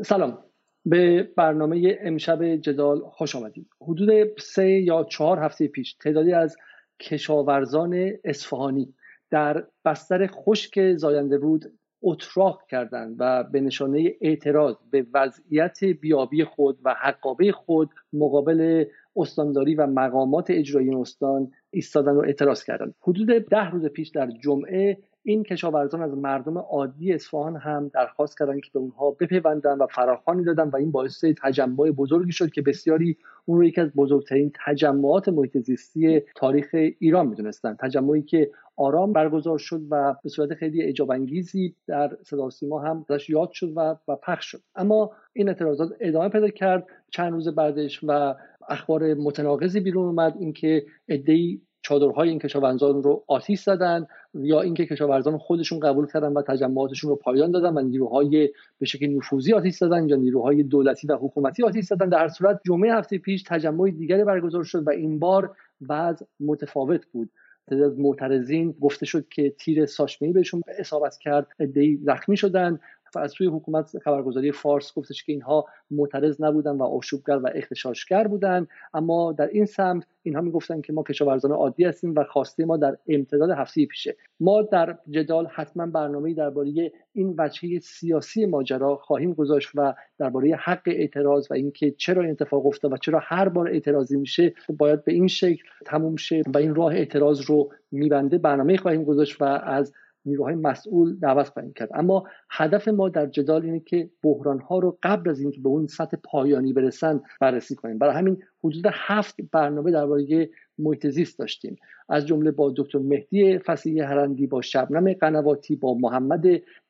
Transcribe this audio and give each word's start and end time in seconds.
سلام. 0.00 0.38
به 0.84 1.22
برنامه 1.36 1.98
امشب 2.00 2.56
جدال 2.56 3.00
خوش 3.00 3.36
آمدید. 3.36 3.66
حدود 3.82 4.38
سه 4.38 4.68
یا 4.68 5.04
چهار 5.04 5.38
هفته 5.38 5.68
پیش 5.68 5.94
تعدادی 5.94 6.32
از 6.32 6.56
کشاورزان 7.00 8.12
اصفهانی 8.24 8.94
در 9.30 9.66
بستر 9.84 10.26
خشک 10.26 10.94
زاینده 10.96 11.38
بود 11.38 11.64
اتراق 12.02 12.62
کردند 12.70 13.16
و 13.18 13.44
به 13.44 13.60
نشانه 13.60 14.14
اعتراض 14.20 14.76
به 14.90 15.06
وضعیت 15.14 15.84
بیابی 15.84 16.44
خود 16.44 16.78
و 16.84 16.94
حقابه 17.00 17.52
خود 17.52 17.90
مقابل 18.12 18.84
استانداری 19.16 19.74
و 19.74 19.86
مقامات 19.86 20.50
اجرایی 20.50 20.94
استان 20.94 21.50
ایستادن 21.70 22.12
و 22.12 22.20
اعتراض 22.20 22.64
کردند. 22.64 22.94
حدود 23.00 23.28
ده 23.28 23.70
روز 23.70 23.86
پیش 23.86 24.08
در 24.08 24.30
جمعه 24.30 24.98
این 25.24 25.42
کشاورزان 25.42 26.02
از 26.02 26.14
مردم 26.16 26.58
عادی 26.58 27.12
اصفهان 27.12 27.56
هم 27.56 27.90
درخواست 27.94 28.38
کردند 28.38 28.60
که 28.60 28.70
به 28.74 28.78
اونها 28.78 29.10
بپیوندن 29.10 29.78
و 29.78 29.86
فراخوانی 29.86 30.44
دادن 30.44 30.68
و 30.68 30.76
این 30.76 30.90
باعث 30.90 31.24
تجمع 31.42 31.90
بزرگی 31.90 32.32
شد 32.32 32.50
که 32.50 32.62
بسیاری 32.62 33.16
اون 33.44 33.58
رو 33.58 33.64
یکی 33.64 33.80
از 33.80 33.92
بزرگترین 33.92 34.52
تجمعات 34.66 35.28
محیط 35.28 35.58
زیستی 35.58 36.20
تاریخ 36.36 36.68
ایران 36.98 37.26
می‌دونستند 37.26 37.78
تجمعی 37.78 38.22
که 38.22 38.50
آرام 38.76 39.12
برگزار 39.12 39.58
شد 39.58 39.80
و 39.90 40.14
به 40.22 40.28
صورت 40.28 40.54
خیلی 40.54 40.82
اجاب 40.82 41.10
انگیزی 41.10 41.76
در 41.86 42.16
صدا 42.22 42.50
سیما 42.50 42.80
هم 42.80 43.06
ازش 43.10 43.30
یاد 43.30 43.50
شد 43.50 43.72
و, 43.76 43.96
و 44.08 44.16
پخش 44.16 44.46
شد. 44.46 44.62
اما 44.74 45.10
این 45.32 45.48
اعتراضات 45.48 45.90
ادامه 46.00 46.28
پیدا 46.28 46.48
کرد. 46.48 46.86
چند 47.10 47.32
روز 47.32 47.48
بعدش 47.48 48.00
و 48.02 48.34
اخبار 48.68 49.14
متناقضی 49.14 49.80
بیرون 49.80 50.06
اومد 50.06 50.36
اینکه 50.38 50.86
عدهای 51.08 51.60
چادرهای 51.82 52.28
این 52.28 52.38
کشاورزان 52.38 53.02
رو 53.02 53.24
آتیش 53.26 53.62
زدن 53.62 54.06
یا 54.34 54.60
اینکه 54.60 54.86
کشاورزان 54.86 55.38
خودشون 55.38 55.80
قبول 55.80 56.06
کردن 56.06 56.32
و 56.32 56.42
تجمعاتشون 56.42 57.10
رو 57.10 57.16
پایان 57.16 57.50
دادن 57.50 57.74
و 57.74 57.80
نیروهای 57.80 58.50
به 58.78 58.86
شکل 58.86 59.06
نفوذی 59.06 59.52
آتیش 59.52 59.74
زدن 59.74 60.08
یا 60.08 60.16
نیروهای 60.16 60.62
دولتی 60.62 61.06
و 61.06 61.16
حکومتی 61.16 61.62
آتیش 61.62 61.84
زدن. 61.84 62.08
در 62.08 62.18
هر 62.18 62.28
صورت 62.28 62.60
جمعه 62.66 62.94
هفته 62.94 63.18
پیش 63.18 63.42
تجمع 63.42 63.90
دیگری 63.90 64.24
برگزار 64.24 64.64
شد 64.64 64.86
و 64.86 64.90
این 64.90 65.18
بار 65.18 65.56
وضع 65.88 66.26
متفاوت 66.40 67.06
بود. 67.12 67.30
تعداد 67.68 67.92
از 67.92 67.98
معترضین 67.98 68.74
گفته 68.80 69.06
شد 69.06 69.28
که 69.28 69.50
تیر 69.50 69.86
ساشمهی 69.86 70.32
بهشون 70.32 70.62
اصابت 70.78 71.18
کرد 71.20 71.46
عدهای 71.60 71.96
زخمی 71.96 72.36
شدن 72.36 72.78
از 73.20 73.32
سوی 73.32 73.46
حکومت 73.46 73.98
خبرگزاری 73.98 74.52
فارس 74.52 74.94
گفتش 74.94 75.24
که 75.24 75.32
اینها 75.32 75.66
معترض 75.90 76.40
نبودن 76.40 76.76
و 76.76 76.82
آشوبگر 76.82 77.36
و 77.36 77.50
اختشاشگر 77.54 78.28
بودن. 78.28 78.66
اما 78.94 79.32
در 79.32 79.46
این 79.46 79.64
سمت 79.64 80.04
اینها 80.22 80.40
می‌گفتن 80.40 80.80
که 80.80 80.92
ما 80.92 81.02
کشاورزان 81.02 81.52
عادی 81.52 81.84
هستیم 81.84 82.14
و 82.16 82.24
خواسته 82.24 82.64
ما 82.64 82.76
در 82.76 82.96
امتداد 83.08 83.50
هفته 83.50 83.86
پیشه. 83.86 84.16
ما 84.40 84.62
در 84.62 84.98
جدال 85.10 85.46
حتما 85.46 85.86
برنامه 85.86 86.34
درباره 86.34 86.92
این 87.12 87.34
وجهه 87.38 87.78
سیاسی 87.78 88.46
ماجرا 88.46 88.96
خواهیم 88.96 89.32
گذاشت 89.32 89.68
و 89.74 89.94
درباره 90.18 90.56
حق 90.56 90.82
اعتراض 90.86 91.50
و 91.50 91.54
اینکه 91.54 91.90
چرا 91.90 92.22
این 92.22 92.30
اتفاق 92.30 92.66
افتاد 92.66 92.92
و 92.92 92.96
چرا 92.96 93.20
هر 93.22 93.48
بار 93.48 93.68
اعتراضی 93.68 94.16
میشه 94.16 94.54
باید 94.78 95.04
به 95.04 95.12
این 95.12 95.28
شکل 95.28 95.62
تموم 95.86 96.16
شه 96.16 96.42
و 96.54 96.58
این 96.58 96.74
راه 96.74 96.94
اعتراض 96.94 97.40
رو 97.40 97.70
میبنده 97.90 98.38
برنامه 98.38 98.76
خواهیم 98.76 99.04
گذاشت 99.04 99.42
و 99.42 99.44
از 99.44 99.92
نیروهای 100.24 100.54
مسئول 100.54 101.16
دعوت 101.16 101.48
خواهیم 101.48 101.72
کرد. 101.72 101.88
اما 101.94 102.24
هدف 102.50 102.88
ما 102.88 103.08
در 103.08 103.26
جدال 103.26 103.64
اینه 103.64 103.80
که 103.80 104.10
بحران 104.22 104.60
ها 104.60 104.78
رو 104.78 104.98
قبل 105.02 105.30
از 105.30 105.40
اینکه 105.40 105.60
به 105.60 105.68
اون 105.68 105.86
سطح 105.86 106.16
پایانی 106.24 106.72
برسن 106.72 107.20
بررسی 107.40 107.74
کنیم. 107.74 107.98
برای 107.98 108.14
همین 108.14 108.42
حدود 108.64 108.86
هفت 108.92 109.36
برنامه 109.52 109.90
درباره 109.90 110.50
محیط 110.78 111.06
زیست 111.06 111.38
داشتیم. 111.38 111.76
از 112.08 112.26
جمله 112.26 112.50
با 112.50 112.74
دکتر 112.76 112.98
مهدی 112.98 113.58
فسیح 113.58 114.04
هرندی 114.04 114.46
با 114.46 114.62
شبنم 114.62 115.12
قنواتی 115.12 115.76
با 115.76 115.94
محمد 115.94 116.44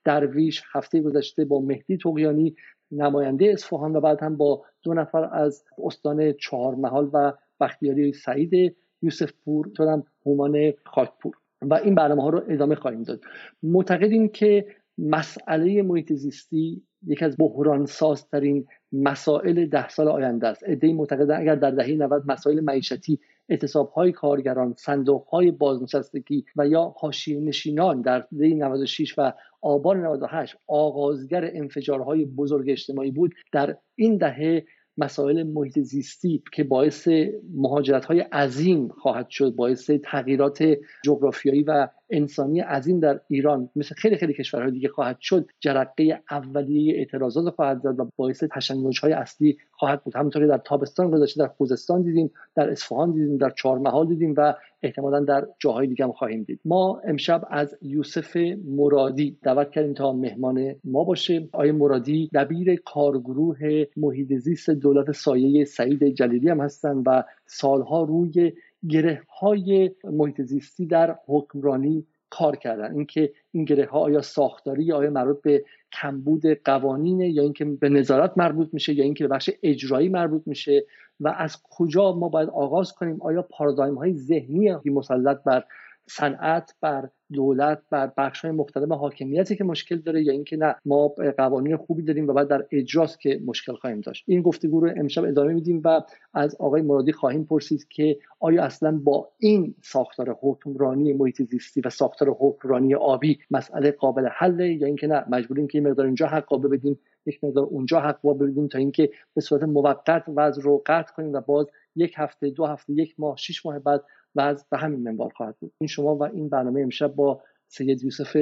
درویش 0.05 0.63
هفته 0.73 1.01
گذشته 1.01 1.45
با 1.45 1.61
مهدی 1.61 1.97
تقیانی 1.97 2.55
نماینده 2.91 3.47
اصفهان 3.47 3.97
و 3.97 4.01
بعد 4.01 4.23
هم 4.23 4.37
با 4.37 4.65
دو 4.83 4.95
نفر 4.95 5.29
از 5.33 5.65
استان 5.85 6.33
چهارمحال 6.33 7.11
و 7.13 7.33
بختیاری 7.61 8.13
سعید 8.13 8.77
یوسف 9.03 9.33
پور 9.45 9.71
هم 9.79 10.05
هومان 10.27 10.73
خاکپور. 10.85 11.42
و 11.63 11.75
این 11.75 11.95
برنامه 11.95 12.23
ها 12.23 12.29
رو 12.29 12.43
ادامه 12.49 12.75
خواهیم 12.75 13.03
داد. 13.03 13.21
معتقدیم 13.63 14.29
که 14.29 14.67
مسئله 14.99 15.83
محیط 15.83 16.13
زیستی 16.13 16.83
یکی 17.07 17.25
از 17.25 17.37
بحران 17.39 17.87
سازترین 17.87 18.67
مسائل 18.93 19.67
ده 19.67 19.89
سال 19.89 20.09
آینده 20.09 20.49
است. 20.49 20.63
ادهی 20.67 20.93
معتقدن 20.93 21.41
اگر 21.41 21.55
در 21.55 21.71
دهه 21.71 21.91
90 21.91 22.23
مسائل 22.27 22.61
معیشتی 22.61 23.21
اعتصاب 23.49 23.91
های 23.91 24.13
کارگران 24.13 24.75
صندوق 24.79 25.29
های 25.29 25.51
بازنشستگی 25.51 26.45
و 26.57 26.67
یا 26.67 26.95
حاشیه 26.99 27.41
نشینان 27.41 28.01
در 28.01 28.27
دهه 28.39 28.55
96 28.55 29.19
و 29.19 29.33
آبان 29.63 30.07
98 30.07 30.57
آغازگر 30.67 31.51
انفجارهای 31.55 32.25
بزرگ 32.25 32.71
اجتماعی 32.71 33.11
بود 33.11 33.35
در 33.53 33.77
این 33.95 34.17
دهه 34.17 34.65
مسائل 34.99 35.43
محیط 35.43 35.79
زیستی 35.79 36.43
که 36.53 36.65
باعث 36.65 37.09
مهاجرت 37.55 38.05
های 38.05 38.21
عظیم 38.21 38.89
خواهد 38.89 39.31
شد 39.31 39.55
باعث 39.55 39.91
تغییرات 40.05 40.65
جغرافیایی 41.05 41.63
و 41.63 41.89
انسانی 42.13 42.61
عظیم 42.61 43.01
در 43.01 43.21
ایران 43.29 43.69
مثل 43.77 43.95
خیلی 43.95 44.17
خیلی 44.17 44.33
کشورهای 44.33 44.71
دیگه 44.71 44.89
خواهد 44.89 45.17
شد 45.21 45.49
جرقه 45.61 46.21
اولیه 46.31 46.95
اعتراضات 46.99 47.55
خواهد 47.55 47.81
زد 47.81 48.01
و 48.01 48.11
باعث 48.17 48.45
تشنج 48.45 49.01
های 49.01 49.13
اصلی 49.13 49.59
خواهد 49.71 50.05
بود. 50.05 50.17
همونطوری 50.17 50.47
در 50.47 50.59
تابستان 50.59 51.11
گذشته 51.11 51.41
در 51.41 51.49
خوزستان 51.49 52.03
دیدیم 52.03 52.31
در 52.55 52.71
اصفهان 52.71 53.13
دیدیم 53.13 53.37
در 53.37 53.51
چهارمحال 53.51 54.07
دیدیم 54.07 54.35
و 54.37 54.55
احتمالا 54.83 55.21
در 55.21 55.47
جاهای 55.59 55.87
دیگه 55.87 56.05
هم 56.05 56.13
خواهیم 56.13 56.43
دید. 56.43 56.61
ما 56.65 57.01
امشب 57.05 57.45
از 57.51 57.77
یوسف 57.83 58.37
مرادی 58.65 59.39
دعوت 59.43 59.71
کردیم 59.71 59.95
تا 59.95 60.13
مهمان 60.13 60.75
ما 60.85 61.05
باشه. 61.05 61.49
آیه 61.53 61.73
مرادی 61.73 62.31
دبیر 62.35 62.81
کارگروه 62.85 63.85
محیط 63.97 64.33
زیست 64.33 64.71
دولت 64.71 65.13
سایه 65.13 65.65
سعید 65.65 66.05
جلیلی 66.09 66.49
هم 66.49 66.61
هستن 66.61 67.03
و 67.07 67.23
سالها 67.47 68.03
روی 68.03 68.53
گره 68.89 69.23
های 69.41 69.91
محیط 70.05 70.43
زیستی 70.43 70.87
در 70.87 71.17
حکمرانی 71.27 72.07
کار 72.31 72.57
کردن. 72.57 72.95
اینکه 72.95 73.33
این 73.53 73.65
گره 73.65 73.87
ها 73.87 73.99
آیا 74.01 74.21
ساختاری 74.21 74.85
یا 74.85 74.97
آیا 74.97 75.11
مربوط 75.11 75.43
به 75.43 75.65
کمبود 75.93 76.47
قوانینه 76.47 77.31
یا 77.31 77.43
اینکه 77.43 77.65
به 77.65 77.89
نظارت 77.89 78.33
مربوط 78.37 78.69
میشه 78.73 78.95
یا 78.95 79.05
اینکه 79.05 79.29
به 79.29 79.35
بخش 79.35 79.51
اجرایی 79.63 80.09
مربوط 80.09 80.43
میشه 80.47 80.87
و 81.21 81.29
از 81.29 81.63
کجا 81.63 82.13
ما 82.13 82.29
باید 82.29 82.49
آغاز 82.49 82.93
کنیم؟ 82.93 83.23
آیا 83.23 83.43
پارادایم 83.43 83.95
های 83.95 84.15
ذهنی 84.15 84.71
مسلط 84.85 85.43
بر 85.45 85.65
صنعت 86.07 86.75
بر 86.81 87.09
دولت 87.33 87.83
بر 87.91 88.13
بخش 88.17 88.45
های 88.45 88.51
مختلف 88.51 88.89
حاکمیتی 88.89 89.57
که 89.57 89.65
مشکل 89.65 89.97
داره 89.97 90.23
یا 90.23 90.33
اینکه 90.33 90.57
نه 90.57 90.75
ما 90.85 91.09
قوانین 91.39 91.77
خوبی 91.77 92.03
داریم 92.03 92.29
و 92.29 92.33
بعد 92.33 92.49
در 92.49 92.67
اجراست 92.73 93.21
که 93.21 93.41
مشکل 93.47 93.75
خواهیم 93.75 94.01
داشت. 94.01 94.25
این 94.27 94.43
گفتگو 94.43 94.81
رو 94.81 94.91
امشب 94.97 95.25
ادامه 95.25 95.53
میدیم 95.53 95.81
و 95.85 96.01
از 96.35 96.57
آقای 96.61 96.83
مرادی 96.83 97.13
خواهیم 97.13 97.45
پرسید 97.45 97.89
که 97.89 98.19
آیا 98.41 98.65
اصلا 98.65 99.01
با 99.05 99.29
این 99.39 99.75
ساختار 99.83 100.37
حکمرانی 100.41 101.13
محیط 101.13 101.43
زیستی 101.43 101.81
و 101.81 101.91
ساختار 101.91 102.37
حکمرانی 102.41 102.95
آبی 102.95 103.39
مسئله 103.51 103.91
قابل 103.91 104.29
حله 104.33 104.73
یا 104.73 104.87
اینکه 104.87 105.07
نه 105.07 105.25
مجبوریم 105.31 105.67
که 105.67 105.79
این 105.79 105.89
مقدار 105.89 106.07
اینجا 106.07 106.27
حق 106.27 106.67
بدیم 106.71 106.99
یک 107.27 107.45
مقدار 107.45 107.65
اونجا 107.65 108.01
حق 108.01 108.39
بدیم 108.39 108.69
تا 108.69 108.79
اینکه 108.79 109.11
به 109.35 109.41
صورت 109.41 109.63
موقت 109.63 110.25
وضع 110.37 110.63
رو 110.63 110.83
قطع 110.87 111.15
کنیم 111.15 111.33
و 111.33 111.41
باز 111.41 111.67
یک 111.97 112.15
هفته 112.17 112.51
دو 112.51 112.67
هفته 112.67 112.93
یک 112.93 113.15
ماه 113.19 113.37
شش 113.37 113.67
ماه 113.67 113.79
بعد 113.79 114.05
و 114.35 114.41
از 114.41 114.67
به 114.71 114.79
همین 114.79 115.03
منوال 115.03 115.31
خواهد 115.37 115.57
بود. 115.61 115.73
این 115.79 115.89
شما 115.89 116.17
و 116.17 116.23
این 116.23 116.49
برنامه 116.49 116.81
امشب 116.81 117.15
با 117.15 117.43
سید 117.69 118.05
یوسف 118.05 118.37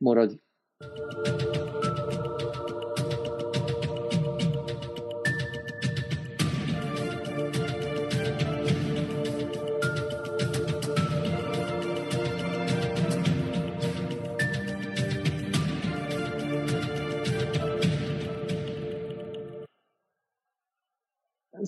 مرادی. 0.00 0.40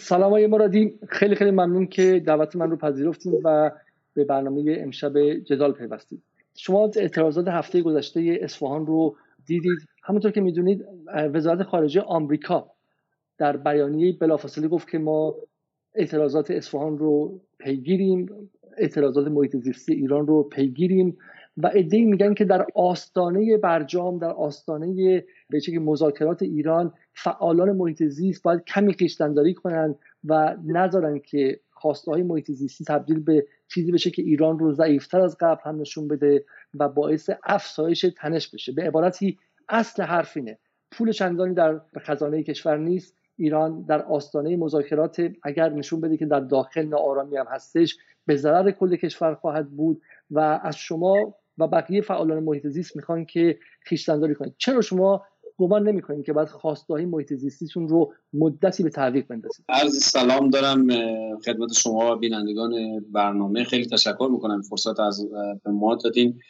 سلام 0.00 0.32
های 0.32 0.46
مرادی. 0.46 0.98
خیلی 1.08 1.34
خیلی 1.34 1.50
ممنون 1.50 1.86
که 1.86 2.22
دعوت 2.26 2.56
من 2.56 2.70
رو 2.70 2.76
پذیرفتیم 2.76 3.32
و 3.44 3.70
به 4.14 4.24
برنامه 4.24 4.76
امشب 4.78 5.34
جدال 5.34 5.72
پیوستید. 5.72 6.22
شما 6.54 6.90
اعتراضات 6.96 7.48
هفته 7.48 7.82
گذشته 7.82 8.38
اصفهان 8.40 8.86
رو 8.86 9.16
دیدید. 9.46 9.78
همونطور 10.04 10.30
که 10.30 10.40
می‌دونید 10.40 10.84
وزارت 11.34 11.62
خارجه 11.62 12.00
آمریکا 12.00 12.70
در 13.38 13.56
بیانیه 13.56 14.12
بلافاصله 14.20 14.68
گفت 14.68 14.90
که 14.90 14.98
ما 14.98 15.34
اعتراضات 15.94 16.50
اصفهان 16.50 16.98
رو 16.98 17.40
پیگیریم 17.58 18.26
اعتراضات 18.76 19.26
محیط 19.26 19.56
زیستی 19.56 19.94
ایران 19.94 20.26
رو 20.26 20.42
پیگیریم. 20.42 21.16
و 21.62 21.70
ادعی 21.75 22.05
میگن 22.05 22.34
که 22.34 22.44
در 22.44 22.66
آستانه 22.75 23.56
برجام 23.56 24.19
در 24.19 24.31
آستانه 24.31 25.25
به 25.50 25.78
مذاکرات 25.78 26.43
ایران 26.43 26.93
فعالان 27.14 27.72
محیط 27.72 28.02
زیست 28.02 28.43
باید 28.43 28.64
کمی 28.64 28.93
خیشتنداری 28.93 29.55
کنند 29.55 29.99
و 30.25 30.56
نذارن 30.66 31.19
که 31.19 31.60
خواسته 31.70 32.10
های 32.10 32.22
محیط 32.22 32.50
زیستی 32.50 32.84
تبدیل 32.84 33.20
به 33.20 33.46
چیزی 33.69 33.93
بشه 33.93 34.10
که 34.10 34.22
ایران 34.22 34.58
رو 34.58 34.72
ضعیفتر 34.72 35.20
از 35.20 35.37
قبل 35.40 35.60
هم 35.64 35.81
نشون 35.81 36.08
بده 36.08 36.44
و 36.75 36.88
باعث 36.88 37.31
افزایش 37.44 38.06
تنش 38.16 38.49
بشه. 38.49 38.72
به 38.72 38.82
عبارتی 38.82 39.38
اصل 39.69 40.02
حرف 40.02 40.37
اینه. 40.37 40.58
پول 40.90 41.12
چندانی 41.12 41.54
در 41.54 41.81
خزانه 41.99 42.43
کشور 42.43 42.76
نیست. 42.76 43.14
ایران 43.37 43.82
در 43.82 44.02
آستانه 44.02 44.56
مذاکرات 44.56 45.31
اگر 45.43 45.69
نشون 45.69 46.00
بده 46.00 46.16
که 46.16 46.26
در 46.26 46.40
داخل 46.40 46.82
ناآرامی 46.82 47.37
هم 47.37 47.46
هستش 47.50 47.99
به 48.26 48.37
ضرر 48.37 48.70
کل 48.70 48.96
کشور 48.96 49.34
خواهد 49.34 49.70
بود 49.70 50.02
و 50.31 50.61
از 50.62 50.76
شما 50.76 51.34
و 51.58 51.66
بقیه 51.66 52.00
فعالان 52.00 52.43
محیط 52.43 52.66
زیست 52.66 52.96
می‌خوان 52.96 53.25
که 53.25 53.58
خیشتنداری 53.81 54.34
کنید 54.34 54.55
چرا 54.58 54.81
شما 54.81 55.22
گمان 55.58 55.88
نمی‌کنید 55.88 56.26
که 56.26 56.32
بعد 56.32 56.49
خواستهای 56.49 57.05
محیط 57.05 57.32
زیستیتون 57.32 57.88
رو 57.88 58.14
مدتی 58.32 58.82
به 58.82 58.90
تعویق 58.90 59.26
بندازید؟ 59.26 59.64
عرض 59.69 60.02
سلام 60.02 60.50
دارم 60.50 60.87
خدمت 61.44 61.72
شما 61.72 62.14
بینندگان 62.14 62.72
برنامه. 63.12 63.64
خیلی 63.64 63.87
تشکر 63.87 64.28
می‌کنم 64.32 64.62
فرصت 64.62 65.00
از 65.00 65.28
به 65.64 65.70
ما 65.70 65.94
دادین. 65.94 66.40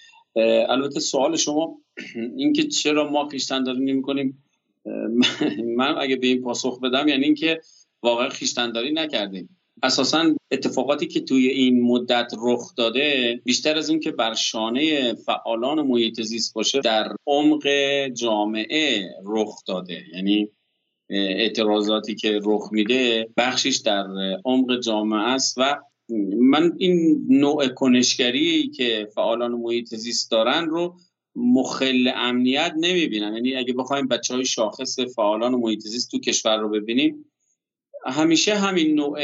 البته 0.68 1.00
سوال 1.00 1.36
شما 1.36 1.78
اینکه 2.36 2.62
چرا 2.62 3.10
ما 3.10 3.28
خیشتنداری 3.28 3.84
نمی‌کنیم؟ 3.84 4.44
من 5.76 5.94
اگه 5.98 6.16
به 6.16 6.26
این 6.26 6.42
پاسخ 6.42 6.80
بدم 6.80 7.08
یعنی 7.08 7.24
اینکه 7.24 7.60
واقعا 8.02 8.28
خیشتنداری 8.28 8.92
نکردیم. 8.92 9.57
اساسا 9.82 10.34
اتفاقاتی 10.50 11.06
که 11.06 11.20
توی 11.20 11.48
این 11.48 11.82
مدت 11.82 12.32
رخ 12.42 12.74
داده 12.76 13.40
بیشتر 13.44 13.78
از 13.78 13.88
این 13.88 14.00
که 14.00 14.10
بر 14.10 14.34
شانه 14.34 15.14
فعالان 15.14 15.82
محیط 15.82 16.20
زیست 16.20 16.54
باشه 16.54 16.80
در 16.80 17.16
عمق 17.26 17.68
جامعه 18.08 19.10
رخ 19.24 19.64
داده. 19.66 20.04
یعنی 20.14 20.50
اعتراضاتی 21.10 22.14
که 22.14 22.40
رخ 22.44 22.68
میده 22.72 23.28
بخشش 23.36 23.76
در 23.76 24.06
عمق 24.44 24.80
جامعه 24.80 25.20
است 25.20 25.54
و 25.58 25.76
من 26.38 26.72
این 26.78 27.26
نوع 27.28 27.68
کنشگری 27.68 28.68
که 28.68 29.08
فعالان 29.14 29.52
محیط 29.52 29.94
زیست 29.94 30.30
دارن 30.30 30.66
رو 30.66 30.96
مخل 31.36 32.10
امنیت 32.14 32.72
نمی‌بینم. 32.76 33.34
یعنی 33.34 33.56
اگه 33.56 33.72
بخوایم 33.72 34.08
بچه 34.08 34.34
های 34.34 34.44
شاخص 34.44 35.00
فعالان 35.00 35.54
محیط 35.54 35.80
زیست 35.80 36.10
تو 36.10 36.18
کشور 36.18 36.56
رو 36.56 36.68
ببینیم 36.68 37.24
همیشه 38.06 38.54
همین 38.54 38.94
نوع 38.94 39.18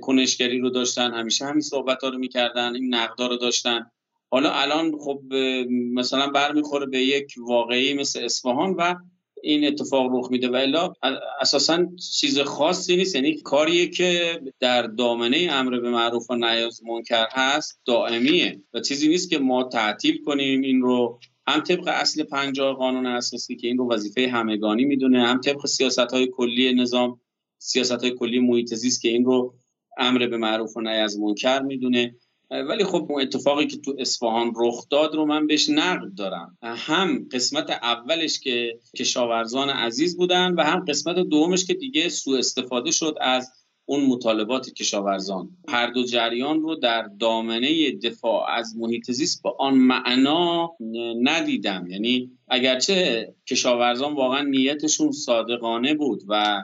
کنشگری 0.00 0.58
رو 0.58 0.70
داشتن 0.70 1.14
همیشه 1.14 1.44
همین 1.44 1.60
صحبت 1.60 2.02
ها 2.02 2.08
رو 2.08 2.18
می‌کردن 2.18 2.74
این 2.74 2.94
نقدا 2.94 3.26
رو 3.26 3.36
داشتن. 3.36 3.90
حالا 4.30 4.52
الان 4.52 4.98
خب 4.98 5.22
مثلا 5.94 6.26
برمیخوره 6.26 6.86
به 6.86 6.98
یک 6.98 7.34
واقعی 7.38 7.94
مثل 7.94 8.24
اصفهان 8.24 8.74
و 8.78 8.94
این 9.42 9.66
اتفاق 9.66 10.10
رخ 10.12 10.30
میده. 10.30 10.48
و 10.48 10.54
الا 10.54 10.92
اساسا 11.40 11.86
چیز 12.20 12.38
خاصی 12.38 12.96
نیست. 12.96 13.14
یعنی 13.14 13.40
کاریه 13.40 13.88
که 13.88 14.40
در 14.60 14.82
دامنه 14.82 15.48
امر 15.50 15.80
به 15.80 15.90
معروف 15.90 16.30
و 16.30 16.36
نهی 16.36 16.68
منکر 16.86 17.26
هست 17.30 17.80
دائمیه. 17.84 18.62
و 18.74 18.80
چیزی 18.80 19.08
نیست 19.08 19.30
که 19.30 19.38
ما 19.38 19.64
تعطیل 19.64 20.24
کنیم 20.24 20.60
این 20.60 20.82
رو. 20.82 21.20
هم 21.46 21.60
طبق 21.60 21.88
اصل 21.88 22.22
پنجاه 22.22 22.76
قانون 22.76 23.06
اساسی 23.06 23.56
که 23.56 23.66
این 23.66 23.78
رو 23.78 23.92
وظیفه 23.92 24.28
همگانی 24.28 24.84
می‌دونه 24.84 25.26
هم 25.26 25.40
طبق 25.40 25.66
سیاست 25.66 25.98
های 25.98 26.26
کلی 26.26 26.74
نظام 26.74 27.20
سیاست 27.58 27.92
های 27.92 28.10
کلی 28.10 28.38
محیط 28.38 28.74
زیست 28.74 29.02
که 29.02 29.08
این 29.08 29.24
رو 29.24 29.54
امر 29.98 30.26
به 30.26 30.36
معروف 30.36 30.76
و 30.76 30.80
نهی 30.80 30.98
از 30.98 31.18
منکر 31.18 31.62
می‌دونه. 31.62 32.14
ولی 32.50 32.84
خب 32.84 33.06
اون 33.08 33.22
اتفاقی 33.22 33.66
که 33.66 33.76
تو 33.76 33.96
اصفهان 33.98 34.52
رخ 34.56 34.88
داد 34.90 35.14
رو 35.14 35.26
من 35.26 35.46
بهش 35.46 35.68
نقد 35.68 36.14
دارم. 36.16 36.58
هم 36.62 37.28
قسمت 37.32 37.70
اولش 37.70 38.40
که 38.40 38.78
کشاورزان 38.98 39.70
عزیز 39.70 40.16
بودن 40.16 40.54
و 40.54 40.62
هم 40.62 40.84
قسمت 40.88 41.16
دومش 41.16 41.64
که 41.64 41.74
دیگه 41.74 42.08
سوء 42.08 42.38
استفاده 42.38 42.90
شد 42.90 43.14
از 43.20 43.52
اون 43.84 44.04
مطالبات 44.04 44.70
کشاورزان. 44.70 45.48
هر 45.68 45.86
دو 45.86 46.04
جریان 46.04 46.60
رو 46.60 46.74
در 46.74 47.02
دامنه 47.20 47.92
دفاع 47.92 48.50
از 48.50 48.76
محیط 48.76 49.10
زیست 49.10 49.42
به 49.42 49.50
آن 49.58 49.74
معنا 49.74 50.70
ندیدم. 51.22 51.86
یعنی 51.90 52.30
اگرچه 52.48 53.28
کشاورزان 53.48 54.14
واقعا 54.14 54.42
نیتشون 54.42 55.12
صادقانه 55.12 55.94
بود 55.94 56.22
و 56.28 56.62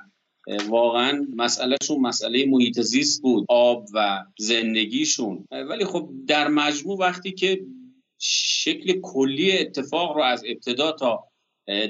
واقعا 0.69 1.27
مسئلهشون 1.37 2.01
مسئله 2.01 2.47
محیط 2.47 2.81
زیست 2.81 3.23
بود 3.23 3.47
آب 3.49 3.87
و 3.95 4.25
زندگیشون. 4.39 5.45
ولی 5.51 5.85
خب 5.85 6.11
در 6.27 6.49
مجموع 6.49 6.99
وقتی 6.99 7.33
که 7.33 7.61
شکل 8.19 9.01
کلی 9.01 9.59
اتفاق 9.59 10.17
رو 10.17 10.23
از 10.23 10.45
ابتدا 10.47 10.93
تا 10.93 11.25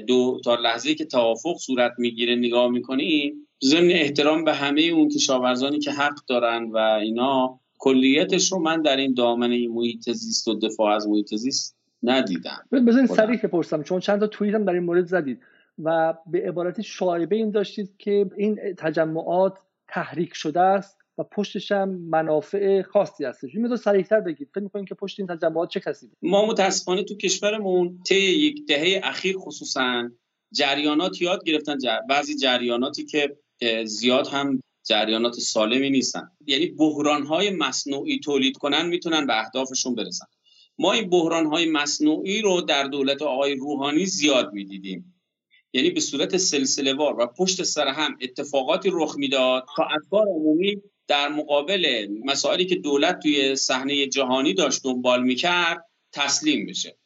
دو 0.07 0.41
تا 0.43 0.55
لحظه 0.55 0.95
که 0.95 1.05
توافق 1.05 1.57
صورت 1.57 1.91
می‌گیره 1.97 2.35
نگاه 2.35 2.69
می‌کنی 2.69 3.33
ضمن 3.63 3.91
احترام 3.91 4.43
به 4.43 4.53
همه 4.53 4.81
اون 4.81 5.09
کشاورزانی 5.09 5.79
که 5.79 5.91
حق 5.91 6.15
دارن 6.27 6.71
و 6.71 6.77
اینا 6.77 7.59
کلیتش 7.77 8.51
رو 8.51 8.59
من 8.59 8.81
در 8.81 8.97
این 8.97 9.13
دامنه 9.13 9.67
محیط 9.67 10.11
زیست 10.11 10.47
و 10.47 10.59
دفاع 10.59 10.95
از 10.95 11.07
محیط 11.07 11.35
زیست 11.35 11.75
ندیدم. 12.03 12.65
بزنین 12.71 13.07
سریع 13.07 13.37
بپرسم 13.37 13.83
چون 13.83 13.99
چند 13.99 14.19
تا 14.19 14.27
توییت 14.27 14.55
هم 14.55 14.65
در 14.65 14.73
این 14.73 14.83
مورد 14.83 15.05
زدید. 15.05 15.39
و 15.83 16.13
به 16.25 16.47
عبارتی 16.47 16.83
شایبه 16.83 17.35
این 17.35 17.51
داشتید 17.51 17.97
که 17.97 18.29
این 18.37 18.59
تجمعات 18.77 19.57
تحریک 19.87 20.33
شده 20.33 20.61
است 20.61 20.97
و 21.17 21.23
پشتش 21.23 21.71
هم 21.71 21.89
منافع 21.89 22.81
خاصی 22.81 23.25
هستش. 23.25 23.55
این 23.55 23.75
سریعتر 23.75 24.19
بگید. 24.19 24.49
فکر 24.53 24.63
می‌کنید 24.63 24.87
که 24.87 24.95
پشت 24.95 25.19
این 25.19 25.27
تجمعات 25.27 25.69
چه 25.69 25.79
کسی 25.79 26.09
ما 26.21 26.45
متاسفانه 26.45 27.03
تو 27.03 27.15
کشورمون 27.15 27.99
طی 28.07 28.15
یک 28.15 28.67
دهه 28.67 29.01
اخیر 29.03 29.37
خصوصا 29.37 30.09
جریانات 30.51 31.21
یاد 31.21 31.43
گرفتن. 31.43 31.77
جر... 31.77 31.99
بعضی 32.09 32.35
جریاناتی 32.35 33.05
که 33.05 33.37
زیاد 33.85 34.27
هم 34.27 34.63
جریانات 34.83 35.33
سالمی 35.33 35.89
نیستن. 35.89 36.29
یعنی 36.47 36.65
بحران 36.65 37.25
های 37.25 37.49
مصنوعی 37.49 38.19
تولید 38.19 38.57
کنن 38.57 38.87
می‌تونن 38.87 39.27
به 39.27 39.39
اهدافشون 39.39 39.95
برسن. 39.95 40.25
ما 40.77 40.93
این 40.93 41.09
بحران 41.09 41.45
های 41.45 41.71
مصنوعی 41.71 42.41
رو 42.41 42.61
در 42.61 42.83
دولت 42.83 43.21
آقای 43.21 43.55
روحانی 43.55 44.05
زیاد 44.05 44.53
می‌دیدیم. 44.53 45.18
یعنی 45.73 45.89
به 45.89 45.99
صورت 45.99 46.37
سلسله 46.37 46.93
وار 46.93 47.19
و 47.19 47.27
پشت 47.27 47.63
سر 47.63 47.87
هم 47.87 48.17
اتفاقاتی 48.21 48.89
رخ 48.93 49.15
می‌داد 49.17 49.65
تا 49.75 49.83
افکار 49.83 50.27
عمومی 50.27 50.81
در 51.07 51.29
مقابل 51.29 52.07
مسائلی 52.25 52.65
که 52.65 52.75
دولت 52.75 53.19
توی 53.19 53.55
صحنه 53.55 54.07
جهانی 54.07 54.53
داشت 54.53 54.83
دنبال 54.83 55.23
می‌کرد 55.23 55.85
تسلیم 56.11 56.65
بشه. 56.65 56.97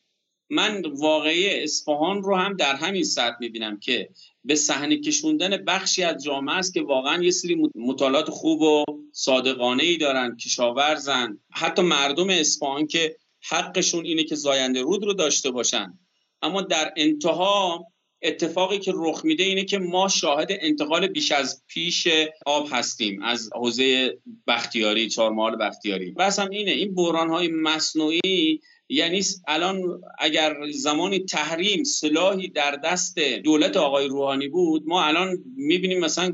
من 0.50 0.82
واقعی 0.86 1.64
اصفهان 1.64 2.24
رو 2.24 2.36
هم 2.36 2.56
در 2.56 2.76
همین 2.76 3.04
سطح 3.04 3.36
می‌بینم 3.40 3.80
که 3.80 4.10
به 4.44 4.56
صحنه 4.56 4.98
کشوندن 4.98 5.58
بخشی 5.58 6.04
از 6.04 6.24
جامعه 6.24 6.56
است 6.56 6.74
که 6.74 6.82
واقعا 6.82 7.24
یه 7.24 7.32
سری 7.32 7.70
مطالعات 7.76 8.30
خوب 8.30 8.62
و 8.62 8.86
صادقانه 9.12 9.84
ای 9.84 9.98
دارن 9.98 10.38
کشاورزن. 10.38 11.40
حتی 11.52 11.82
مردم 11.82 12.30
اصفهان 12.30 12.88
که 12.88 13.16
حقشون 13.50 14.06
اینه 14.06 14.24
که 14.24 14.36
زاینده 14.36 14.82
رود 14.82 15.04
رو 15.04 15.14
داشته 15.14 15.52
باشن. 15.52 16.00
اما 16.42 16.62
در 16.62 16.94
انتها 16.98 17.86
اتفاقی 18.24 18.80
که 18.80 18.92
رخ 18.96 19.26
میده 19.26 19.44
اینه 19.44 19.66
که 19.66 19.78
ما 19.78 20.08
شاهد 20.08 20.48
انتقال 20.50 21.08
بیش 21.08 21.32
از 21.32 21.64
پیش 21.68 22.08
آب 22.46 22.68
هستیم 22.72 23.22
از 23.22 23.50
حوزه 23.56 24.18
بختیاری 24.48 25.10
چهارمحال 25.10 25.58
بختیاری. 25.58 26.12
بس 26.12 26.40
هم 26.40 26.50
اینه 26.50 26.72
این 26.72 26.96
بحران 26.96 27.30
های 27.30 27.48
مصنوعی 27.48 28.62
یعنی 28.94 29.22
الان 29.48 30.02
اگر 30.20 30.56
زمانی 30.72 31.20
تحریم 31.20 31.84
سلاحی 31.84 32.48
در 32.48 32.80
دست 32.84 33.20
دولت 33.20 33.78
آقای 33.78 34.08
روحانی 34.08 34.48
بود 34.48 34.84
ما 34.86 35.04
الان 35.04 35.38
می‌بینیم 35.56 36.00
مثلا 36.00 36.32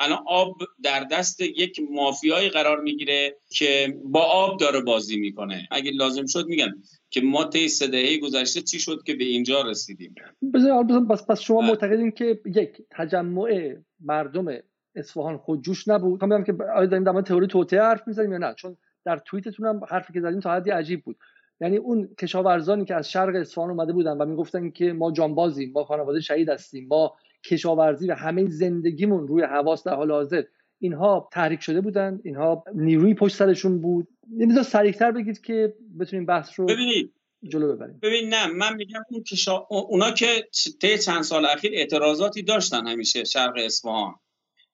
الان 0.00 0.18
آب 0.26 0.56
در 0.82 1.04
دست 1.04 1.40
یک 1.40 1.80
مافیایی 1.90 2.48
قرار 2.48 2.80
می‌گیره 2.80 3.36
که 3.48 3.98
با 4.04 4.20
آب 4.20 4.60
داره 4.60 4.80
بازی 4.80 5.16
می‌کنه. 5.16 5.68
اگه 5.70 5.90
لازم 5.90 6.26
شد 6.26 6.46
میگن 6.46 6.74
که 7.10 7.20
ما 7.20 7.44
طی 7.44 7.68
سه 7.68 7.86
دهه 7.86 8.18
گذشته 8.18 8.62
چی 8.62 8.80
شد 8.80 9.02
که 9.06 9.14
به 9.14 9.24
اینجا 9.24 9.62
رسیدیم؟ 9.62 10.14
پس 11.10 11.26
پس 11.26 11.40
شما 11.40 11.60
معتقدین 11.60 12.10
که 12.10 12.40
یک 12.46 12.68
تجمع 12.90 13.74
مردم 14.00 14.46
اصفهان 14.94 15.36
خودجوش 15.36 15.88
نبود. 15.88 16.24
میگم 16.24 16.44
که 16.44 16.54
آیا 16.76 16.86
داریم 16.86 17.04
در 17.04 17.22
تئوری 17.22 17.46
توطئه 17.46 17.82
حرف 17.82 18.08
می‌زنیم 18.08 18.32
یا 18.32 18.38
نه؟ 18.38 18.54
چون 18.54 18.76
در 19.04 19.18
توییتتون 19.26 19.66
هم 19.66 19.80
حرفی 19.88 20.12
که 20.12 20.20
زدیم 20.20 20.40
تا 20.40 20.52
حدی 20.54 20.70
عجیب 20.70 21.04
بود. 21.04 21.16
یعنی 21.64 21.76
اون 21.76 22.08
کشاورزانی 22.20 22.84
که 22.84 22.94
از 22.94 23.10
شرق 23.10 23.34
اصفهان 23.34 23.70
اومده 23.70 23.92
بودن 23.92 24.16
و 24.16 24.24
می‌گفتن 24.24 24.70
که 24.70 24.92
ما 24.92 25.12
جانبازیم 25.12 25.72
ما 25.72 25.84
خانواده 25.84 26.20
شهید 26.20 26.48
هستیم 26.48 26.86
ما 26.88 27.14
کشاورزی 27.44 28.08
و 28.08 28.14
همه 28.14 28.46
زندگیمون 28.46 29.28
روی 29.28 29.42
حواس 29.42 29.84
در 29.84 29.94
حال 29.94 30.10
حاضر. 30.10 30.42
اینها 30.78 31.28
تحریک 31.32 31.60
شده 31.60 31.80
بودن 31.80 32.20
اینها 32.24 32.64
نیروی 32.74 33.14
پشت 33.14 33.36
سرشون 33.36 33.80
بود. 33.80 34.08
نمی‌دونم 34.30 34.62
سریعتر 34.62 35.12
بگید 35.12 35.40
که 35.40 35.74
بتونیم 36.00 36.26
بحث 36.26 36.60
رو 36.60 36.66
ببینید 36.66 37.12
جلو 37.48 37.76
ببریم. 37.76 37.98
ببین 38.02 38.28
نه 38.28 38.46
من 38.46 38.76
میگم 38.76 39.00
اون 39.10 39.22
کشا... 39.22 39.66
اونا 39.70 40.10
که 40.10 40.26
طی 40.80 40.98
چند 40.98 41.22
سال 41.22 41.46
اخیر 41.46 41.70
اعتراضاتی 41.74 42.42
داشتن 42.42 42.86
همیشه 42.86 43.24
شرق 43.24 43.54
اصفهان. 43.56 44.14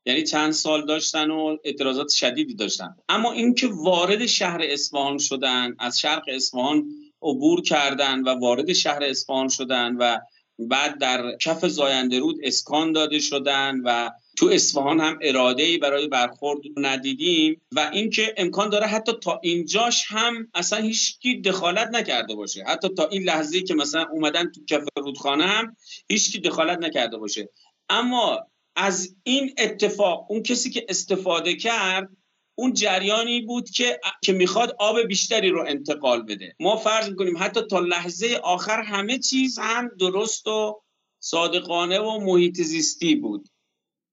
یعنی 0.07 0.23
چند 0.23 0.53
سال 0.53 0.87
داشتن 0.87 1.31
و 1.31 1.57
اعتراضات 1.65 2.09
شدیدی 2.09 2.55
داشتن. 2.55 2.97
اما 3.09 3.33
اینکه 3.33 3.67
وارد 3.67 4.27
شهر 4.27 4.61
اصفهان 4.63 5.19
شدن 5.19 5.77
از 5.79 6.01
شرق 6.01 6.25
اصفهان 6.29 6.85
عبور 7.23 7.63
کردن 7.63 8.21
و 8.21 8.29
وارد 8.29 8.73
شهر 8.73 9.05
اصفهان 9.05 9.49
شدن 9.49 9.97
و 9.97 10.19
بعد 10.59 10.99
در 10.99 11.37
کف 11.37 11.67
زاینده 11.67 12.19
رود 12.19 12.37
اسکان 12.43 12.93
داده 12.93 13.19
شدن 13.19 13.81
و 13.85 14.11
تو 14.37 14.47
اصفهان 14.47 15.01
هم 15.01 15.19
اراده 15.23 15.63
ای 15.63 15.79
برای 15.79 16.09
برخورد 16.09 16.61
ندیدیم 16.77 17.61
و 17.73 17.91
اینکه 17.93 18.35
امکان 18.37 18.71
داره 18.71 18.87
حتی 18.87 19.13
تا 19.23 19.41
اینجاش 19.43 20.05
هم 20.09 20.49
اصلا 20.55 20.79
هیچکی 20.79 21.41
دخالت 21.41 21.89
نکرده 21.89 22.35
باشه. 22.35 22.65
حتی 22.65 22.89
تا 22.89 23.07
این 23.07 23.23
لحظه 23.23 23.63
که 23.63 23.75
مثلا 23.75 24.07
اومدن 24.13 24.53
تو 24.53 24.61
کف 24.65 24.85
رودخانه 24.97 25.45
هم 25.45 25.77
هیچکی 26.09 26.39
دخالت 26.39 26.79
نکرده 26.79 27.19
باشه. 27.19 27.49
اما 27.89 28.47
از 28.83 29.17
این 29.23 29.55
اتفاق 29.59 30.27
اون 30.31 30.43
کسی 30.43 30.71
که 30.71 30.87
استفاده 30.89 31.57
کرد 31.57 32.09
اون 32.55 32.73
جریانی 32.73 33.41
بود 33.41 33.71
که 33.71 34.01
که 34.23 34.33
می‌خواد 34.33 34.77
آب 34.79 35.01
بیشتری 35.01 35.51
رو 35.51 35.65
انتقال 35.69 36.23
بده. 36.23 36.57
ما 36.61 36.77
فرض 36.77 37.09
می‌کنیم 37.09 37.39
حتی 37.39 37.61
تا 37.63 37.81
لحظه 37.81 38.41
آخر 38.43 38.83
همه 38.83 39.19
چیز 39.19 39.59
هم 39.59 39.91
درست 39.99 40.47
و 40.47 40.83
صادقانه 41.23 42.01
و 42.01 42.21
محیط 42.21 42.61
زیستی 42.61 43.15
بود. 43.15 43.49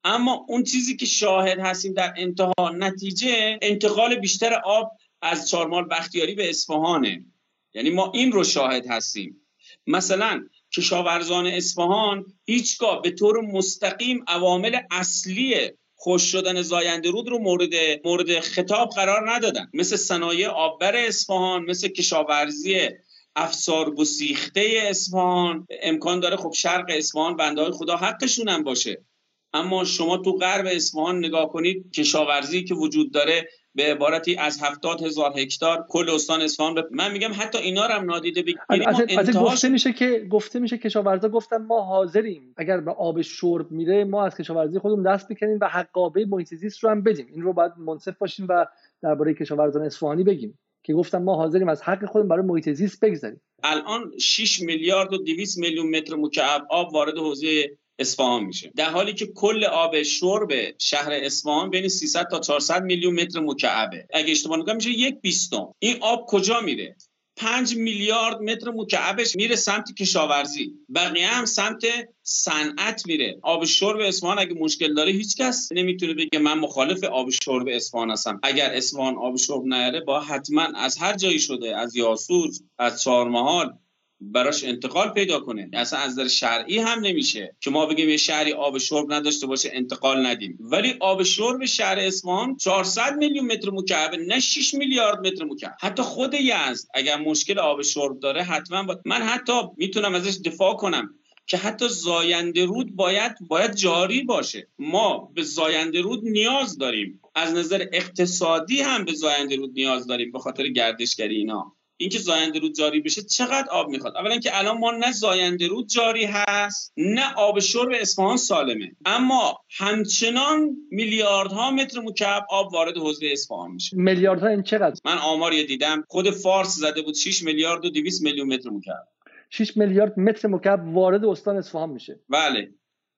اما 0.04 0.46
اون 0.48 0.64
چیزی 0.64 0.96
که 0.96 1.06
شاهد 1.06 1.60
هستیم 1.60 1.94
در 1.94 2.14
انتها 2.18 2.70
نتیجه 2.74 3.60
انتقال 3.62 4.16
بیشتر 4.16 4.54
آب 4.54 4.92
از 5.22 5.50
چارمال 5.50 5.88
بختیاری 5.92 6.36
به 6.36 6.50
اصفهانه. 6.50 7.26
یعنی 7.74 7.90
ما 7.90 8.12
این 8.16 8.32
رو 8.32 8.44
شاهد 8.44 8.88
هستیم. 8.88 9.48
مثلا 9.88 10.48
کشاورزان 10.76 11.48
اصفهان 11.48 12.26
هیچگاه 12.46 13.02
به 13.02 13.12
طور 13.12 13.42
مستقیم 13.42 14.24
عوامل 14.28 14.78
اصلی 14.92 15.72
خوش 15.96 16.22
شدن 16.22 16.62
زاینده 16.62 17.12
رود 17.12 17.30
رو 17.30 17.40
مورد 17.40 17.74
مورد 18.06 18.40
خطاب 18.40 18.90
قرار 18.90 19.32
ندادن. 19.32 19.70
مثل 19.74 19.96
صنایع 19.96 20.50
آببر 20.50 20.96
اصفهان 20.96 21.66
مثل 21.66 21.88
کشاورزی 21.88 22.90
افسار 23.36 23.96
گسیخته 23.96 24.84
اصفهان. 24.90 25.68
امکان 25.82 26.20
داره 26.20 26.36
خب 26.36 26.52
شرق 26.52 26.86
اصفهان 26.90 27.36
بنده 27.36 27.62
های 27.62 27.72
خدا 27.72 27.98
حقشون 27.98 28.50
هم 28.50 28.64
باشه. 28.64 29.06
اما 29.54 29.84
شما 29.84 30.18
تو 30.18 30.32
غرب 30.32 30.66
اصفهان 30.66 31.18
نگاه 31.18 31.50
کنید 31.50 31.92
کشاورزی 31.92 32.64
که 32.64 32.74
وجود 32.74 33.14
داره 33.14 33.50
به 33.78 33.84
عبارتی 33.84 34.36
از 34.36 34.60
هفتاد 34.62 35.02
هزار 35.02 35.40
هکتار 35.40 35.86
کل 35.90 36.10
استان 36.10 36.42
اصفهان 36.42 36.84
من 36.92 37.12
میگم 37.12 37.32
حتی 37.34 37.58
اینا 37.58 37.86
رو 37.86 37.94
هم 37.94 38.06
نادیده 38.06 38.42
بگیریم. 38.42 38.88
از, 38.88 39.02
از 39.18 39.38
گفته 39.38 39.70
میشه 39.70 39.94
که 39.94 40.28
گفته 40.30 40.60
میشه 40.60 40.78
کشاورزا 40.78 41.30
گفتن 41.30 41.58
ما 41.58 41.82
حاضریم. 41.82 42.54
اگر 42.58 42.80
به 42.80 42.92
آب 42.92 43.22
شرب 43.22 43.72
میره 43.72 44.04
ما 44.04 44.26
از 44.26 44.36
کشاورزی 44.36 44.80
خودمون 44.80 45.14
دست 45.14 45.28
بکنیم 45.28 45.58
و 45.62 45.68
حقابه 45.68 46.26
محیط 46.26 46.54
زیست 46.54 46.84
رو 46.84 46.90
هم 46.90 47.02
بدیم. 47.04 47.28
این 47.34 47.42
رو 47.42 47.54
باید 47.54 47.72
منصف 47.78 48.18
باشیم 48.18 48.46
و 48.50 48.66
درباره 49.02 49.34
کشاورزان 49.34 49.82
اصفهانی 49.82 50.24
بگیم 50.24 50.60
که 50.84 50.94
گفتن 50.94 51.24
ما 51.24 51.36
حاضریم 51.36 51.70
از 51.70 51.82
حق 51.82 52.06
خودمون 52.06 52.30
برای 52.30 52.46
محیط 52.46 52.70
زیست 52.70 53.06
بگذاریم. 53.06 53.42
الان 53.64 54.18
6 54.18 54.62
میلیارد 54.62 55.14
و 55.14 55.18
200 55.18 55.58
میلیون 55.58 55.90
متر 55.90 56.16
مکعب 56.16 56.68
آب 56.70 56.94
وارد 56.94 57.18
حوزه 57.18 57.78
اصفهان 58.00 58.44
میشه. 58.44 58.72
در 58.76 58.90
حالی 58.90 59.14
که 59.14 59.28
کل 59.28 59.64
آب 59.64 60.04
شرب 60.04 60.78
شهر 60.78 61.12
اصفهان 61.12 61.70
بین 61.70 61.88
300 61.88 62.28
تا 62.32 62.40
400 62.40 62.84
میلیون 62.84 63.14
متر 63.22 63.40
مکعبه. 63.40 64.08
اگه 64.14 64.32
اشتباه 64.32 64.58
نکنم 64.58 64.76
میشه 64.76 64.90
یک 64.90 65.16
بیستم. 65.22 65.68
این 65.80 65.98
آب 66.02 66.26
کجا 66.28 66.62
میره؟ 66.62 66.96
5 67.36 67.76
میلیارد 67.76 68.42
متر 68.42 68.72
مکعبش 68.72 69.36
میره 69.36 69.56
سمت 69.56 69.96
کشاورزی. 69.96 70.72
بقیه 70.96 71.28
هم 71.28 71.46
سمت 71.46 71.86
صنعت 72.24 73.08
میره. 73.08 73.40
آب 73.42 73.66
شرب 73.66 74.00
اصفهان 74.00 74.40
اگه 74.40 74.54
مشکل 74.54 74.94
داره 74.94 75.12
هیچکس 75.12 75.70
نمی‌تونه 75.72 76.14
بگه 76.14 76.40
من 76.40 76.54
مخالف 76.54 77.04
آب 77.04 77.30
شرب 77.30 77.68
اصفهان 77.68 78.12
هستم. 78.12 78.40
اگر 78.44 78.74
اصفهان 78.74 79.18
آب 79.18 79.36
شرب 79.36 79.64
نیاره 79.64 80.00
با 80.00 80.20
حتما 80.20 80.64
از 80.76 80.98
هر 80.98 81.14
جایی 81.14 81.40
شده 81.40 81.78
از 81.78 81.96
یاسوس 81.96 82.60
از 82.80 83.02
چهارمحال 83.04 83.74
براش 84.22 84.64
انتقال 84.64 85.10
پیدا 85.10 85.40
کنه. 85.40 85.70
اصلا 85.74 86.00
از 86.00 86.12
نظر 86.12 86.28
شرعی 86.28 86.80
هم 86.80 87.00
نمیشه 87.00 87.56
که 87.60 87.70
ما 87.70 87.86
بگیم 87.86 88.10
یه 88.10 88.18
شهری 88.18 88.54
آب 88.54 88.78
شرب 88.78 89.14
نداشته 89.14 89.48
باشه 89.48 89.70
انتقال 89.74 90.26
ندیم. 90.26 90.58
ولی 90.60 90.96
آب 91.00 91.24
شرب 91.24 91.66
شهر 91.66 92.00
اصفهان 92.00 92.56
400 92.56 93.18
میلیون 93.18 93.46
متر 93.46 93.70
مکعب 93.70 94.16
نه 94.16 94.40
6 94.40 94.74
میلیارد 94.74 95.28
متر 95.28 95.44
مکعب. 95.46 95.76
حتی 95.82 96.04
خود 96.04 96.34
یزد 96.34 96.88
اگر 96.94 97.18
مشکل 97.18 97.60
آب 97.60 97.82
شرب 97.82 98.20
داره 98.20 98.44
حتما 98.44 98.84
با... 98.84 99.00
من 99.06 99.22
حتی 99.22 99.54
می‌تونم 99.78 100.16
ازش 100.16 100.38
دفاع 100.46 100.74
کنم 100.74 101.14
که 101.48 101.58
حتی 101.58 101.88
زاینده 101.90 102.66
رود 102.66 102.96
باید 102.96 103.32
باید 103.48 103.76
جاری 103.76 104.24
باشه. 104.24 104.68
ما 104.80 105.32
به 105.36 105.44
زاینده 105.44 106.02
رود 106.02 106.24
نیاز 106.24 106.78
داریم. 106.78 107.22
از 107.36 107.54
نظر 107.54 107.86
اقتصادی 107.94 108.82
هم 108.82 109.06
به 109.06 109.14
زاینده 109.14 109.56
رود 109.56 109.72
نیاز 109.74 110.08
داریم 110.08 110.32
به 110.32 110.40
خاطر 110.40 110.68
گردشگری 110.68 111.36
اینا. 111.36 111.76
اینکه 111.98 112.20
زاینده 112.20 112.60
رود 112.60 112.76
جاری 112.76 113.02
بشه 113.02 113.22
چقدر 113.22 113.70
آب 113.72 113.90
می‌خواد؟ 113.90 114.18
اولا 114.18 114.38
که 114.38 114.58
الان 114.60 114.78
ما 114.78 114.92
نه 114.92 115.12
زاینده 115.12 115.68
رود 115.68 115.88
جاری 115.88 116.26
هست 116.26 116.94
نه 116.98 117.34
آب 117.34 117.60
شرب 117.60 117.90
اصفهان 118.02 118.38
سالمه. 118.38 118.92
اما 119.06 119.60
همچنان 119.78 120.78
میلیاردها 120.92 121.72
متر 121.72 122.00
مکعب 122.00 122.46
آب 122.50 122.74
وارد 122.74 122.98
حوزه 122.98 123.28
اصفهان 123.32 123.72
میشه. 123.72 123.98
میلیاردها 123.98 124.48
این 124.48 124.64
چقدر؟ 124.64 124.96
من 125.06 125.18
آماری 125.18 125.66
دیدم 125.66 126.04
خود 126.08 126.30
فارس 126.30 126.76
زده 126.76 127.02
بود 127.02 127.16
6 127.16 127.44
میلیارد 127.44 127.86
و 127.86 127.90
200 127.90 128.24
میلیون 128.24 128.48
متر 128.48 128.70
مکعب. 128.70 129.08
6 129.50 129.78
میلیارد 129.78 130.20
متر 130.20 130.48
مکعب 130.48 130.96
وارد 130.96 131.26
استان 131.26 131.58
اصفهان 131.58 131.90
میشه. 131.90 132.20
بله. 132.30 132.74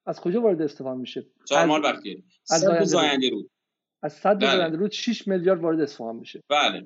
از 0.06 0.20
کجا 0.20 0.42
وارد 0.42 0.62
اصفهان 0.62 0.98
میشه؟ 0.98 1.28
چهارمال 1.46 1.82
بختیاری 1.82 2.24
از 2.50 2.62
زاینده 2.90 3.30
رود. 3.30 3.50
از 4.04 4.14
صد 4.14 4.40
بله. 4.40 4.58
زاینده 4.58 4.78
رود 4.78 4.92
6 4.92 5.28
میلیارد 5.28 5.62
وارد 5.62 5.82
اصفهان 5.82 6.16
میشه. 6.16 6.44
بله. 6.50 6.86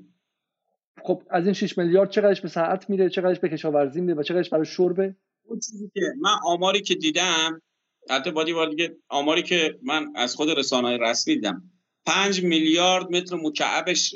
خب 1.02 1.24
از 1.30 1.46
این 1.46 1.54
6 1.54 1.78
میلیارد 1.78 2.10
چقدرش 2.10 2.42
به 2.42 2.48
صنعت 2.48 2.90
میره 2.90 3.10
چقدرش 3.10 3.40
به 3.40 3.50
کشاورزی 3.50 4.02
میره 4.02 4.14
و 4.14 4.24
چقدرش 4.24 4.50
برای 4.50 4.66
شربه 4.66 5.16
اون 5.46 5.60
چیزی 5.60 5.92
که 5.94 6.02
من 6.22 6.36
آماری 6.46 6.82
که 6.82 6.96
دیدم 6.96 7.62
حتی 8.10 8.32
بادی 8.32 8.54
بار 8.54 8.70
دیگه 8.70 8.98
آماری 9.10 9.44
که 9.44 9.80
من 9.84 10.12
از 10.16 10.36
خود 10.36 10.50
رسانه 10.50 10.88
های 10.88 10.98
رسمی 10.98 11.36
دیدم 11.36 11.64
5 12.06 12.44
میلیارد 12.44 13.12
متر 13.12 13.36
مکعبش 13.36 14.16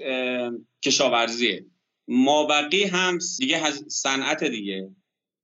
کشاورزیه. 0.84 1.66
مابقی 2.08 2.84
هم 2.84 3.18
دیگه 3.40 3.72
صنعت 3.88 4.44
دیگه. 4.44 4.90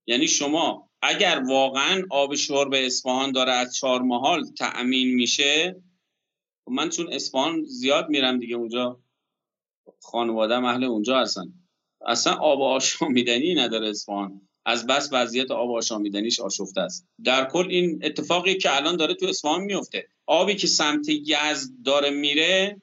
یعنی 0.08 0.28
شما 0.28 0.90
اگر 1.02 1.44
واقعا 1.48 2.04
آب 2.10 2.36
شرب 2.36 2.74
اصفهان 2.74 3.32
داره 3.32 3.52
از 3.52 3.76
چهار 3.76 4.02
محال 4.02 4.44
تأمین 4.58 5.16
میشه 5.16 5.82
من 6.68 6.90
چون 6.90 7.14
اصفهان 7.14 7.64
زیاد 7.64 8.10
میرم 8.10 8.40
دیگه 8.40 8.56
اونجا. 8.56 9.00
خانواده 10.02 10.56
اهل 10.56 10.84
اونجا 10.84 11.20
هستن. 11.20 11.54
اصلا 12.06 12.34
آب 12.34 12.62
آشامیدنی 12.62 13.54
نداره 13.54 13.90
اصفهان. 13.90 14.42
از 14.66 14.88
بس 14.88 15.10
وضعیت 15.12 15.52
آب 15.52 15.72
آشامیدنیش 15.72 16.40
آشفته 16.40 16.82
است. 16.82 17.08
در 17.24 17.46
کل 17.46 17.68
این 17.70 18.00
اتفاقی 18.04 18.58
که 18.58 18.76
الان 18.76 18.96
داره 18.96 19.14
تو 19.14 19.26
اصفهان 19.26 19.62
میفته. 19.62 20.08
آبی 20.26 20.56
که 20.56 20.68
سمت 20.68 21.10
یزد 21.10 21.72
داره 21.86 22.10
میره 22.10 22.82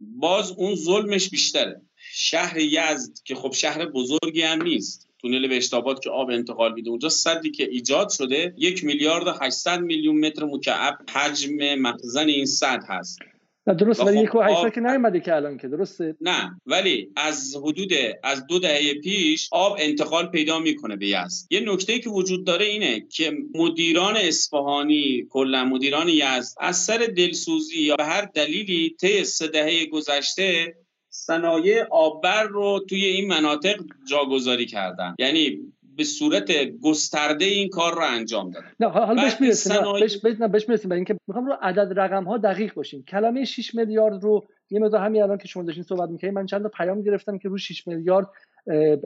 باز 0.00 0.50
اون 0.50 0.74
ظلمش 0.74 1.30
بیشتره. 1.30 1.82
شهر 2.12 2.58
یزد 2.58 3.18
که 3.24 3.34
خب 3.34 3.52
شهر 3.52 3.86
بزرگی 3.86 4.42
هم 4.42 4.62
نیست. 4.62 5.08
تونل 5.18 5.48
بهشتاباد 5.48 6.00
که 6.00 6.10
آب 6.10 6.30
انتقال 6.30 6.72
میده 6.72 6.90
اونجا 6.90 7.08
صدی 7.08 7.50
که 7.50 7.68
ایجاد 7.68 8.10
شده 8.10 8.54
یک 8.58 8.84
میلیارد 8.84 9.26
و 9.26 9.32
800 9.42 9.80
میلیون 9.80 10.26
متر 10.26 10.44
مکعب 10.44 10.98
حجم 11.14 11.74
مخزن 11.74 12.28
این 12.28 12.46
صد 12.46 12.80
هست. 12.88 13.18
نه 13.66 13.74
درست 13.74 14.00
ولی 14.00 14.20
یک 14.20 14.34
و 14.34 14.70
که 14.70 14.80
نیومده 14.80 15.20
که 15.20 15.34
الان 15.34 15.58
که 15.58 15.68
درسته؟ 15.68 16.16
نه 16.20 16.60
ولی 16.66 17.10
از 17.16 17.56
حدود 17.56 17.92
از 18.22 18.46
دو 18.46 18.58
دهه 18.58 18.94
پیش 18.94 19.48
آب 19.52 19.76
انتقال 19.80 20.26
پیدا 20.26 20.58
می‌کنه 20.58 20.96
به 20.96 21.06
یزد. 21.06 21.46
یه 21.50 21.60
نکته 21.60 21.98
که 21.98 22.10
وجود 22.10 22.46
داره 22.46 22.66
اینه 22.66 23.00
که 23.00 23.32
مدیران 23.54 24.16
اصفهانی 24.16 25.26
کلا 25.30 25.64
مدیران 25.64 26.08
یزد 26.08 26.56
از 26.60 26.76
سر 26.76 26.98
دلسوزی 27.16 27.82
یا 27.82 27.96
به 27.96 28.04
هر 28.04 28.24
دلیلی 28.34 28.96
طی 29.00 29.24
سه 29.24 29.46
دهه 29.46 29.86
گذشته 29.86 30.74
صنایع 31.08 31.84
آببر 31.90 32.42
رو 32.42 32.84
توی 32.88 33.04
این 33.04 33.28
مناطق 33.28 33.80
جاگذاری 34.08 34.66
کردن. 34.66 35.14
یعنی 35.18 35.58
به 35.96 36.04
صورت 36.04 36.50
گسترده 36.82 37.44
این 37.44 37.68
کار 37.68 37.94
رو 37.94 38.02
انجام 38.02 38.50
دادن. 38.50 38.72
نه 38.80 38.88
حالا 38.88 39.22
بهش 39.22 39.40
می‌رسیم 39.40 39.72
سنای... 39.72 40.00
بهش 40.00 40.16
بهش 40.48 40.68
می‌رسیم. 40.68 40.88
برای 40.88 40.98
اینکه 40.98 41.16
می‌خوام 41.26 41.46
رو 41.46 41.56
عدد 41.62 42.00
رقم 42.00 42.24
ها 42.24 42.38
دقیق 42.38 42.74
باشیم. 42.74 43.02
کلمه 43.02 43.44
6 43.44 43.74
میلیارد 43.74 44.22
رو 44.22 44.44
یه 44.70 44.80
مقدار 44.80 45.00
همین 45.00 45.22
الان 45.22 45.38
که 45.38 45.48
شما 45.48 45.62
داشتین 45.62 45.84
صحبت 45.84 46.10
می‌کنید 46.10 46.34
من 46.34 46.46
چند 46.46 46.62
تا 46.62 46.68
پیام 46.68 47.02
گرفتم 47.02 47.38
که 47.38 47.48
رو 47.48 47.58
6 47.58 47.88
میلیارد 47.88 48.26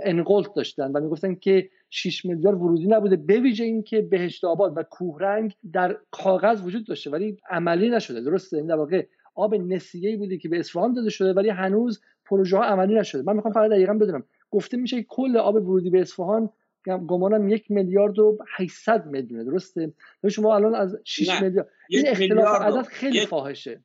انقلت 0.03 0.55
داشتن 0.57 0.93
و 0.93 1.01
می‌گفتن 1.01 1.35
که 1.35 1.71
6 1.91 2.25
میلیارد 2.25 2.57
ورودی 2.57 2.87
نبوده 2.87 3.17
به 3.17 3.41
ویژه 3.41 3.65
اینکه 3.65 4.03
بهشت 4.03 4.45
آباد 4.45 4.73
و 4.77 4.83
کوهرنگ 4.83 5.55
در 5.73 5.97
کاغذ 6.11 6.63
وجود 6.63 6.87
داشته 6.87 7.11
ولی 7.11 7.37
عملی 7.51 7.91
نشده. 7.91 8.21
درسته 8.21 8.57
این 8.57 8.67
در 8.67 8.75
واقع 8.75 9.07
آب 9.35 9.55
نسیه‌ای 9.55 10.17
بوده 10.17 10.39
که 10.39 10.49
به 10.49 10.59
اصفهان 10.59 10.93
داده 10.93 11.11
شده 11.11 11.33
ولی 11.33 11.49
هنوز 11.49 12.01
پروژه 12.27 12.57
ها 12.57 12.65
عملی 12.65 12.95
نشده. 12.95 13.23
من 13.23 13.37
می‌خوام 13.37 13.55
فقط 13.55 13.71
دقیقا 13.71 13.95
بدونم 13.95 14.25
گفته 14.51 14.77
میشه 14.77 15.03
کل 15.03 15.37
آب 15.37 15.55
ورودی 15.55 15.91
به 15.91 16.01
اصفهان 16.01 16.51
گمانم 16.97 17.49
یک 17.49 17.71
میلیارد 17.71 18.19
و 18.19 18.39
800 18.57 19.07
میلیونه 19.07 19.45
درسته؟ 19.45 19.93
شما 20.31 20.55
الان 20.55 20.75
از 20.75 20.97
6 21.05 21.29
میلیارد 21.43 21.69
این 21.89 22.09
اختلاف 22.09 22.63
عدد 22.63 22.87
خیلی 22.87 23.19
یک... 23.19 23.29
فاحشه. 23.29 23.85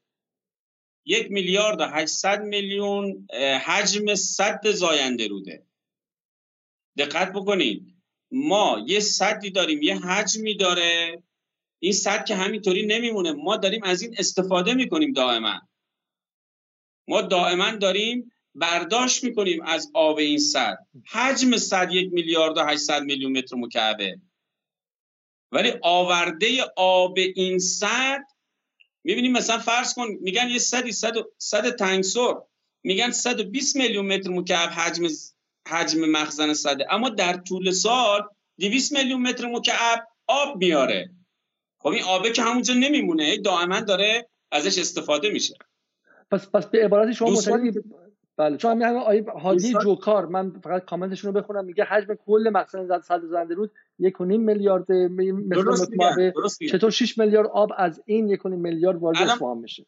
یک 1.06 1.32
میلیارد 1.32 1.82
و 1.82 1.84
800 1.84 2.42
میلیون 2.44 3.28
حجم 3.66 4.16
صد 4.16 4.68
زاینده 4.68 5.28
روده. 5.28 5.66
دقت 6.98 7.32
بکنید. 7.34 7.96
ما 8.32 8.86
یه 8.88 9.00
صدی 9.00 9.52
داریم 9.52 9.82
یه 9.82 10.00
حجمی 10.00 10.58
داره. 10.58 11.24
این 11.80 11.94
صد 11.94 12.26
که 12.26 12.36
همینطوری 12.36 12.86
نمیمونه. 12.86 13.32
ما 13.32 13.58
داریم 13.58 13.84
از 13.84 14.02
این 14.02 14.16
استفاده 14.18 14.74
می‌کنیم 14.74 15.12
دائما. 15.12 15.62
ما 17.08 17.22
دائما 17.22 17.76
داریم 17.76 18.33
برداشت 18.56 19.24
می‌کنیم 19.24 19.62
از 19.62 19.92
آب 19.94 20.18
این 20.18 20.38
صد 20.38 20.78
حجم 21.12 21.58
صد 21.58 21.92
یک 21.92 22.14
میلیارد 22.14 22.58
و 22.58 22.62
800 22.62 23.04
میلیون 23.04 23.38
متر 23.38 23.56
مکعبه. 23.56 24.20
ولی 25.52 25.74
آورده 25.82 26.64
آب 26.76 27.18
این 27.36 27.60
صد 27.60 28.24
می‌بینیم 29.04 29.32
مثلا 29.32 29.60
فرض 29.60 29.94
کن 29.94 30.08
میگن 30.22 30.50
یه 30.50 30.60
صدی 30.60 30.92
صد, 30.92 31.14
صد 31.38 31.76
تنگسور. 31.76 32.44
میگن 32.84 33.12
120 33.12 33.76
میلیون 33.76 34.06
متر 34.06 34.30
مکعب 34.30 34.70
حجم 34.70 35.08
حجم 35.68 36.06
مخزن 36.10 36.54
صده 36.54 36.94
اما 36.94 37.10
در 37.10 37.34
طول 37.34 37.72
سال 37.72 38.22
200 38.60 38.92
میلیون 38.92 39.22
متر 39.22 39.46
مکعب 39.46 40.08
آب 40.28 40.58
میاره. 40.58 41.12
خب 41.78 41.90
این 41.90 42.04
آبه 42.04 42.32
که 42.32 42.42
همونجا 42.42 42.74
نمیمونه 42.74 43.38
دائما 43.38 43.80
داره 43.80 44.30
ازش 44.52 44.78
استفاده 44.78 45.30
میشه. 45.30 45.56
پس 46.32 46.48
پس 46.50 46.66
به 46.66 46.86
عبارت 46.86 47.12
شما 47.14 47.30
متوجه 47.30 47.84
بله. 48.38 48.58
چون 48.58 48.82
همین 48.82 49.02
آیه 49.02 49.26
هادی 49.42 49.74
جوکار 49.84 50.26
من 50.26 50.52
فقط 50.64 50.86
کامنتشون 50.86 51.34
رو 51.34 51.42
بخونم 51.42 51.66
میگه 51.66 51.84
حجم 51.84 52.16
کل 52.26 52.50
مخزن 52.54 53.02
صد 53.02 53.22
زنده 53.22 53.56
رود 53.56 53.72
یک 54.00 54.22
و 54.22 54.26
نیم 54.26 54.42
میلیارد 54.42 54.92
متر 54.92 56.32
چطور 56.70 56.92
6 56.92 57.18
میلیارد 57.18 57.48
آب 57.48 57.72
از 57.78 58.02
این 58.06 58.28
یک 58.28 58.46
و 58.46 58.50
نیم 58.50 58.60
میلیارد 58.60 58.98
وارد 58.98 59.18
اصفهان 59.18 59.58
میشه. 59.58 59.86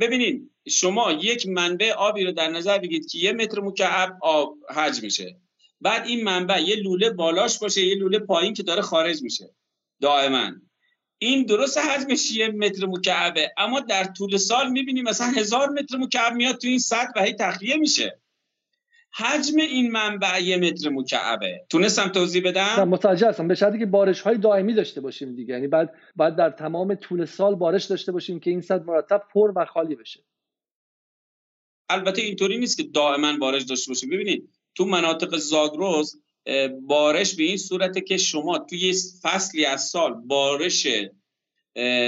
ببینید 0.00 0.50
شما 0.68 1.12
یک 1.12 1.48
منبع 1.48 1.92
آبی 1.92 2.24
رو 2.24 2.32
در 2.32 2.48
نظر 2.48 2.78
بگیرید 2.78 3.10
که 3.10 3.18
یه 3.18 3.32
متر 3.32 3.60
مکعب 3.60 4.18
آب 4.22 4.56
حجم 4.76 5.02
میشه. 5.02 5.40
بعد 5.80 6.06
این 6.06 6.24
منبع 6.24 6.60
یه 6.60 6.76
لوله 6.76 7.10
بالاش 7.10 7.58
باشه 7.58 7.80
یه 7.80 7.94
لوله 7.94 8.18
پایین 8.18 8.54
که 8.54 8.62
داره 8.62 8.82
خارج 8.82 9.22
میشه. 9.22 9.54
دائما. 10.00 10.50
این 11.18 11.46
درست 11.46 11.78
حجمش 11.78 12.32
یه 12.32 12.48
متر 12.48 12.86
مکعبه. 12.86 13.52
اما 13.56 13.80
در 13.80 14.04
طول 14.04 14.36
سال 14.36 14.70
می‌بینیم 14.70 15.04
مثلا 15.04 15.26
هزار 15.26 15.68
متر 15.68 15.96
مکعب 15.96 16.34
میاد 16.34 16.56
تو 16.56 16.68
این 16.68 16.78
سطح 16.78 17.12
و 17.16 17.22
هی 17.24 17.32
تخلیه 17.32 17.76
میشه. 17.76 18.20
حجم 19.14 19.56
این 19.56 19.90
منبع 19.92 20.42
یه 20.42 20.56
متر 20.56 20.88
مکعبه. 20.88 21.66
تونستم 21.70 22.08
توضیح 22.08 22.42
بدم؟ 22.44 22.88
متوجه 22.88 23.28
هستم. 23.28 23.48
به 23.48 23.54
شرطی 23.54 23.78
که 23.78 23.86
بارش 23.86 24.20
های 24.20 24.38
دائمی 24.38 24.74
داشته 24.74 25.00
باشیم 25.00 25.34
دیگه. 25.34 25.54
یعنی 25.54 25.66
بعد 25.66 25.94
بعد 26.16 26.36
در 26.36 26.50
تمام 26.50 26.94
طول 26.94 27.24
سال 27.24 27.54
بارش 27.54 27.84
داشته 27.84 28.12
باشیم 28.12 28.40
که 28.40 28.50
این 28.50 28.60
سطح 28.60 28.84
مرتب 28.84 29.22
پر 29.32 29.52
و 29.56 29.64
خالی 29.64 29.94
بشه. 29.94 30.24
البته 31.88 32.22
اینطوری 32.22 32.58
نیست 32.58 32.76
که 32.76 32.82
دائما 32.82 33.36
بارش 33.36 33.62
داشته 33.62 33.90
باشیم. 33.90 34.10
ببینید 34.10 34.48
تو 34.74 34.84
مناطق 34.84 35.36
زاگرس 35.36 36.16
بارش 36.82 37.34
به 37.34 37.42
این 37.42 37.56
صورته 37.56 38.00
که 38.00 38.16
شما 38.16 38.58
توی 38.58 38.94
فصلی 39.22 39.64
از 39.64 39.84
سال 39.84 40.14
بارش 40.14 40.86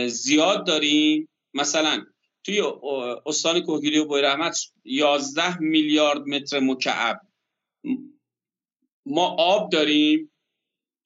زیاد 0.07 0.67
دارین 0.67 1.29
مثلا 1.55 2.05
توی 2.45 2.63
استان 3.27 3.61
کوهگیری 3.61 3.99
و 3.99 4.05
بوی 4.05 4.23
رحمت 4.23 4.59
11 4.85 5.59
میلیارد 5.59 6.21
متر 6.21 6.61
مکعب. 6.61 7.21
ما 9.07 9.27
آب 9.27 9.71
داریم 9.71 10.33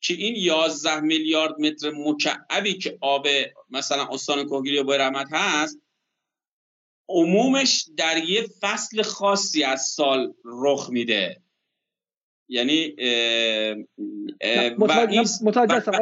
که 0.00 0.14
این 0.14 0.35
11 0.37 1.00
میلیارد 1.00 1.61
متر 1.61 1.90
مکعبی 1.90 2.78
که 2.78 2.99
آب 3.00 3.26
مثلا 3.71 4.07
استان 4.07 4.49
کوهگیری 4.49 4.78
و 4.78 4.85
بوی 4.85 4.99
رحمت 4.99 5.28
هست 5.31 5.78
عمومش 7.09 7.88
در 7.97 8.25
یه 8.25 8.47
فصل 8.61 9.02
خاصی 9.02 9.62
از 9.62 9.83
سال 9.87 10.35
رخ 10.45 10.90
میده. 10.90 11.43
یعنی 12.48 12.96
متوجه 14.78 15.74
هستم 15.76 15.92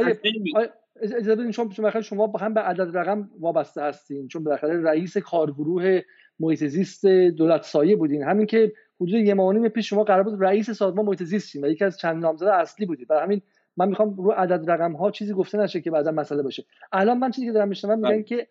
اجازه 1.03 1.35
بدین 1.35 1.51
شما 1.53 2.01
شما 2.01 2.33
هم 2.41 2.55
به 2.55 2.61
عدد 2.61 2.97
رقم 2.97 3.31
وابسته 3.41 3.83
هستین. 3.83 4.29
چون 4.29 4.45
بالاخره 4.45 4.83
رئیس 4.83 5.17
کارگروه 5.17 6.01
محیط 6.41 6.65
زیست 6.65 7.07
دولت 7.07 7.63
سایه 7.63 7.97
بودین. 7.97 8.23
همین 8.23 8.47
که 8.47 8.73
حدود 9.01 9.15
یه 9.15 9.35
ماه 9.35 9.69
پیش 9.69 9.89
شما 9.89 10.05
قرار 10.05 10.23
بود 10.23 10.43
رئیس 10.43 10.71
سازمان 10.71 11.07
محیط 11.07 11.23
زیست 11.23 11.57
و 11.57 11.67
یکی 11.67 11.85
از 11.85 11.99
چند 11.99 12.23
نامزد 12.23 12.47
اصلی 12.47 12.87
بودید. 12.87 13.09
برای 13.09 13.23
همین 13.23 13.43
من 13.77 13.89
می‌خوام 13.89 14.17
رو 14.17 14.31
عدد 14.31 14.71
رقم 14.71 14.93
ها 14.93 15.11
چیزی 15.11 15.33
گفته 15.33 15.59
نشه 15.59 15.81
که 15.81 15.91
بعدا 15.91 16.11
مسئله 16.11 16.43
باشه. 16.43 16.65
الان 16.93 17.19
من 17.19 17.31
چیزی 17.31 17.47
که 17.47 17.53
دارم 17.53 17.69
میشنوم 17.69 17.99
میگن 17.99 18.11
بله. 18.11 18.23
که 18.23 18.49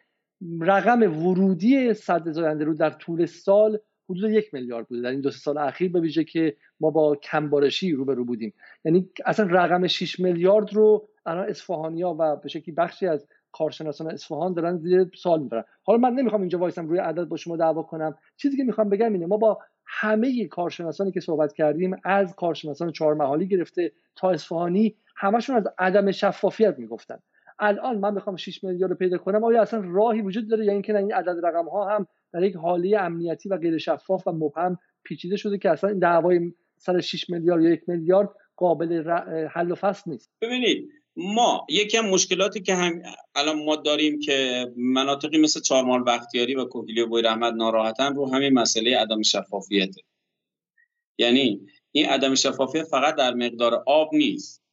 رقم 0.62 1.25
ورودی 1.25 1.93
صد 1.93 2.31
زاینده 2.31 2.63
رو 2.63 2.74
در 2.74 2.89
طول 2.89 3.25
سال 3.25 3.79
حدود 4.09 4.31
یک 4.31 4.53
میلیارد 4.53 4.87
بوده. 4.87 5.01
در 5.01 5.09
این 5.09 5.22
دو 5.22 5.31
سال 5.31 5.57
اخیر 5.57 5.92
به 5.92 6.00
ویژه 6.00 6.24
که 6.24 6.55
ما 6.79 6.90
با 6.90 7.16
کمبارشی 7.16 7.92
روبرو 7.92 8.25
بودیم. 8.25 8.53
یعنی 8.85 9.09
اصلا 9.25 9.48
رقم 9.50 9.87
6 9.87 10.20
میلیارد 10.20 10.74
رو 10.74 11.07
الان 11.25 11.50
اصفهانیا 11.50 12.16
و 12.20 12.35
به 12.35 12.50
شکلی 12.50 12.75
بخشی 12.75 13.07
از 13.07 13.27
کارشناسان 13.51 14.11
اصفهان 14.11 14.53
دارن 14.53 14.77
زیر 14.77 15.11
سال 15.16 15.42
می‌برن. 15.42 15.64
حالا 15.83 16.00
من 16.00 16.14
نمی‌خوام 16.14 16.42
اینجا 16.42 16.59
وایسم 16.59 16.87
روی 16.87 17.00
عدد 17.00 17.24
با 17.24 17.37
شما 17.37 17.57
دعوا 17.57 17.83
کنم. 17.83 18.18
چیزی 18.37 18.57
که 18.57 18.64
می‌خوام 18.64 18.90
بگم 18.90 19.14
اینه 19.14 19.25
ما 19.25 19.37
با 19.37 19.59
همه 19.85 20.48
کارشناسانی 20.48 21.11
که 21.11 21.20
صحبت 21.20 21.53
کردیم 21.53 21.96
از 22.03 22.35
کارشناسان 22.35 22.92
چهار 22.92 23.14
محالی 23.14 23.48
گرفته 23.48 23.92
تا 24.16 24.31
اصفهانی 24.31 24.96
همشون 25.16 25.55
از 25.55 25.64
عدم 25.77 26.11
شفافیت 26.11 26.79
می‌گفتن. 26.79 27.20
الان 27.59 27.98
من 27.98 28.14
می‌خوام 28.14 28.35
6 28.35 28.64
میلیارد 28.64 28.92
رو 28.92 28.98
پیدا 28.98 29.18
کنم 29.18 29.44
آیا 29.44 29.61
اصلا 29.61 29.83
راهی 29.85 30.22
وجود 30.22 30.50
داره 30.50 30.66
یا 30.66 30.74
اینکه 30.74 30.98
این 30.98 31.14
عدد 31.14 31.46
رقم 31.46 31.70
ها 31.70 31.96
هم 31.96 32.07
در 32.33 32.44
یک 32.44 32.55
حاله 32.55 32.98
امنیتی 33.00 33.50
و 33.50 33.57
غیر 33.57 33.77
شفاف 33.77 34.27
و 34.27 34.31
مبهم 34.31 34.79
پیچیده 35.03 35.37
شده 35.37 35.57
که 35.57 35.70
اصلا 35.70 35.89
این 35.89 36.00
دعوای 36.00 36.53
سر 36.77 37.01
6 37.01 37.29
میلیارد 37.29 37.63
یا 37.63 37.70
یک 37.70 37.81
میلیارد 37.87 38.29
قابل 38.55 39.09
حل 39.48 39.72
و 39.72 39.75
فصل 39.75 40.11
نیست. 40.11 40.31
ببینید 40.41 40.89
ما 41.15 41.65
یکی 41.70 41.98
از 41.98 42.05
مشکلاتی 42.05 42.61
که 42.61 42.75
هم 42.75 43.01
الان 43.35 43.65
ما 43.65 43.75
داریم 43.75 44.20
که 44.20 44.65
مناطقی 44.77 45.37
مثل 45.37 45.61
چهارمال 45.61 46.03
بختیاری 46.03 46.55
و 46.55 46.65
کوکیلی 46.65 47.01
و 47.01 47.07
بوی 47.07 47.22
رحمت 47.22 47.53
ناراحتن 47.53 48.15
رو 48.15 48.33
همین 48.33 48.53
مسئله 48.53 48.98
عدم 48.98 49.22
شفافیته. 49.22 50.01
یعنی 51.17 51.67
این 51.91 52.05
عدم 52.05 52.35
شفافیت 52.35 52.83
فقط 52.83 53.15
در 53.15 53.33
مقدار 53.33 53.83
آب 53.85 54.09
نیست. 54.13 54.63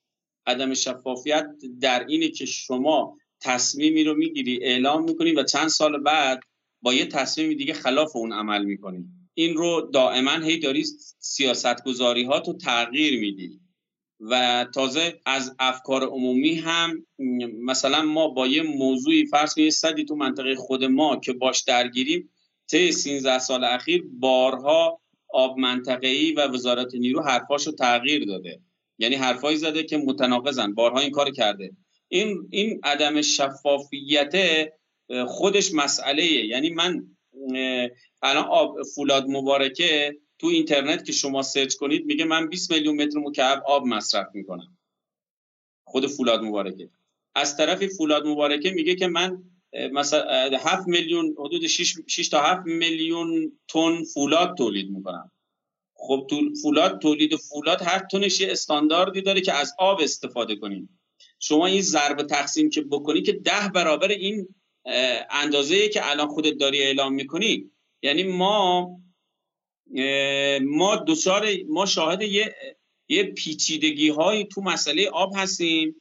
عدم 0.47 0.75
شفافیت 0.75 1.47
در 1.81 2.07
اینه 2.09 2.29
که 2.29 2.47
شما 2.47 3.17
تصمیمی 3.41 4.05
رو 4.05 4.15
می‌گیری 4.15 4.59
اعلام 4.63 5.05
می‌کنی 5.05 5.33
و 5.33 5.43
چند 5.43 5.69
سال 5.69 6.03
بعد 6.03 6.41
با 6.83 6.95
یه 6.95 7.07
تصمیم 7.07 7.55
دیگه 7.55 7.73
خلاف 7.73 8.17
اون 8.17 8.33
عمل 8.33 8.65
می‌کنی. 8.65 9.05
این 9.35 9.57
رو 9.57 9.91
دائما 9.95 10.31
هی 10.31 10.59
داری 10.59 10.85
سیاست 11.19 11.85
گذاری 11.85 12.25
ها 12.25 12.41
تو 12.41 12.57
تغییر 12.57 13.21
میدی. 13.21 13.61
و 14.21 14.67
تازه 14.75 15.21
از 15.27 15.55
افکار 15.59 16.03
عمومی 16.03 16.55
هم 16.55 17.07
مثلا 17.63 18.03
ما 18.03 18.29
با 18.29 18.47
یه 18.47 18.63
موضوعی 18.63 19.27
فرض 19.27 19.55
کنید 19.55 19.71
صدی 19.71 20.05
تو 20.05 20.15
منطقه 20.15 20.55
خود 20.55 20.85
ما 20.85 21.17
که 21.17 21.33
باش 21.33 21.63
درگیریم 21.63 22.31
طی 22.71 22.93
13 22.93 23.39
سال 23.39 23.65
اخیر 23.65 24.05
بارها 24.13 25.01
آب 25.29 25.59
منطقه‌ای 25.59 26.33
و 26.33 26.47
وزارت 26.47 26.95
نیرو 26.95 27.23
حرفاشو 27.23 27.73
تغییر 27.73 28.25
داده. 28.25 28.61
یعنی 28.99 29.15
حرفایی 29.15 29.57
زده 29.57 29.83
که 29.83 29.97
متناقضن 29.97 30.75
بارها 30.75 31.01
این 31.01 31.11
کار 31.11 31.31
کرده. 31.31 31.71
این 32.09 32.49
این 32.51 32.81
عدم 32.85 33.23
شفافیت 33.23 34.35
خودش 35.27 35.75
مسئله 35.75 36.25
یعنی 36.25 36.71
من 36.71 37.07
الان 38.23 38.45
آب 38.45 38.83
فولاد 38.83 39.27
مبارکه 39.29 40.17
تو 40.39 40.47
اینترنت 40.47 41.05
که 41.05 41.13
شما 41.13 41.43
سرچ 41.43 41.75
کنید 41.75 42.07
میگه 42.07 42.25
من 42.25 42.49
20 42.49 42.73
میلیون 42.73 43.03
متر 43.03 43.19
مکعب 43.19 43.63
آب 43.67 43.87
مصرف 43.87 44.27
می‌کنم. 44.35 44.79
خود 45.85 46.07
فولاد 46.07 46.41
مبارکه. 46.41 46.91
از 47.35 47.57
طرف 47.57 47.87
فولاد 47.87 48.27
مبارکه 48.27 48.71
میگه 48.71 48.95
که 48.95 49.07
من 49.07 49.43
مثلا 49.93 50.59
7 50.59 50.89
میلیون 50.89 51.35
حدود 51.39 51.67
6, 51.67 51.95
6 52.07 52.29
تا 52.29 52.41
7 52.41 52.67
میلیون 52.67 53.53
تن 53.69 54.05
فولاد 54.05 54.57
تولید 54.57 54.91
می‌کنم. 54.91 55.33
خب 55.95 56.31
فولاد 56.63 56.99
تولید 56.99 57.37
فولاد 57.37 57.83
هر 57.83 57.99
تنش 57.99 58.41
یه 58.41 58.53
استانداردی 58.53 59.23
داره 59.23 59.41
که 59.41 59.53
از 59.53 59.75
آب 59.79 60.01
استفاده 60.01 60.57
کنیم. 60.57 61.01
شما 61.39 61.67
این 61.67 61.83
ضرب 61.83 62.23
تقسیم 62.23 62.71
که 62.71 62.81
بکنی 62.81 63.23
که 63.23 63.33
ده 63.33 63.69
برابر 63.75 64.09
این 64.09 64.49
اندازه 65.31 65.89
که 65.89 66.11
الان 66.11 66.29
خودت 66.29 66.59
داری 66.59 66.83
اعلام 66.83 67.15
می‌کنی. 67.15 67.71
یعنی 68.03 68.23
ما 68.23 68.91
ما 70.63 70.97
دوچار 70.97 71.47
ما 71.69 71.87
شاهد 71.87 72.23
یه 72.23 72.55
یه 73.09 73.23
پیچیدگی 73.23 74.09
هایی 74.09 74.45
تو 74.45 74.61
مسئله 74.61 75.09
آب 75.09 75.33
هستیم 75.37 76.01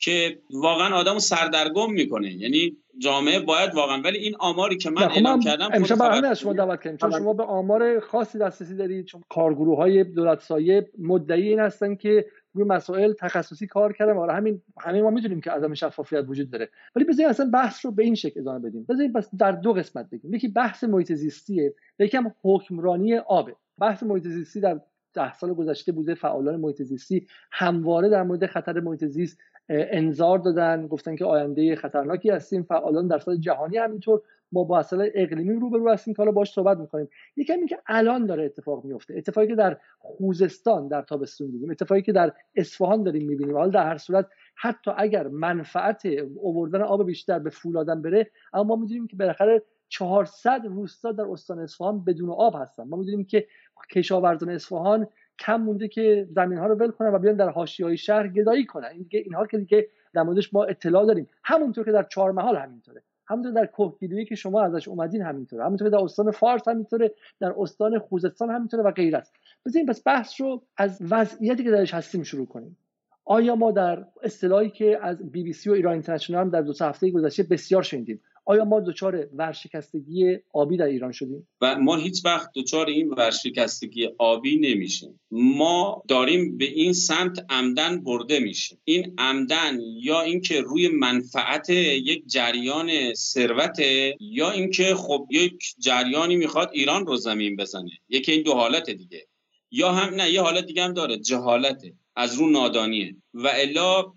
که 0.00 0.38
واقعا 0.50 0.96
آدمو 0.96 1.18
سردرگم 1.18 1.92
می‌کنه. 1.92 2.32
یعنی 2.32 2.76
جامعه 2.98 3.40
باید 3.40 3.74
واقعا 3.74 4.00
ولی 4.02 4.18
این 4.18 4.36
آماری 4.38 4.76
که 4.76 4.90
من 4.90 5.02
اعلام 5.02 5.40
کردم 5.40 5.70
امشب 5.72 5.96
برنامه 5.96 6.28
از 6.28 6.40
شما 6.40 6.52
دعوت 6.52 6.82
کردیم 6.82 6.96
چون 6.96 7.10
شما 7.10 7.32
به 7.32 7.42
آمار 7.42 8.00
خاصی 8.00 8.38
دسترسی 8.38 8.76
دارید 8.76 9.04
چون 9.04 9.24
کارگروه 9.28 9.76
های 9.76 10.04
دولت 10.04 10.40
سایه 10.40 10.90
مدعی 10.98 11.48
این 11.48 11.58
هستن 11.58 11.94
که 11.94 12.26
روی 12.58 12.68
مسائل 12.68 13.12
تخصصی 13.12 13.66
کار 13.66 13.92
کردن 13.92 14.12
و 14.12 14.30
همین 14.30 14.62
همه 14.80 15.02
ما 15.02 15.10
می‌دونیم 15.10 15.40
که 15.40 15.50
عدم 15.50 15.74
شفافیت 15.74 16.24
وجود 16.28 16.50
داره. 16.50 16.68
ولی 16.96 17.04
بذارید 17.04 17.30
اصلا 17.30 17.50
بحث 17.50 17.84
رو 17.84 17.90
به 17.92 18.02
این 18.04 18.14
شکل 18.14 18.40
ادامه 18.40 18.58
بدیم. 18.58 18.86
بذارید 18.88 19.12
بس 19.12 19.34
در 19.38 19.52
دو 19.52 19.72
قسمت 19.72 20.10
بگیم. 20.10 20.34
یکی 20.34 20.48
بحث 20.48 20.84
محیط 20.84 21.12
زیستیه 21.12 21.74
یکم 21.98 22.32
حکمرانی 22.42 23.16
آبه. 23.16 23.56
بحث 23.78 24.02
محیط 24.02 24.26
زیستی 24.26 24.60
در 24.60 24.80
ده 25.14 25.34
سال 25.34 25.54
گذشته 25.54 25.92
بوده. 25.92 26.14
فعالان 26.14 26.60
محیط 26.60 26.82
زیستی 26.82 27.26
همواره 27.52 28.08
در 28.08 28.22
مورد 28.22 28.46
خطر 28.46 28.80
محیط 28.80 29.04
زیست 29.04 29.38
انذار 29.68 30.38
دادن. 30.38 30.86
گفتن 30.86 31.16
که 31.16 31.24
آینده 31.24 31.76
خطرناکی 31.76 32.30
هستیم. 32.30 32.62
فعالان 32.62 33.08
در 33.08 33.18
سطح 33.18 33.36
جهانی 33.36 33.76
همینطور 33.76 34.22
با 34.52 34.78
اصلا 34.78 35.06
اقلیمی 35.14 35.54
روبرو 35.54 35.90
هستیم 35.90 36.14
که 36.14 36.22
حالا 36.22 36.32
باش 36.32 36.52
صحبت 36.52 36.78
می‌کنیم. 36.78 37.08
یکم 37.36 37.66
که 37.66 37.78
الان 37.86 38.26
داره 38.26 38.44
اتفاق 38.44 38.84
میفته 38.84 39.14
اتفاقی 39.16 39.46
که 39.46 39.54
در 39.54 39.78
خوزستان 39.98 40.88
در 40.88 41.02
تابستون 41.02 41.50
دیدیم. 41.50 41.70
اتفاقی 41.70 42.02
که 42.02 42.12
در 42.12 42.32
اصفهان 42.56 43.02
داریم 43.02 43.28
می‌بینیم. 43.28 43.56
حالا 43.56 43.70
در 43.70 43.86
هر 43.86 43.96
صورت 43.96 44.26
حتی 44.54 44.90
اگر 44.96 45.28
منفعت 45.28 46.06
اووردن 46.36 46.82
آب 46.82 47.06
بیشتر 47.06 47.38
به 47.38 47.50
فولادن 47.50 48.02
بره 48.02 48.30
اما 48.52 48.64
ما 48.64 48.76
می‌دونیم 48.76 49.06
که 49.06 49.16
بالاخره 49.16 49.62
400 49.88 50.60
روستا 50.66 51.12
در 51.12 51.24
استان 51.24 51.58
اصفهان 51.58 52.04
بدون 52.04 52.30
آب 52.30 52.54
هستن. 52.56 52.82
ما 52.88 52.96
می‌دونیم 52.96 53.24
که 53.24 53.46
کشاورزان 53.90 54.50
اصفهان 54.50 55.06
کم 55.38 55.56
مونده 55.56 55.88
که 55.88 56.28
زمین 56.30 56.58
ها 56.58 56.66
رو 56.66 56.74
ول 56.74 56.90
کنن 56.90 57.14
و 57.14 57.18
بیان 57.18 57.36
در 57.36 57.48
حاشیه 57.48 57.86
های 57.86 57.96
شهر 57.96 58.28
گدایی 58.28 58.66
کنن. 58.66 58.88
این 58.92 59.02
دیگه 59.02 59.20
اینها 59.20 59.46
که 59.46 59.58
دیگه 59.58 59.88
در 60.14 60.22
موردش 60.22 60.54
ما 60.54 60.64
اطلاع 60.64 61.06
داریم. 61.06 61.28
همونطور 61.44 61.84
که 61.84 61.92
در 61.92 62.02
چهار 62.02 62.32
محال 62.32 62.56
همینطوره. 62.56 63.02
همونطور 63.28 63.52
در 63.52 63.66
کوهگیلویی 63.66 64.24
که 64.24 64.34
شما 64.34 64.62
ازش 64.62 64.88
اومدین 64.88 65.22
همینطوره. 65.22 65.64
همونطور 65.64 65.88
در 65.88 65.98
استان 65.98 66.30
فارس 66.30 66.68
همینطوره 66.68 67.14
در 67.40 67.54
استان 67.58 67.98
خوزستان 67.98 68.50
همینطوره 68.50 68.82
و 68.82 68.90
غیره 68.90 69.18
است. 69.18 69.34
بزنین 69.66 69.86
پس 69.86 70.02
بحث 70.06 70.40
رو 70.40 70.62
از 70.76 70.98
وضعیتی 71.10 71.64
که 71.64 71.70
درش 71.70 71.94
هستیم 71.94 72.22
شروع 72.22 72.46
کنیم. 72.46 72.76
آیا 73.24 73.56
ما 73.56 73.70
در 73.70 74.04
اصطلاحی 74.22 74.70
که 74.70 74.98
از 75.02 75.32
بی 75.32 75.42
بی 75.42 75.52
سی 75.52 75.70
و 75.70 75.72
ایران 75.72 75.92
اینترنشنال 75.92 76.50
در 76.50 76.62
دو 76.62 76.72
هفته 76.80 77.10
گذشته 77.10 77.42
بسیار 77.42 77.82
شنیدیم. 77.82 78.20
آیا 78.50 78.64
ما 78.64 78.80
دچار 78.80 79.28
ورشکستگی 79.36 80.38
آبی 80.52 80.76
در 80.76 80.84
ایران 80.84 81.12
شدیم؟ 81.12 81.48
و 81.60 81.78
ما 81.78 81.96
هیچ 81.96 82.24
وقت 82.24 82.50
دچار 82.54 82.86
این 82.86 83.08
ورشکستگی 83.08 84.08
آبی 84.18 84.56
نمیشیم. 84.56 85.20
ما 85.30 86.02
داریم 86.08 86.58
به 86.58 86.64
این 86.64 86.92
سمت 86.92 87.46
عمدن 87.50 88.04
برده 88.04 88.38
میشیم. 88.38 88.78
این 88.84 89.14
عمدن 89.18 89.78
یا 90.00 90.20
اینکه 90.20 90.60
روی 90.60 90.88
منفعت 90.88 91.70
یک 91.70 92.26
جریان 92.26 93.14
ثروت 93.14 93.78
یا 94.20 94.50
اینکه 94.50 94.94
خب 94.94 95.26
یک 95.30 95.74
جریانی 95.78 96.36
می‌خواد 96.36 96.70
ایران 96.72 97.06
رو 97.06 97.16
زمین 97.16 97.56
بزنه. 97.56 97.90
یکی 98.08 98.32
این 98.32 98.42
دو 98.42 98.54
حالت 98.54 98.90
دیگه. 98.90 99.26
یا 99.70 99.92
هم 99.92 100.14
نه 100.14 100.30
یه 100.30 100.42
حالت 100.42 100.66
دیگه 100.66 100.82
هم 100.84 100.92
داره 100.92 101.18
جهالته 101.18 101.92
از 102.16 102.34
رو 102.34 102.50
نادانیه. 102.50 103.16
و 103.34 103.48
الا 103.54 104.12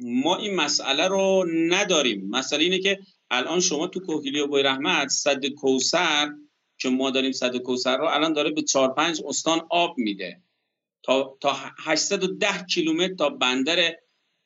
ما 0.00 0.36
این 0.36 0.54
مسئله 0.54 1.08
رو 1.08 1.46
نداریم. 1.68 2.28
مسئله 2.30 2.64
اینه 2.64 2.78
که 2.78 2.98
الان 3.32 3.60
شما 3.60 3.86
تو 3.86 4.00
کوهگیری 4.00 4.40
و 4.40 4.46
بوی 4.46 4.62
رحمت 4.62 5.08
صد 5.08 5.46
کوسر 5.46 6.30
که 6.78 6.88
ما 6.88 7.10
داریم 7.10 7.32
صد 7.32 7.56
کوسر 7.56 7.96
رو 7.96 8.04
الان 8.04 8.32
داره 8.32 8.50
به 8.50 8.62
4 8.62 8.94
5 8.94 9.22
استان 9.26 9.60
آب 9.70 9.98
میده. 9.98 10.42
تا 11.02 11.38
تا 11.40 11.56
810 11.78 12.66
کیلومتر 12.66 13.14
تا 13.14 13.28
بندر 13.28 13.96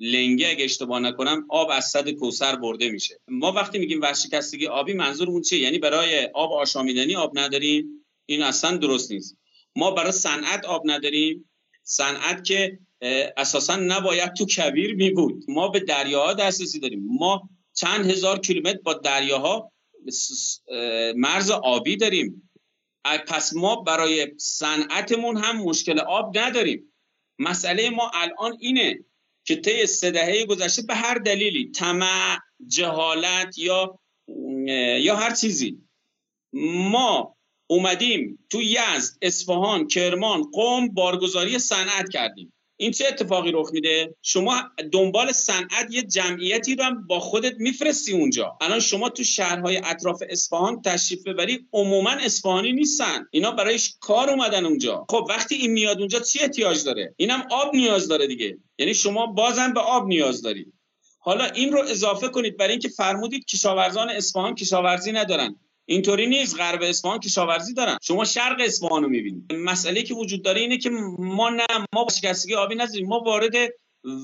لنگه 0.01 0.49
اگه 0.49 0.65
اشتباه 0.65 1.01
نکنم 1.01 1.47
آب 1.49 1.71
از 1.71 1.85
صد 1.85 2.11
کوسر 2.11 2.57
برده 2.57 2.91
میشه. 2.91 3.21
ما 3.29 3.53
وقتی 3.53 3.79
میگیم 3.79 4.01
ورشکستگی 4.01 4.67
آبی 4.67 4.93
منظورمون 4.93 5.43
چیه؟ 5.43 5.59
یعنی 5.59 5.79
برای 5.79 6.25
آب 6.35 6.53
آشامیدنی 6.53 7.17
آب 7.17 7.39
نداریم؟ 7.39 8.07
این 8.27 8.43
اصلا 8.43 8.77
درست 8.77 9.13
نیست. 9.13 9.37
ما 9.77 9.91
برای 9.91 10.13
صنعت 10.13 10.65
آب 10.65 10.83
نداریم. 10.85 11.51
صنعت 11.83 12.45
که 12.45 12.79
اساسا 13.37 13.77
نباید 13.77 14.35
تو 14.35 14.47
کبیر 14.47 14.95
می 14.95 15.11
بود 15.11 15.45
ما 15.49 15.69
به 15.69 15.81
دریاها 15.81 16.35
دسترسی 16.35 16.81
داریم. 16.81 17.07
ما 17.09 17.49
چند 17.79 18.11
هزار 18.11 18.39
کیلومتر 18.39 18.79
با 18.79 18.95
دریاها 18.95 19.73
مرز 21.17 21.51
آبی 21.51 21.97
داریم. 21.97 22.51
پس 23.29 23.55
ما 23.55 23.77
برای 23.77 24.33
صنعتمون 24.39 25.37
هم 25.37 25.57
مشکل 25.57 25.99
آب 25.99 26.39
نداریم. 26.39 26.93
مسئله 27.39 27.91
ما 27.91 28.11
الان 28.15 28.57
اینه 28.61 29.05
که 29.45 29.57
طی 29.57 29.87
سه 29.87 30.11
دهه 30.11 30.47
گذشته 30.47 30.83
به 30.83 30.95
هر 30.95 31.15
دلیلی 31.15 31.71
طمع 31.71 32.39
جهالت 32.67 33.59
یا 33.59 33.99
یا 34.99 35.17
هر 35.17 35.35
چیزی. 35.35 35.79
ما 36.93 37.37
اومدیم 37.67 38.47
تو 38.51 38.63
یزد 38.63 39.19
اصفهان 39.23 39.87
کرمان 39.87 40.43
قوم 40.43 40.89
بارگذاری 40.89 41.59
صنعت 41.59 42.09
کردیم. 42.13 42.53
این 42.77 42.91
چه 42.93 43.05
اتفاقی 43.09 43.53
رخ 43.53 43.71
میده؟ 43.73 44.15
شما 44.23 44.63
دنبال 44.93 45.33
صنعت 45.33 45.87
یه 45.91 46.03
جمعیتی 46.03 46.77
رو 46.77 46.85
هم 46.85 47.07
با 47.07 47.21
خودت 47.21 47.55
میفرستی 47.59 48.13
اونجا. 48.13 48.59
الان 48.61 48.81
شما 48.81 49.09
تو 49.09 49.25
شهرهای 49.25 49.81
اطراف 49.85 50.23
اصفهان 50.31 50.83
تشریف 50.83 51.23
ببری 51.27 51.67
عموما 51.73 52.11
اصفهانی 52.11 52.73
نیستن. 52.73 53.27
اینا 53.31 53.51
برایش 53.51 53.97
کار 54.01 54.31
اومدن 54.31 54.67
اونجا. 54.67 55.07
خب 55.11 55.27
وقتی 55.29 55.55
این 55.55 55.71
میاد 55.71 55.99
اونجا 55.99 56.21
چی 56.21 56.41
احتیاج 56.41 56.85
داره؟ 56.85 57.15
اینم 57.17 57.47
آب 57.51 57.75
نیاز 57.75 58.09
داره 58.09 58.27
دیگه. 58.27 58.59
یعنی 58.79 58.95
شما 58.95 59.27
بازم 59.27 59.73
به 59.73 59.81
آب 59.81 60.07
نیاز 60.07 60.43
دارید 60.43 60.73
حالا 61.27 61.45
این 61.45 61.73
رو 61.73 61.83
اضافه 61.83 62.29
کنید 62.29 62.57
برای 62.57 62.71
اینکه 62.71 62.89
فرمودید 62.89 63.45
کشاورزان 63.45 64.11
اصفهان 64.11 64.55
کشاورزی 64.55 65.13
ندارن. 65.13 65.57
اینطوری 65.87 66.27
نیست. 66.27 66.57
غرب 66.61 66.83
اصفهان 66.83 67.19
کشاورزی 67.19 67.75
دارن. 67.75 67.99
شما 68.03 68.25
شرق 68.25 68.57
اصفهان 68.61 69.03
رو 69.03 69.09
می‌بینید 69.09 69.53
مسئله 69.55 70.03
که 70.03 70.15
وجود 70.15 70.43
داره 70.43 70.61
اینه 70.61 70.79
که 70.79 70.91
ما 71.19 71.51
نه 71.51 71.67
ما 71.95 72.07
شکستگی 72.19 72.55
آبی 72.55 72.75
نداریم. 72.75 73.07
ما 73.07 73.21
وارد 73.21 73.53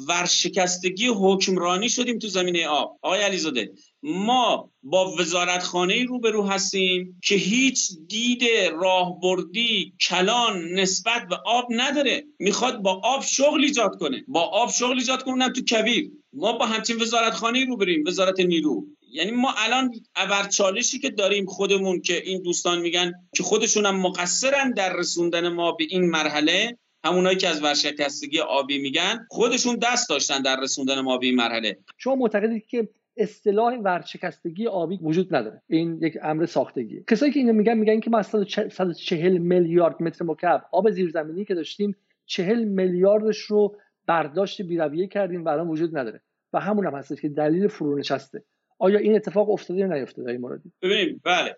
ورشکستگی 0.09 1.07
حکمرانی 1.07 1.89
شدیم 1.89 2.19
تو 2.19 2.29
زمینه 2.29 2.67
آب. 2.67 2.99
آقای 3.03 3.21
علیزاده 3.21 3.73
ما 4.03 4.71
با 4.83 5.15
وزارتخانه 5.15 6.05
روبرو 6.05 6.47
هستیم 6.47 7.21
که 7.25 7.35
هیچ 7.35 7.91
دید 8.09 8.43
راهبردی 8.73 9.93
کلان 10.09 10.65
نسبت 10.75 11.27
به 11.31 11.37
آب 11.47 11.67
نداره. 11.71 12.25
می‌خواد 12.39 12.83
با 12.83 13.01
آب 13.05 13.23
شغل 13.23 13.65
ایجاد 13.65 13.99
کنه. 13.99 14.25
با 14.29 14.41
آب 14.41 14.71
شغل 14.71 14.99
ایجاد 14.99 15.23
کنه. 15.23 15.53
تو 15.53 15.63
کبیر 15.63 16.11
ما 16.33 16.53
با 16.53 16.67
همچین 16.67 16.97
وزارتخانه 17.03 17.65
روبرویم 17.65 18.05
وزارت 18.07 18.41
نیرو. 18.41 18.87
یعنی 19.13 19.31
ما 19.31 19.55
الان 19.57 19.91
ابر 20.17 20.49
چالشی 20.49 20.99
که 20.99 21.11
داریم 21.11 21.47
خودمون 21.47 22.01
که 22.01 22.23
این 22.25 22.43
دوستان 22.43 22.81
میگن 22.81 23.13
که 23.35 23.43
خودشون 23.43 23.87
هم 23.87 24.01
مقصرن 24.01 24.71
در 24.71 24.97
رسوندن 24.97 25.49
ما 25.49 25.73
به 25.73 25.85
این 25.91 26.11
مرحله 26.11 26.79
همونایی 27.05 27.37
که 27.37 27.49
از 27.49 27.63
ورشکستگی 27.63 28.41
آبی 28.41 28.79
میگن 28.79 29.27
خودشون 29.31 29.77
دست 29.77 30.09
داشتن 30.09 30.43
در 30.43 30.61
رسوندن 30.61 31.01
ما 31.01 31.19
به 31.19 31.27
این 31.27 31.37
مرحله. 31.37 31.79
شما 31.99 32.15
معتقدید 32.15 32.67
که 32.67 32.89
اصطلاح 33.17 33.75
ورشکستگی 33.75 34.67
آبی 34.67 34.99
وجود 35.03 35.35
نداره. 35.35 35.63
این 35.69 35.99
یک 36.03 36.19
امر 36.23 36.47
ساختگی 36.47 37.05
کسایی 37.11 37.33
که 37.33 37.41
اینو 37.41 37.53
میگن 37.53 37.75
میگن 37.75 38.01
که 38.01 38.11
ما 38.11 38.23
140 38.23 39.39
میلیارد 39.39 40.03
متر 40.03 40.25
مکعب 40.25 40.65
آب 40.73 40.91
زیرزمینی 40.91 41.45
که 41.45 41.55
داشتیم 41.55 41.97
40 42.27 42.65
میلیاردش 42.65 43.39
رو 43.39 43.77
برداشت 44.07 44.63
بیرویه 44.63 45.07
کردیم 45.07 45.45
و 45.45 45.49
الان 45.49 45.69
وجود 45.69 45.99
نداره. 45.99 46.23
و 46.53 46.61
همون 46.61 46.87
هم 46.87 46.95
هستش 46.95 47.21
که 47.21 47.29
دلیل 47.29 47.69
فرونشسته. 47.69 48.45
آیا 48.83 48.99
این 48.99 49.15
اتفاق 49.15 49.51
افتاده 49.51 49.81
یا 49.81 49.87
نیفتاده 49.87 50.31
این 50.31 50.41
موردی 50.41 50.73
ببینید 50.83 51.21
بله. 51.25 51.57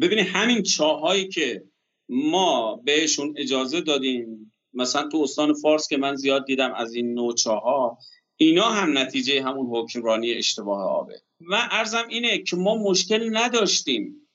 ببینید 0.00 0.26
همین 0.26 0.62
چاهایی 0.62 1.28
که 1.28 1.64
ما 2.08 2.76
بهشون 2.84 3.34
اجازه 3.36 3.80
دادیم 3.80 4.52
مثلا 4.74 5.08
تو 5.08 5.18
استان 5.18 5.54
فارس 5.54 5.88
که 5.88 5.96
من 5.96 6.14
زیاد 6.14 6.44
دیدم 6.44 6.74
از 6.74 6.94
این 6.94 7.14
نوع 7.14 7.34
چاها 7.34 7.98
اینا 8.36 8.64
هم 8.64 8.98
نتیجه 8.98 9.42
همون 9.42 9.66
حکمرانی 9.70 10.32
اشتباه 10.32 10.82
آبه. 10.82 11.22
و 11.40 11.68
ارزم 11.70 12.04
اینه 12.08 12.38
که 12.38 12.56
ما 12.56 12.74
مشکل 12.74 13.36
نداشتیم. 13.36 14.28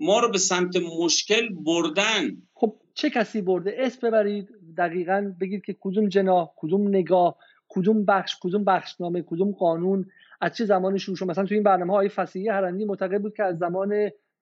ما 0.00 0.20
رو 0.20 0.30
به 0.30 0.38
سمت 0.38 0.76
مشکل 0.76 1.48
بردن. 1.48 2.42
خب 2.54 2.76
چه 2.94 3.10
کسی 3.10 3.40
برده؟ 3.42 3.76
اسم 3.78 4.08
ببرید. 4.08 4.48
دقیقا 4.78 5.34
بگید 5.40 5.64
که 5.64 5.76
کدوم 5.80 6.08
جناح 6.08 6.48
کدوم 6.56 6.88
نگاه 6.88 7.38
کدوم 7.76 8.04
بخش 8.04 8.36
کدوم 8.40 8.64
بخشنامه 8.64 9.22
کدوم 9.22 9.52
قانون 9.52 10.06
از 10.40 10.56
چه 10.56 10.64
زمانی 10.64 10.98
شروع 10.98 11.16
شد؟ 11.16 11.26
مثلا 11.26 11.44
تو 11.44 11.54
این 11.54 11.62
برنامه 11.62 11.92
های 11.92 12.08
فسیحی 12.08 12.48
هرندی 12.48 12.84
معتقد 12.84 13.22
بود 13.22 13.36
که 13.36 13.42
از 13.42 13.58
زمان 13.58 13.88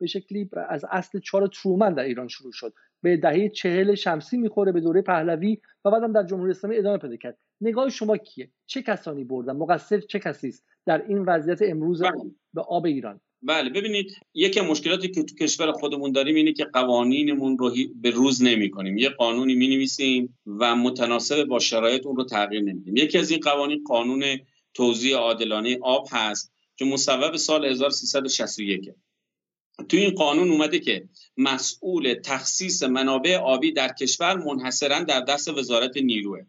به 0.01 0.07
شکلی 0.07 0.51
از 0.69 0.85
اصل 0.91 1.21
چهار 1.21 1.47
ترومن 1.47 1.95
در 1.95 2.03
ایران 2.03 2.29
شروع 2.29 2.53
شد. 2.53 2.73
به 3.03 3.17
دهه 3.17 3.49
چهل 3.49 3.95
شمسی 3.95 4.37
می‌خوره 4.37 4.73
به 4.73 4.81
دوره 4.81 5.03
پهلوی 5.03 5.61
و 5.85 5.91
بعدم 5.91 6.13
در 6.13 6.23
جمهوری 6.23 6.51
اسلامی 6.51 6.77
ادامه 6.77 6.99
پیدا 6.99 7.17
کرد. 7.17 7.39
نگاه 7.61 7.89
شما 7.89 8.17
کیه؟ 8.17 8.51
چه 8.67 8.83
کسانی 8.83 9.25
بردن؟ 9.25 9.57
مقصر 9.57 10.01
چه 10.01 10.19
کسی 10.19 10.49
است 10.49 10.67
در 10.87 11.07
این 11.07 11.19
وضعیت 11.19 11.59
امروز 11.63 12.03
بله. 12.03 12.13
به 12.55 12.63
آب 12.63 12.87
ایران؟ 12.87 13.21
بله 13.47 13.71
ببینید 13.71 14.17
یکی 14.35 14.61
مشکلاتی 14.61 15.09
که 15.09 15.23
تو 15.23 15.35
کشور 15.35 15.73
خودمون 15.73 16.13
داریم 16.13 16.35
اینه 16.35 16.53
که 16.53 16.65
قوانینمون 16.65 17.59
رو 17.59 17.75
به 17.95 18.11
روز 18.11 18.43
نمی 18.43 18.71
کنیم 18.71 18.99
یه 18.99 19.09
قانونی 19.09 19.55
می 19.55 19.69
نویسیم 19.69 20.39
و 20.47 20.77
متناسب 20.77 21.45
با 21.45 21.59
شرایط 21.59 22.07
اون 22.07 22.17
رو 22.17 22.25
تغییر 22.25 22.63
نمیدیم. 22.63 22.97
یکی 22.97 23.19
از 23.19 23.31
این 23.31 23.41
قوانین 23.41 23.85
قانون 23.85 24.25
توزیع 24.75 25.17
عادلانه 25.17 25.79
آب 25.83 26.09
هست 26.11 26.53
که 26.77 26.85
مصوب 26.85 27.37
سال 27.37 27.65
1361 27.65 28.91
تو 29.89 29.97
این 29.97 30.11
قانون 30.11 30.51
اومده 30.51 30.79
که 30.79 31.09
مسئول 31.37 32.15
تخصیص 32.15 32.83
منابع 32.83 33.37
آبی 33.37 33.73
در 33.73 33.93
کشور 33.93 34.37
منحصرا 34.37 35.01
در 35.01 35.21
دست 35.21 35.49
وزارت 35.49 35.97
نیروه. 35.97 36.41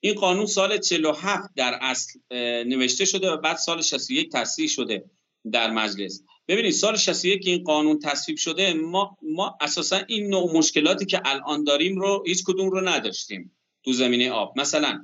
این 0.00 0.14
قانون 0.14 0.46
سال 0.46 0.78
47 0.78 1.48
در 1.56 1.78
اصل 1.80 2.18
نوشته 2.66 3.04
شده 3.04 3.30
و 3.30 3.36
بعد 3.36 3.56
سال 3.56 3.82
61 3.82 4.32
تصریح 4.32 4.68
شده. 4.68 5.04
در 5.52 5.70
مجلس. 5.70 6.22
ببینید 6.48 6.72
سال 6.72 6.96
61 6.96 7.42
که 7.42 7.50
این 7.50 7.64
قانون 7.64 7.98
تصویب 7.98 8.38
شده 8.38 8.74
ما 8.74 9.18
ما 9.22 9.58
اساسا 9.60 9.96
این 10.08 10.26
نوع 10.28 10.56
مشکلاتی 10.56 11.06
که 11.06 11.20
الان 11.24 11.64
داریم 11.64 11.98
رو 11.98 12.24
هیچ 12.26 12.44
کدوم 12.44 12.70
رو 12.70 12.88
نداشتیم 12.88 13.56
تو 13.84 13.92
زمینه 13.92 14.30
آب. 14.30 14.58
مثلا 14.58 15.00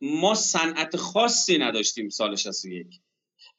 ما 0.00 0.34
صنعت 0.34 0.96
خاصی 0.96 1.58
نداشتیم 1.58 2.08
سال 2.08 2.36
61 2.36 2.86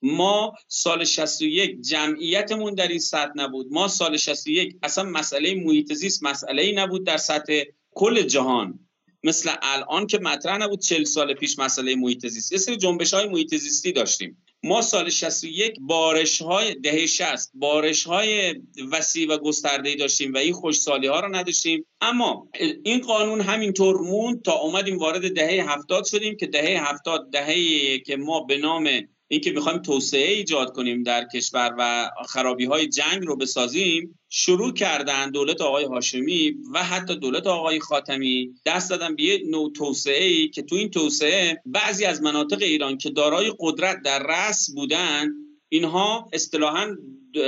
ما 0.01 0.53
سال 0.67 1.05
61 1.05 1.81
جمعیتمون 1.81 2.75
در 2.75 2.87
این 2.87 2.99
سطح 2.99 3.31
نبود. 3.35 3.67
ما 3.71 3.87
سال 3.87 4.17
61 4.17 4.77
اصلا 4.83 5.03
مسئله 5.03 5.55
محیط 5.55 5.93
زیست 5.93 6.23
مسئله 6.23 6.61
ای 6.61 6.75
نبود 6.75 7.05
در 7.05 7.17
سطح 7.17 7.61
کل 7.91 8.21
جهان. 8.21 8.79
مثل 9.23 9.55
الان 9.61 10.07
که 10.07 10.19
مطرح 10.19 10.57
نبود 10.57 10.79
40 10.79 11.03
سال 11.03 11.33
پیش 11.33 11.59
مسئله 11.59 11.95
محیط 11.95 12.27
زیست. 12.27 12.51
یه 12.51 12.57
سری 12.57 12.77
جنبش 12.77 13.13
های 13.13 13.27
محیط 13.27 13.55
زیستی 13.55 13.91
داشتیم. 13.91 14.43
ما 14.63 14.81
سال 14.81 15.09
61 15.09 15.75
بارش 15.79 16.41
های 16.41 16.75
دهه 16.75 17.05
60 17.05 17.51
بارش 17.53 18.03
های 18.03 18.55
وسیع 18.91 19.29
و 19.29 19.37
گسترده 19.37 19.95
داشتیم 19.95 20.33
و 20.33 20.37
این 20.37 20.53
خوشسالی 20.53 21.07
ها 21.07 21.19
رو 21.19 21.35
نداشتیم. 21.35 21.85
اما 22.01 22.47
این 22.83 23.01
قانون 23.01 23.41
همینطور 23.41 24.01
مون 24.01 24.41
تا 24.41 24.53
اومدیم 24.53 24.97
وارد 24.97 25.35
دهه 25.35 25.71
70 25.71 26.05
شدیم 26.05 26.37
که 26.37 26.47
دهه 26.47 26.89
70 26.89 27.31
دهه 27.31 27.99
که 27.99 28.17
ما 28.17 28.39
به 28.39 28.57
نام 28.57 28.89
اینکه 29.27 29.51
می‌خوایم 29.51 29.81
توسعه 29.81 30.31
ایجاد 30.31 30.73
کنیم 30.73 31.03
در 31.03 31.27
کشور 31.33 31.75
و 31.77 32.09
خرابی 32.27 32.65
های 32.65 32.87
جنگ 32.87 33.25
رو 33.25 33.35
بسازیم 33.35 34.19
شروع 34.29 34.73
کردن 34.73 35.31
دولت 35.31 35.61
آقای 35.61 35.85
هاشمی 35.85 36.55
و 36.73 36.83
حتی 36.83 37.15
دولت 37.15 37.47
آقای 37.47 37.79
خاتمی 37.79 38.53
دست 38.65 38.89
دادن 38.89 39.15
به 39.15 39.23
یه 39.23 39.41
نوع 39.49 39.71
توسعه 39.73 40.23
ای 40.23 40.49
که 40.49 40.61
تو 40.61 40.75
این 40.75 40.89
توسعه 40.89 41.61
بعضی 41.65 42.05
از 42.05 42.21
مناطق 42.21 42.61
ایران 42.61 42.97
که 42.97 43.09
دارای 43.09 43.53
قدرت 43.59 44.01
در 44.05 44.23
رأس 44.23 44.69
بودن 44.75 45.29
اینها 45.69 46.29
اصطلاحا 46.33 46.95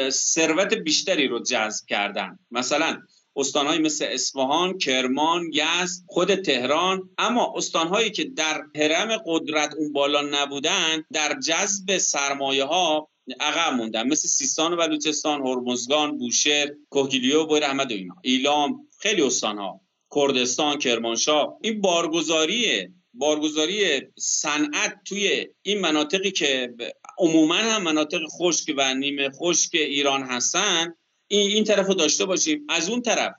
ثروت 0.10 0.74
بیشتری 0.74 1.28
رو 1.28 1.44
جذب 1.44 1.86
کردن. 1.88 2.40
مثلا 2.52 3.02
استانهایی 3.36 3.80
مثل 3.80 4.06
اصفهان، 4.06 4.78
کرمان، 4.78 5.52
یزد، 5.54 6.04
خود 6.08 6.36
تهران. 6.36 7.10
اما 7.18 7.54
استانهایی 7.56 8.12
که 8.12 8.24
در 8.24 8.64
حرم 8.76 9.22
قدرت 9.26 9.76
اون 9.78 9.94
بالا 9.94 10.22
نبودن 10.22 11.04
در 11.14 11.40
جذب 11.40 11.98
سرمایه 11.98 12.64
ها 12.64 13.10
عقب 13.40 13.74
موندن. 13.74 14.08
مثل 14.08 14.28
سیستان 14.28 14.74
و 14.74 14.78
بلوچستان، 14.78 15.42
هرمزگان، 15.42 16.18
بوشهر، 16.18 16.68
کوهگیلو، 16.90 17.46
بویر 17.46 17.64
احمد 17.64 17.92
و 17.92 17.96
اینا. 17.96 18.16
ایلام 18.24 18.88
خیلی 19.00 19.22
استانها. 19.22 19.82
کردستان، 20.16 20.78
کرمانشاه. 20.78 21.58
این 21.62 21.82
بارگذاریه 21.82 22.92
بارگذاری 23.14 24.02
صنعت 24.18 24.98
توی 25.06 25.48
این 25.62 25.80
مناطقی 25.80 26.32
که 26.32 26.74
عموما 27.18 27.56
هم 27.56 27.84
مناطق 27.84 28.20
خشک 28.40 28.74
و 28.78 28.94
نیمه 28.94 29.30
خشک 29.30 29.70
ایران 29.74 30.24
هستن. 30.24 30.94
این, 31.32 31.52
این 31.52 31.64
طرف 31.64 31.88
رو 31.88 31.94
داشته 31.94 32.26
باشیم. 32.26 32.66
از 32.70 32.90
اون 32.90 33.02
طرف 33.02 33.34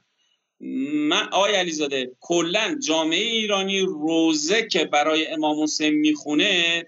من 1.09 1.29
آقای 1.33 1.55
علیزاده 1.55 2.13
کلا 2.21 2.79
جامعه 2.87 3.25
ایرانی 3.25 3.81
روزه 3.81 4.69
که 4.73 4.85
برای 4.85 5.27
امام 5.27 5.63
حسین 5.63 5.95
می‌خونه 5.95 6.85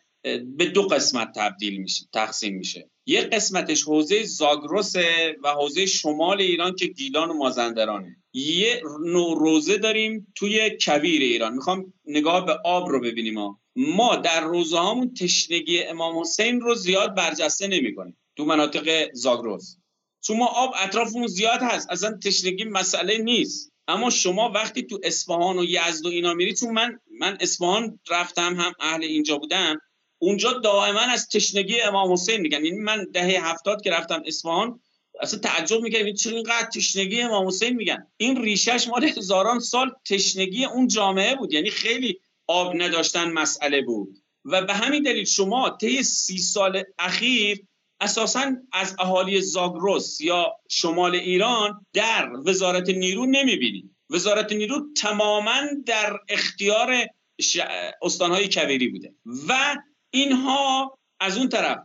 به 0.57 0.65
دو 0.65 0.83
قسمت 0.83 1.33
تبدیل 1.37 1.77
میشه 1.77 2.05
تقسیم 2.13 2.57
میشه. 2.57 2.91
یه 3.07 3.21
قسمتش 3.21 3.83
حوزه 3.83 4.23
زاگرس 4.23 4.97
و 5.43 5.49
حوزه 5.49 5.87
شمال 5.87 6.41
ایران 6.41 6.75
که 6.75 6.87
گیلان 6.87 7.31
و 7.31 7.35
مازندرانه. 7.35 8.17
یه 8.33 8.83
نوع 9.05 9.39
روزه 9.39 9.79
داریم 9.79 10.33
توی 10.35 10.71
کویر 10.81 11.23
ایران. 11.23 11.55
می‌خوام 11.55 11.93
نگاه 12.07 12.47
به 12.47 12.59
آب 12.65 12.89
رو 12.89 13.01
ببینیم 13.01 13.35
ما 13.35 13.61
ما 13.77 14.17
در 14.17 14.41
روزه 14.41 14.79
هامون 14.79 15.15
تشنگی 15.15 15.83
امام 15.83 16.21
حسین 16.21 16.61
رو 16.61 16.75
زیاد 16.75 17.15
برجسته 17.15 17.67
نمی‌کنیم. 17.67 18.19
تو 18.37 18.45
مناطق 18.45 19.09
زاگرس. 19.13 19.79
چون 20.25 20.37
ما 20.37 20.47
آب 20.47 20.75
اطرافمون 20.79 21.27
زیاد 21.27 21.63
هست 21.63 21.91
اصلا 21.91 22.19
تشنگی 22.25 22.65
مسئله 22.65 23.19
نیست. 23.19 23.73
اما 23.89 24.11
شما 24.11 24.51
وقتی 24.51 24.83
تو 24.83 25.01
اصفهان 25.03 25.59
و 25.59 25.65
یزد 25.65 26.07
و 26.07 26.09
اینا 26.09 26.35
میری 26.35 26.55
چون 26.55 26.71
من 26.71 27.01
من 27.21 27.39
اصفهان 27.41 28.01
رفتم 28.11 28.61
هم 28.61 28.73
اهل 28.81 29.03
اینجا 29.05 29.39
بودم 29.39 29.81
اونجا 30.19 30.53
دائما 30.53 31.01
از 31.01 31.29
تشنگی 31.29 31.81
امام 31.81 32.13
حسین 32.13 32.41
میگن. 32.41 32.65
یعنی 32.65 32.79
من 32.79 33.07
دهه 33.13 33.51
هفتاد 33.51 33.83
که 33.83 33.91
رفتم 33.91 34.23
اصفهان 34.27 34.81
اصلا 35.21 35.41
تعجب 35.41 35.81
می‌کردم 35.81 36.05
این 36.05 36.15
چرا 36.15 36.33
اینقدر 36.37 36.69
تشنگی 36.75 37.21
امام 37.21 37.47
حسین 37.47 37.77
میگن؟ 37.77 38.07
این 38.17 38.43
ریشش 38.43 38.89
مال 38.89 39.05
هزاران 39.05 39.61
سال 39.61 39.93
تشنگی 40.05 40.65
اون 40.65 40.89
جامعه 40.89 41.37
بود. 41.37 41.53
یعنی 41.53 41.71
خیلی 41.71 42.21
آب 42.47 42.77
نداشتن 42.77 43.33
مسئله 43.33 43.83
بود. 43.83 44.19
و 44.45 44.63
به 44.63 44.75
همین 44.75 45.03
دلیل 45.03 45.25
شما 45.25 45.77
طی 45.81 46.03
سی 46.03 46.39
سال 46.39 46.83
اخیر 46.99 47.65
اساسا 48.03 48.53
از 48.73 48.97
اهالی 48.99 49.41
زاگرس 49.41 50.21
یا 50.21 50.53
شمال 50.69 51.15
ایران 51.15 51.87
در 51.93 52.31
وزارت 52.47 52.89
نیرو 52.89 53.27
نمی‌بینید 53.27 53.91
وزارت 54.11 54.53
نیرو 54.53 54.81
تماما 54.97 55.61
در 55.87 56.19
اختیار 56.29 57.07
ش... 57.41 57.59
استانهای 58.03 58.49
کویری 58.49 58.89
بوده 58.89 59.15
و 59.49 59.77
اینها 60.11 60.99
از 61.21 61.37
اون 61.37 61.49
طرف 61.49 61.79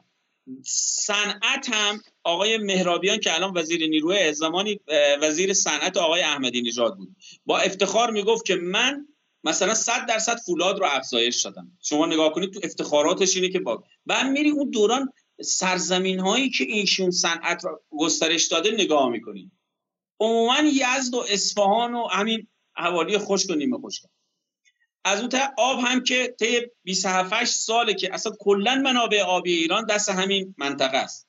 صنعت 0.65 1.69
هم 1.73 2.01
آقای 2.23 2.57
مهرابیان 2.57 3.19
که 3.19 3.35
الان 3.35 3.57
وزیر 3.57 3.87
نیروی 3.89 4.33
زمانی 4.33 4.79
وزیر 5.21 5.53
صنعت 5.53 5.97
آقای 5.97 6.21
احمدی 6.21 6.61
نژاد 6.61 6.95
بود 6.97 7.15
با 7.45 7.59
افتخار 7.59 8.11
می‌گفت 8.11 8.45
که 8.45 8.55
من 8.55 9.07
مثلا 9.43 9.73
100 9.73 10.05
درصد 10.05 10.37
فولاد 10.45 10.79
رو 10.79 10.85
افزایش 10.85 11.41
دادم. 11.41 11.71
شما 11.81 12.05
نگاه 12.05 12.33
کنید 12.33 12.53
تو 12.53 12.59
افتخاراتش 12.63 13.35
اینه 13.35 13.49
که 13.49 13.59
با 13.59 13.83
بعد 14.05 14.27
میری 14.27 14.49
اون 14.49 14.69
دوران 14.69 15.13
سرزمین 15.41 16.19
هایی 16.19 16.49
که 16.49 16.63
ایشون 16.63 17.11
صنعت 17.11 17.65
را 17.65 17.81
گسترش 17.89 18.47
داده 18.47 18.71
نگاه 18.71 19.09
می‌کنید 19.09 19.51
عموما 20.19 20.59
یزد 20.59 21.13
و 21.13 21.25
اصفهان 21.29 21.93
و 21.93 22.07
همین 22.07 22.47
حوالی 22.75 23.17
خشک 23.17 23.49
و 23.49 23.55
نیمه 23.55 23.77
خشک 23.77 24.03
از 25.05 25.21
اون 25.21 25.29
آب 25.57 25.79
هم 25.79 26.03
که 26.03 26.35
طی 26.39 26.61
27 26.83 27.45
ساله 27.45 27.93
که 27.93 28.13
اصلا 28.13 28.31
کلا 28.39 28.75
منابع 28.75 29.21
آبی 29.21 29.53
ایران 29.53 29.85
دست 29.85 30.09
همین 30.09 30.55
منطقه 30.57 30.97
است. 30.97 31.27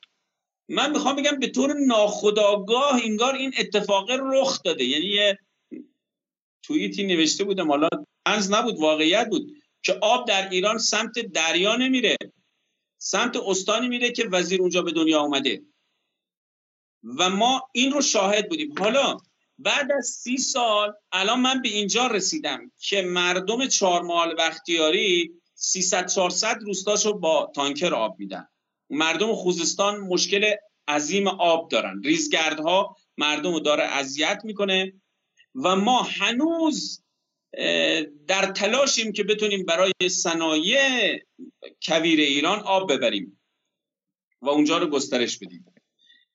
من 0.69 0.91
می‌خوام 0.91 1.17
بگم 1.17 1.39
به 1.39 1.47
طور 1.49 1.75
ناخودآگاه 1.87 3.01
انگار 3.05 3.35
این 3.35 3.53
اتفاق 3.59 4.11
رخ 4.11 4.63
داده. 4.63 4.85
یعنی 4.85 5.07
یه 5.07 5.39
توییتی 6.63 7.07
نوشته 7.07 7.45
بودم 7.45 7.69
حالا 7.69 7.89
انز 8.27 8.51
نبود 8.51 8.79
واقعیت 8.79 9.29
بود 9.31 9.53
که 9.83 9.99
آب 10.03 10.29
در 10.29 10.49
ایران 10.49 10.79
سمت 10.79 11.19
دریا 11.19 11.77
نمیره. 11.77 12.17
سمت 12.99 13.37
استانی 13.37 13.89
میره 13.89 14.13
که 14.13 14.29
وزیر 14.33 14.61
اونجا 14.61 14.83
به 14.83 14.93
دنیا 14.93 15.21
اومده. 15.21 15.63
و 17.19 17.31
ما 17.31 17.69
این 17.73 17.93
رو 17.93 18.01
شاهد 18.01 18.49
بودیم. 18.49 18.75
حالا 18.79 19.17
بعد 19.59 19.93
از 19.93 20.07
سی 20.07 20.37
سال 20.37 20.95
الان 21.13 21.41
من 21.41 21.63
به 21.63 21.69
اینجا 21.69 22.07
رسیدم 22.07 22.73
که 22.79 23.03
مردم 23.03 23.67
چهارمال 23.67 24.35
بختیاری 24.39 25.33
300 25.55 26.07
400 26.07 26.63
روستاشو 26.63 27.19
با 27.19 27.53
تانکر 27.55 27.95
آب 27.95 28.19
میدن. 28.19 28.49
مردم 28.91 29.35
خوزستان 29.35 30.01
مشکل 30.01 30.55
عظیم 30.89 31.29
آب 31.29 31.71
دارن. 31.71 32.03
ریزگردها 32.03 32.97
مردم 33.17 33.53
رو 33.53 33.61
داره 33.61 33.85
اذیت 33.85 34.41
می‌کنه. 34.45 34.93
و 35.55 35.77
ما 35.77 36.03
هنوز 36.03 37.03
در 38.27 38.53
تلاشیم 38.57 39.13
که 39.13 39.25
بتونیم 39.25 39.65
برای 39.65 39.93
صنایع 40.11 40.79
کویر 41.83 42.21
ایران 42.21 42.59
آب 42.59 42.93
ببریم 42.93 43.41
و 44.43 44.49
اونجا 44.49 44.79
رو 44.79 44.87
گسترش 44.87 45.39
بدیم. 45.39 45.65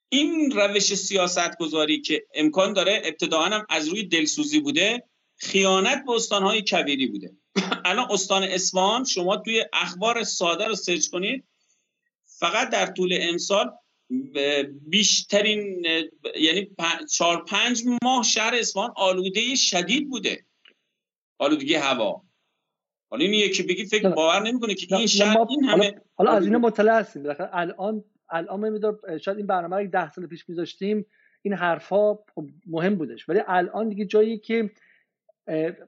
این 0.10 0.52
روش 0.52 0.96
سیاست 0.96 1.58
گذاری 1.58 2.02
که 2.02 2.26
امکان 2.34 2.74
داره 2.74 3.02
ابتداعا 3.06 3.46
هم 3.46 3.66
از 3.70 3.88
روی 3.88 4.04
دلسوزی 4.04 4.60
بوده 4.60 5.04
خیانت 5.36 6.04
به 6.06 6.12
استانهای 6.12 6.64
کویری 6.68 7.08
بوده. 7.08 7.32
الان 7.86 8.08
استان 8.12 8.44
اصفهان 8.44 9.04
شما 9.04 9.38
توی 9.38 9.66
اخبار 9.74 10.24
ساده 10.24 10.66
رو 10.66 10.76
سرچ 10.76 11.08
کنید 11.08 11.44
فقط 12.26 12.70
در 12.70 12.86
طول 12.86 13.18
امسال 13.22 13.72
بیشترین 14.72 15.86
یعنی 16.40 16.68
چهار 17.12 17.46
پنج 17.46 17.84
ماه 18.04 18.24
شهر 18.24 18.56
اصفهان 18.56 18.94
آلوده 18.96 19.56
شدید 19.56 20.10
بوده. 20.10 20.46
آلودگی 21.38 21.76
هوا. 21.76 22.24
حالا 23.10 23.26
این 23.26 23.34
یکی 23.34 23.64
بگی 23.64 23.86
فکر 23.86 24.10
باور 24.10 24.42
نمی‌کنه 24.48 24.74
که 24.74 24.96
این 24.96 25.08
شهر 25.08 25.38
این 25.50 25.64
همه 25.64 26.02
حالا 26.16 26.32
از 26.32 26.46
اینا 26.46 26.60
مطلع 26.60 27.00
هستیم. 27.00 27.24
الان 27.54 28.04
الان 28.30 28.70
میدار 28.70 29.18
شاید 29.18 29.38
این 29.38 29.48
برنامه 29.48 29.78
رو 29.78 29.88
ده 29.88 30.12
سال 30.12 30.28
پیش 30.28 30.50
میذاشتیم 30.50 31.06
این 31.42 31.54
حرفا 31.54 32.16
خب 32.16 32.50
مهم 32.68 32.96
بودش. 32.96 33.30
ولی 33.30 33.42
الان 33.48 33.90
دیگه 33.90 34.06
جایی 34.06 34.38
که 34.38 34.72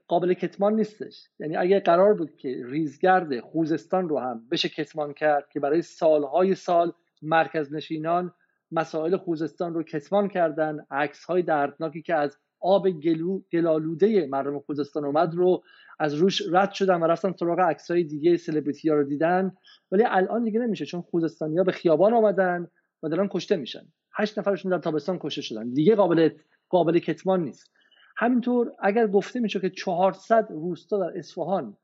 قابل 0.08 0.34
کتمان 0.34 0.74
نیستش. 0.74 1.28
یعنی 1.38 1.56
اگر 1.56 1.78
قرار 1.78 2.14
بود 2.14 2.36
که 2.36 2.62
ریزگرد 2.64 3.40
خوزستان 3.40 4.08
رو 4.08 4.18
هم 4.18 4.48
بشه 4.50 4.68
کتمان 4.68 5.14
کرد 5.14 5.48
که 5.52 5.60
برای 5.60 5.82
سالهای 5.82 6.54
سال 6.54 6.92
مرکز 7.22 7.74
نشینان 7.74 8.34
مسائل 8.70 9.16
خوزستان 9.16 9.74
رو 9.74 9.82
کتمان 9.82 10.28
کردن 10.28 10.86
عکس 10.90 11.24
های 11.24 11.42
دردناکی 11.42 12.02
که 12.02 12.14
از 12.14 12.38
آب 12.60 12.90
گلو 12.90 13.40
گلالوده 13.52 14.26
مردم 14.26 14.58
خوزستان 14.60 15.04
اومد 15.04 15.34
رو 15.34 15.62
از 15.98 16.14
روش 16.14 16.42
رد 16.52 16.72
شدن 16.72 17.00
و 17.00 17.04
رفتن 17.04 17.32
سراغ 17.32 17.60
عکسای 17.60 18.04
دیگه 18.04 18.36
سلبریتی 18.36 18.88
ها 18.88 18.94
رو 18.94 19.04
دیدن. 19.04 19.52
ولی 19.92 20.04
الان 20.06 20.44
دیگه 20.44 20.60
نمیشه 20.60 20.86
چون 20.86 21.00
خوزستانی 21.00 21.58
ها 21.58 21.64
به 21.64 21.72
خیابان 21.72 22.14
آمدن 22.14 22.68
و 23.02 23.08
دارن 23.08 23.28
کشته 23.28 23.56
میشن. 23.56 23.86
هشت 24.12 24.38
نفرشون 24.38 24.70
در 24.70 24.78
تابستان 24.78 25.18
کشته 25.18 25.42
شدن. 25.42 25.72
دیگه 25.72 25.94
قابل 25.94 26.30
قابل 26.68 26.98
کتمان 26.98 27.44
نیست. 27.44 27.70
همینطور 28.16 28.72
اگر 28.80 29.06
گفته 29.06 29.40
میشه 29.40 29.60
که 29.60 29.70
400 29.70 30.46
روستا 30.50 30.98
در 30.98 31.18
اصفهان 31.18 31.76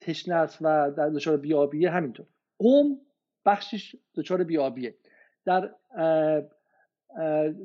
تشنه 0.00 0.34
است 0.34 0.58
و 0.60 0.92
در 0.96 1.08
دچار 1.08 1.36
بیابیه 1.36 1.90
همینطور. 1.90 2.26
قوم 2.58 3.00
بخشش 3.46 3.96
دچار 4.14 4.44
بیابیه 4.44 4.94
در 5.44 5.70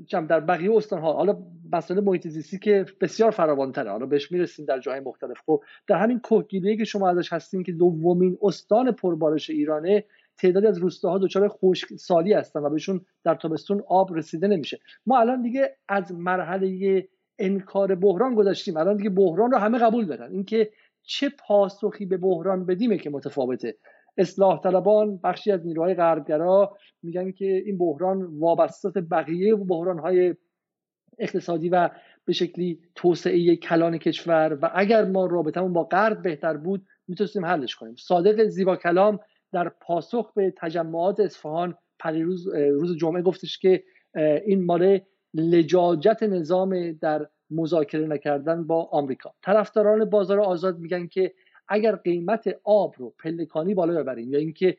در 0.09 0.39
بقیه 0.39 0.75
استان 0.75 1.01
ها 1.01 1.13
حالا 1.13 1.37
مسئله 1.73 2.01
محیط 2.01 2.27
زیستی 2.27 2.59
که 2.59 2.85
بسیار 3.01 3.31
فراوانتره. 3.31 3.91
حالا 3.91 4.05
بهش 4.05 4.31
می‌رسیم 4.31 4.65
در 4.65 4.79
جاهای 4.79 5.01
مختلف. 5.01 5.37
خب 5.45 5.61
در 5.87 5.95
همین 5.95 6.19
کوهگیری 6.19 6.77
که 6.77 6.83
شما 6.83 7.09
ازش 7.09 7.33
هستین 7.33 7.63
که 7.63 7.71
دومین 7.71 8.37
استان 8.41 8.91
پربارش 8.91 9.49
ایرانه 9.49 10.05
تعدادی 10.37 10.67
از 10.67 10.77
روستاها 10.77 11.17
دچار 11.17 11.47
خشک 11.47 11.93
سالی 11.95 12.33
هستن 12.33 12.59
و 12.59 12.69
بهشون 12.69 13.01
در 13.23 13.35
تابستون 13.35 13.83
آب 13.87 14.15
رسیده 14.15 14.47
نمیشه. 14.47 14.79
ما 15.05 15.19
الان 15.19 15.41
دیگه 15.41 15.75
از 15.87 16.11
مرحله 16.11 17.07
انکار 17.39 17.95
بحران 17.95 18.35
گذاشتیم 18.35 18.77
الان 18.77 18.97
دیگه 18.97 19.09
بحران 19.09 19.51
رو 19.51 19.57
همه 19.57 19.79
قبول 19.79 20.05
دارن. 20.05 20.31
اینکه 20.31 20.71
چه 21.03 21.29
پاسخی 21.47 22.05
به 22.05 22.17
بحران 22.17 22.65
بدیمه 22.65 22.97
که 22.97 23.09
متفاوته. 23.09 23.75
اصلاح 24.17 24.61
طلبان 24.61 25.19
بخشی 25.23 25.51
از 25.51 25.65
نیروهای 25.65 25.93
غربگرا 25.93 26.77
میگن 27.03 27.31
که 27.31 27.63
این 27.65 27.77
بحران 27.77 28.39
وابسته 28.39 29.01
بقیه 29.01 29.55
بحران 29.55 29.99
های 29.99 30.35
اقتصادی 31.19 31.69
و 31.69 31.89
به 32.25 32.33
شکلی 32.33 32.79
توسعه 32.95 33.55
کلان 33.55 33.97
کشور 33.97 34.57
و 34.61 34.71
اگر 34.75 35.05
ما 35.05 35.25
رابطمون 35.25 35.73
با 35.73 35.83
غرب 35.83 36.21
بهتر 36.21 36.57
بود 36.57 36.85
می‌تونستیم 37.07 37.45
حلش 37.45 37.75
کنیم. 37.75 37.95
صادق 37.95 38.43
زیبا 38.43 38.75
کلام 38.75 39.19
در 39.51 39.69
پاسخ 39.69 40.33
به 40.33 40.53
تجمعات 40.57 41.19
اصفهان 41.19 41.75
پریروز 41.99 42.47
روز 42.55 42.97
جمعه 42.97 43.21
گفتش 43.21 43.59
که 43.59 43.83
این 44.45 44.65
مال 44.65 44.99
لجاجت 45.33 46.23
نظام 46.23 46.91
در 46.91 47.27
مذاکره 47.51 48.07
نکردن 48.07 48.67
با 48.67 48.83
آمریکا. 48.91 49.33
طرفداران 49.43 50.05
بازار 50.05 50.39
آزاد 50.39 50.79
میگن 50.79 51.07
که 51.07 51.33
اگر 51.67 51.95
قیمت 51.95 52.59
آب 52.63 52.95
رو 52.97 53.13
پلکانی 53.23 53.73
بالا 53.73 54.03
ببریم 54.03 54.33
یا 54.33 54.39
اینکه 54.39 54.77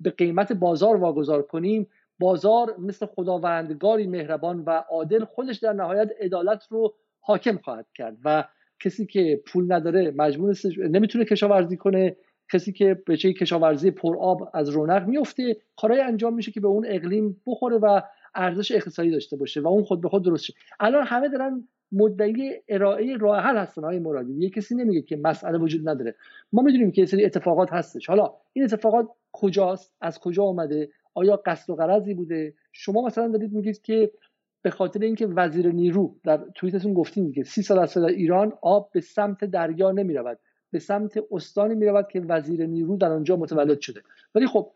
به 0.00 0.10
قیمت 0.18 0.52
بازار 0.52 0.96
واگذار 0.96 1.42
کنیم 1.42 1.88
بازار 2.22 2.74
مثل 2.78 3.06
خداوندگاری 3.06 4.06
مهربان 4.06 4.60
و 4.66 4.70
عادل 4.70 5.24
خودش 5.24 5.58
در 5.58 5.72
نهایت 5.72 6.10
عدالت 6.20 6.62
رو 6.70 6.94
حاکم 7.20 7.56
خواهد 7.56 7.86
کرد 7.94 8.16
و 8.24 8.44
کسی 8.80 9.06
که 9.06 9.42
پول 9.46 9.72
نداره 9.72 10.12
مجبور 10.16 10.54
نمی‌تونه 10.90 11.24
کشاورزی 11.24 11.76
کنه. 11.76 12.16
کسی 12.52 12.72
که 12.72 13.02
به 13.06 13.16
چه 13.16 13.32
کشاورزی 13.32 13.90
پر 13.90 14.16
آب 14.18 14.50
از 14.54 14.68
رونق 14.68 15.06
میفته 15.06 15.56
کارهای 15.76 16.00
انجام 16.00 16.34
میشه 16.34 16.52
که 16.52 16.60
به 16.60 16.68
اون 16.68 16.84
اقلیم 16.88 17.42
بخوره 17.46 17.76
و 17.76 18.00
ارزش 18.34 18.72
اقتصادی 18.72 19.10
داشته 19.10 19.36
باشه 19.36 19.60
و 19.60 19.68
اون 19.68 19.84
خود 19.84 20.00
به 20.00 20.08
خود 20.08 20.24
درست 20.24 20.44
شه. 20.44 20.54
الان 20.80 21.06
همه 21.06 21.28
دارن 21.28 21.68
مدعی 21.92 22.52
ارائه 22.68 23.16
راه 23.16 23.40
حل 23.40 23.56
هستن 23.56 23.84
های 23.84 23.98
مرادی. 23.98 24.32
یه 24.32 24.50
کسی 24.50 24.74
نمیگه 24.74 25.02
که 25.02 25.16
مسئله 25.16 25.58
وجود 25.58 25.88
نداره. 25.88 26.14
ما 26.52 26.62
می‌دونیم 26.62 26.90
که 26.90 27.06
سری 27.06 27.24
اتفاقات 27.24 27.72
هستش. 27.72 28.08
حالا 28.08 28.32
این 28.52 28.64
اتفاقات 28.64 29.08
کجاست؟ 29.32 29.94
از 30.00 30.18
کجا 30.18 30.44
آمده 30.44 30.88
آیا 31.14 31.42
قصد 31.46 31.70
و 31.70 31.76
غرضی 31.76 32.14
بوده؟ 32.14 32.54
شما 32.72 33.02
مثلا 33.02 33.28
دارید 33.28 33.52
میگید 33.52 33.82
که 33.82 34.10
به 34.62 34.70
خاطر 34.70 35.00
اینکه 35.00 35.26
وزیر 35.26 35.72
نیرو 35.72 36.16
در 36.24 36.44
توییتتون 36.54 36.94
گفتیم 36.94 37.32
که 37.32 37.44
سی 37.44 37.62
سال 37.62 37.86
در 37.86 38.06
ایران 38.06 38.52
آب 38.62 38.90
به 38.92 39.00
سمت 39.00 39.44
دریا 39.44 39.90
نمی‌رود 39.90 40.38
به 40.70 40.78
سمت 40.78 41.18
استانی 41.30 41.74
می‌رود 41.74 42.08
که 42.08 42.20
وزیر 42.20 42.66
نیرو 42.66 42.96
در 42.96 43.12
آنجا 43.12 43.36
متولد 43.36 43.80
شده. 43.80 44.02
ولی 44.34 44.46
خب 44.46 44.70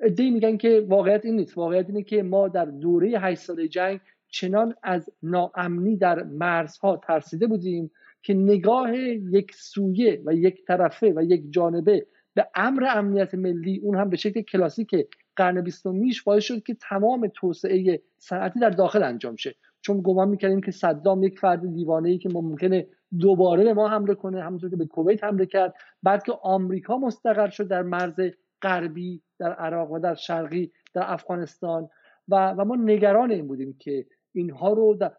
ادعی 0.00 0.30
میگن 0.30 0.56
که 0.56 0.86
واقعیت 0.88 1.24
این 1.24 1.36
نیست. 1.36 1.58
واقعیت 1.58 1.86
اینه 1.86 2.02
که 2.02 2.22
ما 2.22 2.48
در 2.48 2.64
دوره 2.64 3.18
8 3.18 3.40
ساله 3.40 3.68
جنگ 3.68 4.00
چنان 4.28 4.74
از 4.82 5.10
ناامنی 5.22 5.96
در 5.96 6.22
مرزها 6.22 6.96
ترسیده 6.96 7.46
بودیم 7.46 7.90
که 8.22 8.34
نگاه 8.34 8.96
یک 8.96 9.54
سویه 9.54 10.22
و 10.24 10.34
یک 10.34 10.64
طرفه 10.64 11.12
و 11.16 11.22
یک 11.22 11.42
جانبه 11.50 12.06
به 12.34 12.48
امر 12.54 12.86
امنیت 12.90 13.34
ملی 13.34 13.80
اون 13.82 13.96
هم 13.96 14.10
به 14.10 14.16
شکل 14.16 14.40
کلاسیک 14.40 14.94
قرن 15.38 15.60
بیستمیش 15.60 16.22
باعث 16.22 16.44
شد 16.44 16.62
که 16.62 16.74
تمام 16.74 17.30
توسعه 17.34 18.02
صنعتی 18.18 18.60
در 18.60 18.70
داخل 18.70 19.02
انجام 19.02 19.36
شه. 19.36 19.54
چون 19.80 20.00
گمان 20.04 20.28
می‌کردیم 20.28 20.60
که 20.60 20.70
صدام 20.70 21.22
یک 21.22 21.38
فرد 21.38 21.74
دیوانه 21.74 22.08
ای 22.08 22.18
که 22.18 22.28
ممکنه 22.28 22.86
دوباره 23.18 23.64
به 23.64 23.74
ما 23.74 23.88
حمله 23.88 24.14
کنه 24.14 24.42
همونطور 24.42 24.70
که 24.70 24.76
به 24.76 24.86
کویت 24.86 25.24
حمله 25.24 25.46
کرد 25.46 25.74
بعد 26.02 26.22
که 26.22 26.32
آمریکا 26.42 26.98
مستقر 26.98 27.48
شد 27.48 27.68
در 27.68 27.82
مرز 27.82 28.20
غربی 28.62 29.22
در 29.38 29.52
عراق 29.52 29.92
و 29.92 29.98
در 29.98 30.14
شرقی 30.14 30.72
در 30.94 31.02
افغانستان. 31.12 31.88
و, 32.28 32.50
و 32.50 32.64
ما 32.64 32.76
نگران 32.76 33.30
این 33.30 33.46
بودیم 33.46 33.76
که 33.78 34.06
اینها 34.32 34.72
رو 34.72 34.94
در 34.94 35.12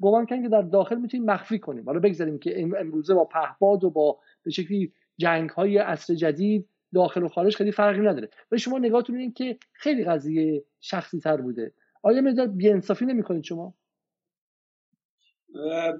گمان 0.00 0.26
کردیم 0.26 0.42
که 0.42 0.48
در 0.48 0.62
داخل 0.62 0.96
می‌تونیم 0.96 1.26
مخفی 1.26 1.58
کنیم. 1.58 1.84
حالا 1.84 2.00
بگذاریم 2.00 2.38
که 2.38 2.62
امروزه 2.78 3.14
با 3.14 3.24
پهباد 3.24 3.84
و 3.84 3.90
با 3.90 4.18
به 4.42 4.50
شکلی 4.50 4.92
جنگ 5.18 5.50
های 5.50 5.78
عصر 5.78 6.14
جدید 6.14 6.68
داخل 6.94 7.22
و 7.22 7.28
خارج 7.28 7.56
خیلی 7.56 7.72
فرقی 7.72 8.00
نداره. 8.00 8.30
و 8.52 8.58
شما 8.58 8.78
نگاهتون 8.78 9.16
این 9.16 9.32
که 9.32 9.58
خیلی 9.72 10.04
قضیه 10.04 10.64
شخصی 10.80 11.20
تر 11.20 11.36
بوده. 11.36 11.74
آیا 12.02 12.20
مقدار 12.20 12.46
بیانصافی 12.46 13.06
نمی‌کنید 13.06 13.44
شما؟ 13.44 13.74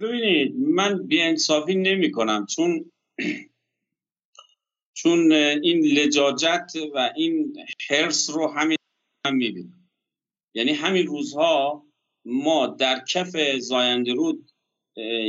ببینید 0.00 0.56
من 0.56 1.06
بیانصافی 1.06 1.74
نمی 1.74 2.10
کنم 2.10 2.46
چون 2.46 2.92
چون 4.98 5.32
این 5.32 5.84
لجاجت 5.84 6.72
و 6.94 7.12
این 7.16 7.56
حرس 7.90 8.30
رو 8.30 8.48
همین 8.48 8.76
هم 9.26 9.34
می‌بینم. 9.34 9.90
یعنی 10.54 10.72
همین 10.72 11.06
روزها 11.06 11.86
ما 12.24 12.66
در 12.66 13.04
کف 13.08 13.36
زاینده 13.58 14.12
رود 14.12 14.50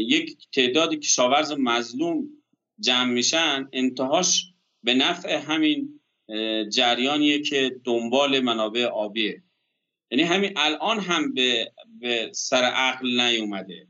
یک 0.08 0.38
تعداد 0.52 0.94
کشاورز 0.94 1.54
مظلوم 1.58 2.30
جمع 2.80 3.14
میشن 3.14 3.70
انتهاش 3.74 4.51
به 4.84 4.94
نفع 4.94 5.36
همین 5.36 6.02
جریانیه 6.74 7.42
که 7.42 7.82
دنبال 7.84 8.40
منابع 8.40 8.86
آبیه. 8.86 9.44
یعنی 10.12 10.24
همین 10.24 10.54
الان 10.56 11.00
هم 11.00 11.34
به, 11.34 11.74
به 12.00 12.32
سر 12.34 12.64
عقل 12.64 13.22
نیومده. 13.22 13.88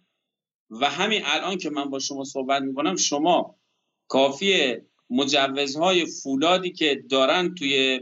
و 0.69 0.89
همین 0.89 1.21
الان 1.25 1.57
که 1.57 1.69
من 1.69 1.89
با 1.89 1.99
شما 1.99 2.23
صحبت 2.23 2.61
می‌کنم 2.61 2.95
شما 2.95 3.59
کافیه 4.07 4.85
مجوزهای 5.09 6.05
فولادی 6.05 6.71
که 6.71 7.03
دارن 7.09 7.55
توی 7.55 7.99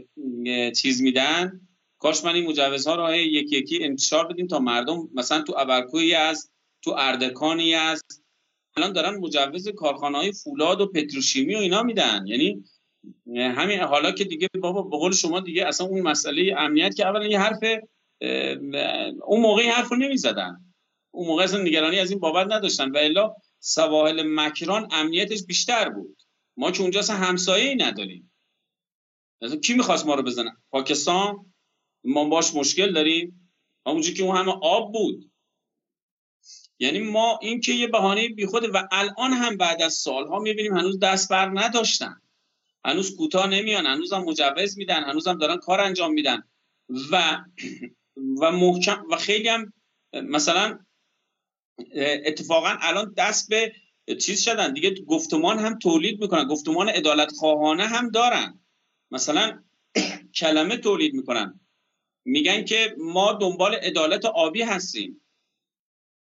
چیز 0.76 1.02
میدن 1.02 1.60
کاش 1.98 2.24
من 2.24 2.34
این 2.34 2.46
مجوزها 2.46 2.94
رو 2.94 3.16
یکی 3.16 3.56
یکی 3.56 3.84
انتشار 3.84 4.26
بدیم 4.26 4.46
تا 4.46 4.58
مردم 4.58 5.08
مثلا 5.14 5.42
تو 5.42 5.54
ابرکویی 5.58 6.14
از 6.14 6.50
تو 6.82 6.94
اردکانی 6.98 7.74
از 7.74 8.02
الان 8.76 8.92
دارن 8.92 9.18
مجوز 9.18 9.68
کارخانه 9.68 10.18
های 10.18 10.32
فولاد 10.32 10.80
و 10.80 10.86
پتروشیمی 10.86 11.54
و 11.54 11.58
اینا 11.58 11.82
میدن. 11.82 12.26
یعنی 12.26 12.64
همین 13.36 13.80
حالا 13.80 14.12
که 14.12 14.24
دیگه 14.24 14.48
بابا 14.60 14.82
به 14.82 14.96
قول 14.96 15.12
شما 15.12 15.40
دیگه 15.40 15.66
اصلا 15.66 15.86
اون 15.86 16.00
مسئله 16.00 16.54
امنیت 16.58 16.96
که 16.96 17.06
اولا 17.06 17.26
یه 17.26 17.40
حرف 17.40 17.58
اون 19.22 19.40
موقعی 19.40 19.68
حرف 19.68 19.88
رو 19.88 19.96
نمی‌زدن. 19.96 20.74
اون 21.10 21.26
موقع 21.26 21.42
اصلا 21.42 21.62
نگرانی 21.62 21.98
از 21.98 22.10
این 22.10 22.20
بابت 22.20 22.52
نداشتن 22.52 22.90
و 22.90 22.96
الا 22.96 23.34
سواحل 23.58 24.22
مکران 24.26 24.88
امنیتش 24.92 25.42
بیشتر 25.42 25.88
بود. 25.88 26.22
ما 26.56 26.70
که 26.70 26.82
اونجا 26.82 27.00
اصلا 27.00 27.16
همسایه 27.16 27.68
ای 27.68 27.76
نداریم 27.76 28.32
کی 29.64 29.74
می‌خواست 29.74 30.06
ما 30.06 30.14
رو 30.14 30.22
بزنن 30.22 30.56
پاکستان؟ 30.70 31.52
ما 32.04 32.24
باش 32.24 32.54
مشکل 32.54 32.92
داریم؟ 32.92 33.50
همونجور 33.86 34.14
که 34.14 34.22
اون 34.22 34.36
همه 34.36 34.52
آب 34.62 34.92
بود. 34.92 35.30
یعنی 36.78 36.98
ما 36.98 37.38
این 37.42 37.60
که 37.60 37.72
یه 37.72 37.86
بهانه 37.86 38.28
بیخوده 38.28 38.68
و 38.68 38.82
الان 38.92 39.32
هم 39.32 39.56
بعد 39.56 39.82
از 39.82 39.94
سالها 39.94 40.38
می‌بینیم 40.38 40.76
هنوز 40.76 40.98
دست 40.98 41.30
بر 41.30 41.50
نداشتن. 41.54 42.20
هنوز 42.84 43.16
کوتاه 43.16 43.46
نمیان 43.46 43.86
هنوز 43.86 44.12
هم 44.12 44.24
مجوز 44.24 44.78
میدن 44.78 45.02
هنوز 45.02 45.28
هم 45.28 45.38
دارن 45.38 45.56
کار 45.56 45.80
انجام 45.80 46.12
میدن. 46.12 46.42
و 47.12 47.38
و 48.40 48.52
محکم 48.52 49.04
و 49.10 49.16
خیلی 49.16 49.48
هم 49.48 49.72
مثلا 50.12 50.78
اتفاقا 52.24 52.76
الان 52.80 53.14
دست 53.16 53.48
به 53.48 53.72
چیز 54.20 54.42
شدن. 54.42 54.72
دیگه 54.72 54.94
گفتمان 55.04 55.58
هم 55.58 55.78
تولید 55.78 56.20
می‌کنن 56.20 56.48
گفتمان 56.48 56.88
عدالت 56.88 57.32
خواهانه 57.32 57.86
هم 57.86 58.10
دارن. 58.10 58.60
مثلا 59.10 59.62
کلمه 60.40 60.76
تولید 60.76 61.14
می‌کنن. 61.14 61.60
میگن 62.24 62.64
که 62.64 62.94
ما 62.98 63.32
دنبال 63.32 63.74
عدالت 63.74 64.24
آبی 64.24 64.62
هستیم. 64.62 65.20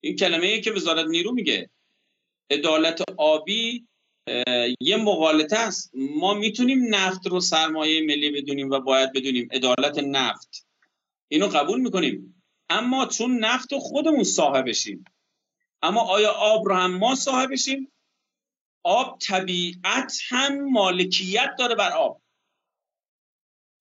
این 0.03 0.15
کلمه 0.15 0.47
ای 0.47 0.61
که 0.61 0.71
وزارت 0.71 1.05
نیرو 1.07 1.31
میگه. 1.31 1.69
عدالت 2.49 3.01
آبی 3.17 3.87
یه 4.79 4.97
مقالطه 4.97 5.57
است. 5.57 5.91
ما 5.95 6.33
می‌تونیم 6.33 6.95
نفت 6.95 7.27
رو 7.27 7.39
سرمایه 7.39 8.01
ملی 8.01 8.31
بدونیم 8.31 8.69
و 8.69 8.79
باید 8.79 9.13
بدونیم. 9.13 9.47
عدالت 9.51 9.97
نفت. 9.97 10.67
اینو 11.27 11.47
قبول 11.47 11.81
می‌کنیم. 11.81 12.43
اما 12.69 13.05
چون 13.05 13.37
نفت 13.37 13.73
رو 13.73 13.79
خودمون 13.79 14.23
صاحبشیم 14.23 15.05
اما 15.81 16.01
آیا 16.01 16.31
آب 16.31 16.67
رو 16.67 16.75
هم 16.75 16.97
ما 16.97 17.15
صاحبشیم 17.15 17.91
آب 18.83 19.19
طبیعت 19.19 20.19
هم 20.29 20.69
مالکیت 20.69 21.55
داره 21.59 21.75
بر 21.75 21.91
آب. 21.91 22.21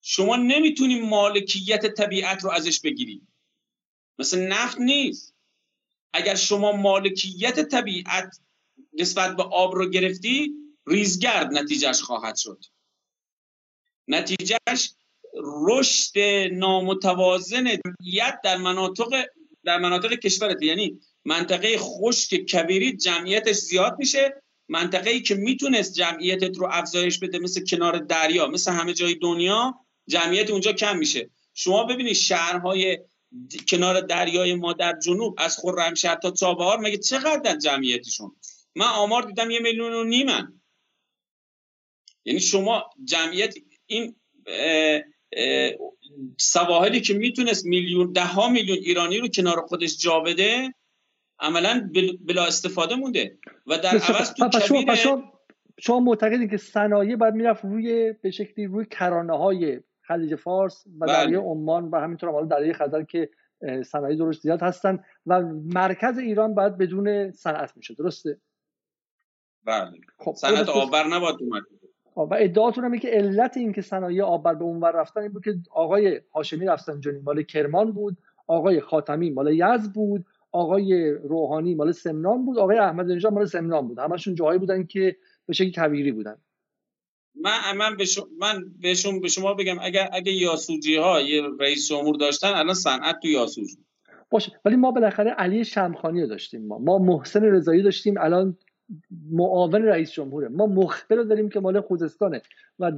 شما 0.01 0.35
نمی‌تونیم 0.35 1.05
مالکیت 1.05 1.93
طبیعت 1.93 2.43
رو 2.43 2.51
ازش 2.51 2.81
بگیریم. 2.81 3.33
مثل 4.19 4.47
نفت 4.47 4.79
نیست. 4.79 5.35
اگر 6.13 6.35
شما 6.35 6.71
مالکیت 6.71 7.69
طبیعت 7.69 8.39
نسبت 8.99 9.35
به 9.35 9.43
آب 9.43 9.75
رو 9.75 9.89
گرفتی 9.89 10.53
ریزگرد 10.87 11.53
نتیجهش 11.53 12.01
خواهد 12.01 12.35
شد. 12.35 12.65
نتیجهش 14.07 14.93
رشد 15.67 16.19
نامتوازن 16.51 17.63
جمعیت 17.63 18.39
در 18.43 18.57
مناطق 18.57 19.25
در 19.63 19.77
مناطق 19.79 20.13
کشورت. 20.13 20.61
یعنی 20.61 20.99
منطقه 21.25 21.77
خشک 21.77 22.35
کبیری 22.35 22.97
جمعیتش 22.97 23.55
زیاد 23.55 23.95
میشه. 23.99 24.43
منطقه 24.69 25.09
ای 25.09 25.21
که 25.21 25.35
می‌تونست 25.35 25.93
جمعیتت 25.93 26.57
رو 26.57 26.67
افزایش 26.71 27.19
بده 27.19 27.39
مثل 27.39 27.65
کنار 27.65 27.97
دریا 27.97 28.47
مثل 28.47 28.71
همه 28.71 28.93
جای 28.93 29.15
دنیا 29.15 29.79
جمعیت 30.07 30.49
اونجا 30.49 30.73
کم 30.73 30.97
میشه. 30.97 31.29
شما 31.53 31.83
ببینید 31.83 32.13
شهرهای 32.13 32.99
کنار 33.67 34.01
دریای 34.01 34.53
ما 34.53 34.73
در 34.73 34.99
جنوب 34.99 35.35
از 35.37 35.57
خرمشهر 35.57 36.15
تا 36.15 36.31
چابهار 36.31 36.79
مگه 36.79 36.97
چقدر 36.97 37.57
جمعیتشون؟ 37.57 38.35
من 38.75 38.85
آمار 38.85 39.23
دیدم 39.23 39.51
یه 39.51 39.59
میلیون 39.59 39.93
و 39.93 40.03
نیمن. 40.03 40.61
یعنی 42.25 42.39
شما 42.39 42.89
جمعیت 43.03 43.55
این 43.85 44.15
سواحلی 46.37 47.01
که 47.01 47.13
می‌تونست 47.13 47.65
میلیون 47.65 48.11
ده 48.11 48.25
ها 48.25 48.49
میلیون 48.49 48.77
ایرانی 48.77 49.17
رو 49.17 49.27
کنار 49.27 49.61
خودش 49.61 49.97
جا 49.97 50.19
بده 50.19 50.73
عملا 51.39 51.89
بلا 52.27 52.45
استفاده 52.45 52.95
مونده. 52.95 53.37
و 53.67 53.77
در 53.77 53.89
عوض 53.89 54.33
تو 54.33 54.59
شما, 54.59 54.95
شما, 54.95 55.33
شما 55.79 55.99
معتقدید 55.99 56.49
که 56.49 56.57
صنایع 56.57 57.15
باید 57.15 57.33
می‌رفت 57.33 57.65
روی 57.65 58.13
به 58.13 58.31
شکلی 58.31 58.65
روی 58.65 58.85
کرانه 58.91 59.37
های 59.37 59.79
خلیج 60.01 60.35
فارس 60.35 60.83
و 60.87 61.05
بله. 61.05 61.13
دریای 61.13 61.41
عمان 61.43 61.89
و 61.89 61.99
همینطور 61.99 62.31
حالا 62.31 62.45
دریای 62.45 62.73
خزر 62.73 63.03
که 63.03 63.29
صنایع 63.85 64.17
درست 64.17 64.41
زیاد 64.41 64.61
هستن 64.61 65.03
و 65.25 65.41
مرکز 65.73 66.17
ایران 66.17 66.55
باید 66.55 66.77
بدون 66.77 67.31
صنعت 67.31 67.77
میشه 67.77 67.93
درسته؟ 67.93 68.41
بله. 69.65 69.91
خب 70.17 70.33
صنعت 70.33 70.69
آبر 70.69 71.07
نباید 71.07 71.35
اومد 71.39 71.63
و 72.15 72.35
ادعاتون 72.39 72.83
هم 72.83 72.99
که 72.99 73.07
علت 73.07 73.57
این 73.57 73.73
که 73.73 73.81
صنایع 73.81 74.23
آبر 74.23 74.53
به 74.53 74.63
اونور 74.63 74.91
رفتن 74.91 75.21
این 75.21 75.31
بود 75.31 75.43
که 75.43 75.55
آقای 75.71 76.21
هاشمی 76.35 76.65
رفسنجانی 76.65 77.19
مال 77.19 77.43
کرمان 77.43 77.91
بود 77.91 78.17
آقای 78.47 78.81
خاتمی 78.81 79.29
مال 79.29 79.53
یزد 79.53 79.93
بود 79.93 80.25
آقای 80.51 81.11
روحانی 81.11 81.75
مال 81.75 81.91
سمنان 81.91 82.45
بود 82.45 82.57
آقای 82.57 82.77
احمد 82.77 83.05
نژاد 83.05 83.33
مال 83.33 83.45
سمنان 83.45 83.87
بود. 83.87 83.99
همشون 83.99 84.35
جاهایی 84.35 84.59
بودن 84.59 84.83
که 84.83 85.15
به 85.45 85.53
شکل 85.53 85.71
کویری 85.71 86.11
بودن. 86.11 86.37
من 87.35 87.77
من 87.77 87.97
به 87.97 88.05
شما 88.05 88.27
من 88.39 88.65
بهشون 88.81 89.21
به 89.21 89.27
شما 89.27 89.53
بگم 89.53 89.77
اگر 89.81 90.09
اگه 90.13 90.31
یاسوجی 90.31 90.95
ها 90.95 91.21
یه 91.21 91.43
رئیس 91.59 91.89
جمهور 91.89 92.15
داشتن 92.15 92.47
الان 92.47 92.73
صنعت 92.73 93.19
تو 93.21 93.27
یاسوج 93.27 93.67
باشه. 94.29 94.59
ولی 94.65 94.75
ما 94.75 94.91
بالاخره 94.91 95.31
علی 95.31 95.65
شمخانی 95.65 96.27
داشتیم 96.27 96.67
ما. 96.67 96.77
ما 96.77 96.97
محسن 96.97 97.43
رضایی 97.43 97.81
داشتیم 97.81 98.15
الان 98.19 98.57
معاون 99.31 99.83
رئیس 99.83 100.11
جمهوره. 100.11 100.47
ما 100.47 100.65
مخبر 100.65 101.15
رو 101.15 101.23
داریم 101.23 101.49
که 101.49 101.59
مال 101.59 101.81
خوزستانه. 101.81 102.41
و 102.79 102.91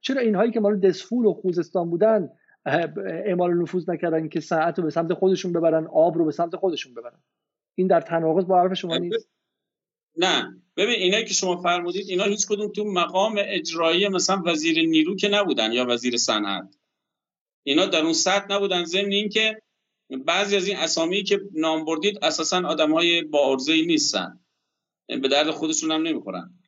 چرا 0.00 0.20
اینهایی 0.20 0.52
که 0.52 0.60
مال 0.60 0.80
دسفول 0.80 1.26
و 1.26 1.32
خوزستان 1.32 1.90
بودن 1.90 2.30
اعمال 3.26 3.54
نفوذ 3.54 3.90
نکردن 3.90 4.28
که 4.28 4.40
ساعت 4.40 4.78
رو 4.78 4.84
به 4.84 4.90
سمت 4.90 5.12
خودشون 5.12 5.52
ببرن 5.52 5.86
آب 5.86 6.18
رو 6.18 6.24
به 6.24 6.32
سمت 6.32 6.56
خودشون 6.56 6.94
ببرن؟ 6.94 7.18
این 7.74 7.86
در 7.86 8.00
تناقض 8.00 8.44
با 8.44 8.60
حرف 8.60 8.74
شما 8.74 8.96
نیست؟ 8.96 9.28
نه. 10.16 10.62
ببین 10.76 10.94
اینایی 10.94 11.24
که 11.24 11.34
شما 11.34 11.56
فرمودید 11.56 12.08
اینا 12.08 12.24
هیچ 12.24 12.46
کدوم 12.46 12.72
تو 12.72 12.84
مقام 12.84 13.34
اجرایی 13.38 14.08
مثلا 14.08 14.42
وزیر 14.46 14.88
نیرو 14.88 15.16
که 15.16 15.28
نبودن 15.28 15.72
یا 15.72 15.86
وزیر 15.88 16.16
صنعت. 16.16 16.76
اینا 17.62 17.86
در 17.86 18.02
اون 18.02 18.12
سطح 18.12 18.46
نبودن. 18.54 18.84
ضمن 18.84 19.12
اینکه 19.12 19.62
بعضی 20.26 20.56
از 20.56 20.68
این 20.68 20.76
اسامی 20.76 21.22
که 21.22 21.40
نام 21.52 21.84
بردید 21.84 22.18
اساسا 22.22 22.62
آدمهای 22.66 23.22
با 23.22 23.50
ارزه 23.50 23.72
نیستن. 23.72 24.43
به 25.06 25.28
درد 25.28 25.50
خودشون 25.50 25.90
هم 25.90 26.02
نمی‌خورن. 26.02 26.58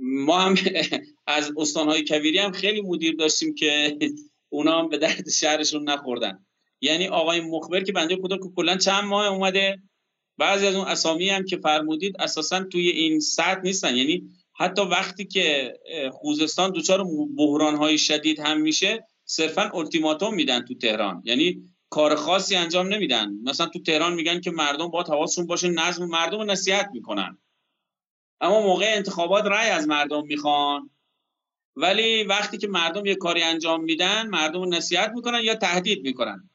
ما 0.00 0.38
هم 0.38 0.54
از 1.26 1.52
استانهای 1.56 2.04
کویری 2.04 2.38
هم 2.38 2.52
خیلی 2.52 2.80
مدیر 2.80 3.14
داشتیم 3.16 3.54
که 3.54 3.98
اونا 4.48 4.78
هم 4.78 4.88
به 4.88 4.98
درد 4.98 5.30
شهرشون 5.30 5.88
نخوردن. 5.88 6.46
یعنی 6.80 7.08
آقای 7.08 7.40
مخبر 7.40 7.80
که 7.80 7.92
بنده 7.92 8.16
خدا 8.16 8.36
که 8.36 8.48
کلا 8.56 8.76
چند 8.76 9.04
ماه 9.04 9.26
اومده 9.26 9.82
بعضی 10.38 10.66
از 10.66 10.74
اون 10.74 10.86
اسامی 10.86 11.28
هم 11.28 11.44
که 11.44 11.56
فرمودید 11.56 12.16
اساسا 12.18 12.64
توی 12.64 12.88
این 12.88 13.20
سطح 13.20 13.60
نیستن. 13.64 13.96
یعنی 13.96 14.28
حتی 14.54 14.82
وقتی 14.82 15.24
که 15.24 15.74
خوزستان 16.12 16.70
دچار 16.70 17.04
بحران 17.36 17.76
های 17.76 17.98
شدید 17.98 18.40
هم 18.40 18.60
میشه 18.60 19.06
صرفا 19.24 19.70
التیماتوم 19.74 20.34
میدن 20.34 20.64
تو 20.64 20.74
تهران. 20.74 21.22
یعنی 21.24 21.62
کار 21.90 22.14
خاصی 22.14 22.56
انجام 22.56 22.88
نمیدن. 22.88 23.32
مثلا 23.42 23.66
تو 23.66 23.78
تهران 23.78 24.14
میگن 24.14 24.40
که 24.40 24.50
مردم 24.50 24.88
با 24.88 25.02
حواسشون 25.02 25.46
باشه 25.46 25.68
نظم 25.68 26.04
مردم 26.04 26.38
رو 26.38 26.44
نصیحت 26.44 26.90
می‌کنن. 26.92 27.38
اما 28.40 28.60
موقع 28.60 28.92
انتخابات 28.96 29.44
رأی 29.44 29.70
از 29.70 29.88
مردم 29.88 30.26
می‌خوان. 30.26 30.90
ولی 31.76 32.24
وقتی 32.24 32.58
که 32.58 32.68
مردم 32.68 33.06
یه 33.06 33.14
کاری 33.14 33.42
انجام 33.42 33.84
میدن 33.84 34.26
مردم 34.26 34.60
رو 34.60 34.66
نصیحت 34.66 35.12
می‌کنن 35.14 35.40
یا 35.44 35.54
تهدید 35.54 36.02
می‌کنن. 36.02 36.50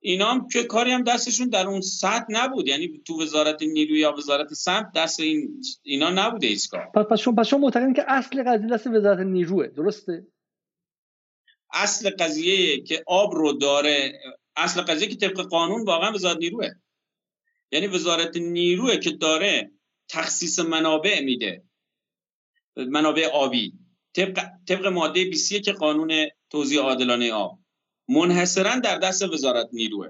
اینا 0.00 0.30
هم 0.30 0.48
که 0.48 0.64
کاری 0.64 0.90
هم 0.90 1.02
دستشون 1.02 1.48
در 1.48 1.66
اون 1.66 1.80
سطح 1.80 2.26
نبود. 2.28 2.68
یعنی 2.68 3.02
تو 3.06 3.22
وزارت 3.22 3.62
نیروی 3.62 3.98
یا 3.98 4.12
وزارت 4.12 4.52
سمت 4.52 4.92
دست 4.96 5.20
این 5.20 5.62
اینا 5.82 6.10
نبوده 6.10 6.46
ایستگاه. 6.46 6.84
پس 6.94 7.04
پس 7.04 7.20
شما 7.20 7.34
پس 7.34 7.46
شما 7.46 7.60
معتقدین 7.60 7.94
که 7.94 8.04
اصل 8.08 8.42
قضیه 8.42 8.68
دست 8.68 8.86
وزارت 8.86 9.18
نیروه. 9.18 9.66
درسته؟ 9.66 10.26
اصل 11.72 12.10
قضیه 12.10 12.80
که 12.80 13.02
آب 13.06 13.34
رو 13.34 13.52
داره 13.52 14.20
اصل 14.58 14.80
قضیه 14.80 15.08
که 15.08 15.16
طبق 15.16 15.40
قانون 15.40 15.84
واقعا 15.84 16.12
وزارت 16.12 16.36
نیروه. 16.36 16.68
یعنی 17.72 17.86
وزارت 17.86 18.36
نیروه 18.36 18.96
که 18.96 19.10
داره 19.10 19.70
تخصیص 20.08 20.58
منابع 20.58 21.20
میده. 21.20 21.64
منابع 22.76 23.26
آبی. 23.32 23.72
طبق, 24.14 24.46
طبق 24.68 24.86
ماده 24.86 25.24
21 25.24 25.64
که 25.64 25.72
قانون 25.72 26.26
توزیع 26.50 26.80
عادلانه 26.80 27.32
آب. 27.32 27.58
منحصرا 28.08 28.76
در 28.76 28.98
دست 28.98 29.22
وزارت 29.22 29.68
نیروه. 29.72 30.08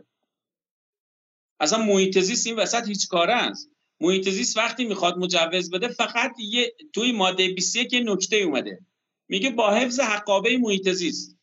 اصلا 1.61 1.85
محیط 1.85 2.19
زیست 2.19 2.47
این 2.47 2.57
وسط 2.57 2.89
هیچ 2.89 3.09
کاره 3.09 3.35
است. 3.35 3.71
محیط 4.01 4.29
زیست 4.29 4.57
وقتی 4.57 4.85
می‌خواد 4.85 5.19
مجوز 5.19 5.71
بده 5.71 5.89
فقط 5.89 6.33
یه 6.39 6.75
توی 6.93 7.13
ماده 7.13 7.49
21 7.49 7.91
که 7.91 8.01
نکته 8.01 8.37
اومده. 8.37 8.81
میگه 9.29 9.51
با 9.51 9.71
حفظ 9.71 10.01
حقابه 10.01 10.59
محیط 10.59 10.89
زیست. 10.89 11.38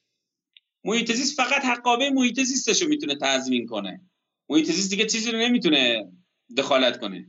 محیط 0.85 1.11
زیست 1.11 1.37
فقط 1.37 1.65
حقابه 1.65 2.09
محیط 2.09 2.39
زیستش 2.39 2.81
رو 2.81 2.87
می‌تونه 2.87 3.15
تضمین 3.21 3.65
کنه. 3.65 4.01
محیط 4.49 4.71
زیست 4.71 4.89
دیگه 4.89 5.05
چیزی 5.05 5.31
رو 5.31 5.39
نمی‌تونه 5.39 6.11
دخالت 6.57 6.99
کنه. 6.99 7.27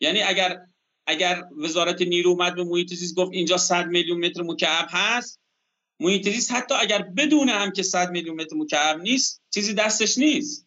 یعنی 0.00 0.22
اگر 0.22 0.66
اگر 1.06 1.44
وزارت 1.56 2.02
نیرو 2.02 2.30
اومد 2.30 2.54
به 2.54 2.64
محیط 2.64 2.94
زیست 2.94 3.14
گفت 3.14 3.32
اینجا 3.32 3.56
100 3.56 3.86
میلیون 3.86 4.26
متر 4.26 4.42
مکعب 4.42 4.86
هست 4.90 5.40
محیط 6.00 6.28
زیست 6.28 6.52
حتی 6.52 6.74
اگر 6.74 7.02
بدونه 7.02 7.52
هم 7.52 7.72
که 7.72 7.82
100 7.82 8.10
میلیون 8.10 8.40
متر 8.40 8.56
مکعب 8.56 9.00
نیست 9.00 9.42
چیزی 9.54 9.74
دستش 9.74 10.18
نیست. 10.18 10.66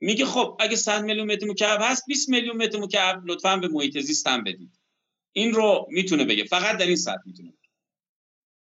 میگه 0.00 0.24
خب 0.24 0.56
اگه 0.60 0.76
100 0.76 1.04
میلیون 1.04 1.32
متر 1.32 1.46
مکعب 1.46 1.78
هست 1.82 2.06
20 2.06 2.28
میلیون 2.28 2.56
متر 2.56 2.78
مکعب 2.78 3.22
لطفا 3.26 3.56
به 3.56 3.68
محیط 3.68 3.98
زیست 3.98 4.26
هم 4.26 4.44
بدید. 4.44 4.78
این 5.32 5.52
رو 5.52 5.86
می‌تونه 5.90 6.24
بگه. 6.24 6.44
فقط 6.44 6.78
در 6.78 6.86
این 6.86 6.96
سطح 6.96 7.22
می‌تونه 7.26 7.48
بگه. 7.48 7.68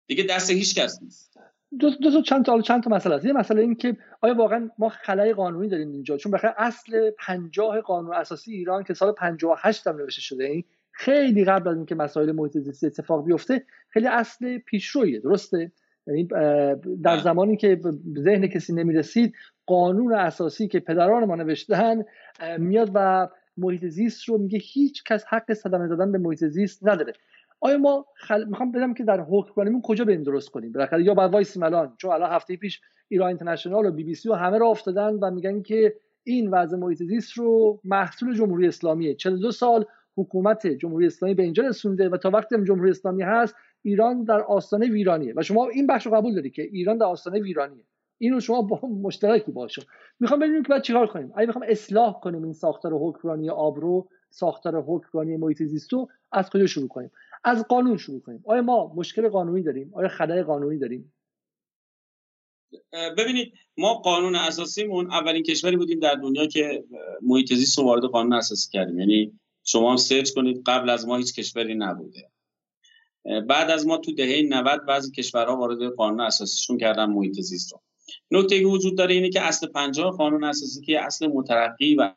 دیگه 0.06 0.22
دست 0.22 0.50
هیچ 0.50 0.74
کس 0.74 1.02
نیست. 1.02 1.31
دو, 1.78 1.90
دو 1.90 2.22
چند 2.22 2.44
تا 2.44 2.60
چند 2.60 2.82
تا 2.82 2.90
مسئله 2.90 3.14
است. 3.14 3.24
یه 3.24 3.32
مسئله 3.32 3.62
این 3.62 3.74
که 3.74 3.96
آیا 4.20 4.34
واقعا 4.34 4.70
ما 4.78 4.88
خلای 4.88 5.32
قانونی 5.32 5.68
داریم 5.68 5.92
اینجا؟ 5.92 6.16
چون 6.16 6.32
بخاطر 6.32 6.54
اصل 6.58 7.10
50 7.18 7.80
قانون 7.80 8.14
اساسی 8.14 8.52
ایران 8.52 8.84
که 8.84 8.94
سال 8.94 9.12
58 9.12 9.86
هم 9.86 9.96
نوشته 9.96 10.20
شده 10.20 10.44
این 10.44 10.64
خیلی 10.92 11.44
قبل 11.44 11.68
از 11.68 11.76
اینکه 11.76 11.94
مسائل 11.94 12.32
محیط 12.32 12.58
زیستی 12.58 12.86
اتفاق 12.86 13.24
بیفته 13.24 13.64
خیلی 13.88 14.06
اصل 14.06 14.58
پیشرویه 14.58 15.20
درسته؟ 15.20 15.72
یعنی 16.06 16.24
در 16.24 16.74
بله. 17.02 17.22
زمانی 17.22 17.56
که 17.56 17.80
ذهن 18.18 18.46
کسی 18.46 18.72
نمی‌رسید 18.72 19.34
قانون 19.66 20.14
اساسی 20.14 20.68
که 20.68 20.80
پدران 20.80 21.24
ما 21.24 21.36
نوشتن 21.36 22.02
میاد 22.58 22.90
و 22.94 23.28
محیط 23.56 23.84
زیست 23.84 24.28
رو 24.28 24.38
میگه 24.38 24.58
هیچ 24.58 25.04
کس 25.04 25.24
حق 25.28 25.52
صدمه 25.52 25.86
زدن 25.86 26.12
به 26.12 26.18
محیط 26.18 26.44
زیست 26.44 26.88
نداره. 26.88 27.12
آیا 27.64 27.78
ما 27.78 28.06
خل... 28.14 28.44
می‌خوام 28.44 28.72
بدم 28.72 28.94
که 28.94 29.04
در 29.04 29.20
حکمرانیمون 29.20 29.82
کجا 29.82 30.04
بریم 30.04 30.22
درست 30.22 30.48
کنیم؟ 30.48 30.72
بالاخره 30.72 31.04
یا 31.04 31.14
باید 31.14 31.32
وایسیم 31.32 31.62
الان 31.62 31.94
چون 31.98 32.12
الان 32.12 32.30
هفته 32.30 32.56
پیش 32.56 32.80
ایران 33.08 33.28
اینترنشنال 33.28 33.86
و 33.86 33.90
بی 33.90 34.04
بی 34.04 34.14
سی 34.14 34.28
و 34.28 34.34
همه 34.34 34.58
را 34.58 34.66
افتادن 34.66 35.14
و 35.14 35.30
میگن 35.30 35.62
که 35.62 35.94
این 36.24 36.50
وضع 36.50 36.76
محیط 36.76 37.02
زیست 37.02 37.32
رو 37.32 37.80
محصول 37.84 38.34
جمهوری 38.34 38.68
اسلامیه. 38.68 39.14
42 39.14 39.50
سال 39.50 39.84
حکومت 40.16 40.66
جمهوری 40.66 41.06
اسلامی 41.06 41.34
به 41.34 41.42
اینجا 41.42 41.62
رسونده 41.62 42.08
و 42.08 42.16
تا 42.16 42.30
وقتی 42.30 42.64
جمهوری 42.64 42.90
اسلامی 42.90 43.22
هست 43.22 43.54
ایران 43.82 44.24
در 44.24 44.40
آستانه 44.40 44.86
ویرانیه. 44.86 45.34
و 45.36 45.42
شما 45.42 45.68
این 45.68 45.86
بخش 45.86 46.06
رو 46.06 46.12
قبول 46.12 46.34
داری 46.34 46.50
که 46.50 46.62
ایران 46.62 46.98
در 46.98 47.06
آستانه 47.06 47.40
ویرانیه. 47.40 47.84
اینو 48.18 48.40
شما 48.40 48.62
با 48.62 48.88
مشترکی 48.88 49.52
باشه 49.52 49.82
می‌خوام 50.20 50.40
ببینیم 50.40 50.62
که 50.62 50.68
بعد 50.68 50.82
چیکار 50.82 51.06
کنیم؟ 51.06 51.32
اگه 51.36 51.46
می‌خوام 51.46 51.64
اصلاح 51.68 52.20
کنیم 52.20 52.42
این 52.42 52.52
ساختار 52.52 52.92
حکمرانی 52.94 53.50
آب 53.50 53.80
رو 53.80 54.08
ساختار 54.30 54.84
حکمرانی 54.86 55.36
محیط 55.36 55.62
زیست 55.62 55.92
رو 55.92 56.08
از 56.32 56.50
کجا 56.50 56.66
شروع 56.66 56.88
کنیم؟ 56.88 57.10
از 57.44 57.64
قانون 57.68 57.96
شروع 57.96 58.20
کنیم. 58.20 58.42
آیا 58.46 58.62
ما 58.62 58.92
مشکل 58.96 59.28
قانونی 59.28 59.62
داریم؟ 59.62 59.90
آیا 59.94 60.08
خلای 60.08 60.42
قانونی 60.42 60.78
داریم؟ 60.78 61.14
ببینید 63.18 63.52
ما 63.76 63.94
قانون 63.94 64.34
اساسیمون 64.34 65.10
اولین 65.10 65.42
کشوری 65.42 65.76
بودیم 65.76 66.00
در 66.00 66.14
دنیا 66.14 66.46
که 66.46 66.84
محیط 67.22 67.54
زیست 67.54 67.78
رو 67.78 67.84
وارد 67.84 68.04
قانون 68.04 68.32
اساسی 68.32 68.70
کردیم. 68.70 68.98
یعنی 68.98 69.32
شما 69.64 69.90
هم 69.90 69.96
سرچ 69.96 70.30
کنید 70.30 70.62
قبل 70.66 70.90
از 70.90 71.06
ما 71.06 71.16
هیچ 71.16 71.34
کشوری 71.34 71.74
نبوده. 71.74 72.30
بعد 73.48 73.70
از 73.70 73.86
ما 73.86 73.98
تو 73.98 74.12
دهه 74.12 74.42
90 74.48 74.86
بعضی 74.86 75.10
کشورها 75.10 75.56
وارد 75.56 75.94
قانون 75.96 76.20
اساسیشون 76.20 76.78
کردن 76.78 77.04
محیط 77.04 77.40
زیست 77.40 77.72
رو. 77.72 77.80
نکته 78.30 78.66
وجود 78.66 78.98
داره 78.98 79.14
اینه 79.14 79.30
که 79.30 79.42
اصل 79.42 79.66
50 79.66 80.16
قانون 80.16 80.44
اساسی 80.44 80.80
که 80.80 81.04
اصل 81.04 81.26
مترقی 81.26 81.94
و 81.94 82.14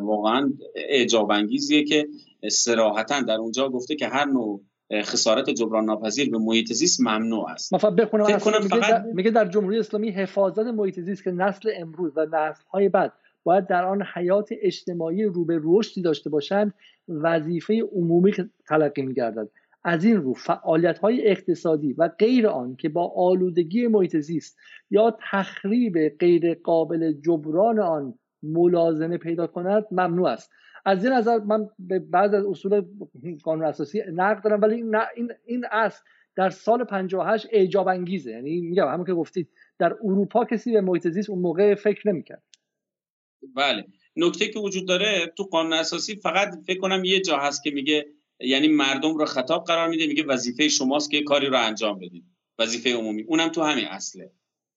واقعا 0.00 0.52
اعجاب 0.74 1.30
انگیزیه 1.30 1.84
که 1.84 2.08
صراحتا 2.50 3.20
در 3.20 3.34
اونجا 3.34 3.68
گفته 3.68 3.96
که 3.96 4.08
هر 4.08 4.24
نوع 4.24 4.62
خسارت 4.92 5.50
جبران 5.50 5.84
ناپذیر 5.84 6.30
به 6.30 6.38
محیط 6.38 6.72
زیست 6.72 7.00
ممنوع 7.00 7.50
است. 7.50 7.84
من 7.84 7.96
بخونم 7.96 8.26
میگه, 8.26 8.38
فقط... 8.38 8.90
در... 8.90 9.02
میگه 9.02 9.30
در 9.30 9.48
جمهوری 9.48 9.78
اسلامی 9.78 10.10
حفاظت 10.10 10.66
محیط 10.66 11.00
زیست 11.00 11.24
که 11.24 11.30
نسل 11.30 11.70
امروز 11.76 12.12
و 12.16 12.26
نسل 12.26 12.62
های 12.72 12.88
بعد 12.88 13.12
باید 13.44 13.66
در 13.66 13.84
آن 13.84 14.02
حیات 14.14 14.48
اجتماعی 14.62 15.24
رو 15.24 15.44
به 15.44 15.60
رشدی 15.62 16.02
داشته 16.02 16.30
باشند 16.30 16.74
وظیفه 17.08 17.82
عمومی 17.92 18.32
تلقی 18.68 19.02
میگردد. 19.02 19.48
از 19.84 20.04
این 20.04 20.16
رو 20.16 20.34
فعالیت 20.34 20.98
های 20.98 21.28
اقتصادی 21.28 21.92
و 21.92 22.08
غیر 22.08 22.48
آن 22.48 22.76
که 22.76 22.88
با 22.88 23.12
آلودگی 23.16 23.86
محیط 23.86 24.16
زیست 24.16 24.56
یا 24.90 25.18
تخریب 25.30 26.08
غیر 26.08 26.54
قابل 26.54 27.12
جبران 27.12 27.78
آن 27.78 28.14
ملازمه 28.52 29.18
پیدا 29.18 29.46
کند 29.46 29.86
ممنوع 29.90 30.28
است. 30.28 30.50
از 30.84 31.04
این 31.04 31.12
نظر 31.12 31.38
من 31.38 31.70
به 31.78 31.98
بعض 31.98 32.34
از 32.34 32.46
اصول 32.46 32.82
قانون 33.42 33.64
اساسی 33.64 34.02
نقد 34.12 34.44
دارم 34.44 34.62
ولی 34.62 34.74
این 34.74 35.32
این 35.44 35.64
اصل 35.70 36.00
در 36.36 36.50
سال 36.50 36.84
58 36.84 37.46
اعجاب 37.50 37.88
انگیزه. 37.88 38.30
یعنی 38.30 38.60
میگم 38.60 38.88
همون 38.88 39.06
که 39.06 39.14
گفتید 39.14 39.48
در 39.78 39.92
اروپا 40.04 40.44
کسی 40.44 40.72
به 40.72 40.80
محیط 40.80 41.08
زیست 41.08 41.30
اون 41.30 41.38
موقع 41.38 41.74
فکر 41.74 42.08
نمی‌کرد. 42.08 42.42
بله. 43.54 43.84
نکته 44.16 44.48
که 44.48 44.58
وجود 44.58 44.88
داره 44.88 45.32
تو 45.36 45.42
قانون 45.42 45.72
اساسی 45.72 46.16
فقط 46.16 46.54
فکر 46.66 46.80
کنم 46.80 47.04
یه 47.04 47.20
جا 47.20 47.38
هست 47.38 47.62
که 47.62 47.70
میگه 47.70 48.06
یعنی 48.40 48.68
مردم 48.68 49.14
رو 49.16 49.24
خطاب 49.24 49.64
قرار 49.64 49.88
میده 49.88 50.06
میگه 50.06 50.24
وظیفه 50.26 50.68
شماست 50.68 51.10
که 51.10 51.22
کاری 51.22 51.46
رو 51.46 51.58
انجام 51.58 51.98
بدید. 51.98 52.24
وظیفه 52.58 52.94
عمومی. 52.94 53.22
اونم 53.22 53.48
تو 53.48 53.62
همین 53.62 53.84
اصله. 53.84 54.30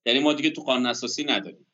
یعنی 0.05 0.20
ما 0.20 0.34
دیگه 0.34 0.49
تو 0.49 0.61
قانون 0.61 0.86
اساسی 0.86 1.24
نداریم. 1.24 1.65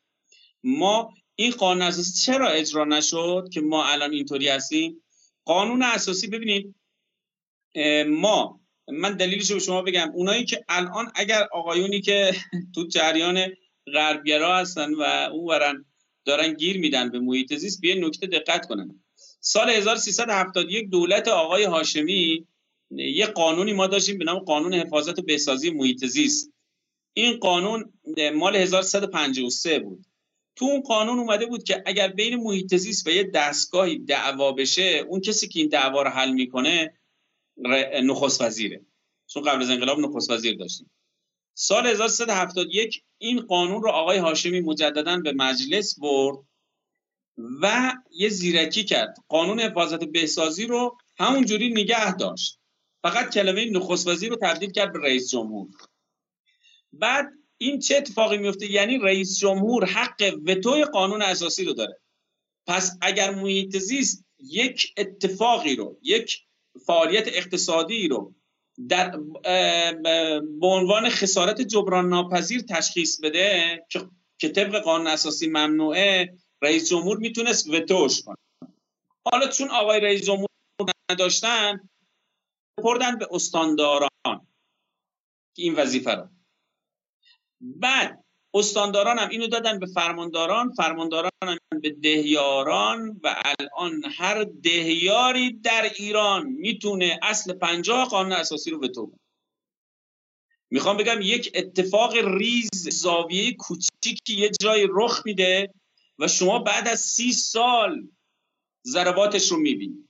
ما 0.63 1.13
این 1.35 1.51
قانون 1.51 1.81
اساسی 1.81 2.13
چرا 2.13 2.49
اجرا 2.49 2.85
نشد 2.85 3.49
که 3.53 3.61
ما 3.61 3.85
الان 3.85 4.13
اینطوری 4.13 4.47
هستیم؟ 4.47 5.03
قانون 5.45 5.83
اساسی 5.83 6.27
ببینید 6.27 6.75
ما 8.07 8.61
من 8.87 9.17
دلیلش 9.17 9.49
رو 9.49 9.55
به 9.55 9.63
شما 9.63 9.81
بگم. 9.81 10.11
اونایی 10.13 10.45
که 10.45 10.65
الان 10.69 11.11
اگر 11.15 11.47
آقایونی 11.51 12.01
که 12.01 12.31
تو 12.75 12.87
جریان 12.87 13.47
غربگرا 13.93 14.57
هستن 14.57 14.93
و 14.93 15.01
اون 15.31 15.45
ورن 15.45 15.85
دارن 16.25 16.53
گیر 16.53 16.77
میدن 16.77 17.09
به 17.09 17.19
محیط 17.19 17.53
زیست 17.53 17.81
به 17.81 17.95
نکته 17.95 18.27
دقت 18.27 18.67
کنن. 18.67 19.03
سال 19.39 19.69
1371 19.69 20.89
دولت 20.89 21.27
آقای 21.27 21.63
هاشمی 21.63 22.47
یه 22.91 23.25
قانونی 23.25 23.73
ما 23.73 23.87
داشتیم 23.87 24.17
به 24.17 24.25
نام 24.25 24.39
قانون 24.39 24.73
حفاظت 24.73 25.19
و 25.19 25.21
بهسازی 25.21 25.69
محیط 25.69 26.05
زیست. 26.05 26.51
این 27.13 27.37
قانون 27.37 27.93
مال 28.33 28.55
1153 28.55 29.79
بود. 29.79 30.05
تو 30.55 30.65
اون 30.65 30.81
قانون 30.81 31.19
اومده 31.19 31.45
بود 31.45 31.63
که 31.63 31.83
اگر 31.85 32.07
بین 32.07 32.35
محیط 32.35 32.75
زیست 32.75 33.07
و 33.07 33.09
یه 33.09 33.23
دستگاهی 33.23 33.97
دعوا 33.97 34.51
بشه 34.51 35.05
اون 35.09 35.21
کسی 35.21 35.47
که 35.47 35.59
این 35.59 35.69
دعوا 35.69 36.01
رو 36.01 36.09
حل 36.09 36.31
می‌کنه 36.31 36.99
نخست 38.03 38.41
وزیره. 38.41 38.85
چون 39.27 39.43
قبل 39.43 39.61
از 39.61 39.69
انقلاب 39.69 39.99
نخست 39.99 40.31
وزیر 40.31 40.57
داشتیم. 40.57 40.91
سال 41.53 41.87
1371 41.87 43.03
این 43.17 43.41
قانون 43.41 43.83
رو 43.83 43.89
آقای 43.89 44.17
هاشمی 44.17 44.61
مجددا 44.61 45.17
به 45.17 45.31
مجلس 45.31 45.99
برد 45.99 46.37
و 47.61 47.93
یه 48.11 48.29
زیرکی 48.29 48.83
کرد. 48.83 49.15
قانون 49.27 49.59
حفاظت 49.59 50.03
بهسازی 50.03 50.65
رو 50.65 50.97
همونجوری 51.17 51.69
نگه 51.69 52.15
داشت. 52.15 52.59
فقط 53.03 53.33
کلمه 53.33 53.65
نخست 53.65 54.07
وزیر 54.07 54.29
رو 54.29 54.35
تبدیل 54.41 54.71
کرد 54.71 54.93
به 54.93 54.99
رئیس 54.99 55.31
جمهور. 55.31 55.67
بعد 56.93 57.29
این 57.65 57.79
چه 57.79 57.97
اتفاقی 57.97 58.37
میفته؟ 58.37 58.71
یعنی 58.71 58.97
رئیس 58.97 59.39
جمهور 59.39 59.85
حق 59.85 60.33
وتوی 60.45 60.85
قانون 60.85 61.21
اساسی 61.21 61.65
رو 61.65 61.73
داره. 61.73 61.99
پس 62.67 62.97
اگر 63.01 63.35
محیط 63.35 63.77
زیست 63.77 64.25
یک 64.39 64.93
اتفاقی 64.97 65.75
رو 65.75 65.97
یک 66.01 66.41
فعالیت 66.85 67.27
اقتصادی 67.27 68.07
رو 68.07 68.35
در 68.89 69.17
به 70.59 70.67
عنوان 70.67 71.09
خسارت 71.09 71.61
جبران 71.61 72.09
ناپذیر 72.09 72.61
تشخیص 72.61 73.19
بده 73.19 73.85
که 74.37 74.49
طبق 74.49 74.79
قانون 74.79 75.07
اساسی 75.07 75.47
ممنوعه 75.47 76.37
رئیس 76.61 76.89
جمهور 76.89 77.17
می‌تونست 77.17 77.69
وتوش 77.69 78.21
کنه. 78.21 78.37
حالا 79.25 79.47
چون 79.47 79.69
آقای 79.69 79.99
رئیس 79.99 80.25
جمهور 80.25 80.47
نداشتن 81.11 81.89
پردن 82.83 83.17
به 83.17 83.27
استانداران 83.31 84.47
این 85.57 85.75
وظیفه 85.75 86.11
رو. 86.11 86.27
بعد 87.65 88.25
استانداران 88.53 89.19
هم 89.19 89.29
اینو 89.29 89.47
دادن 89.47 89.79
به 89.79 89.85
فرمانداران 89.85 90.71
فرمانداران 90.71 91.31
هم 91.43 91.79
به 91.81 91.89
دهیاران 91.89 93.19
و 93.23 93.35
الان 93.45 94.03
هر 94.17 94.43
دهیاری 94.43 95.53
در 95.53 95.91
ایران 95.95 96.45
می‌تونه 96.47 97.19
اصل 97.23 97.53
پنجاه 97.53 98.07
قانون 98.07 98.33
اساسی 98.33 98.71
رو 98.71 98.79
به 98.79 98.87
تو 98.87 99.11
می‌خوام 100.69 100.97
بگم 100.97 101.19
یک 101.21 101.51
اتفاق 101.55 102.15
ریز 102.17 102.89
زاویه 102.89 103.53
کوچیکی 103.53 104.33
یه 104.37 104.51
جای 104.61 104.87
رخ 104.89 105.21
میده 105.25 105.73
و 106.19 106.27
شما 106.27 106.59
بعد 106.59 106.87
از 106.87 106.99
سی 106.99 107.31
سال 107.33 108.07
ضرباتش 108.87 109.51
رو 109.51 109.57
می‌بینید 109.57 110.09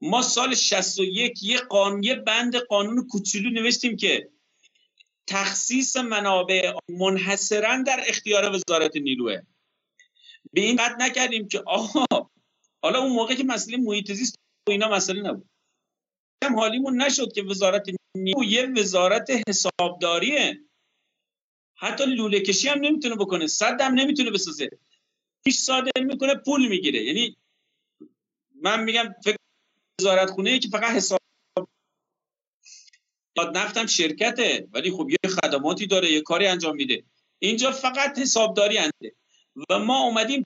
ما 0.00 0.22
سال 0.22 0.54
61 0.54 1.42
یه 1.42 1.58
قانون 1.58 2.02
یه 2.02 2.14
بند 2.14 2.56
قانون 2.56 3.06
کوچولو 3.08 3.50
نوشتیم 3.50 3.96
که 3.96 4.30
تخصیص 5.26 5.96
منابع 5.96 6.72
منحصرا 6.88 7.82
در 7.86 8.04
اختیار 8.06 8.52
وزارت 8.52 8.96
نیروه. 8.96 9.40
به 10.52 10.60
این 10.60 10.76
قد 10.76 11.02
نکردیم 11.02 11.48
که 11.48 11.62
آها 11.66 12.30
حالا 12.82 12.98
اون 12.98 13.12
موقع 13.12 13.34
که 13.34 13.44
مسئله 13.44 13.76
محیط 13.76 14.12
زیست 14.12 14.34
و 14.68 14.70
اینا 14.70 14.88
مسئله 14.88 15.22
نبود. 15.22 15.48
هم 16.44 16.56
حالیمون 16.56 17.02
نشد 17.02 17.32
که 17.32 17.42
وزارت 17.42 17.86
نیرو 18.16 18.44
یه 18.44 18.66
وزارت 18.66 19.30
حسابداریه. 19.48 20.64
حتی 21.76 22.04
لوله 22.04 22.40
کشی 22.40 22.68
هم 22.68 22.78
نمی‌تونه 22.78 23.14
بکنه 23.14 23.46
صد 23.46 23.80
هم 23.80 23.94
نمی‌تونه 23.94 24.30
بسازه. 24.30 24.70
پیش 25.44 25.58
صادر 25.58 26.02
می‌کنه 26.04 26.34
پول 26.34 26.68
می‌گیره. 26.68 27.02
یعنی 27.04 27.36
من 28.62 28.84
میگم 28.84 29.14
فکر 29.24 29.36
وزارت 30.00 30.30
خونه 30.30 30.58
که 30.58 30.68
فقط 30.68 30.90
حساب 30.90 31.20
نفتم 33.42 33.86
شرکته 33.86 34.68
ولی 34.72 34.90
خب 34.90 35.10
یه 35.10 35.30
خدماتی 35.30 35.86
داره 35.86 36.10
یه 36.10 36.20
کاری 36.20 36.46
انجام 36.46 36.76
میده. 36.76 37.04
اینجا 37.38 37.72
فقط 37.72 38.18
حسابداری 38.18 38.78
انده. 38.78 39.14
و 39.70 39.78
ما 39.78 40.02
اومدیم 40.02 40.44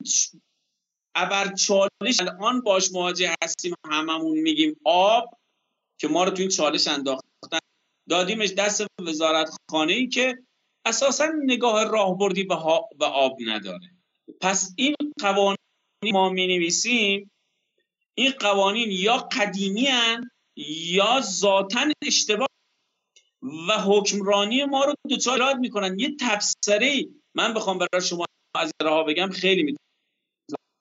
ابر 1.14 1.54
چالش 1.54 2.20
الان 2.20 2.60
باش 2.60 2.92
مواجه 2.92 3.34
هستیم 3.44 3.74
هممون 3.90 4.38
میگیم 4.38 4.76
آب 4.84 5.38
که 5.98 6.08
ما 6.08 6.24
رو 6.24 6.30
تو 6.30 6.40
این 6.40 6.50
چالش 6.50 6.88
انداختن. 6.88 7.58
دادیمش 8.08 8.52
دست 8.52 8.86
وزارت 9.00 9.50
خانه 9.70 9.92
ای 9.92 10.08
که 10.08 10.38
اساسا 10.86 11.26
نگاه 11.44 11.84
راهبردی 11.84 12.44
به, 12.44 12.56
به 12.98 13.06
آب 13.06 13.36
نداره. 13.46 13.90
پس 14.40 14.72
این 14.76 14.94
قوانین 15.20 15.56
ما 16.12 16.28
می 16.28 16.46
نویسیم 16.46 17.30
این 18.14 18.30
قوانین 18.30 18.90
یا 18.90 19.16
قدیمی 19.16 19.86
هن 19.86 20.30
یا 20.96 21.20
ذاتا 21.20 21.80
اشتباه 22.02 22.47
و 23.42 23.72
حکمرانی 23.72 24.64
ما 24.64 24.84
رو 24.84 24.94
دوچار 25.08 25.54
می‌کنن. 25.54 25.98
یه 25.98 26.16
تبصره 26.20 27.08
من 27.34 27.54
بخوام 27.54 27.78
برای 27.78 28.06
شما 28.06 28.24
از 28.54 28.72
راه 28.82 29.06
بگم 29.06 29.30
خیلی 29.30 29.62
می 29.62 29.76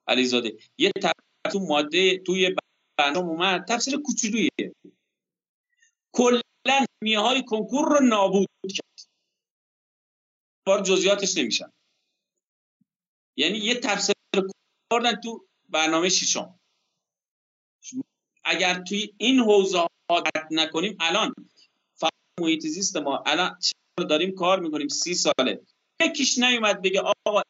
علیزاده. 0.07 0.57
یه 0.77 0.91
تبصره 0.91 1.51
تو 1.51 1.59
ماده 1.59 2.17
توی 2.17 2.55
برنامه 2.97 3.27
اومد. 3.27 3.65
تفسیر 3.67 3.97
کوچولویه. 3.97 4.75
کلا 6.13 6.41
های 7.03 7.43
کنکور 7.43 7.99
رو 7.99 8.05
نابود 8.05 8.47
کرد. 8.69 9.07
بار 10.65 10.83
جزئیاتش 10.83 11.37
نمیشن 11.37 11.71
یعنی 13.37 13.57
یه 13.57 13.75
تفسیر 13.75 14.15
کردن 14.93 15.15
تو 15.15 15.47
برنامه 15.69 16.09
ششم. 16.09 16.59
اگر 18.43 18.83
توی 18.83 19.13
این 19.17 19.39
حوزه 19.39 19.77
ها 19.77 20.23
نکنیم 20.51 20.97
الان 20.99 21.33
محیط 22.39 22.61
زیست 22.61 22.97
ما. 22.97 23.23
الان 23.25 23.59
داریم 24.09 24.35
کار 24.35 24.59
می‌کنیم؟ 24.59 24.87
سی 24.87 25.13
ساله. 25.13 25.61
یکیش 26.01 26.37
نیومد 26.37 26.81
بگه 26.81 27.01
آقا 27.01 27.41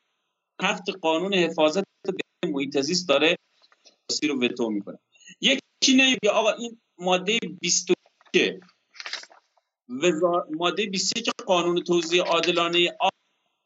هفت 0.61 0.89
قانون 1.01 1.33
حفاظت 1.33 1.83
محیط 2.45 2.81
زیست 2.81 3.09
داره 3.09 3.35
سی 4.11 4.27
رو 4.27 4.41
وتو 4.41 4.69
می‌کنه. 4.69 4.99
یکی 5.41 5.93
نیومد 5.95 6.27
آقا 6.31 6.51
این 6.51 6.81
ماده 6.97 7.39
21 7.61 7.97
وزار... 9.89 10.47
ماده 10.51 10.85
21 10.85 11.29
قانون 11.45 11.83
توزیع 11.83 12.23
عادلانه 12.23 12.97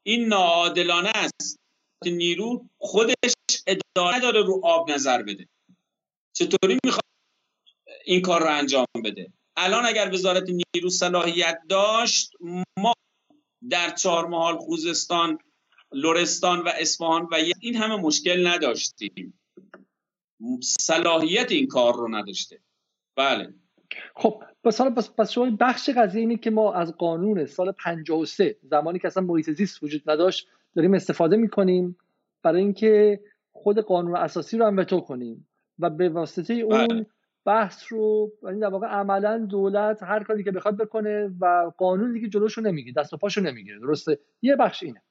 این 0.04 0.28
ناعادلانه 0.28 1.12
است. 1.16 1.58
نیرو 2.06 2.70
خودش 2.78 3.34
اداره 3.68 4.20
داره 4.20 4.42
رو 4.42 4.62
آب 4.64 4.92
نظر 4.92 5.24
بده. 5.24 5.50
چطوری 6.34 6.78
می‌خواد 6.86 7.04
این 8.06 8.22
کار 8.22 8.42
رو 8.42 8.48
انجام 8.58 8.86
بده؟ 9.06 9.34
الان 9.64 9.86
اگر 9.86 10.10
وزارت 10.14 10.50
نیرو 10.50 10.90
صلاحیت 10.90 11.62
داشت 11.70 12.32
ما 12.78 12.94
در 13.70 13.90
چهار 13.90 14.28
محال 14.28 14.58
خوزستان 14.58 15.38
لرستان 15.92 16.60
و 16.60 16.70
اصفهان 16.80 17.28
و 17.32 17.36
این 17.62 17.76
همه 17.76 17.96
مشکل 17.96 18.48
نداشتیم. 18.48 19.40
صلاحیت 20.62 21.52
این 21.52 21.68
کار 21.68 21.94
رو 21.94 22.16
نداشته. 22.16 22.60
بله. 23.16 23.54
خب 24.16 24.44
پس 24.64 24.78
حالا 24.82 24.92
پس 24.92 25.32
شما 25.32 25.58
بخش 25.60 25.90
قضیه 25.90 26.22
اینه 26.22 26.38
که 26.38 26.50
ما 26.50 26.74
از 26.74 26.98
قانون 26.98 27.46
سال 27.46 27.72
53 27.72 28.58
زمانی 28.64 29.00
که 29.00 29.08
اصلا 29.08 29.24
محیط 29.24 29.50
زیست 29.50 29.84
وجود 29.84 30.10
نداشت 30.10 30.48
داریم 30.76 30.94
استفاده 30.94 31.38
می‌کنیم 31.38 31.98
برای 32.44 32.62
اینکه 32.62 33.20
خود 33.52 33.80
قانون 33.80 34.16
اساسی 34.16 34.58
رو 34.58 34.66
هم 34.66 34.78
وتو 34.78 35.00
کنیم 35.00 35.48
و 35.80 35.90
به 35.90 36.10
واسطه 36.10 36.54
اون 36.54 36.88
بله. 36.88 37.06
بحث 37.46 37.84
رو 37.90 38.32
این 38.44 38.60
در 38.60 38.68
واقع 38.68 38.88
عملا 38.88 39.38
دولت 39.38 40.04
هر 40.04 40.24
کاری 40.24 40.44
که 40.44 40.52
بخواد 40.52 40.78
بکنه 40.78 41.32
و 41.40 41.72
قانون 41.78 42.14
دیگه 42.14 42.28
جلوشو 42.28 42.62
نمی‌گیره 42.62 43.02
دست 43.02 43.14
و 43.14 43.18
پاشو 43.18 43.42
نمی‌گیره 43.42 43.80
درسته؟ 43.80 44.20
یه 44.42 44.56
بخش 44.56 44.84
اینه. 44.84 45.02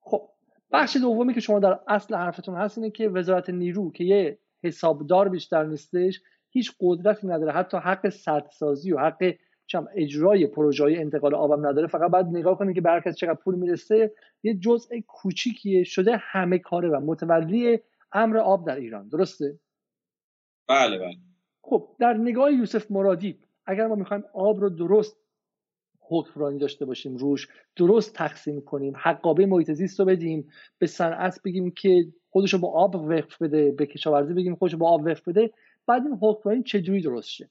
خب 0.00 0.28
بخش 0.72 0.96
دومی 0.96 1.34
که 1.34 1.40
شما 1.40 1.58
در 1.58 1.78
اصل 1.88 2.14
حرفتون 2.14 2.54
هست 2.54 2.78
اینه 2.78 2.90
که 2.90 3.08
وزارت 3.08 3.50
نیرو 3.50 3.92
که 3.92 4.04
یه 4.04 4.38
حسابدار 4.62 5.28
بیشتر 5.28 5.64
نیستش 5.64 6.20
هیچ 6.50 6.72
قدرتی 6.80 7.26
نداره. 7.26 7.52
حتی 7.52 7.76
حق 7.76 8.08
سازی 8.52 8.92
و 8.92 8.98
حق 8.98 9.34
چم 9.66 9.86
اجرای 9.94 10.46
پروژه 10.46 10.84
انتقال 10.84 11.34
آبم 11.34 11.66
نداره. 11.66 11.86
فقط 11.86 12.10
باید 12.10 12.26
نگاه 12.26 12.58
کنید 12.58 12.74
که 12.74 12.82
هر 12.88 13.12
چقدر 13.12 13.34
پول 13.34 13.54
می‌رسه. 13.54 14.12
یه 14.42 14.54
جزء 14.54 14.96
کوچیکیه. 15.06 15.84
شده 15.84 16.16
همه 16.16 16.58
کاره 16.58 16.88
و 16.88 17.00
متولی 17.00 17.78
امر 18.12 18.38
آب 18.38 18.66
در 18.66 18.76
ایران. 18.76 19.08
درسته؟ 19.08 19.58
بله 20.68 20.98
بله. 20.98 21.16
خب 21.66 21.88
در 21.98 22.14
نگاه 22.14 22.52
یوسف 22.52 22.90
مرادی 22.90 23.38
اگر 23.66 23.86
ما 23.86 23.94
می‌خوایم 23.94 24.24
آب 24.34 24.60
رو 24.60 24.70
درست 24.70 25.16
حکمرانی 26.00 26.58
داشته 26.58 26.84
باشیم 26.84 27.16
روش 27.16 27.48
درست 27.76 28.14
تقسیم 28.14 28.60
کنیم 28.60 28.92
حقابه 28.96 29.46
محیط 29.46 29.72
زیست 29.72 30.00
رو 30.00 30.06
بدیم 30.06 30.48
به 30.78 30.86
صنعت 30.86 31.40
بگیم 31.44 31.70
که 31.70 32.12
خودشو 32.30 32.58
با 32.58 32.68
آب 32.68 32.94
وقف 32.94 33.42
بده 33.42 33.70
به 33.70 33.86
کشاورزی 33.86 34.34
بگیم 34.34 34.54
خودشو 34.54 34.76
با 34.76 34.88
آب 34.90 35.04
وقف 35.06 35.28
بده 35.28 35.50
بعد 35.86 36.02
این 36.06 36.18
حکمرانی 36.22 36.62
چجوری 36.62 37.00
درست 37.00 37.28
شه؟ 37.28 37.50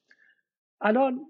الان 0.81 1.21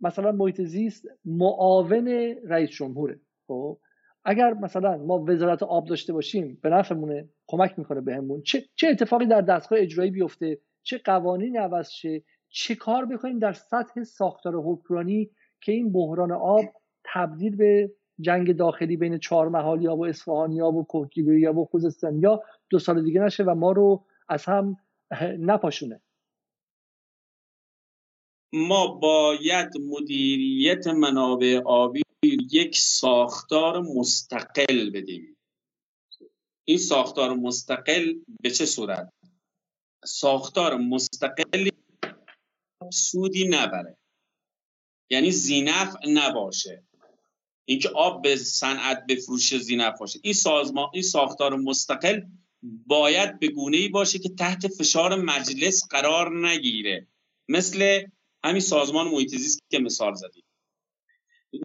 مثلا 0.00 0.32
محیط 0.32 0.60
زیست 0.60 1.06
معاون 1.24 2.08
رئیس 2.44 2.70
جمهوره 2.70 3.20
خب؟ 3.46 3.78
اگر 4.24 4.54
مثلا 4.54 4.96
ما 4.96 5.24
وزارت 5.28 5.62
آب 5.62 5.88
داشته 5.88 6.12
باشیم 6.12 6.58
به 6.62 6.68
نفعمونه 6.68 7.28
کمک 7.46 7.78
می‌کنه 7.78 8.00
بهمون 8.00 8.42
چه 8.42 8.64
چه 8.74 8.88
اتفاقی 8.88 9.26
در 9.26 9.40
دستگاه 9.40 9.78
اجرایی 9.78 10.10
بیفته؟ 10.10 10.58
چه 10.86 10.98
قوانینی 10.98 11.56
عوض 11.56 11.90
شه 11.90 12.22
چه 12.48 12.74
کار 12.74 13.04
بکنیم 13.04 13.38
در 13.38 13.52
سطح 13.52 14.02
ساختار 14.02 14.54
حکمرانی 14.56 15.30
که 15.60 15.72
این 15.72 15.92
بحران 15.92 16.32
آب 16.32 16.64
تبدیل 17.04 17.56
به 17.56 17.92
جنگ 18.20 18.56
داخلی 18.56 18.96
بین 18.96 19.18
چهار 19.18 19.48
محالی 19.48 19.86
و 19.86 20.02
اصفهانی 20.02 20.60
و 20.60 20.82
کوکیلویی 20.82 21.46
و 21.46 21.64
خوزستان 21.64 22.18
یا 22.18 22.42
دو 22.70 22.78
سال 22.78 23.04
دیگه 23.04 23.20
نشه 23.20 23.44
و 23.44 23.54
ما 23.54 23.72
رو 23.72 24.04
از 24.28 24.44
هم 24.44 24.76
نپاشونه. 25.38 26.00
ما 28.52 28.86
باید 28.86 29.72
مدیریت 29.80 30.86
منابع 30.86 31.62
آبی 31.64 32.02
یک 32.52 32.76
ساختار 32.76 33.80
مستقل 33.80 34.90
بدیم. 34.90 35.36
این 36.64 36.78
ساختار 36.78 37.34
مستقل 37.34 38.14
به 38.42 38.50
چه 38.50 38.66
صورت؟ 38.66 39.15
ساختار 40.04 40.76
مستقلی 40.76 41.72
سودی 42.92 43.48
نبره. 43.48 43.96
یعنی 45.10 45.30
زینف 45.30 45.96
نباشه. 46.08 46.84
اینکه 47.64 47.88
آب 47.88 48.22
به 48.22 48.36
صنعت 48.36 49.06
بفروشه 49.08 49.58
زینف 49.58 49.98
باشه. 49.98 50.20
این 50.22 50.34
سازمان 50.34 50.90
این 50.92 51.02
ساختار 51.02 51.56
مستقل 51.56 52.20
باید 52.62 53.38
به 53.38 53.48
گونه 53.48 53.76
ای 53.76 53.88
باشه 53.88 54.18
که 54.18 54.28
تحت 54.28 54.68
فشار 54.68 55.14
مجلس 55.14 55.88
قرار 55.90 56.48
نگیره. 56.48 57.06
مثل 57.48 58.02
همین 58.44 58.60
سازمان 58.60 59.08
محیط 59.08 59.36
زیست 59.36 59.60
که 59.70 59.78
مثال 59.78 60.14
زدیم. 60.14 60.44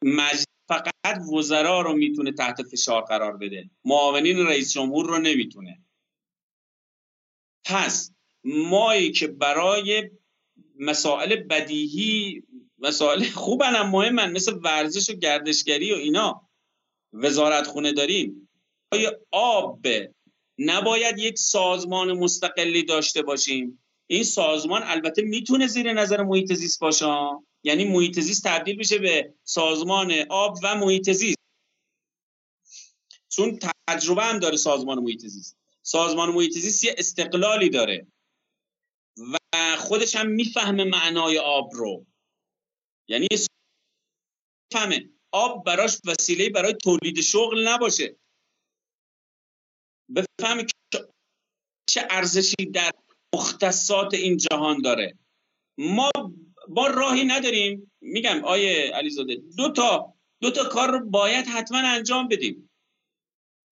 مجلس 0.03 0.45
فقط 0.67 1.21
وزرا 1.33 1.81
رو 1.81 1.93
می‌تونه 1.93 2.31
تحت 2.31 2.63
فشار 2.63 3.01
قرار 3.01 3.37
بده. 3.37 3.69
معاونین 3.85 4.37
رئیس 4.37 4.73
جمهور 4.73 5.05
رو 5.05 5.19
نمی‌تونه. 5.19 5.85
پس 7.65 8.11
مایی 8.43 9.11
که 9.11 9.27
برای 9.27 10.09
مسائل 10.79 11.35
بدیهی 11.35 12.43
مسائل 12.79 13.23
خوبن 13.23 13.75
هم 13.75 13.89
مهمن 13.89 14.31
مثل 14.31 14.53
ورزش 14.63 15.09
و 15.09 15.13
گردشگری 15.13 15.91
و 15.91 15.95
اینا. 15.95 16.49
وزارت 17.13 17.67
خونه 17.67 17.91
داریم. 17.91 18.49
آیا 18.91 19.19
آب 19.31 19.87
نباید 20.57 21.19
یک 21.19 21.39
سازمان 21.39 22.11
مستقلی 22.11 22.83
داشته 22.83 23.21
باشیم؟ 23.21 23.83
این 24.07 24.23
سازمان 24.23 24.81
البته 24.83 25.21
می‌تونه 25.21 25.67
زیر 25.67 25.93
نظر 25.93 26.23
محیط 26.23 26.53
زیست 26.53 26.79
باشه. 26.79 27.05
یعنی 27.63 27.85
محیط 27.85 28.19
زیست 28.19 28.43
تبدیل 28.47 28.77
بشه 28.77 28.97
به 28.97 29.33
سازمان 29.43 30.13
آب 30.29 30.57
و 30.63 30.75
محیط 30.75 31.11
زیست. 31.11 31.37
چون 33.29 33.59
تجربه 33.87 34.23
هم 34.23 34.39
داره 34.39 34.57
سازمان 34.57 34.99
محیط 34.99 35.25
زیست. 35.25 35.57
سازمان 35.81 36.29
محیط 36.29 36.51
زیست 36.51 36.83
یه 36.83 36.95
استقلالی 36.97 37.69
داره. 37.69 38.07
و 39.17 39.37
خودش 39.77 40.15
هم 40.15 40.27
می‌فهمه 40.27 40.83
معنای 40.83 41.37
آب 41.37 41.69
رو. 41.73 42.05
یعنی 43.07 43.27
فهمه 44.73 45.09
آب 45.31 45.65
براش 45.65 45.97
وسیله 46.05 46.49
برای 46.49 46.73
تولید 46.73 47.21
شغل 47.21 47.67
نباشه. 47.67 48.15
بفهمه 50.15 50.63
که 50.63 51.07
چه 51.89 52.07
ارزشی 52.09 52.65
در 52.73 52.91
مختصات 53.35 54.13
این 54.13 54.37
جهان 54.37 54.81
داره. 54.81 55.17
ما 55.77 56.11
با 56.67 56.87
راهی 56.87 57.23
نداریم. 57.23 57.91
میگم 58.01 58.45
آیه 58.45 58.91
علیزاده 58.93 59.35
دو 59.57 59.71
تا 59.71 60.13
دو 60.41 60.51
تا 60.51 60.69
کار 60.69 60.91
رو 60.91 61.09
باید 61.09 61.45
حتما 61.47 61.77
انجام 61.77 62.27
بدیم. 62.27 62.69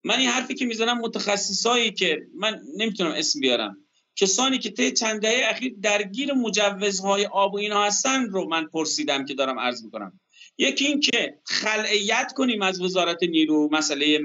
من 0.04 0.18
این 0.18 0.28
حرفی 0.28 0.54
که 0.54 0.64
می‌زنم 0.66 0.98
متخصصایی 0.98 1.92
که 1.92 2.26
من 2.34 2.62
نمی‌تونم 2.76 3.10
اسم 3.10 3.40
بیارم. 3.40 3.86
کسانی 4.16 4.58
که 4.58 4.70
طی 4.70 4.92
چند 4.92 5.22
دهه 5.22 5.50
اخیر 5.50 5.74
درگیر 5.82 6.32
مجوزهای 6.32 7.26
آب 7.26 7.54
و 7.54 7.58
اینا 7.58 7.84
هستن 7.84 8.28
رو 8.28 8.48
من 8.48 8.66
پرسیدم 8.66 9.24
که 9.24 9.34
دارم 9.34 9.58
عرض 9.58 9.84
می‌کنم. 9.84 10.20
یکی 10.58 10.86
این 10.86 11.00
که 11.00 11.38
خلعیت 11.44 12.32
کنیم 12.36 12.62
از 12.62 12.80
وزارت 12.80 13.22
نیرو 13.22 13.68
مسئله 13.72 14.18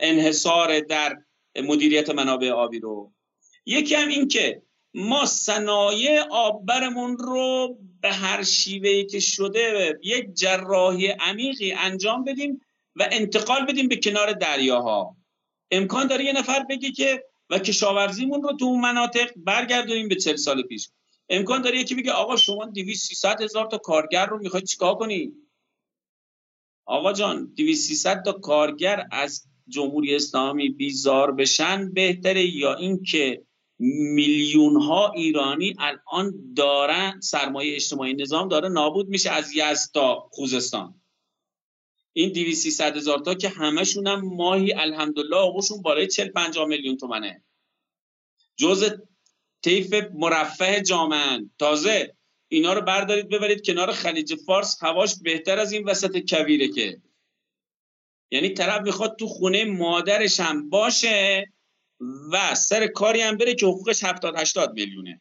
انحصار 0.00 0.80
در 0.80 1.16
مدیریت 1.56 2.10
منابع 2.10 2.50
آبی 2.50 2.78
رو. 2.78 3.12
یکی 3.66 3.94
هم 3.94 4.08
این 4.08 4.28
که 4.28 4.62
ما 4.94 5.26
صنایع 5.26 6.20
آببرمون 6.30 7.18
رو 7.18 7.78
به 8.00 8.12
هر 8.12 8.42
شیوهی 8.42 9.06
که 9.06 9.20
شده 9.20 9.98
یک 10.02 10.34
جراحی 10.34 11.06
عمیقی 11.06 11.72
انجام 11.72 12.24
بدیم 12.24 12.60
و 12.96 13.08
انتقال 13.12 13.64
بدیم 13.64 13.88
به 13.88 13.96
کنار 13.96 14.32
دریاها. 14.32 15.16
امکان 15.70 16.06
داره 16.06 16.24
یه 16.24 16.32
نفر 16.32 16.62
بگه 16.62 16.90
که 16.90 17.24
و 17.50 17.58
کشاورزیمون 17.58 18.42
رو 18.42 18.52
تو 18.52 18.64
اون 18.64 18.80
مناطق 18.80 19.30
برگردونیم 19.36 20.08
به 20.08 20.14
چل 20.14 20.36
سال 20.36 20.62
پیش. 20.62 20.90
امکان 21.28 21.62
داره 21.62 21.78
یکی 21.78 21.94
بگه 21.94 22.12
آقا 22.12 22.36
شما 22.36 22.64
200 22.64 23.08
300 23.08 23.42
هزار 23.42 23.66
تا 23.66 23.78
کارگر 23.78 24.26
رو 24.26 24.38
می‌خواید 24.38 24.66
چیکار 24.66 24.94
کنی؟ 24.94 25.32
آقا 26.84 27.12
جان 27.12 27.52
200 27.56 27.88
300 27.88 28.22
تا 28.24 28.32
کارگر 28.32 29.06
از 29.10 29.44
جمهوری 29.68 30.16
اسلامی 30.16 30.68
بیزار 30.68 31.32
بشن 31.32 31.92
بهتره 31.92 32.56
یا 32.56 32.74
اینکه 32.74 33.42
میلیون 33.78 34.76
ها 34.76 35.12
ایرانی 35.12 35.74
الان 35.78 36.54
دارن 36.56 37.20
سرمایه 37.20 37.74
اجتماعی 37.74 38.14
نظام 38.14 38.48
داره 38.48 38.68
نابود 38.68 39.08
میشه 39.08 39.30
از 39.30 39.52
یزد 39.56 39.90
تا 39.94 40.28
خوزستان. 40.32 40.97
این 42.18 42.32
200 42.32 42.80
هزار 42.80 43.18
تا 43.18 43.34
که 43.34 43.48
همشون 43.48 44.06
هم 44.06 44.20
ماهی 44.20 44.72
الحمدلله 44.72 45.36
آقوشون 45.36 45.82
بالای 45.82 46.06
40 46.06 46.28
50 46.28 46.66
میلیون 46.66 46.96
تومنه. 46.96 47.44
جز 48.56 48.90
طیف 49.62 49.94
مرفه 50.14 50.82
جامعه 50.82 51.50
تازه 51.58 52.16
اینا 52.48 52.72
رو 52.72 52.80
بردارید 52.80 53.28
ببرید 53.28 53.66
کنار 53.66 53.92
خلیج 53.92 54.34
فارس. 54.34 54.82
هواش 54.82 55.14
بهتر 55.22 55.58
از 55.58 55.72
این 55.72 55.84
وسط 55.84 56.18
کویره 56.28 56.68
که. 56.68 57.02
یعنی 58.30 58.48
طرف 58.48 58.82
می‌خواد 58.82 59.16
تو 59.16 59.26
خونه 59.26 59.64
مادرش 59.64 60.40
هم 60.40 60.70
باشه 60.70 61.46
و 62.32 62.54
سر 62.54 62.86
کاری 62.86 63.20
هم 63.20 63.36
بره 63.36 63.54
که 63.54 63.66
حقوقش 63.66 64.04
70 64.04 64.36
80 64.36 64.72
میلیونه. 64.72 65.20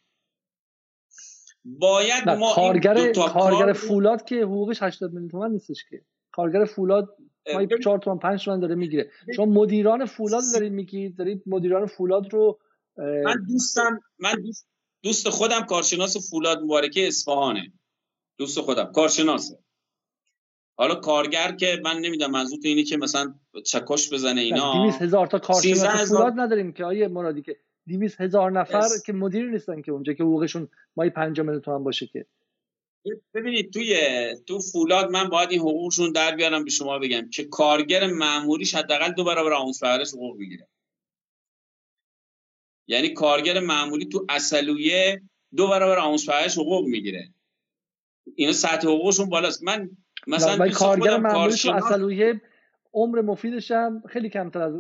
باید 1.66 2.30
ما 2.30 2.54
کارگر 2.54 3.14
کارگر 3.14 3.74
فولاد 3.74 4.26
که 4.26 4.36
حقوقش 4.36 4.82
80 4.82 5.14
میلیون 5.14 5.30
تومن 5.30 5.52
نیستش 5.52 5.86
که. 5.90 6.02
کارگر 6.38 6.66
فولاد 6.66 7.18
مایی 7.54 7.68
4 7.84 8.00
تومن 8.00 8.20
5 8.20 8.46
تومن 8.46 8.60
داره 8.60 8.76
می‌گیره. 8.76 9.12
شما 9.36 9.46
مدیران 9.46 10.06
فولاد 10.06 10.44
دارید 10.54 10.72
میگید 10.72 11.18
دارید 11.18 11.44
مدیران 11.46 11.86
فولاد 11.86 12.34
رو 12.34 12.60
من 12.98 13.46
دوستم 13.48 14.00
من 14.20 14.42
دوست, 14.42 14.68
دوست 15.04 15.30
خودم 15.30 15.62
کارشناس 15.62 16.30
فولاد 16.30 16.62
مبارکه 16.62 17.08
اصفهانه. 17.08 17.74
دوست 18.38 18.62
خودم 18.62 18.92
کارشناسه. 18.92 19.60
حالا 20.78 20.96
کارگر 20.96 21.52
که 21.52 21.82
من 21.84 22.00
نمی‌دونم 22.00 22.32
منظور 22.32 22.60
اینه 22.64 22.84
که 22.84 22.98
مثلا 22.98 23.34
چکش 23.66 24.14
بزنه 24.14 24.42
اینا؟ 24.42 24.86
200 24.86 25.02
هزار 25.02 25.28
تا 25.28 25.40
کارشناس 25.40 26.12
فولاد 26.12 26.34
نداریم 26.36 26.72
که 26.72 26.86
آیه 26.86 27.08
مرادی 27.08 27.42
که 27.42 27.58
200 27.88 28.22
هزار 28.22 28.52
نفر 28.52 28.88
که 29.06 29.14
مدیر 29.14 29.50
نیستن 29.50 29.82
که 29.82 29.92
اونجا 29.92 30.14
که 30.14 30.24
حقوقشون 30.24 30.68
مایی 30.96 31.10
5 31.10 31.40
میلیون 31.40 31.62
تومان 31.62 31.84
باشه 31.84 32.08
که. 32.08 32.26
ببینید 33.34 33.74
توی 33.74 33.96
تو 34.48 34.60
فولاد 34.60 35.12
من 35.12 35.30
باید 35.30 35.52
این 35.52 35.60
حقوقشون 35.60 36.12
در 36.12 36.36
بیارم 36.36 36.64
به 36.64 36.70
شما 36.70 37.00
بگم 37.00 37.30
که 37.30 37.44
کارگر 37.44 38.08
معمولیش 38.08 38.76
حداقل 38.76 39.12
دو 39.12 39.24
برابر 39.24 39.54
آموز 39.54 39.80
پرورش 39.80 40.14
حقوق 40.14 40.38
می‌گیره 40.38 40.68
یعنی 42.88 43.10
کارگر 43.10 43.60
معمولی 43.60 44.06
تو 44.06 44.26
اصلویه 44.30 45.22
دو 45.56 45.68
برابر 45.68 46.00
آموز 46.00 46.30
پرورش 46.30 46.58
حقوق 46.58 46.86
می‌گیره. 46.86 47.30
اینا 48.36 48.52
سطح 48.52 48.88
حقوقشون 48.88 49.30
بالاست. 49.30 49.64
من 49.64 49.90
مثلا 50.28 50.70
کارگر 50.70 51.18
معمولی 51.18 51.56
تو 51.56 51.72
اصلویه 51.72 52.42
عمر 52.94 53.22
مفیدش 53.22 53.72
هم 53.72 54.04
خیلی 54.10 54.30
کمتر 54.30 54.62
از 54.62 54.74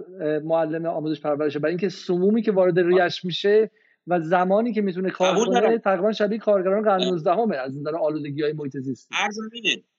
معلم 0.43 0.85
آموزش 0.85 1.21
پرورشه. 1.21 1.59
برای 1.59 1.71
اینکه 1.71 1.89
سمومی 1.89 2.41
که 2.41 2.51
وارد 2.51 2.79
ریش 2.79 3.25
میشه 3.25 3.71
و 4.07 4.21
زمانی 4.21 4.73
که 4.73 4.81
می‌تونه 4.81 5.09
کار 5.09 5.45
کنه 5.45 5.77
تقریبا 5.77 6.13
شبیه 6.13 6.37
کارگران 6.37 6.83
قرن 6.83 7.03
19 7.03 7.31
همه 7.31 7.55
از 7.55 7.77
نظر 7.77 7.95
آلودگی 7.95 8.41
های 8.41 8.53
محیط 8.53 8.77
زیستی. 8.77 9.15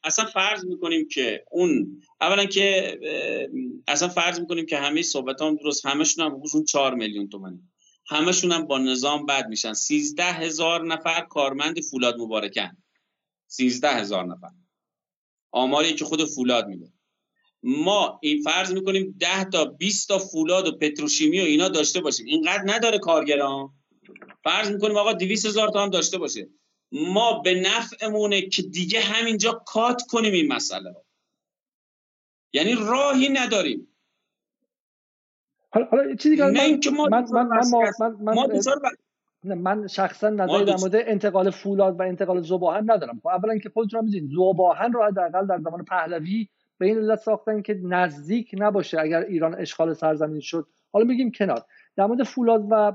اصلا 0.05 0.25
فرض 0.25 0.65
می‌کنیم 0.65 1.09
که 1.09 1.45
اون 1.51 2.03
اولا 2.21 2.45
که 2.45 2.99
اصلا 3.89 4.09
فرض 4.09 4.41
می‌کنیم 4.41 4.67
که 4.67 4.79
همه 4.79 5.03
صحبت 5.03 5.43
هم 5.43 5.57
درست 5.57 5.87
همشون 5.87 6.27
هم 6.27 6.33
حقوقشون 6.33 6.65
4 6.65 6.95
میلیون 6.95 7.29
تومانی 7.29 7.63
همشون 8.11 8.53
هم 8.53 8.67
با 8.67 8.79
نظام 8.79 9.27
بد 9.27 9.49
میشن. 9.49 9.73
13 9.73 10.25
هزار 10.25 10.87
نفر 10.87 11.21
کارمند 11.21 11.81
فولاد 11.81 12.15
مبارکن. 12.19 12.77
13 13.47 13.89
هزار 13.89 14.25
نفر. 14.25 14.51
آماری 15.51 15.95
که 15.95 16.05
خود 16.05 16.25
فولاد 16.25 16.67
میده. 16.67 16.93
ما 17.63 18.19
این 18.23 18.43
فرض 18.43 18.73
می‌کنیم 18.73 19.17
10 19.21 19.45
تا 19.45 19.65
20 19.65 20.09
تا 20.09 20.19
فولاد 20.19 20.69
و 20.69 20.73
پتروشیمی 20.73 21.41
و 21.41 21.45
اینا 21.45 21.69
داشته 21.69 22.01
باشیم. 22.01 22.27
اینقدر 22.27 22.63
نداره 22.67 22.99
کارگران. 22.99 23.69
فرض 24.45 24.71
می‌کنیم 24.71 24.97
آقا 24.97 25.13
200 25.13 25.47
هزار 25.47 25.69
تا 25.69 25.83
هم 25.83 25.91
داشته 25.91 26.19
باشه. 26.19 26.49
ما 26.93 27.39
به 27.39 27.55
نفعمونه 27.55 28.43
که 28.43 28.63
دیگه 28.63 29.01
همینجا 29.01 29.53
کات 29.67 30.03
کنیم 30.03 30.33
این 30.33 30.53
مسئله 30.53 30.91
رو. 30.91 31.05
یعنی 32.53 32.75
راهی 32.75 33.29
نداریم. 33.29 33.89
حالا 35.71 35.87
حالا 35.87 36.15
چیزی 36.15 36.37
که 36.37 36.43
من 36.43 36.53
من 37.11 37.25
من 37.33 37.49
من 38.21 38.47
من 39.45 39.59
من 39.59 39.87
شخصا 39.87 40.31
نظری 40.31 40.65
در 40.65 40.77
مورد 40.77 40.95
انتقال 40.95 41.51
فولاد 41.51 42.01
و 42.01 42.03
انتقال 42.03 42.43
زباهن 42.43 42.91
ندارم. 42.91 43.21
خب 43.21 43.27
اولا 43.29 43.59
که 43.59 43.69
خودتون 43.69 44.05
می‌دونید 44.05 44.31
زباهن 44.31 44.93
رو 44.93 45.05
حداقل 45.05 45.47
در 45.47 45.59
زمان 45.59 45.85
پهلوی 45.85 46.49
به 46.79 46.87
این 46.87 46.99
علت 46.99 47.19
ساختن 47.19 47.63
که 47.63 47.81
نزدیک 47.83 48.51
نباشه 48.59 49.01
اگر 49.01 49.21
ایران 49.21 49.55
اشغال 49.55 49.95
سرزمین 49.95 50.41
شد. 50.41 50.67
حالا 50.93 51.05
میگیم 51.05 51.33
کنار. 51.33 51.65
در 51.99 52.07
مورد 52.07 52.23
فولاد 52.23 52.67
و 52.71 52.93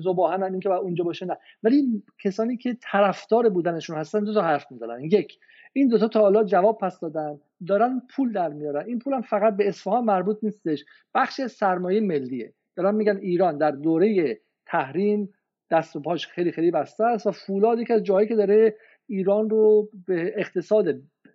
زباهن 0.00 0.42
هم 0.42 0.52
این 0.52 0.60
که 0.60 0.70
اونجا 0.70 1.04
باشه 1.04 1.26
نه. 1.26 1.38
ولی 1.62 2.02
کسانی 2.24 2.56
که 2.56 2.76
طرفدار 2.82 3.48
بودنشون 3.48 3.96
هستن 3.96 4.24
دو 4.24 4.34
تا 4.34 4.42
حرف 4.42 4.72
می‌زنن. 4.72 5.04
یک 5.04 5.38
این 5.72 5.88
دوتا 5.88 6.08
تا 6.08 6.20
حالا 6.20 6.44
جواب 6.44 6.78
پس 6.78 7.00
دادن 7.00 7.40
دارن 7.66 8.02
پول 8.16 8.32
در 8.32 8.48
میارن. 8.48 8.86
این 8.86 8.98
پول 8.98 9.14
هم 9.14 9.22
فقط 9.22 9.56
به 9.56 9.68
اصفهان 9.68 10.04
مربوط 10.04 10.38
نیستش. 10.42 10.84
بخش 11.14 11.40
سرمایه 11.40 12.00
ملیه. 12.00 12.52
دارن 12.76 12.94
میگن 12.94 13.16
ایران 13.16 13.58
در 13.58 13.70
دوره 13.70 14.40
تحریم 14.66 15.32
دست 15.70 15.96
و 15.96 16.00
پاش 16.00 16.26
خیلی 16.26 16.52
خیلی 16.52 16.70
بسته 16.70 17.04
است 17.04 17.26
و 17.26 17.30
فولاد 17.30 17.78
یکی 17.78 17.92
از 17.92 18.02
جایی 18.02 18.28
که 18.28 18.34
داره 18.34 18.76
ایران 19.06 19.50
رو 19.50 19.88
به 20.06 20.32
اقتصاد 20.36 20.86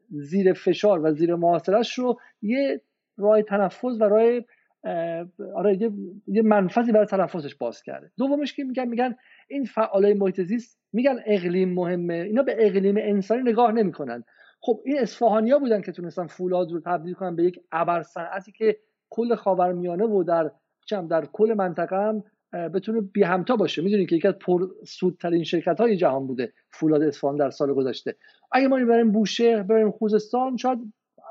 زیر 0.10 0.53
فشار 0.53 1.06
و 1.06 1.14
زیر 1.14 1.36
محاصرش 1.36 1.99
رو 1.99 2.20
یه 2.41 2.82
راه 3.18 3.41
تنفس 3.41 3.84
و 3.84 4.03
راه 4.03 4.39
آره 5.56 5.82
یه, 5.82 5.92
یه 6.28 6.42
منفذی 6.42 6.92
برای 6.92 7.06
تنفسش 7.06 7.56
باز 7.56 7.84
کرده. 7.84 8.12
دومش 8.18 8.54
که 8.54 8.64
میگن 8.64 8.88
میگن 8.88 9.16
این 9.48 9.66
فعالای 9.66 10.14
محیط 10.14 10.42
زیست 10.42 10.80
میگن 10.94 11.20
اقلیم 11.26 11.74
مهمه. 11.74 12.14
اینا 12.14 12.44
به 12.44 12.56
اقلیم 12.60 12.96
انسانی 12.98 13.42
نگاه 13.42 13.72
نمی‌کنن. 13.72 14.24
خب 14.62 14.82
این 14.86 15.00
اصفهانیا 15.00 15.60
بودن 15.60 15.82
که 15.82 15.92
تونستن 15.92 16.28
فولاد 16.28 16.72
رو 16.72 16.80
تبدیل 16.80 17.14
کنن 17.14 17.36
به 17.36 17.44
یک 17.44 17.60
ابر 17.72 18.04
صنعتی 18.04 18.52
که 18.52 18.78
کل 19.10 19.36
خاورمیانه 19.36 20.06
و 20.06 20.24
در 20.24 20.52
چم 20.86 21.08
در 21.08 21.26
کل 21.26 21.54
منطقه 21.54 21.96
هم 21.96 22.24
بتونه 22.54 23.02
بی 23.02 23.24
همتا 23.24 23.56
باشه. 23.56 23.82
می‌دونید 23.82 24.10
که 24.10 24.16
یکی 24.16 24.28
از 24.28 24.34
پر 24.34 24.68
سودترین 24.86 25.44
شرکت 25.44 25.80
های 25.80 25.98
جهان 25.98 26.28
بوده. 26.28 26.54
فولاد 26.72 27.02
اصفهان 27.02 27.36
در 27.36 27.50
سال 27.50 27.74
گذشته. 27.74 28.16
اگه 28.52 28.68
ما 28.68 28.86
بریم 28.86 29.12
بوشهر 29.12 29.64
بریم 29.64 29.92
خوزستان 29.92 30.58
شاید 30.58 30.80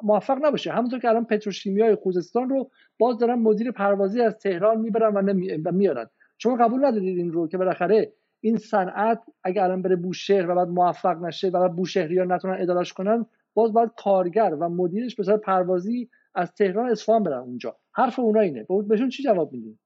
موفق 0.02 0.38
نباشه. 0.42 0.72
همونطور 0.72 1.00
که 1.00 1.08
الان 1.08 1.24
پتروشیمیای 1.24 1.94
خوزستان 1.94 2.48
رو 2.48 2.70
باز 2.98 3.18
دارن 3.18 3.34
مدیر 3.34 3.70
پروازی 3.70 4.20
از 4.20 4.38
تهران 4.38 4.80
می‌برن 4.80 5.16
و, 5.16 5.20
نمی... 5.20 5.56
میارن. 5.56 6.10
شما 6.38 6.56
قبول 6.56 6.84
ندارید 6.84 7.18
این 7.18 7.32
رو 7.32 7.48
که 7.48 7.58
بالاخره 7.58 8.12
این 8.40 8.56
صنعت 8.56 9.22
اگه 9.44 9.62
الان 9.62 9.82
بره 9.82 9.96
بوشهر 9.96 10.50
و 10.50 10.54
بعد 10.54 10.68
موفق 10.68 11.22
نشه 11.22 11.48
و 11.48 11.50
بعد 11.50 11.76
بوشهریان 11.76 12.32
نتونن 12.32 12.62
ادارش 12.62 12.92
کنن 12.92 13.26
باز 13.54 13.72
باید 13.72 13.90
کارگر 13.96 14.56
و 14.60 14.68
مدیرش 14.68 15.14
به 15.14 15.36
پروازی 15.36 16.08
از 16.34 16.52
تهران 16.52 16.90
اصفهان 16.90 17.22
برن 17.22 17.38
اونجا. 17.38 17.76
حرف 17.92 18.18
اونا 18.18 18.40
اینه. 18.40 18.66
بهشون 18.88 19.08
چی 19.08 19.22
جواب 19.22 19.52
میدین؟ 19.52 19.78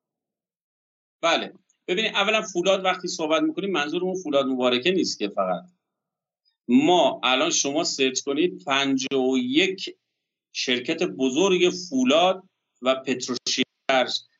بله. 1.22 1.52
ببینید 1.88 2.12
اولا 2.14 2.42
فولاد 2.42 2.84
وقتی 2.84 3.08
صحبت 3.08 3.42
می‌کنیم 3.42 3.70
منظورمون 3.70 4.14
فولاد 4.14 4.46
مبارکه 4.46 4.90
نیست 4.90 5.18
که 5.18 5.28
فقط. 5.28 5.62
ما 6.68 7.20
الان 7.22 7.50
شما 7.50 7.84
سرچ 7.84 8.20
کنید 8.20 8.64
51 8.64 9.96
شرکت 10.52 11.02
بزرگ 11.02 11.70
فولاد 11.70 12.42
و 12.82 12.94
پتروشیمی 12.94 13.64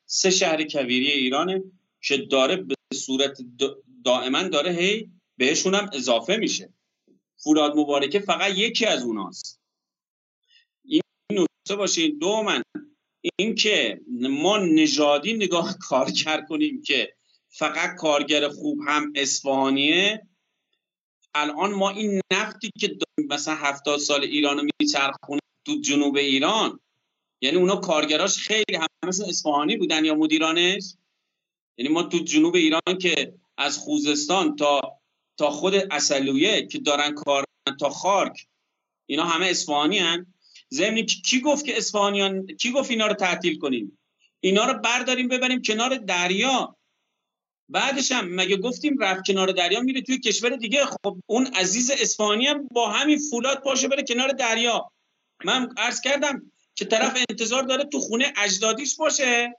سه 0.05 0.29
شهر 0.29 0.63
کویری 0.63 1.11
ایرانه 1.11 1.63
که 2.01 2.17
داره 2.17 2.55
به 2.55 2.75
صورت 2.93 3.37
دائما 4.03 4.43
داره 4.43 4.71
هی 4.71 5.09
بهشون 5.37 5.75
هم 5.75 5.89
اضافه 5.93 6.37
میشه. 6.37 6.73
فولاد 7.37 7.77
مبارکه 7.77 8.19
فقط 8.19 8.57
یکی 8.57 8.85
از 8.85 9.03
اوناست. 9.03 9.59
این 10.85 11.01
نکته 11.31 11.75
باشین 11.75 12.17
دو 12.17 12.43
من 12.43 12.63
این 13.35 13.55
که 13.55 14.01
ما 14.29 14.57
نژادی 14.57 15.33
نگاه 15.33 15.77
کارگر 15.77 16.41
کنیم 16.49 16.81
که 16.81 17.13
فقط 17.49 17.95
کارگر 17.95 18.49
خوب 18.49 18.79
هم 18.87 19.13
اصفهانیه 19.15 20.27
الان 21.35 21.71
ما 21.71 21.89
این 21.89 22.21
نفتی 22.33 22.71
که 22.79 22.97
مثلا 23.29 23.55
هفتاد 23.55 23.99
سال 23.99 24.23
ایران 24.23 24.57
رو 24.57 24.67
میچرخونه 24.81 25.41
تو 25.65 25.75
جنوب 25.81 26.17
ایران 26.17 26.79
یعنی 27.41 27.57
اونا 27.57 27.75
کارگراش 27.75 28.37
خیلی 28.37 28.75
هم 28.75 28.87
مثل 29.07 29.25
اصفهانی 29.29 29.77
بودن 29.77 30.05
یا 30.05 30.15
مدیرانش؟ 30.15 30.95
یعنی 31.77 31.93
ما 31.93 32.03
تو 32.03 32.17
جنوب 32.19 32.55
ایران 32.55 32.97
که 33.01 33.33
از 33.57 33.77
خوزستان 33.77 34.55
تا 34.55 34.99
تا 35.37 35.49
خود 35.49 35.73
اصلویه 35.91 36.67
که 36.67 36.79
دارن 36.79 37.15
کار 37.15 37.45
تا 37.79 37.89
خارک 37.89 38.47
اینا 39.05 39.23
همه 39.23 39.45
اصفهانی 39.45 39.97
هن. 39.97 40.33
ضمن 40.73 41.01
کی 41.01 41.41
گفت 41.41 41.65
که 41.65 41.77
اصفهانیان 41.77 42.47
کی 42.47 42.71
گفت 42.71 42.91
اینا 42.91 43.07
رو 43.07 43.13
تعطیل 43.13 43.57
کنیم؟ 43.57 43.99
اینا 44.39 44.65
رو 44.65 44.79
برداریم 44.79 45.27
ببریم 45.27 45.61
کنار 45.61 45.97
دریا. 45.97 46.75
بعدش 47.69 48.11
هم 48.11 48.35
مگه 48.35 48.57
گفتیم 48.57 48.97
رفت 48.99 49.25
کنار 49.27 49.47
دریا 49.47 49.81
میره 49.81 50.01
توی 50.01 50.19
کشور 50.19 50.49
دیگه؟ 50.49 50.85
خب 50.85 51.17
اون 51.25 51.47
عزیز 51.47 51.91
اصفهانی 51.91 52.45
هم 52.45 52.67
با 52.67 52.89
همین 52.89 53.19
فولاد 53.31 53.61
پاشه 53.61 53.87
بره 53.87 54.03
کنار 54.03 54.29
دریا. 54.29 54.91
من 55.45 55.69
عرض 55.77 56.01
کردم 56.01 56.51
که 56.75 56.85
طرف 56.85 57.17
انتظار 57.29 57.63
داره 57.63 57.83
تو 57.83 57.99
خونه 57.99 58.25
اجدادیش 58.37 58.95
باشه 58.97 59.53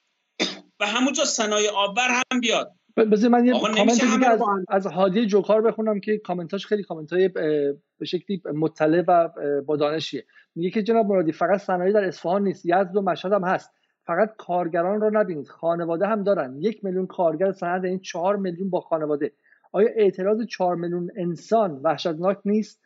و 0.81 0.87
همونجا 0.87 1.25
صنایع 1.25 1.71
آببر 1.71 2.09
هم 2.09 2.41
بیاد. 2.41 2.73
بذار 2.97 3.31
من 3.31 3.47
یه 3.47 3.53
کامنت 3.53 4.01
دیگه 4.01 4.29
از, 4.29 4.41
از 4.69 4.87
هادی 4.87 5.27
جوکار 5.27 5.63
بخونم 5.63 6.01
که 6.01 6.19
کامنتاش 6.19 6.67
خیلی 6.67 6.83
کامنت 6.83 7.13
های 7.13 7.29
به 7.29 8.05
شکلی 8.05 8.43
مطلع 8.55 9.05
و 9.09 9.29
با 9.67 9.77
دانشیه. 9.77 10.27
میگه 10.55 10.71
که 10.71 10.83
جناب 10.83 11.07
مرادی 11.07 11.33
فقط 11.33 11.61
صنایع 11.61 11.93
در 11.93 12.05
اصفهان 12.05 12.45
نیست 12.45 12.67
یزد 12.67 12.97
و 12.97 13.03
مشهد 13.03 13.33
هم 13.33 13.45
هست. 13.45 13.71
فقط 14.07 14.37
کارگران 14.39 15.01
رو 15.01 15.11
نبینید 15.13 15.49
خانواده 15.49 16.07
هم 16.07 16.23
دارن. 16.23 16.57
یک 16.59 16.85
میلیون 16.85 17.07
کارگر 17.07 17.53
صنعت 17.53 17.85
این 17.85 17.99
چهار 17.99 18.37
میلیون 18.37 18.71
با 18.71 18.81
خانواده. 18.81 19.33
آیا 19.73 19.89
اعتراض 19.97 20.47
چهار 20.47 20.77
میلیون 20.77 21.11
انسان 21.17 21.81
وحشتناک 21.85 22.39
نیست؟ 22.45 22.81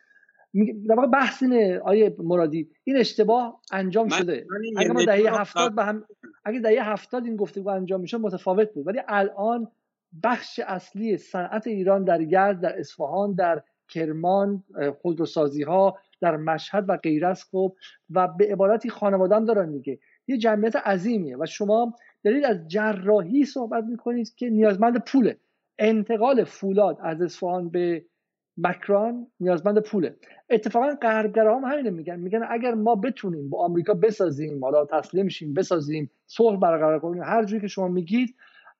در 0.87 0.95
واقع 0.95 1.07
بحث 1.07 1.43
اینه 1.43 1.79
آیه 1.79 2.15
مرادی. 2.19 2.69
این 2.83 2.97
اشتباه 2.97 3.61
انجام 3.71 4.07
شده. 4.07 4.47
اگه 4.77 4.91
ما 4.91 5.05
دهه 5.05 5.41
هفتاد 5.41 5.75
به 5.75 5.83
هم 5.83 6.05
اگه 6.45 6.59
دهه 6.59 6.91
هفتاد 6.91 7.25
این 7.25 7.35
گفتگو 7.35 7.69
انجام 7.69 8.01
میشه 8.01 8.17
متفاوت 8.17 8.73
بود. 8.73 8.87
ولی 8.87 9.01
الان 9.07 9.71
بخش 10.23 10.59
اصلی 10.67 11.17
صنعت 11.17 11.67
ایران 11.67 12.03
در 12.03 12.21
یزد 12.21 12.59
در 12.61 12.79
اصفهان 12.79 13.33
در 13.33 13.63
کرمان 13.89 14.63
خودروسازی 15.01 15.63
ها 15.63 15.97
در 16.21 16.37
مشهد 16.37 16.85
و 16.87 16.97
غیره 16.97 17.27
است 17.27 17.49
خب. 17.51 17.75
و 18.09 18.27
به 18.27 18.51
عبارتی 18.51 18.89
خانوادم 18.89 19.45
دارن 19.45 19.71
دیگه 19.71 19.99
یه 20.27 20.37
جمعیت 20.37 20.75
عظیمیه 20.75 21.37
و 21.37 21.45
شما 21.45 21.95
دارید 22.23 22.45
از 22.45 22.67
جراحی 22.67 23.45
صحبت 23.45 23.83
می‌کنید 23.83 24.35
که 24.35 24.49
نیازمند 24.49 25.03
پوله. 25.05 25.37
انتقال 25.79 26.43
فولاد 26.43 26.97
از 27.01 27.21
اصفهان 27.21 27.69
به 27.69 28.05
مکران 28.57 29.27
نیازمند 29.39 29.79
پوله. 29.79 30.15
اتفاقا 30.49 30.95
غربگرا 31.01 31.59
هم 31.59 31.71
همینه 31.71 31.89
میگن. 31.89 32.19
میگن 32.19 32.47
اگر 32.49 32.73
ما 32.73 32.95
بتونیم 32.95 33.49
با 33.49 33.65
آمریکا 33.65 33.93
بسازیم 33.93 34.63
حالا 34.63 34.85
تسلیم 34.85 35.27
شیم 35.27 35.53
بسازیم 35.53 36.11
صلح 36.25 36.59
برقرار 36.59 36.99
کنیم 36.99 37.23
هر 37.23 37.43
جوری 37.45 37.61
که 37.61 37.67
شما 37.67 37.87
میگید 37.87 38.35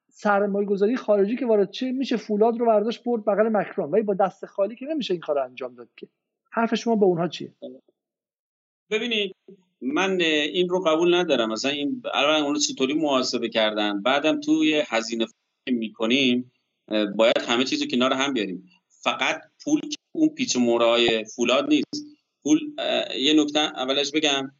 سرمایه 0.09 0.67
گذاری 0.67 0.95
خارجی 0.95 1.35
که 1.35 1.45
وارد 1.45 1.71
چه 1.71 1.91
میشه 1.91 2.17
فولاد 2.17 2.57
رو 2.59 2.65
برداشت 2.65 3.03
برد 3.03 3.25
بغل 3.25 3.49
مکران. 3.49 3.91
ولی 3.91 4.03
با 4.03 4.13
دست 4.13 4.45
خالی 4.45 4.75
که 4.75 4.85
نمیشه 4.85 5.13
این 5.13 5.21
کار 5.21 5.39
انجام 5.39 5.75
داد 5.75 5.89
که. 5.95 6.07
حرف 6.51 6.75
شما 6.75 6.95
به 6.95 7.05
اونها 7.05 7.27
چیه؟ 7.27 7.53
ببینید 8.91 9.35
من 9.85 10.21
این 10.21 10.69
رو 10.69 10.79
قبول 10.79 11.15
ندارم. 11.15 11.51
مثلا 11.51 11.71
این 11.71 12.01
الان 12.13 12.43
اون 12.43 12.59
چطوری 12.59 12.93
محاسبه 12.93 13.49
کردن؟ 13.49 14.01
بعدم 14.01 14.39
توی 14.39 14.83
هزینه 14.87 15.27
می‌کنیم 15.67 16.51
باید 17.15 17.41
همه 17.47 17.63
چیز 17.63 17.81
رو 17.81 17.87
کنار 17.87 18.13
هم 18.13 18.33
بیاریم. 18.33 18.69
فقط 18.89 19.41
پول 19.63 19.79
اون 20.11 20.29
پیچ 20.29 20.55
های 20.55 21.25
فولاد 21.25 21.67
نیست. 21.67 22.05
پول 22.43 22.59
یه 23.19 23.33
نکته 23.33 23.59
اولش 23.59 24.11
بگم. 24.11 24.51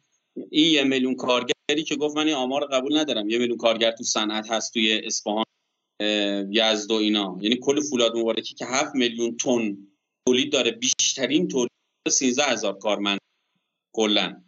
این 0.50 0.72
یه 0.72 0.84
میلیون 0.84 1.14
کارگری 1.14 1.82
که 1.86 1.96
گفت 1.96 2.16
من 2.16 2.26
این 2.26 2.34
آمار 2.34 2.64
قبول 2.64 2.98
ندارم. 2.98 3.28
یه 3.28 3.38
میلیون 3.38 3.58
کارگر 3.58 3.90
تو 3.90 4.04
صنعت 4.04 4.50
هست 4.50 4.72
توی 4.72 5.00
اصفهان 5.04 5.44
یزد 6.50 6.90
و 6.90 6.94
اینا. 6.94 7.38
یعنی 7.40 7.56
کل 7.56 7.80
فولاد 7.80 8.16
مبارکی 8.16 8.54
که 8.54 8.66
هفت 8.66 8.94
میلیون 8.94 9.36
تن 9.36 9.76
تولید 10.26 10.52
داره 10.52 10.70
بیشترین 10.70 11.48
تولید 11.48 11.70
13 12.08 12.42
هزار 12.42 12.78
کارمند 12.78 13.18
کلا. 13.94 14.42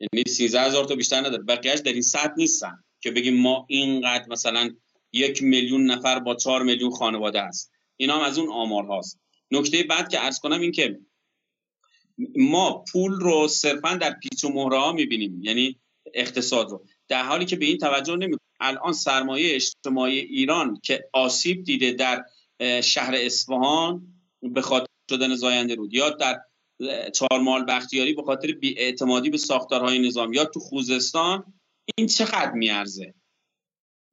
یعنی 0.00 0.24
13 0.28 0.60
هزار 0.60 0.84
تا 0.84 0.94
بیشتر 0.94 1.20
نداره. 1.20 1.42
بقیهش 1.42 1.78
در 1.78 1.92
این 1.92 2.02
سطح 2.02 2.34
نیستن 2.36 2.84
که 3.00 3.10
بگیم 3.10 3.40
ما 3.40 3.66
اینقدر 3.68 4.28
مثلا 4.28 4.70
یک 5.12 5.42
میلیون 5.42 5.90
نفر 5.90 6.18
با 6.18 6.34
چهار 6.34 6.62
میلیون 6.62 6.90
خانواده 6.90 7.40
است 7.40 7.72
اینا 7.96 8.16
هم 8.16 8.22
از 8.22 8.38
اون 8.38 8.52
آمار 8.52 8.84
هاست. 8.84 9.20
نکته 9.50 9.82
بعد 9.82 10.08
که 10.08 10.24
ارز 10.24 10.38
کنم 10.38 10.60
این 10.60 10.72
که 10.72 10.98
ما 12.36 12.84
پول 12.92 13.12
رو 13.12 13.48
صرفا 13.48 13.94
در 13.94 14.12
پیچ 14.12 14.44
و 14.44 14.48
مهره 14.48 14.78
ها 14.78 14.92
می‌بینیم 14.92 15.42
یعنی 15.42 15.80
اقتصاد 16.14 16.70
رو. 16.70 16.84
در 17.08 17.24
حالی 17.24 17.44
که 17.44 17.56
به 17.56 17.64
این 17.64 17.78
توجه 17.78 18.16
نمی 18.16 18.36
الان 18.60 18.92
سرمایه 18.92 19.54
اجتماعی 19.54 20.18
ایران 20.18 20.80
که 20.82 21.08
آسیب 21.12 21.64
دیده 21.64 21.92
در 21.92 22.24
شهر 22.80 23.14
اصفهان 23.14 24.06
به 24.42 24.60
خاطر 24.60 24.86
شدن 25.10 25.34
زاینده 25.34 25.74
رود 25.74 25.94
یا 25.94 26.10
در 26.10 26.40
چهارمال 27.14 27.64
بختیاری 27.64 28.12
به 28.14 28.22
خاطر 28.22 28.52
بیاعتمادی 28.52 29.30
به 29.30 29.36
ساختارهای 29.36 29.98
نظام 29.98 30.32
یا 30.32 30.44
تو 30.44 30.60
خوزستان 30.60 31.54
این 31.96 32.06
چقدر 32.06 32.52
میارزه؟ 32.52 33.14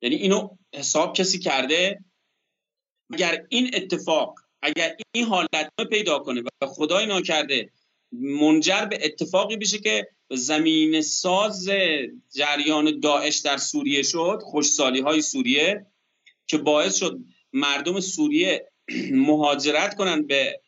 یعنی 0.01 0.15
اینو 0.15 0.49
حساب 0.75 1.15
کسی 1.15 1.39
کرده؟ 1.39 2.03
اگر 3.13 3.45
این 3.49 3.71
اتفاق 3.73 4.39
اگر 4.61 4.95
این 5.11 5.25
حالت 5.25 5.71
پیدا 5.89 6.19
کنه 6.19 6.41
و 6.41 6.67
خدای 6.67 7.05
ناکرده 7.05 7.71
منجر 8.11 8.85
به 8.85 8.99
اتفاقی 9.05 9.57
بشه 9.57 9.79
که 9.79 10.07
زمین 10.31 11.01
ساز 11.01 11.69
جریان 12.35 12.99
داعش 12.99 13.37
در 13.37 13.57
سوریه 13.57 14.03
شد 14.03 14.39
خوشسالی 14.43 14.99
های 14.99 15.21
سوریه 15.21 15.85
که 16.47 16.57
باعث 16.57 16.95
شد 16.95 17.19
مردم 17.53 17.99
سوریه 17.99 18.71
مهاجرت 19.11 19.95
کنند 19.95 20.27
به 20.27 20.61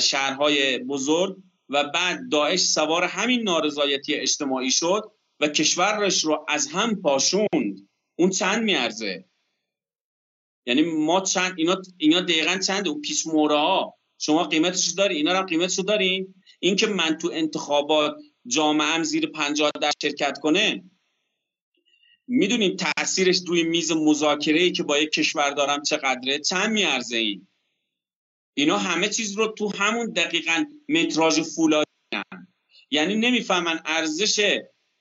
شهرهای 0.00 0.78
بزرگ 0.78 1.36
و 1.68 1.84
بعد 1.84 2.20
داعش 2.30 2.60
سوار 2.60 3.04
همین 3.04 3.42
نارضایتی 3.42 4.14
اجتماعی 4.14 4.70
شد 4.70 5.12
و 5.40 5.48
کشورش 5.48 6.24
رو 6.24 6.44
از 6.48 6.66
هم 6.66 7.02
پاشوند. 7.02 7.88
اون 8.18 8.30
چند 8.30 8.62
میارزه؟ 8.62 9.24
یعنی 10.66 10.82
ما 10.82 11.20
چند 11.20 11.54
اینا 11.56 11.82
اینا 11.98 12.20
دقیقا 12.20 12.58
چند؟ 12.66 12.88
اون 12.88 13.00
پیش 13.00 13.26
ها 13.26 13.94
شما 14.18 14.44
قیمتش 14.44 14.88
داری؟ 14.88 15.16
اینا 15.16 15.34
هم 15.34 15.46
قیمتش 15.46 15.78
دارین 15.78 16.34
اینکه 16.60 16.86
من 16.86 17.18
تو 17.18 17.30
انتخابات 17.32 18.16
جامعه 18.46 19.02
زیر 19.02 19.26
50 19.26 19.70
در 19.80 19.90
شرکت 20.02 20.38
کنه 20.38 20.84
می‌دونیم 22.26 22.76
تاثیرش 22.76 23.40
روی 23.46 23.62
میز 23.62 23.92
مذاکره 23.92 24.60
ای 24.60 24.72
که 24.72 24.82
با 24.82 24.98
یک 24.98 25.10
کشور 25.10 25.50
دارم 25.50 25.82
چقدره؟ 25.82 26.38
چند 26.38 26.70
میارزه 26.70 27.16
این؟ 27.16 27.48
اینا 28.60 28.78
همه 28.78 29.08
چیز 29.08 29.32
رو 29.32 29.46
تو 29.46 29.72
همون 29.76 30.12
دقیقا 30.12 30.64
متراژ 30.88 31.40
فولادی 31.40 31.90
یعنی 32.90 33.14
نمی‌فهمن 33.14 33.80
ارزش 33.84 34.58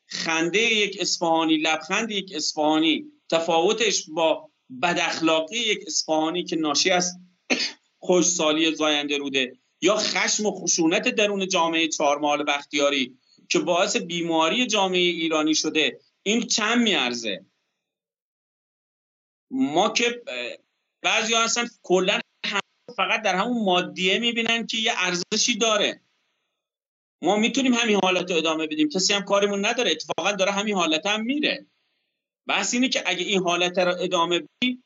خنده 0.08 0.60
یک 0.60 0.98
اصفهانی 1.02 1.58
لبخند 1.58 2.12
یک 2.12 2.32
اصفهانی 2.36 3.06
تفاوتش 3.32 4.06
با 4.10 4.50
بد 4.82 4.98
اخلاقی 5.02 5.58
یک 5.58 5.80
اصفهانی 5.88 6.44
که 6.44 6.56
ناشی 6.56 6.90
از 6.90 7.20
خوشسالی 8.06 8.76
زاینده 8.76 9.18
روده 9.18 9.54
یا 9.82 9.96
خشم 9.96 10.46
و 10.46 10.52
خشونت 10.52 11.08
درون 11.08 11.48
جامعه 11.48 11.88
چهارمال 11.88 12.44
بختیاری 12.44 13.18
که 13.50 13.60
باعث 13.60 13.96
بیماری 13.96 14.68
جامعه 14.68 15.00
ایرانی 15.00 15.56
شده 15.56 16.00
این 16.24 16.48
چند 16.48 16.82
میارزه؟ 16.82 17.46
ما 19.52 19.90
که 19.90 20.22
بعضی 21.02 21.34
هستن 21.34 21.68
کلا 21.84 22.20
فقط 23.00 23.22
در 23.22 23.36
همون 23.36 23.64
مادیه 23.66 24.20
می‌بینن 24.20 24.68
که 24.68 24.78
یه 24.78 24.92
ارزشی 24.96 25.58
داره. 25.58 26.02
ما 27.24 27.36
می‌تونیم 27.36 27.74
همین 27.74 28.00
حالت 28.04 28.32
رو 28.32 28.38
ادامه 28.38 28.68
بدیم. 28.68 28.90
کسی 28.90 29.14
هم 29.14 29.22
کارمون 29.22 29.66
نداره. 29.66 29.92
اتفاقا 29.92 30.32
داره 30.32 30.52
همین 30.52 30.76
حالت 30.76 31.06
هم 31.06 31.22
میره. 31.22 31.66
بحث 32.48 32.74
اینه 32.74 32.90
که 32.90 33.04
اگه 33.06 33.26
این 33.26 33.44
حالت 33.44 33.78
رو 33.78 33.96
ادامه 34.00 34.40
بدیم 34.40 34.84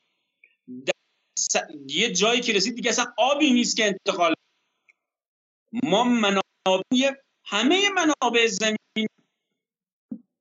یه 1.88 2.12
جایی 2.12 2.40
که 2.40 2.52
رسید 2.52 2.74
دیگه 2.74 2.90
اصلا 2.90 3.14
آبی 3.18 3.52
نیست 3.52 3.76
که 3.76 3.84
انتقال 3.84 4.34
ما 5.82 6.04
منابع 6.04 7.22
همه 7.44 7.90
منابع 7.90 8.46
زمین 8.46 9.08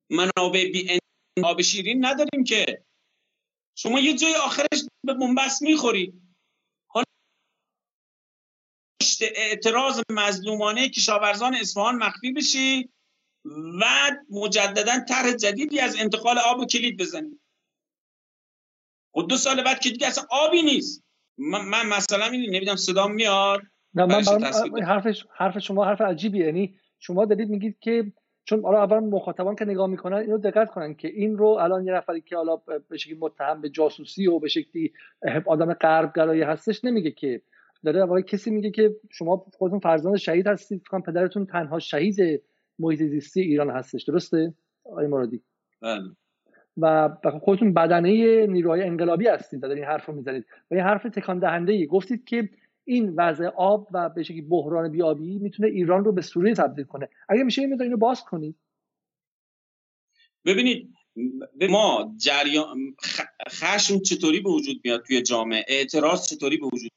منابع 0.09 0.71
بی 0.71 0.99
آب 1.43 1.61
شیرین 1.61 2.05
نداریم 2.05 2.43
که. 2.43 2.85
شما 3.77 3.99
یه 3.99 4.17
جای 4.17 4.35
آخرش 4.35 4.79
به 5.05 5.13
بنبست 5.13 5.61
می‌خوری 5.61 6.13
حالا 6.87 7.05
اعتراض 9.35 10.01
مظلومانه 10.11 10.89
کشاورزان 10.89 11.55
اصفهان 11.55 11.95
مخفی 11.95 12.33
بشی 12.33 12.89
و 13.81 13.85
مجددا 14.29 14.91
طرح 15.09 15.31
جدیدی 15.31 15.79
از 15.79 15.95
انتقال 15.99 16.37
آب 16.37 16.59
و 16.59 16.65
کلید 16.65 16.97
بزنید 16.99 17.33
و 19.15 19.21
خب 19.21 19.27
دو 19.29 19.37
سال 19.37 19.63
بعد 19.63 19.79
که 19.79 19.89
دیگه 19.89 20.07
اصلا 20.07 20.23
آبی 20.31 20.61
نیست. 20.61 21.03
من, 21.37 21.87
مثلا 21.87 22.25
این 22.25 22.55
نمی‌دونم 22.55 22.75
صدام 22.75 23.11
میاد. 23.11 23.61
نه 23.93 24.05
من 24.05 24.23
حرفش 24.83 25.25
حرف 25.37 25.59
شما 25.59 25.85
حرف 25.85 26.01
عجیبیه. 26.01 26.45
یعنی 26.45 26.75
شما 26.99 27.25
دارید 27.25 27.49
میگید 27.49 27.79
که 27.79 28.11
چون 28.45 28.61
حالا 28.61 28.83
اول 28.83 28.99
مخاطبان 28.99 29.55
که 29.55 29.65
نگاه 29.65 29.87
می‌کنن 29.87 30.17
اینو 30.17 30.37
دقت 30.37 30.71
کنن 30.71 30.95
که 30.95 31.07
این 31.07 31.37
رو 31.37 31.47
الان 31.47 31.87
یه 31.87 31.93
نفری 31.93 32.21
که 32.21 32.35
حالا 32.35 32.55
به 32.89 32.97
شکلی 32.97 33.17
متهم 33.19 33.61
به 33.61 33.69
جاسوسی 33.69 34.27
و 34.27 34.39
به 34.39 34.49
شکلی 34.49 34.93
آدم 35.45 35.73
غربگرایی 35.73 36.41
هستش 36.41 36.85
نمیگه 36.85 37.11
که 37.11 37.41
داره 37.83 38.05
واقعا 38.05 38.21
کسی 38.21 38.51
میگه 38.51 38.71
که 38.71 38.95
شما 39.11 39.45
خودتون 39.57 39.79
فرزند 39.79 40.15
شهید 40.15 40.47
هستید 40.47 40.81
پدرتون 41.05 41.45
تنها 41.45 41.79
شهید 41.79 42.43
محیط 42.79 43.03
زیستی 43.03 43.41
ایران 43.41 43.69
هستش 43.69 44.03
درسته؟ 44.03 44.53
آقای 44.85 45.07
مرادی. 45.07 45.41
بله. 45.81 46.03
و 46.77 47.09
خودتون 47.41 47.73
بدنه 47.73 48.45
نیروهای 48.47 48.83
انقلابی 48.83 49.27
هستید 49.27 49.59
در 49.59 49.69
این 49.69 49.83
حرف 49.83 50.05
رو 50.05 50.15
می‌زنید 50.15 50.45
و 50.71 50.75
این 50.75 50.83
حرف 50.83 51.03
تکان 51.03 51.39
دهنده 51.39 51.73
ای 51.73 51.87
گفتید 51.87 52.25
که 52.25 52.49
این 52.85 53.13
وضع 53.17 53.45
آب 53.45 53.87
و 53.91 54.09
به 54.09 54.23
شکلی 54.23 54.41
بحران 54.41 54.91
بیابی 54.91 55.39
می‌تونه 55.39 55.69
ایران 55.69 56.05
رو 56.05 56.11
به 56.11 56.21
سوریه 56.21 56.53
تبدیل 56.53 56.85
کنه. 56.85 57.09
اگه 57.29 57.43
میشه 57.43 57.61
این 57.61 57.81
اینو 57.81 57.97
باز 57.97 58.23
کنید. 58.23 58.55
ببینید 60.45 60.93
ما 61.69 62.15
جریان 62.17 62.77
خشم 63.49 63.99
چطوری 63.99 64.39
به 64.39 64.49
وجود 64.49 64.81
میاد 64.83 65.03
توی 65.07 65.21
جامعه؟ 65.21 65.65
اعتراض 65.67 66.27
چطوری 66.27 66.57
به 66.57 66.65
وجود 66.65 66.91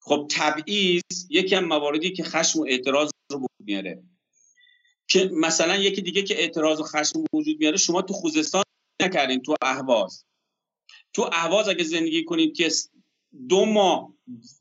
خب 0.00 0.26
تبعیض 0.30 1.02
یکی 1.28 1.54
از 1.56 1.62
مواردی 1.62 2.12
که 2.12 2.24
خشم 2.24 2.60
و 2.60 2.66
اعتراض 2.68 3.10
رو 3.32 3.36
وجود 3.36 3.66
میاره. 3.66 4.02
که 5.08 5.30
مثلا 5.32 5.76
یکی 5.76 6.02
دیگه 6.02 6.22
که 6.22 6.40
اعتراض 6.40 6.80
و 6.80 6.82
خشم 6.82 7.24
وجود 7.32 7.56
میاره 7.60 7.76
شما 7.76 8.02
تو 8.02 8.14
خوزستان 8.14 8.62
نکردین 9.02 9.42
تو 9.42 9.54
اهواز. 9.62 10.24
تو 11.12 11.30
اهواز 11.32 11.68
اگه 11.68 11.84
زندگی 11.84 12.24
کنید 12.24 12.56
که 12.56 12.70
دو 13.48 13.64
ماه 13.64 14.14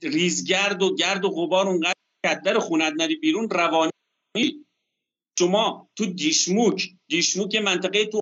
ریزگرد 0.03 0.81
و 0.81 0.95
گرد 0.95 1.25
و 1.25 1.29
غبار 1.29 1.67
اونقدر 1.67 1.93
در 2.45 2.59
خونت 2.59 2.93
نری 2.97 3.15
بیرون 3.15 3.49
روانی 3.49 3.91
شما 5.39 5.89
تو 5.95 6.05
دیشموک 6.05 6.89
دیشموک 7.07 7.55
منطقه 7.55 8.05
تو 8.05 8.19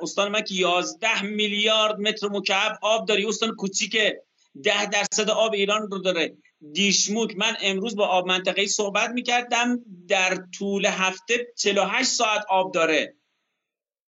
استان 0.00 0.32
من 0.32 0.42
که 0.42 0.54
11 0.54 1.22
میلیارد 1.22 2.00
متر 2.00 2.28
مکعب 2.28 2.78
آب 2.82 3.08
داری 3.08 3.26
استان 3.26 3.56
کوچیکه 3.56 4.22
ده 4.62 4.86
درصد 4.86 5.30
آب 5.30 5.52
ایران 5.52 5.90
رو 5.90 5.98
داره. 5.98 6.36
دیشموک. 6.72 7.36
من 7.36 7.56
امروز 7.60 7.96
با 7.96 8.06
آب 8.06 8.28
منطقه 8.28 8.66
صحبت 8.66 9.10
می‌کردم 9.10 9.84
در 10.08 10.44
طول 10.58 10.86
هفته 10.86 11.52
48 11.56 12.08
ساعت 12.08 12.44
آب 12.48 12.72
داره. 12.72 13.16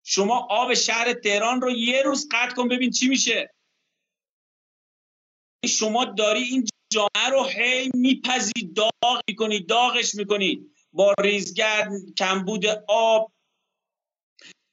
شما 0.05 0.47
آب 0.51 0.75
شهر 0.75 1.13
تهران 1.13 1.61
رو 1.61 1.71
یه 1.71 2.03
روز 2.03 2.29
قطع 2.31 2.55
کن 2.55 2.69
ببین 2.69 2.91
چی 2.91 3.09
میشه. 3.09 3.51
شما 5.67 6.05
داری 6.05 6.43
این 6.43 6.67
جامعه 6.93 7.31
رو 7.31 7.45
هی 7.45 7.91
میپزی 7.95 8.73
داغ 8.77 9.21
می‌کنی 9.29 9.61
داغش 9.61 10.15
می‌کنی. 10.15 10.67
با 10.93 11.15
ریزگرد 11.21 11.89
کمبود 12.19 12.67
آب 12.89 13.33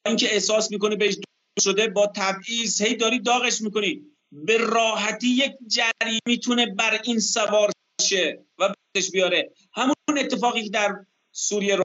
اینکه 0.05 0.34
احساس 0.34 0.71
می‌کنی 0.71 0.95
بهش 0.95 1.15
شده 1.63 1.88
با 1.88 2.11
تبعیض 2.15 2.82
هی 2.82 2.95
داری 2.95 3.19
داغش 3.19 3.61
می‌کنی. 3.61 4.12
به 4.34 4.58
راحتی 4.58 5.28
یک 5.28 5.52
جری 5.68 6.20
می‌تونه 6.28 6.66
بر 6.66 7.02
این 7.04 7.20
سوار 7.20 7.72
شه 8.02 8.46
و 8.58 8.74
بهش 8.94 9.12
بیاره. 9.12 9.52
همون 9.74 10.18
اتفاقی 10.18 10.64
که 10.64 10.70
در 10.70 11.06
سوریه 11.32 11.76
رو 11.76 11.84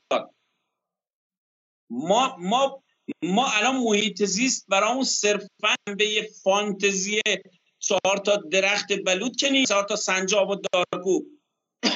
ما 1.90 2.36
ما 2.38 2.82
ما 3.22 3.50
الان 3.52 3.76
محیط 3.76 4.24
زیست 4.24 4.66
برامون 4.68 5.04
صرفا 5.04 5.74
به 5.98 6.06
یه 6.06 6.28
فانتزی 6.42 7.20
چهار 7.78 8.16
تا 8.24 8.36
درخت 8.36 8.92
بلود 9.06 9.36
که 9.36 9.50
نیست. 9.50 9.68
چهار 9.68 9.84
تا 9.84 9.96
سنجاب 9.96 10.50
و 10.50 10.56
دارکو. 10.72 11.20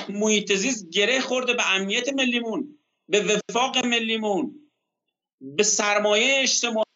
محیط 0.08 0.52
زیست 0.52 0.88
گره 0.88 1.20
خورده 1.20 1.54
به 1.54 1.74
امنیت 1.74 2.08
ملیمون 2.08 2.78
به 3.08 3.40
وفاق 3.50 3.86
ملیمون 3.86 4.70
به 5.40 5.62
سرمایه 5.62 6.40
اجتماعی 6.42 6.91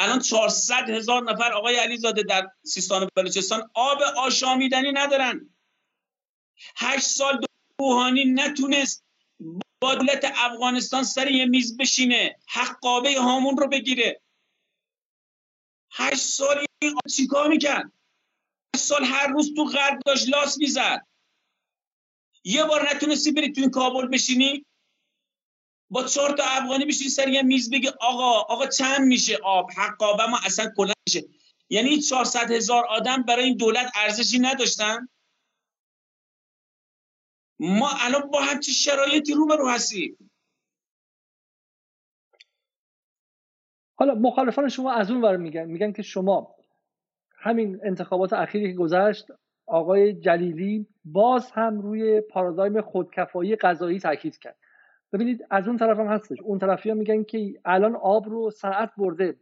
الان 0.00 0.20
400 0.20 0.90
هزار 0.90 1.32
نفر 1.32 1.52
آقای 1.52 1.76
علیزاده 1.76 2.22
در 2.22 2.50
سیستان 2.62 3.02
و 3.02 3.08
بلوچستان 3.16 3.70
آب 3.74 4.02
آشامیدنی 4.02 4.92
ندارن. 4.92 5.54
هشت 6.76 7.06
سال 7.06 7.44
روحانی 7.80 8.24
نتونست 8.24 9.04
با 9.80 9.94
دولت 9.94 10.32
افغانستان 10.34 11.04
سر 11.04 11.30
یه 11.30 11.46
میز 11.46 11.76
بشینه 11.76 12.36
حقابه 12.48 13.20
هامون 13.20 13.56
رو 13.56 13.68
بگیره. 13.68 14.20
هشت 15.92 16.22
سال 16.22 16.66
این 16.82 16.98
چیکار 17.16 17.48
می‌کرد؟ 17.48 17.92
هشت 18.76 18.84
سال 18.84 19.04
هر 19.04 19.26
روز 19.26 19.54
تو 19.54 19.64
غرب 19.64 20.00
داشت 20.06 20.28
لاس 20.28 20.58
می‌زد. 20.58 21.06
یه 22.44 22.64
بار 22.64 22.90
نتونستی 22.90 23.32
بری 23.32 23.52
تو 23.52 23.60
این 23.60 23.70
کابل 23.70 24.06
بشینی؟ 24.06 24.64
با 25.90 26.04
چهار 26.04 26.36
تا 26.36 26.42
افغانی 26.46 26.84
بشینی 26.84 27.10
سر 27.10 27.28
یه 27.28 27.42
میز 27.42 27.70
بگی 27.70 27.88
آقا 28.00 28.40
آقا 28.40 28.66
چند 28.66 29.00
میشه 29.00 29.36
آب؟ 29.44 29.70
حقابه 29.76 30.26
ما 30.26 30.38
اصلا 30.44 30.72
کلا 30.76 30.92
میشه. 31.06 31.24
یعنی 31.68 32.00
400 32.00 32.50
هزار 32.50 32.86
آدم 32.86 33.22
برای 33.22 33.44
این 33.44 33.56
دولت 33.56 33.92
ارزشی 33.96 34.38
نداشتن؟ 34.38 35.08
ما 37.58 37.90
الان 38.00 38.30
با 38.30 38.40
همچی 38.40 38.72
شرایطی 38.72 39.34
رو 39.34 39.46
رو 39.46 39.68
هستیم. 39.68 40.30
حالا 43.94 44.14
مخالفان 44.14 44.68
شما 44.68 44.92
از 44.92 45.10
اون 45.10 45.22
ور 45.22 45.36
میگن. 45.36 45.64
میگن 45.64 45.92
که 45.92 46.02
شما 46.02 46.54
همین 47.38 47.80
انتخابات 47.84 48.32
اخیری 48.32 48.72
که 48.72 48.78
گذشت 48.78 49.26
آقای 49.66 50.12
جلیلی 50.12 50.86
باز 51.04 51.50
هم 51.50 51.80
روی 51.80 52.20
پارادایم 52.20 52.80
خودکفایی 52.80 53.56
غذایی 53.56 54.00
تاکید 54.00 54.38
کرد. 54.38 54.59
ببینید 55.12 55.46
از 55.50 55.68
اون 55.68 55.76
طرف 55.76 55.98
هم 55.98 56.06
هستش. 56.06 56.40
اون 56.40 56.58
طرفی 56.58 56.88
ها 56.88 56.94
میگن 56.94 57.22
که 57.22 57.54
الان 57.64 57.96
آب 57.96 58.28
رو 58.28 58.50
صنعت 58.50 58.90
برده. 58.96 59.36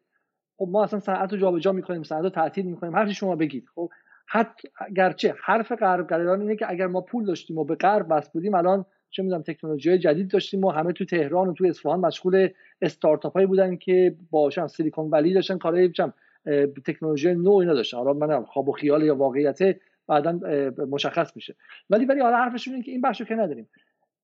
خب 0.57 0.69
ما 0.71 0.85
اصلا 0.85 1.01
صنعت 1.01 1.33
رو 1.33 1.39
جابجا 1.39 1.73
می‌کنیم 1.73 2.03
صنعت 2.03 2.23
رو 2.23 2.31
تعطیل 2.31 2.67
می‌کنیم. 2.67 2.95
هر 2.95 3.13
شما 3.13 3.37
بگید. 3.37 3.69
خب 3.75 3.91
حد 4.29 4.55
گرچه 4.97 5.35
حرف 5.43 5.73
غربگرایان 5.73 6.41
اینه 6.41 6.57
که 6.57 6.71
اگر 6.71 6.87
ما 6.87 7.01
پول 7.01 7.25
داشتیم 7.25 7.59
و 7.59 7.65
به 7.65 7.75
غرب 7.75 8.15
بس 8.15 8.31
بودیم 8.31 8.55
الان 8.55 8.85
چه 9.11 9.23
می‌دونم 9.23 9.43
تکنولوژی 9.43 9.99
جدید 9.99 10.31
داشتیم 10.31 10.65
و 10.65 10.71
همه 10.71 10.93
تو 10.93 11.05
تهران 11.05 11.49
و 11.49 11.53
تو 11.53 11.67
اصفهان 11.67 12.01
مشغول 12.01 12.49
استارتاپ 12.83 13.33
هایی 13.33 13.47
بودن 13.47 13.77
که 13.77 14.17
با 14.31 14.51
سیلیکون 14.51 15.11
ولی 15.11 15.35
داشتن 15.35 15.59
کارهای 15.59 15.93
تکنولوژی 16.87 17.35
نو 17.35 17.53
اینا 17.53 17.75
داشتن. 17.75 17.97
حالا 17.97 18.13
من 18.13 18.45
خواب 18.45 18.69
و 18.69 18.73
خیال 18.73 19.03
یا 19.03 19.17
واقعیت 19.17 19.59
بعدا 20.07 20.41
مشخص 20.91 21.37
میشه. 21.37 21.55
ولی 21.91 22.05
ولی 22.05 22.21
حالا 22.21 22.37
حرفشون 22.37 22.75
اینه 22.75 22.87
که 22.87 22.93
این 22.93 23.01
بخشو 23.01 23.25
که 23.25 23.35
نداریم. 23.35 23.69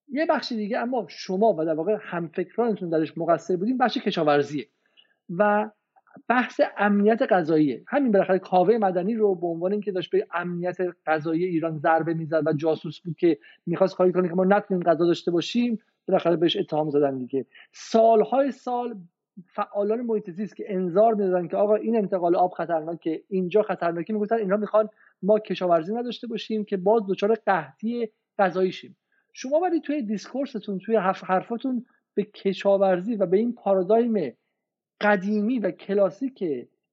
یه 0.09 0.27
بخش 0.27 0.53
دیگه 0.53 0.79
اما 0.79 1.07
شما 1.09 1.55
و 1.59 1.65
در 1.65 1.75
واقع 1.75 1.97
همفکرانتون 2.01 2.89
درش 2.89 3.19
مقصر 3.19 3.57
بودیم 3.57 3.79
بخش 3.79 3.99
کشاورزیه 3.99 4.67
و 5.39 5.71
بحث 6.29 6.61
امنیت 6.79 7.23
غذایی 7.23 7.85
همین 7.89 8.13
بالاخره 8.13 8.39
کاوه 8.39 8.79
مدنی 8.79 9.15
رو 9.15 9.35
به 9.35 9.47
عنوان 9.47 9.73
اینکه 9.73 9.93
داشت 9.93 10.11
به 10.11 10.27
امنیت 10.35 10.77
غذایی 11.07 11.45
ایران 11.45 11.79
ضربه 11.79 12.15
می‌زد 12.15 12.47
و 12.47 12.53
جاسوس 12.53 13.01
بود 13.01 13.17
که 13.17 13.39
می‌خواست 13.67 13.97
کاری 13.97 14.13
کنه 14.13 14.29
که 14.29 14.35
ما 14.35 14.45
نتونیم 14.45 14.83
غذا 14.83 15.07
داشته 15.07 15.31
باشیم 15.31 15.79
بالاخره 16.09 16.37
بهش 16.37 16.57
اتهام 16.57 16.91
زدن 16.91 17.19
دیگه. 17.19 17.47
سالهای 17.73 18.53
سال 18.53 18.97
فعالان 19.47 20.01
محیط 20.01 20.31
زیست 20.31 20.57
که 20.57 20.65
انظار 20.69 21.15
می‌دادن 21.15 21.49
که 21.49 21.57
آقا 21.57 21.75
این 21.75 21.97
انتقال 21.97 22.37
آب 22.37 22.53
خطرناکه 22.53 23.23
اینجا 23.29 23.63
خطرناکه 23.63 24.13
می‌گفتن 24.13 24.37
اینا 24.37 24.57
می‌خوان 24.57 24.89
ما 25.23 25.39
کشاورزی 25.39 25.95
نداشته 25.95 26.27
باشیم 26.27 26.65
که 26.65 26.77
باز 26.77 27.03
دچار 27.09 27.35
قحطی 27.35 28.09
غذایی 28.39 28.73
شیم 28.73 28.97
شما 29.37 29.61
ولی 29.61 29.81
توی 29.81 30.03
دیسکورستون 30.03 30.79
توی 30.79 30.97
حرفاتون 30.97 31.87
به 32.15 32.23
کشاورزی 32.23 33.17
و 33.17 33.27
به 33.27 33.37
این 33.37 33.53
پارادایم 33.53 34.37
قدیمی 35.01 35.59
و 35.59 35.71
کلاسیک 35.71 36.45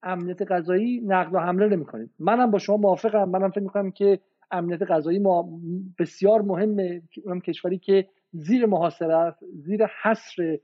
امنیت 0.04 0.52
غذایی 0.52 1.02
نقد 1.02 1.34
و 1.34 1.40
حمله 1.40 1.68
نمی‌کنید 1.68 2.10
منم 2.20 2.52
با 2.52 2.60
شما 2.60 2.78
موافقم. 2.78 3.30
منم 3.30 3.50
فکر 3.50 3.60
می‌کنم 3.60 3.92
که 3.92 4.20
امنیت 4.52 4.84
غذایی 4.84 5.20
ما 5.20 5.60
بسیار 6.00 6.42
مهمه 6.42 7.02
اونم 7.26 7.42
کشوری 7.42 7.78
که 7.78 8.08
زیر 8.32 8.66
محاصره 8.66 9.16
است 9.16 9.44
زیر 9.56 9.86
حصر 10.02 10.58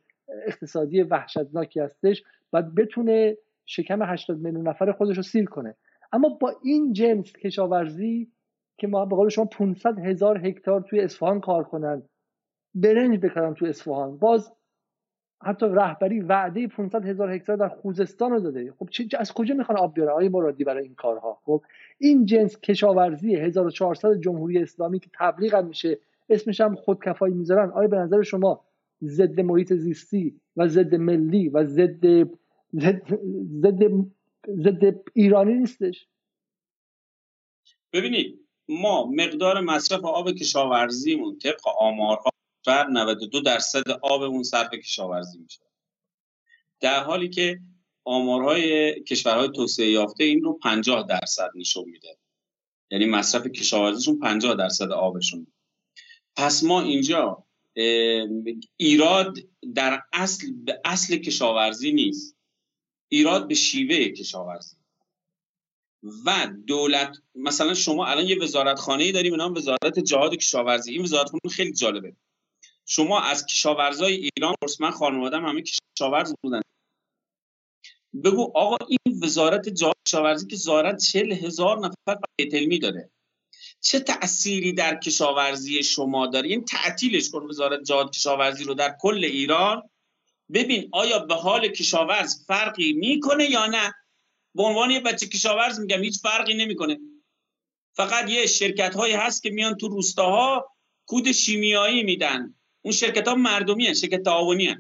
اقتصادی 0.48 1.02
وحشتناکی 1.02 1.80
هستش 1.80 2.24
و 2.54 2.62
بتونه 2.62 3.38
شکم 3.66 4.04
80 4.04 4.40
میلیون 4.40 4.68
نفر 4.68 4.92
خودش 4.92 5.18
رو 5.18 5.24
سیر 5.24 5.46
کنه. 5.46 5.76
اما 6.12 6.30
با 6.30 6.54
این 6.64 6.94
جنس 6.94 7.34
کشاورزی 7.34 8.32
که 8.78 8.88
ما 8.88 9.06
به 9.06 9.16
قول 9.16 9.30
شما 9.30 9.46
500 9.46 10.00
هزار 10.00 10.48
هکتار 10.48 10.82
توی 10.82 11.00
اصفهان 11.00 11.40
کار 11.40 11.64
کنن. 11.64 12.04
برنج 12.76 13.20
بکارن 13.20 13.54
توی 13.54 13.70
اصفهان. 13.70 14.18
باز 14.18 14.54
حتی 15.44 15.66
رهبری 15.66 16.20
وعده 16.20 16.68
500 16.68 17.06
هزار 17.06 17.32
هکتار 17.32 17.58
در 17.58 17.70
خوزستان 17.70 18.32
رو 18.32 18.40
داده. 18.40 18.72
خب 18.72 18.90
چه 18.90 19.08
از 19.18 19.34
کجا 19.34 19.56
می‌خوان 19.56 19.78
آب 19.78 19.94
بیاره 19.94 20.12
آقای 20.12 20.30
مرادی 20.30 20.64
برای 20.64 20.84
این 20.84 20.96
کارها؟ 20.96 21.40
خب 21.44 21.64
این 21.98 22.26
جنس 22.26 22.60
کشاورزی 22.60 23.36
1400 23.36 24.20
جمهوری 24.20 24.60
اسلامی 24.60 25.00
که 25.00 25.10
تبلیغ 25.20 25.56
هم 25.56 25.68
میشه 25.68 26.00
اسمش 26.30 26.62
هم 26.62 26.76
خودکفایی 26.76 27.34
می‌ذارن. 27.34 27.70
آیا 27.70 27.88
به 27.88 27.98
نظر 27.98 28.22
شما 28.22 28.66
ضد 29.04 29.40
محیط 29.40 29.74
زیستی 29.74 30.42
و 30.56 30.68
ضد 30.68 30.96
ملی 30.96 31.50
و 31.50 31.64
ضد 31.64 32.06
ضد 34.48 34.96
ایرانی 35.14 35.54
نیستش؟ 35.54 36.08
ببینید 37.94 38.47
ما 38.70 39.06
مقدار 39.06 39.62
مصرف 39.62 40.06
آب 40.06 40.32
کشاورزیمون 40.32 41.38
طبق 41.40 41.68
آمارها 41.80 42.32
بر 42.68 42.88
92 42.88 43.40
درصد 43.40 43.90
آبمون 43.90 44.44
صرف 44.44 44.74
کشاورزی 44.74 45.38
میشه. 45.38 45.62
در 46.80 47.04
حالی 47.04 47.30
که 47.30 47.60
آمارهای 48.04 48.94
کشورهای 49.04 49.50
توسعه 49.50 49.90
یافته 49.90 50.24
این 50.24 50.44
رو 50.44 50.54
50 50.54 51.08
درصد 51.10 51.50
نشون 51.56 51.86
میده. 51.90 52.18
یعنی 52.92 53.06
مصرف 53.06 53.48
کشاورزیشون 53.48 54.20
50 54.20 54.56
درصد 54.56 54.92
آبشون. 54.92 55.48
پس 56.36 56.64
ما 56.64 56.82
اینجا 56.82 57.44
ایراد 58.78 59.38
در 59.76 60.04
اصل 60.14 60.52
به 60.66 60.82
اصل 60.86 61.18
کشاورزی 61.18 61.92
نیست. 61.92 62.38
ایراد 63.10 63.48
به 63.48 63.54
شیوه 63.54 64.10
کشاورزی. 64.10 64.76
و 66.04 66.48
دولت 66.68 67.18
مثلا 67.36 67.74
شما 67.74 68.06
الان 68.06 68.26
یه 68.26 68.40
وزارت 68.40 68.80
خانه 68.80 69.04
ای 69.04 69.12
داریم 69.12 69.36
نام 69.36 69.54
وزارت 69.54 70.00
جهاد 70.00 70.36
کشاورزی. 70.36 70.92
این 70.92 71.02
وزارت 71.04 71.30
خانه 71.30 71.54
خیلی 71.54 71.74
جالبه. 71.74 72.16
شما 72.86 73.22
از 73.22 73.46
کشاورزای 73.46 74.14
ایران 74.14 74.56
من 74.80 74.92
خانوادم 74.92 75.46
همه 75.46 75.64
کشاورز 75.98 76.34
بودن. 76.42 76.62
بگو 78.24 78.52
آقا 78.56 78.78
این 78.88 79.20
وزارت 79.24 79.70
جهاد 79.70 79.96
کشاورزی 80.08 80.48
که 80.48 80.56
زارت 80.56 80.98
چل 80.98 81.32
هزار 81.32 81.80
نفر 81.80 82.20
علمی 82.40 82.80
داره. 82.80 83.10
چه 83.82 84.00
تأثیری 84.00 84.74
در 84.74 84.96
کشاورزی 84.96 85.84
شما 85.84 86.28
داره؟ 86.28 86.50
این 86.50 86.66
تعطیلش 86.66 87.30
کن 87.30 87.44
وزارت 87.44 87.84
جهاد 87.84 88.12
کشاورزی 88.12 88.64
رو 88.64 88.74
در 88.74 88.96
کل 89.02 89.24
ایران. 89.24 89.90
ببین 90.54 90.90
آیا 90.92 91.20
به 91.20 91.36
حال 91.36 91.68
کشاورز 91.68 92.46
فرقی 92.46 92.94
می‌کنه 92.94 93.52
یا 93.52 93.66
نه؟ 93.66 93.94
به 94.58 94.64
عنوان 94.64 94.92
یه 94.92 95.00
بچه 95.00 95.28
کشاورز 95.28 95.80
میگم 95.80 96.04
هیچ 96.04 96.22
فرقی 96.22 96.54
نمی‌کنه. 96.54 97.00
فقط 97.94 98.30
یه 98.30 98.46
شرکت 98.46 98.96
هایی 98.96 99.14
هست 99.14 99.44
که 99.44 99.50
میان 99.50 99.78
تو 99.78 99.88
روستاها 99.88 100.76
کود 101.06 101.32
شیمیایی 101.32 102.04
میدن. 102.04 102.56
اون 102.82 102.94
شرکت 102.94 103.28
ها 103.28 103.36
مردمی 103.36 103.88
هست 103.88 104.02
شرکت 104.02 104.24
تعاونی 104.24 104.76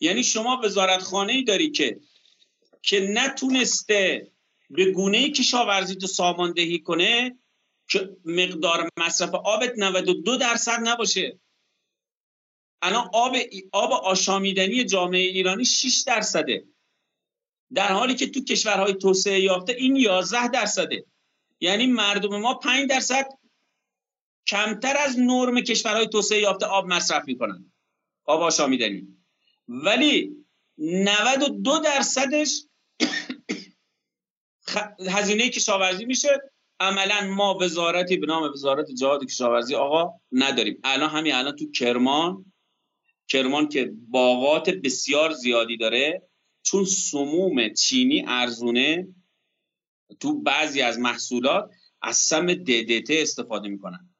یعنی 0.00 0.24
شما 0.24 0.60
وزارت 0.64 1.14
ای 1.14 1.42
داری 1.42 1.70
که 1.70 2.00
که 2.82 3.00
نتونسته 3.00 4.32
به 4.70 4.92
گونه 4.92 5.30
کشاورزی 5.30 5.96
تو 5.96 6.06
ساماندهی 6.06 6.78
کنه 6.78 7.38
که 7.88 8.16
مقدار 8.24 8.88
مصرف 8.96 9.34
آبت 9.34 9.72
92 9.76 10.36
درصد 10.36 10.78
نباشه. 10.88 11.40
الان 12.82 13.10
آب 13.12 13.36
آب 13.72 13.92
آشامیدنی 13.92 14.84
جامعه 14.84 15.20
ایرانی 15.20 15.64
6 15.64 16.04
درصده. 16.06 16.64
در 17.74 17.92
حالی 17.92 18.14
که 18.14 18.26
تو 18.30 18.44
کشورهای 18.44 18.94
توسعه 18.94 19.40
یافته 19.40 19.72
این 19.72 19.96
11 19.96 20.48
درصده. 20.48 21.04
یعنی 21.60 21.86
مردم 21.86 22.40
ما 22.40 22.54
5 22.54 22.88
درصد 22.90 23.28
کمتر 24.46 24.96
از 24.96 25.18
نرم 25.18 25.60
کشورهای 25.60 26.08
توسعه 26.08 26.38
یافته 26.38 26.66
آب 26.66 26.86
مصرف 26.86 27.22
می‌کنن. 27.26 27.72
آب 28.24 28.42
آشامیدنی. 28.42 29.08
ولی 29.68 30.36
92 30.78 31.78
درصدش 31.78 32.64
هزینه 35.08 35.48
کشاورزی 35.48 36.04
میشه. 36.04 36.40
عملا 36.80 37.26
ما 37.26 37.58
وزارتی 37.60 38.16
به 38.16 38.26
نام 38.26 38.42
وزارت 38.42 38.90
جهاد 38.90 39.24
کشاورزی 39.24 39.74
آقا 39.74 40.20
نداریم. 40.32 40.80
الان 40.84 41.10
همین 41.10 41.34
الان 41.34 41.56
تو 41.56 41.70
کرمان 41.70 42.52
کرمان 43.28 43.68
که 43.68 43.92
باغات 44.08 44.70
بسیار 44.70 45.32
زیادی 45.32 45.76
داره 45.76 46.27
چون 46.70 46.84
سموم 46.84 47.74
چینی 47.74 48.24
ارزونه 48.26 49.08
تو 50.20 50.40
بعضی 50.40 50.82
از 50.82 50.98
محصولات 50.98 51.70
از 52.02 52.16
سم 52.16 52.54
DDT 52.54 53.10
استفاده 53.10 53.68
می‌کنن. 53.68 54.14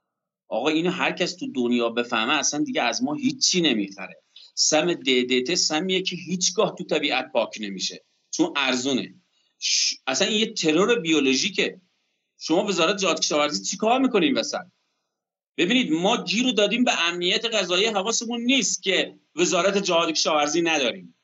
آقا 0.49 0.69
اینو 0.69 0.91
هر 0.91 1.13
کس 1.13 1.37
تو 1.37 1.53
دنیا 1.53 1.89
بفهمه 1.89 2.33
اصلا 2.33 2.65
دیگه 2.65 2.83
از 2.83 3.03
ما 3.03 3.15
هیچی 3.15 3.61
نمی‌خره. 3.61 4.23
سم 4.55 4.95
DDT 4.95 5.55
سمیه 5.55 6.03
که 6.03 6.17
هیچگاه 6.17 6.75
تو 6.79 6.85
طبیعت 6.85 7.33
پاک 7.33 7.59
نمیشه. 7.61 8.05
چون 8.31 8.53
ارزونه. 8.57 9.15
اصلا 10.07 10.29
این 10.29 10.41
یه 10.41 10.53
ترور 10.53 11.01
بیولوژیکه. 11.01 11.81
شما 12.39 12.65
وزارت 12.65 12.97
جهاد 12.97 13.21
کشاورزی 13.21 13.65
چیکار 13.65 14.01
می‌کنین 14.01 14.39
وسط؟ 14.39 14.67
ببینید 15.57 15.93
ما 15.93 16.25
گیر 16.25 16.45
رو 16.45 16.53
دادیم 16.53 16.85
به 16.85 17.09
امنیت 17.09 17.45
غذایی 17.45 17.87
حواسمون 17.87 18.41
نیست 18.41 18.83
که 18.83 19.19
وزارت 19.37 19.79
جهاد 19.79 20.13
کشاورزی 20.13 20.63
نداریم. 20.63 21.18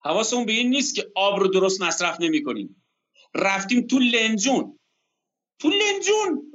حواسمون 0.00 0.46
به 0.46 0.52
این 0.52 0.70
نیست 0.70 0.94
که 0.94 1.12
آب 1.14 1.40
رو 1.40 1.48
درست 1.48 1.82
مصرف 1.82 2.20
نمی‌کنیم. 2.20 2.84
رفتیم 3.34 3.86
تو 3.86 3.98
لنجون. 3.98 4.78
تو 5.58 5.70
لنجون. 5.70 6.52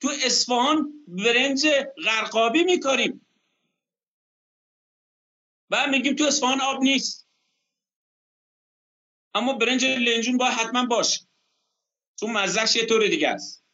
تو 0.00 0.08
اصفهان 0.22 1.04
برنج 1.08 1.66
غرقابی 2.04 2.64
میکاریم. 2.64 3.26
بعد 5.70 5.90
میگیم 5.90 6.14
تو 6.14 6.24
اصفهان 6.24 6.60
آب 6.60 6.82
نیست. 6.82 7.28
اما 9.34 9.52
برنج 9.52 9.84
لنجون 9.84 10.36
باید 10.36 10.52
حتما 10.52 10.86
باشه. 10.86 11.28
چون 12.20 12.30
مزهش 12.30 12.76
یه 12.76 12.86
طور 12.86 13.06
دیگه 13.06 13.28
است. 13.28 13.64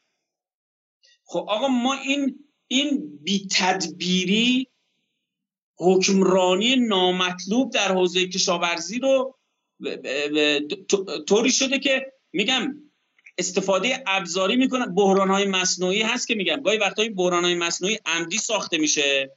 خب 1.24 1.46
آقا 1.48 1.68
ما 1.68 1.94
این 1.94 2.52
این 2.66 3.18
بی 3.18 3.48
تدبیری 3.50 4.73
حکمرانی 5.76 6.76
نامطلوب 6.76 7.72
در 7.72 7.92
حوزه 7.92 8.28
کشاورزی 8.28 8.98
رو 8.98 9.34
طوری 11.28 11.52
شده 11.52 11.78
که 11.78 12.12
میگم 12.32 12.74
استفاده 13.38 14.02
ابزاری 14.06 14.56
می‌کنن. 14.56 14.94
بحران 14.94 15.30
های 15.30 15.46
مصنوعی 15.46 16.02
هست 16.02 16.28
که 16.28 16.34
میگم. 16.34 16.62
گاهی 16.62 16.78
وقتا 16.78 17.02
این 17.02 17.14
بحران 17.14 17.44
های 17.44 17.54
مصنوعی 17.54 17.98
عمدی 18.06 18.38
ساخته 18.38 18.78
میشه. 18.78 19.36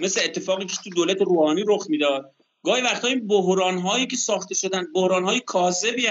مثل 0.00 0.20
اتفاقی 0.24 0.66
که 0.66 0.76
تو 0.84 0.90
دولت 0.90 1.22
روحانی 1.22 1.64
رخ 1.66 1.86
می‌داد. 1.88 2.34
گاهی 2.62 2.82
وقتا 2.82 3.08
این 3.08 3.26
بحران 3.26 3.78
هایی 3.78 4.06
که 4.06 4.16
ساخته 4.16 4.54
شدن 4.54 4.86
بحران 4.94 5.24
های 5.24 5.40
کاذبی 5.40 6.06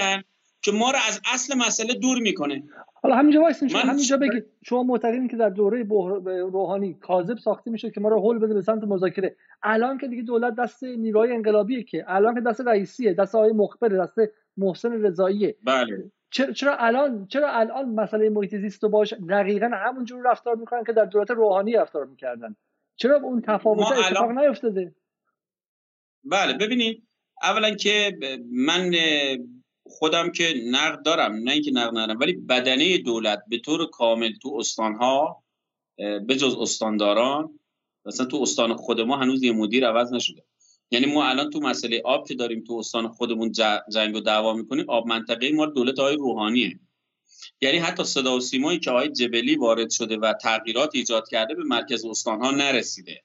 که 0.62 0.72
ما 0.72 0.90
رو 0.90 0.98
از 1.08 1.20
اصل 1.24 1.54
مسئله 1.54 1.94
دور 1.94 2.18
می‌کنه. 2.18 2.62
حالا 3.08 3.20
همینجا 3.20 3.40
وایسین 3.40 3.68
شما 3.68 3.80
همینجا 3.80 4.16
بگید 4.16 4.46
شما 4.62 4.82
معتقدین 4.82 5.28
که 5.28 5.36
در 5.36 5.48
دوره 5.48 5.86
روحانی 6.24 6.94
کاذب 6.94 7.38
ساخته 7.38 7.70
میشه 7.70 7.90
که 7.90 8.00
ما 8.00 8.08
رو 8.08 8.20
هول 8.20 8.38
بده 8.38 8.54
به 8.54 8.62
سمت 8.62 8.84
مذاکره. 8.84 9.36
الان 9.62 9.98
که 9.98 10.08
دیگه 10.08 10.22
دولت 10.22 10.54
دست 10.54 10.84
نیروهای 10.84 11.32
انقلابیه 11.32 11.82
که 11.82 12.04
الان 12.06 12.34
که 12.34 12.40
دست 12.40 12.60
رئیسیه 12.60 13.14
دست 13.14 13.34
آقای 13.34 13.52
مخبر 13.52 13.88
دست 13.88 14.18
محسن 14.56 14.92
رضاییه. 14.92 15.56
بله. 15.64 16.10
چرا, 16.30 16.52
چرا 16.52 16.76
الان 16.76 17.26
چرا 17.26 17.50
الان 17.50 17.88
مسئله 17.88 18.30
محیط 18.30 18.54
زیست 18.56 18.82
رو 18.82 18.88
باش 18.88 19.14
دقیقا 19.28 19.70
همونجور 19.72 20.30
رفتار 20.30 20.56
می‌کنن 20.56 20.84
که 20.84 20.92
در 20.92 21.04
دولت 21.04 21.30
روحانی 21.30 21.72
رفتار 21.72 22.04
می‌کردن؟ 22.04 22.56
چرا 22.96 23.16
اون 23.16 23.40
تفاوت 23.40 23.92
اتفاق 23.92 24.30
نیفتاده؟ 24.30 24.94
بله 26.24 26.58
ببینید 26.58 27.02
اولا 27.42 27.70
که 27.70 28.18
من 28.66 28.90
خودم 29.88 30.32
که 30.32 30.54
نقد 30.66 31.02
دارم 31.02 31.32
نه 31.32 31.52
اینکه 31.52 31.70
نقد 31.70 31.98
ندارم 31.98 32.18
ولی 32.20 32.32
بدنه 32.32 32.98
دولت 32.98 33.42
به 33.48 33.58
طور 33.58 33.90
کامل 33.90 34.32
تو 34.42 34.56
استانها 34.58 35.44
به 35.96 36.36
جز 36.36 36.54
استانداران 36.54 37.58
مثلا 38.04 38.26
تو 38.26 38.36
استان 38.42 38.74
خود 38.74 39.00
ما 39.00 39.16
هنوز 39.16 39.42
یه 39.42 39.52
مدیر 39.52 39.86
عوض 39.86 40.12
نشده. 40.12 40.44
یعنی 40.90 41.06
ما 41.06 41.26
الان 41.28 41.50
تو 41.50 41.60
مسئله 41.60 42.02
آب 42.04 42.28
که 42.28 42.34
داریم 42.34 42.64
تو 42.64 42.74
استان 42.74 43.08
خودمون 43.08 43.52
جنگ 43.92 44.16
و 44.16 44.20
دعوا 44.20 44.52
می‌کنیم 44.52 44.90
آب 44.90 45.06
منطقه 45.06 45.52
ما 45.52 45.66
دولت 45.66 45.98
های 45.98 46.16
روحانیه. 46.16 46.80
یعنی 47.60 47.78
حتی 47.78 48.04
صدا 48.04 48.36
و 48.36 48.40
سیمایی 48.40 48.78
که 48.78 48.90
آقای 48.90 49.08
جبلی 49.08 49.56
وارد 49.56 49.90
شده 49.90 50.16
و 50.16 50.32
تغییرات 50.42 50.90
ایجاد 50.94 51.28
کرده 51.28 51.54
به 51.54 51.64
مرکز 51.64 52.04
استانها 52.04 52.50
نرسیده. 52.50 53.22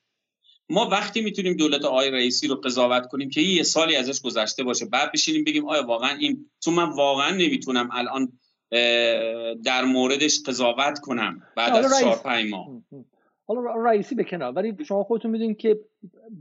ما 0.70 0.90
وقتی 0.90 1.22
می‌تونیم 1.22 1.58
دولت 1.58 1.86
آقای 1.86 2.12
رئیسی 2.12 2.48
رو 2.48 2.56
قضاوت 2.56 3.08
کنیم 3.08 3.30
که 3.30 3.42
یه 3.42 3.64
سالی 3.64 3.96
ازش 3.96 4.22
گذشته 4.22 4.64
باشه 4.64 4.86
بعد 4.86 5.12
بشینیم 5.12 5.44
بگیم 5.44 5.66
آیا 5.66 5.86
واقعا 5.88 6.18
این 6.18 6.46
چون 6.60 6.74
من 6.74 6.90
واقعا 6.90 7.32
نمی‌تونم 7.32 7.90
الان 7.92 8.32
در 9.64 9.84
موردش 9.86 10.40
قضاوت 10.48 11.00
کنم 11.00 11.42
بعد 11.56 11.76
از 11.76 12.00
4 12.02 12.16
5 12.16 12.50
ماه. 12.52 12.68
حالا 13.46 13.62
رئیسی 13.86 14.16
به 14.16 14.24
کنار. 14.24 14.54
ولی 14.54 14.86
شما 14.86 15.04
خودتون 15.04 15.32
می‌دونید 15.32 15.58
که 15.58 15.80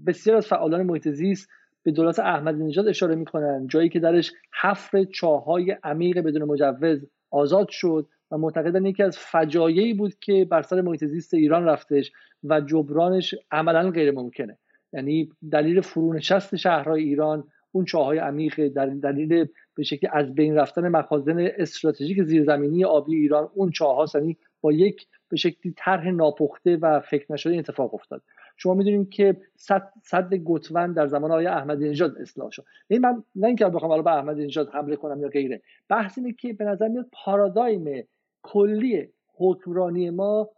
بسیار 0.06 0.36
از 0.36 0.46
فعالان 0.46 0.82
محیط 0.82 1.08
زیست 1.08 1.48
به 1.82 1.90
دولت 1.90 2.18
احمدی 2.18 2.64
نژاد 2.64 2.88
اشاره 2.88 3.14
می‌کنن. 3.14 3.66
جایی 3.66 3.88
که 3.88 4.00
درش 4.00 4.32
حفر 4.62 5.04
چاهای 5.04 5.76
عمیق 5.84 6.18
بدون 6.18 6.42
مجوز 6.42 7.06
آزاد 7.30 7.68
شد 7.70 8.08
و 8.32 8.38
معتقدن 8.38 8.86
یکی 8.86 9.02
از 9.02 9.18
فجایعی 9.18 9.94
بود 9.94 10.14
که 10.20 10.44
بر 10.50 10.62
سر 10.62 10.80
محیط 10.80 11.04
زیست 11.04 11.34
ایران 11.34 11.64
رفتش 11.64 12.12
و 12.44 12.60
جبرانش 12.60 13.34
عملا 13.50 13.90
غیر 13.90 14.10
ممکنه. 14.10 14.58
یعنی 14.92 15.28
دلیل 15.52 15.80
فرونشست 15.80 16.56
شهرهای 16.56 17.02
ایران 17.02 17.44
اون 17.72 17.84
چاهای 17.84 18.18
عمیق 18.18 18.68
دلیل 19.02 19.46
به 19.74 19.82
شکلی 19.82 20.10
از 20.12 20.34
بین 20.34 20.54
رفتن 20.54 20.88
مخازن 20.88 21.50
استراتژیک 21.58 22.22
زیرزمینی 22.22 22.84
آبی 22.84 23.16
ایران 23.16 23.48
اون 23.54 23.70
چاه 23.70 24.06
یعنی 24.14 24.36
با 24.60 24.72
یک 24.72 25.06
به 25.28 25.36
شکلی 25.36 25.74
طرح 25.76 26.10
ناپخته 26.10 26.76
و 26.76 27.00
فکر 27.00 27.32
نشده 27.32 27.56
اتفاق 27.56 27.94
افتاد. 27.94 28.22
شما 28.56 28.74
می‌دونید 28.74 29.10
که 29.10 29.36
صد, 29.56 29.92
صد 30.02 30.34
گتون 30.34 30.92
در 30.92 31.06
زمان 31.06 31.30
آقای 31.30 31.46
احمدی 31.46 31.88
نژاد 31.88 32.18
اصلاح 32.18 32.50
شد. 32.50 32.64
این 32.88 33.00
من 33.00 33.22
نه 33.34 33.46
اینکه 33.46 33.64
بخوام 33.64 33.90
حالا 33.90 34.02
به 34.02 34.10
احمدی 34.10 34.44
نژاد 34.44 34.70
حمله 34.72 34.96
کنم 34.96 35.20
یا 35.20 35.28
غیره. 35.28 35.62
بحث 35.88 36.18
اینه 36.18 36.32
که 36.32 36.52
به 36.52 36.64
نظر 36.64 36.88
میاد 36.88 37.06
پارادایم 37.12 38.04
کلی 38.42 39.08
حکمرانی 39.34 40.10
ما 40.10 40.50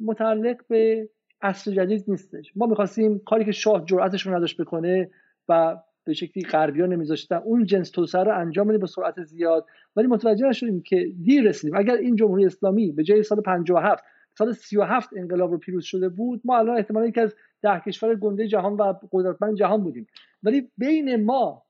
متعلق 0.00 0.56
به 0.68 1.08
عصر 1.42 1.70
جدید 1.70 2.04
نیستش. 2.08 2.52
ما 2.56 2.66
می‌خواستیم 2.66 3.18
کاری 3.18 3.44
که 3.44 3.52
شاه 3.52 3.84
جرأتش 3.84 4.26
رو 4.26 4.34
نداشت 4.34 4.60
بکنه 4.60 5.10
و 5.48 5.76
به 6.04 6.12
شکلی 6.12 6.44
غربیا 6.44 6.86
نمیذاشتن 6.86 7.36
اون 7.36 7.64
جنس 7.64 7.90
توسعه 7.90 8.22
رو 8.22 8.38
انجام 8.38 8.68
بدیم 8.68 8.80
با 8.80 8.86
سرعت 8.86 9.22
زیاد. 9.22 9.66
ولی 9.96 10.06
متوجه 10.06 10.46
نشدیم 10.46 10.82
که 10.82 11.12
دیر 11.22 11.48
رسیدیم. 11.48 11.76
اگر 11.76 11.94
این 11.94 12.16
جمهوری 12.16 12.46
اسلامی 12.46 12.92
به 12.92 13.02
جای 13.02 13.22
سال 13.22 13.40
57 13.40 14.04
سال 14.38 14.52
37 14.52 15.08
انقلاب 15.16 15.50
رو 15.50 15.58
پیروز 15.58 15.84
شده 15.84 16.08
بود 16.08 16.40
ما 16.44 16.58
الان 16.58 16.76
احتمالا 16.76 17.06
یکی 17.06 17.20
از 17.20 17.34
ده 17.62 17.80
کشور 17.86 18.14
گنده 18.14 18.46
جهان 18.48 18.72
و 18.72 18.94
قدرتمند 19.12 19.56
جهان 19.56 19.82
بودیم. 19.82 20.06
ولی 20.42 20.70
بین 20.78 21.24
ما 21.24 21.62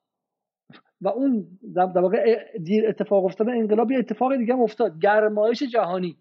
و 1.00 1.08
اون 1.08 1.46
در 1.74 2.00
واقع 2.00 2.38
دیر 2.58 2.88
اتفاق 2.88 3.24
افتادن 3.24 3.52
انقلاب 3.52 3.90
یه 3.90 3.98
اتفاق 3.98 4.36
دیگه 4.36 4.54
هم 4.54 4.60
افتاد. 4.60 4.98
گرمایش 4.98 5.62
جهانی. 5.62 6.16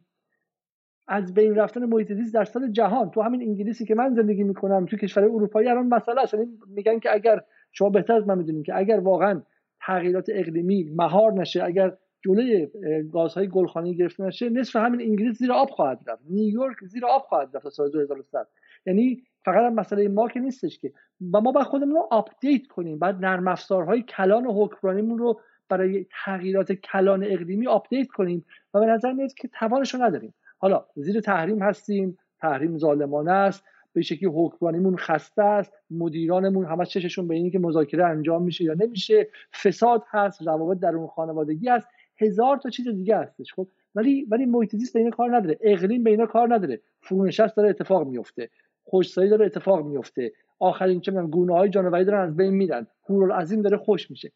از 1.08 1.34
بین 1.34 1.56
رفتن 1.56 1.86
محیط 1.86 2.14
زیست 2.14 2.34
در 2.34 2.44
سطح 2.44 2.68
جهان. 2.68 3.12
تو 3.12 3.22
همین 3.22 3.42
انگلیسی 3.42 3.86
که 3.86 3.96
من 3.96 4.14
زندگی 4.14 4.44
می‌کنم 4.44 4.86
تو 4.86 4.98
کشور 4.98 5.24
اروپایی 5.24 5.68
الان 5.68 5.88
مسئله 5.88 6.22
است. 6.22 6.34
یعنی 6.34 6.48
میگن 6.68 7.00
که 7.00 7.14
اگر 7.14 7.42
شما 7.72 7.90
بهتر 7.90 8.14
از 8.14 8.28
من 8.28 8.38
می‌دونید 8.38 8.66
که 8.66 8.78
اگر 8.78 9.00
واقعا 9.00 9.42
تغییرات 9.86 10.26
اقلیمی 10.34 10.84
مهار 10.96 11.34
نشه 11.34 11.64
اگر 11.64 11.98
جلوی 12.26 12.68
گازهای 13.12 13.48
گلخانه‌ای 13.48 13.96
گرفته 13.96 14.24
نشه 14.24 14.50
نصف 14.50 14.76
همین 14.76 15.02
انگلیس 15.02 15.38
زیر 15.38 15.52
آب 15.52 15.70
خواهد 15.70 16.04
رفت. 16.08 16.22
نیویورک 16.30 16.76
زیر 16.86 17.06
آب 17.06 17.22
خواهد 17.22 17.56
رفت 17.56 17.64
تا 17.64 17.70
سال 17.70 17.92
2100 17.92 18.48
یعنی 18.86 19.24
فقط 19.46 19.74
مسئله 19.74 20.08
ما 20.08 20.28
که 20.28 20.40
نیستش 20.40 20.80
که. 20.80 20.94
و 21.34 21.42
ما 21.42 21.52
باید 21.52 21.68
خودمون 21.68 21.96
رو 21.96 22.08
update 22.12 22.68
کنیم. 22.68 23.00
بعد 23.00 23.26
نرم 23.26 23.48
افزارهای 23.48 24.02
کلان 24.02 24.46
و 24.46 24.66
حکمرانیمون 24.66 25.18
رو 25.18 25.42
برای 25.70 26.06
تغییرات 26.26 26.72
کلان 26.72 27.24
اقلیمی 27.24 27.68
update 27.68 28.08
کنیم 28.08 28.46
و 28.74 28.80
به 28.80 28.86
نظر 28.86 29.14
میاد 29.14 29.34
که 29.34 29.48
توانش 29.48 29.94
رو 29.94 30.04
نداریم. 30.04 30.34
حالا 30.58 30.86
زیر 30.96 31.20
تحریم 31.22 31.62
هستیم 31.62 32.18
تحریم 32.42 32.78
ظالمانه 32.78 33.32
است 33.32 33.64
به 33.94 34.02
شکلی 34.02 34.30
حکمرانیمون 34.34 34.98
خسته 34.98 35.44
است 35.44 35.74
مدیرانمون 35.92 36.66
همه 36.66 36.86
چششون 36.86 37.28
به 37.28 37.36
اینه 37.36 37.50
که 37.50 37.60
مذاکره 37.60 38.06
انجام 38.06 38.44
میشه 38.44 38.64
یا 38.64 38.74
نمیشه 38.74 39.28
فساد 39.64 40.04
هست 40.10 40.42
روابط 40.42 40.80
در 40.80 40.96
اون 40.96 41.08
خانوادگی 41.08 41.70
هست. 41.70 41.88
هزار 42.18 42.58
تا 42.58 42.70
چیز 42.70 42.88
دیگه 42.88 43.18
هستش 43.18 43.54
خب. 43.54 43.68
ولی 43.96 44.28
ولی 44.30 44.46
محیط 44.46 44.76
زیست 44.76 44.94
به 44.94 45.00
اینا 45.00 45.12
کار 45.12 45.38
نداره. 45.38 45.58
اقلیم 45.62 46.04
به 46.04 46.10
اینا 46.10 46.26
کار 46.26 46.54
نداره. 46.54 46.82
فرونشست 47.02 47.58
داره 47.58 47.70
اتفاق 47.70 48.08
میفته 48.08 48.50
خوشسایی 48.90 49.30
داره 49.30 49.46
اتفاق 49.46 49.86
میفته 49.86 50.32
آخرین 50.60 51.02
چه 51.02 51.12
گونه 51.12 51.54
های 51.54 51.70
جانوری 51.70 52.06
دارن 52.06 52.28
از 52.28 52.38
بین 52.38 52.54
میرن. 52.54 52.88
عظیم 53.34 53.62
داره 53.62 53.78
خوش 53.78 54.12
میشه. 54.12 54.32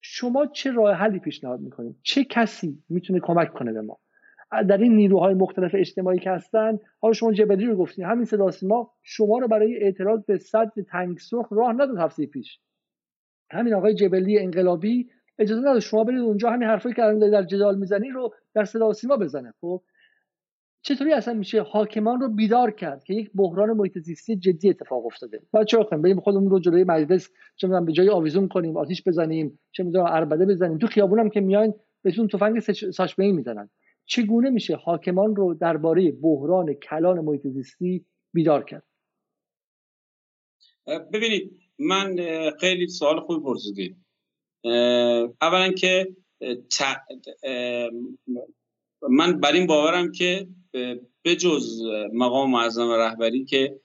شما 0.00 0.46
چه 0.46 0.72
راه 0.72 0.94
حلی 0.94 1.18
پیشنهاد 1.18 1.60
می‌کنید؟ 1.60 1.96
چه 2.02 2.24
کسی 2.24 2.78
می‌تونه 2.88 3.20
کمک 3.20 3.52
کنه 3.52 3.72
به 3.72 3.80
ما؟ 3.80 3.98
در 4.68 4.76
این 4.76 4.96
نیروهای 4.96 5.34
مختلف 5.34 5.70
اجتماعی 5.74 6.18
که 6.18 6.30
هستن 6.30 6.78
حالا 7.00 7.12
شما 7.12 7.32
جبلی 7.32 7.66
رو 7.66 7.76
گفتین 7.76 8.04
همین 8.04 8.24
صدا 8.24 8.50
سیما 8.50 8.90
شما 9.02 9.38
رو 9.38 9.48
برای 9.48 9.76
اعتراض 9.76 10.24
به 10.24 10.38
صد 10.38 10.72
تنگ 10.88 11.18
سرخ 11.18 11.52
راه 11.52 11.72
نداد 11.72 11.98
هفته 11.98 12.26
پیش. 12.26 12.58
همین 13.50 13.74
آقای 13.74 13.94
جبلی 13.94 14.38
انقلابی 14.38 15.10
اجازه 15.38 15.60
نداد 15.60 15.78
شما 15.78 16.04
برید 16.04 16.20
اونجا 16.20 16.50
همین 16.50 16.68
حرفایی 16.68 16.94
که 16.94 17.02
در 17.32 17.42
جدال 17.42 17.78
می‌زنی 17.78 18.10
رو 18.10 18.34
در 18.54 18.64
صدا 18.64 18.92
سیما 18.92 19.16
بزنه. 19.16 19.54
خب؟ 19.60 19.82
چطوری 20.82 21.12
اصلا 21.12 21.34
میشه 21.34 21.62
حاکمان 21.62 22.20
رو 22.20 22.28
بیدار 22.28 22.70
کرد 22.70 23.04
که 23.04 23.14
یک 23.14 23.30
بحران 23.34 23.70
محیط 23.70 23.98
زیستی 23.98 24.36
جدی 24.36 24.70
اتفاق 24.70 25.06
افتاده؟ 25.06 25.42
بعد 25.52 25.66
چه 25.66 25.78
بریم 25.78 26.20
خودمون 26.20 26.50
رو 26.50 26.60
جلوی 26.60 26.84
مجلس 26.84 27.30
چه 27.56 27.66
می‌دونم 27.66 27.84
به 27.84 27.92
جای 27.92 28.08
آویزون 28.08 28.48
کنیم 28.48 28.76
آتیش 28.76 29.02
بزنیم 29.06 29.58
چه 29.72 29.82
می‌دونم 29.82 30.04
اربده 30.06 30.46
بزنیم. 30.46 30.78
تو 30.78 30.86
خیابونم 30.86 31.30
که 31.30 31.40
میاین 31.40 31.74
بهتون 32.02 32.28
تفنگ 32.28 32.60
ساشبهی 32.90 33.32
می‌زنن. 33.32 33.70
چگونه 34.04 34.50
میشه 34.50 34.76
حاکمان 34.76 35.36
رو 35.36 35.54
درباره 35.54 36.12
بحران 36.12 36.74
کلان 36.74 37.20
محیط 37.20 37.46
زیستی 37.46 38.06
بیدار 38.32 38.64
کرد؟ 38.64 38.82
ببینید 40.86 41.52
من 41.78 42.16
خیلی 42.60 42.88
سوال 42.88 43.20
خوبی 43.20 43.44
پرسیدید. 43.44 43.96
اولا 45.42 45.72
که 45.72 46.16
من 49.10 49.40
بر 49.40 49.52
این 49.52 49.66
باورم 49.66 50.12
که 50.12 50.48
به 51.22 51.36
جز 51.36 51.80
مقام 52.12 52.50
معظم 52.50 52.90
رهبری 52.90 53.44
که 53.44 53.80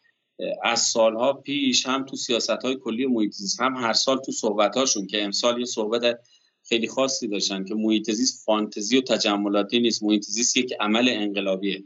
از 0.64 0.82
سالها 0.82 1.34
پیش 1.34 1.86
هم 1.86 2.06
تو 2.06 2.16
سیاست 2.16 2.50
های 2.50 2.76
کلی 2.76 3.06
محیط 3.06 3.36
هم 3.60 3.76
هر 3.76 3.94
سال 3.94 4.18
تو 4.18 4.32
صحبت 4.32 4.78
هاشون 4.78 5.08
که 5.08 5.24
امسال 5.24 5.60
یه 5.60 5.66
صحبت 5.66 6.20
خیلی 6.64 6.88
خاصی 6.88 7.28
داشتن 7.28 7.66
که 7.66 7.76
محیط 7.76 8.12
فانتزی 8.46 8.98
و 8.98 9.02
تجملاتی 9.02 9.80
نیست 9.80 10.04
محیط 10.04 10.24
زیست 10.24 10.58
یک 10.58 10.74
عمل 10.80 11.10
انقلابیه 11.10 11.84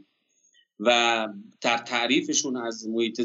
و 0.80 1.28
در 1.60 1.78
تعریفشون 1.78 2.56
از 2.56 2.88
محیط 2.88 3.22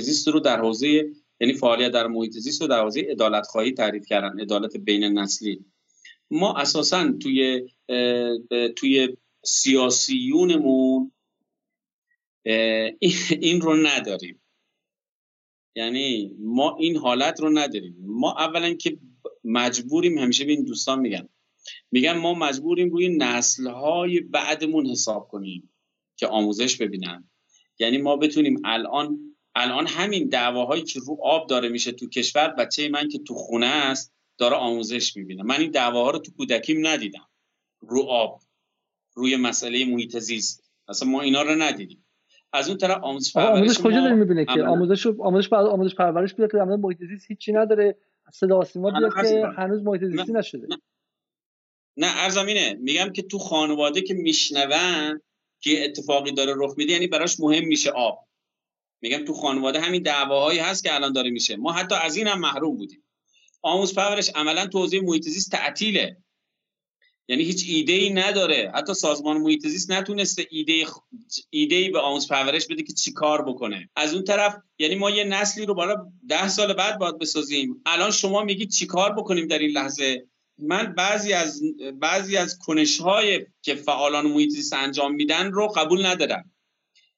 زیست 0.00 0.28
رو 0.28 0.40
در 0.40 0.60
حوزه 0.60 1.04
یعنی 1.40 1.52
فعالیت 1.52 1.92
در 1.92 2.06
محیط 2.06 2.32
زیست 2.32 2.62
رو 2.62 2.68
در 2.68 2.82
حوزه 2.82 3.00
عدالت 3.00 3.46
خواهی 3.46 3.72
تعریف 3.72 4.06
کردن 4.06 4.40
عدالت 4.40 4.76
بین 4.76 5.04
نسلی. 5.04 5.64
ما 6.30 6.56
اساسا 6.56 7.12
توی 7.22 7.68
توی 8.76 9.16
سیاسیونمون 9.44 11.12
این 13.40 13.60
رو 13.60 13.76
نداریم. 13.76 14.40
یعنی 15.76 16.36
ما 16.38 16.76
این 16.76 16.96
حالت 16.96 17.40
رو 17.40 17.58
نداریم. 17.58 17.96
ما 17.98 18.32
اولا 18.32 18.74
که 18.74 18.98
مجبوریم 19.44 20.18
همیشه 20.18 20.44
به 20.44 20.52
این 20.52 20.64
دوستان 20.64 21.00
میگن 21.00 21.28
میگن 21.90 22.12
ما 22.12 22.34
مجبوریم 22.34 22.90
روی 22.90 23.08
نسلهای 23.08 24.20
بعدمون 24.20 24.86
حساب 24.86 25.28
کنیم 25.28 25.70
که 26.16 26.26
آموزش 26.26 26.76
ببینن. 26.76 27.30
یعنی 27.78 27.98
ما 27.98 28.16
بتونیم 28.16 28.62
الان 28.64 29.36
الان 29.54 29.86
همین 29.86 30.28
دعواهایی 30.28 30.82
که 30.82 31.00
رو 31.00 31.18
آب 31.22 31.48
داره 31.48 31.68
میشه 31.68 31.92
تو 31.92 32.08
کشور 32.08 32.48
بچه 32.48 32.88
من 32.88 33.08
که 33.08 33.18
تو 33.18 33.34
خونه 33.34 33.66
است 33.66 34.14
داره 34.38 34.56
آموزش 34.56 35.16
می‌بینه. 35.16 35.42
من 35.42 35.60
این 35.60 35.70
دعواها 35.70 36.10
رو 36.10 36.18
تو 36.18 36.32
کودکیم 36.32 36.86
ندیدم. 36.86 37.28
رو 37.80 38.02
آب. 38.02 38.43
روی 39.14 39.36
مسئله 39.36 39.84
محیط 39.84 40.18
زیست. 40.18 40.70
اصلا 40.88 41.08
ما 41.08 41.20
اینا 41.20 41.42
رو 41.42 41.54
ندیدیم. 41.54 42.06
از 42.52 42.68
اون 42.68 42.78
طرف 42.78 42.98
آموزش 43.02 43.32
پرورش 43.32 43.58
آموزش 43.58 43.78
کجا 43.80 44.00
داری 44.00 44.14
می‌بینه 44.14 44.44
که؟ 44.44 44.62
آموزش 44.62 45.06
آموزش 45.06 45.52
آموزش 45.52 45.94
پرورش 45.94 46.34
بیاد 46.34 46.50
که 46.50 46.56
در 46.56 46.64
محیط 46.64 46.98
زیست 46.98 47.30
هیچی 47.30 47.52
نداره. 47.52 47.96
صدا 48.32 48.58
آسیما 48.58 48.90
بیاد 48.90 49.14
که 49.14 49.46
هنوز 49.56 49.82
محیط 49.82 50.04
زیستی 50.04 50.32
نشده. 50.32 50.66
نه. 51.96 52.06
ارزمینه 52.16 52.74
میگم 52.80 53.12
که 53.12 53.22
تو 53.22 53.38
خانواده 53.38 54.02
که 54.02 54.14
میشنون 54.14 55.20
که 55.60 55.84
اتفاقی 55.84 56.32
داره 56.32 56.52
رخ 56.56 56.74
میده 56.76 56.92
یعنی 56.92 57.06
براش 57.06 57.40
مهم 57.40 57.64
میشه 57.64 57.90
آب. 57.90 58.28
میگم 59.00 59.24
تو 59.24 59.32
خانواده 59.32 59.80
همین 59.80 60.02
دعواهایی 60.02 60.58
هست 60.58 60.84
که 60.84 60.94
الان 60.94 61.12
داره 61.12 61.30
میشه. 61.30 61.56
ما 61.56 61.72
حتی 61.72 61.94
از 61.94 62.16
این 62.16 62.26
هم 62.26 62.40
محروم 62.40 62.76
بودیم. 62.76 63.02
آموز 63.62 63.94
پرورش 63.94 64.30
عملا 64.34 64.66
تو 64.66 64.78
حوزه 64.78 65.00
محیط 65.00 65.22
زیست 65.22 65.52
تعطیله. 65.52 66.16
یعنی 67.28 67.42
هیچ 67.42 67.64
ایده 67.68 67.92
ای 67.92 68.10
نداره. 68.10 68.72
حتی 68.74 68.94
سازمان 68.94 69.36
محیط 69.36 69.66
زیست 69.66 69.90
نتونسته 69.90 70.46
ایده 70.50 70.86
ایده 71.50 71.76
ای 71.76 71.88
به 71.88 72.00
آموز 72.00 72.28
پرورش 72.28 72.66
بده 72.66 72.82
که 72.82 72.92
چی 72.92 73.12
کار 73.12 73.42
بکنه. 73.42 73.90
از 73.96 74.14
اون 74.14 74.24
طرف 74.24 74.56
یعنی 74.78 74.94
ما 74.94 75.10
یه 75.10 75.24
نسلی 75.24 75.66
رو 75.66 75.74
بالا 75.74 76.12
ده 76.28 76.48
سال 76.48 76.72
بعد 76.72 76.98
باید 76.98 77.18
بسازیم. 77.18 77.82
الان 77.86 78.10
شما 78.10 78.42
میگید 78.42 78.70
چی 78.70 78.86
کار 78.86 79.12
بکنیم 79.12 79.46
در 79.46 79.58
این 79.58 79.70
لحظه؟ 79.70 80.26
من 80.58 80.94
بعضی 80.96 81.32
از 81.32 81.62
بعضی 82.00 82.36
از 82.36 82.58
کنش 82.58 83.00
های 83.00 83.46
که 83.62 83.74
فعالان 83.74 84.26
محیط 84.26 84.50
زیست 84.50 84.72
انجام 84.72 85.14
میدن 85.14 85.52
رو 85.52 85.68
قبول 85.68 86.06
ندارم. 86.06 86.53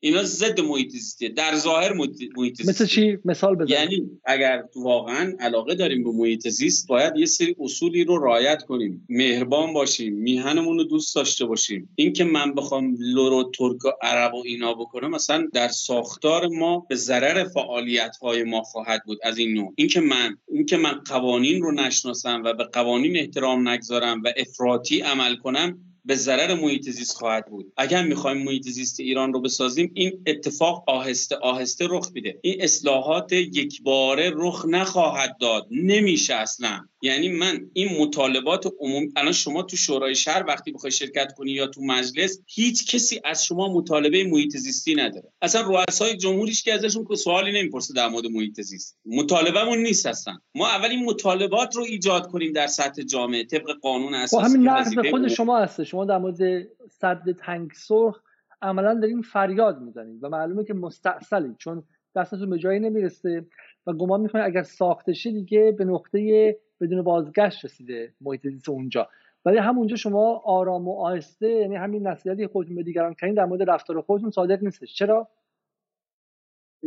اینا 0.00 0.22
ضد 0.22 0.60
محیط 0.60 0.90
زیستیه 0.90 1.28
در 1.28 1.56
ظاهر 1.56 1.92
محیط 1.92 2.56
زیست 2.56 2.68
مثل 2.68 2.86
چی؟ 2.86 3.18
مثال 3.24 3.54
بزن. 3.54 3.72
یعنی 3.72 4.10
اگر 4.24 4.64
واقعا 4.76 5.34
علاقه 5.40 5.74
داریم 5.74 6.04
به 6.04 6.10
محیط 6.10 6.48
زیست 6.48 6.88
باید 6.88 7.16
یه 7.16 7.26
سری 7.26 7.56
اصولی 7.60 8.04
رو 8.04 8.18
رعایت 8.18 8.62
کنیم. 8.62 9.06
مهربان 9.08 9.72
باشیم 9.72 10.14
میهنمون 10.14 10.78
رو 10.78 10.84
دوست 10.84 11.14
داشته 11.14 11.44
باشیم. 11.44 11.88
اینکه 11.94 12.24
من 12.24 12.54
بخوام 12.54 12.96
لورو 12.98 13.50
ترک 13.58 13.84
و 13.84 13.88
عرب 14.02 14.34
و 14.34 14.42
اینا 14.46 14.74
بکنم 14.74 15.10
مثلا 15.10 15.48
در 15.52 15.68
ساختار 15.68 16.46
ما 16.46 16.86
به 16.88 16.94
ضرر 16.94 17.44
فعالیت 17.44 18.16
های 18.16 18.42
ما 18.42 18.62
خواهد 18.62 19.02
بود 19.06 19.18
از 19.22 19.38
این 19.38 19.54
نوع. 19.54 19.72
اینکه 19.76 20.00
من 20.00 20.36
اینکه 20.52 20.76
من 20.76 20.92
قوانین 20.92 21.62
رو 21.62 21.72
نشناسم 21.72 22.42
و 22.44 22.52
به 22.52 22.64
قوانین 22.64 23.16
احترام 23.16 23.68
نگذارم 23.68 24.22
و 24.24 24.32
افراطی 24.36 25.00
عمل 25.00 25.36
کنم 25.36 25.78
به 26.06 26.14
ضرر 26.14 26.54
محیط 26.54 26.90
زیست 26.90 27.16
خواهد 27.16 27.46
بود. 27.46 27.72
اگر 27.76 28.04
می‌خوایم 28.04 28.44
محیط 28.44 28.68
زیست 28.68 29.00
ایران 29.00 29.32
رو 29.32 29.40
بسازیم 29.40 29.90
این 29.94 30.22
اتفاق 30.26 30.84
آهسته 30.86 31.36
آهسته 31.36 31.86
رخ 31.90 32.10
میده. 32.14 32.38
این 32.42 32.62
اصلاحات 32.62 33.32
یکباره 33.32 34.32
رخ 34.34 34.64
نخواهد 34.68 35.36
داد. 35.40 35.66
نمیشه 35.70 36.34
اصلا. 36.34 36.80
یعنی 37.02 37.28
من 37.28 37.70
این 37.72 38.02
مطالبات 38.02 38.72
عمومی 38.80 39.08
الان 39.16 39.32
شما 39.32 39.62
تو 39.62 39.76
شورای 39.76 40.14
شهر 40.14 40.44
وقتی 40.48 40.72
بخوای 40.72 40.90
شرکت 40.90 41.32
کنی 41.32 41.52
یا 41.52 41.66
تو 41.66 41.80
مجلس 41.82 42.40
هیچ 42.46 42.86
کسی 42.86 43.20
از 43.24 43.44
شما 43.44 43.72
مطالبه 43.72 44.24
محیط 44.24 44.56
زیستی 44.56 44.94
نداره. 44.94 45.32
اصلا 45.42 45.60
رؤسای 45.60 46.16
جمهوریش 46.16 46.62
که 46.62 46.72
ازشون 46.74 47.06
سوالی 47.16 47.52
نمی‌پرسه 47.52 47.94
در 47.94 48.08
مورد 48.08 48.26
محیط 48.26 48.60
زیست. 48.60 48.96
مطالبهمون 49.06 49.78
نیست 49.78 50.06
هستن 50.06 50.38
ما 50.54 50.68
اولین 50.68 51.04
مطالبات 51.04 51.76
رو 51.76 51.82
ایجاد 51.82 52.26
کنیم 52.26 52.52
در 52.52 52.66
سطح 52.66 53.02
جامعه 53.02 53.44
طبق 53.44 53.70
قانون 53.82 54.12
خب 54.12 54.22
اساسی 54.22 54.44
همین 54.44 54.68
نقد 54.68 55.10
خود 55.10 55.28
شما 55.28 55.58
هست 55.58 55.84
شما 55.96 56.04
در 56.04 56.18
مورد 56.18 56.66
صد 56.90 57.30
تنگ 57.30 57.72
سرخ 57.72 58.20
عملا 58.62 58.94
دارین 58.94 59.22
فریاد 59.22 59.80
می‌زنید 59.80 60.24
و 60.24 60.28
معلومه 60.28 60.64
که 60.64 60.74
مستاصلید 60.74 61.56
چون 61.56 61.82
دستتون 62.16 62.50
به 62.50 62.58
جایی 62.58 62.80
نمی‌رسه 62.80 63.46
و 63.86 63.92
گمان 63.92 64.20
می‌کنید 64.20 64.44
اگر 64.44 64.62
ساخته 64.62 65.12
دیگه 65.24 65.74
به 65.78 65.84
نقطه 65.84 66.56
بدون 66.80 67.02
بازگشت 67.02 67.64
رسیده 67.64 68.14
محیط 68.20 68.48
زیست 68.48 68.68
اونجا. 68.68 69.08
ولی 69.44 69.58
همونجا 69.58 69.96
شما 69.96 70.42
آرام 70.44 70.88
و 70.88 71.00
آهسته 71.00 71.48
یعنی 71.48 71.76
همین 71.76 72.06
نصیحتی 72.06 72.46
خودتون 72.46 72.76
به 72.76 72.82
دیگران 72.82 73.14
کردین 73.14 73.34
در 73.34 73.44
مورد 73.44 73.70
رفتار 73.70 74.00
خودتون 74.00 74.30
صادق 74.30 74.62
نیستش. 74.62 74.94
چرا؟ 74.94 75.28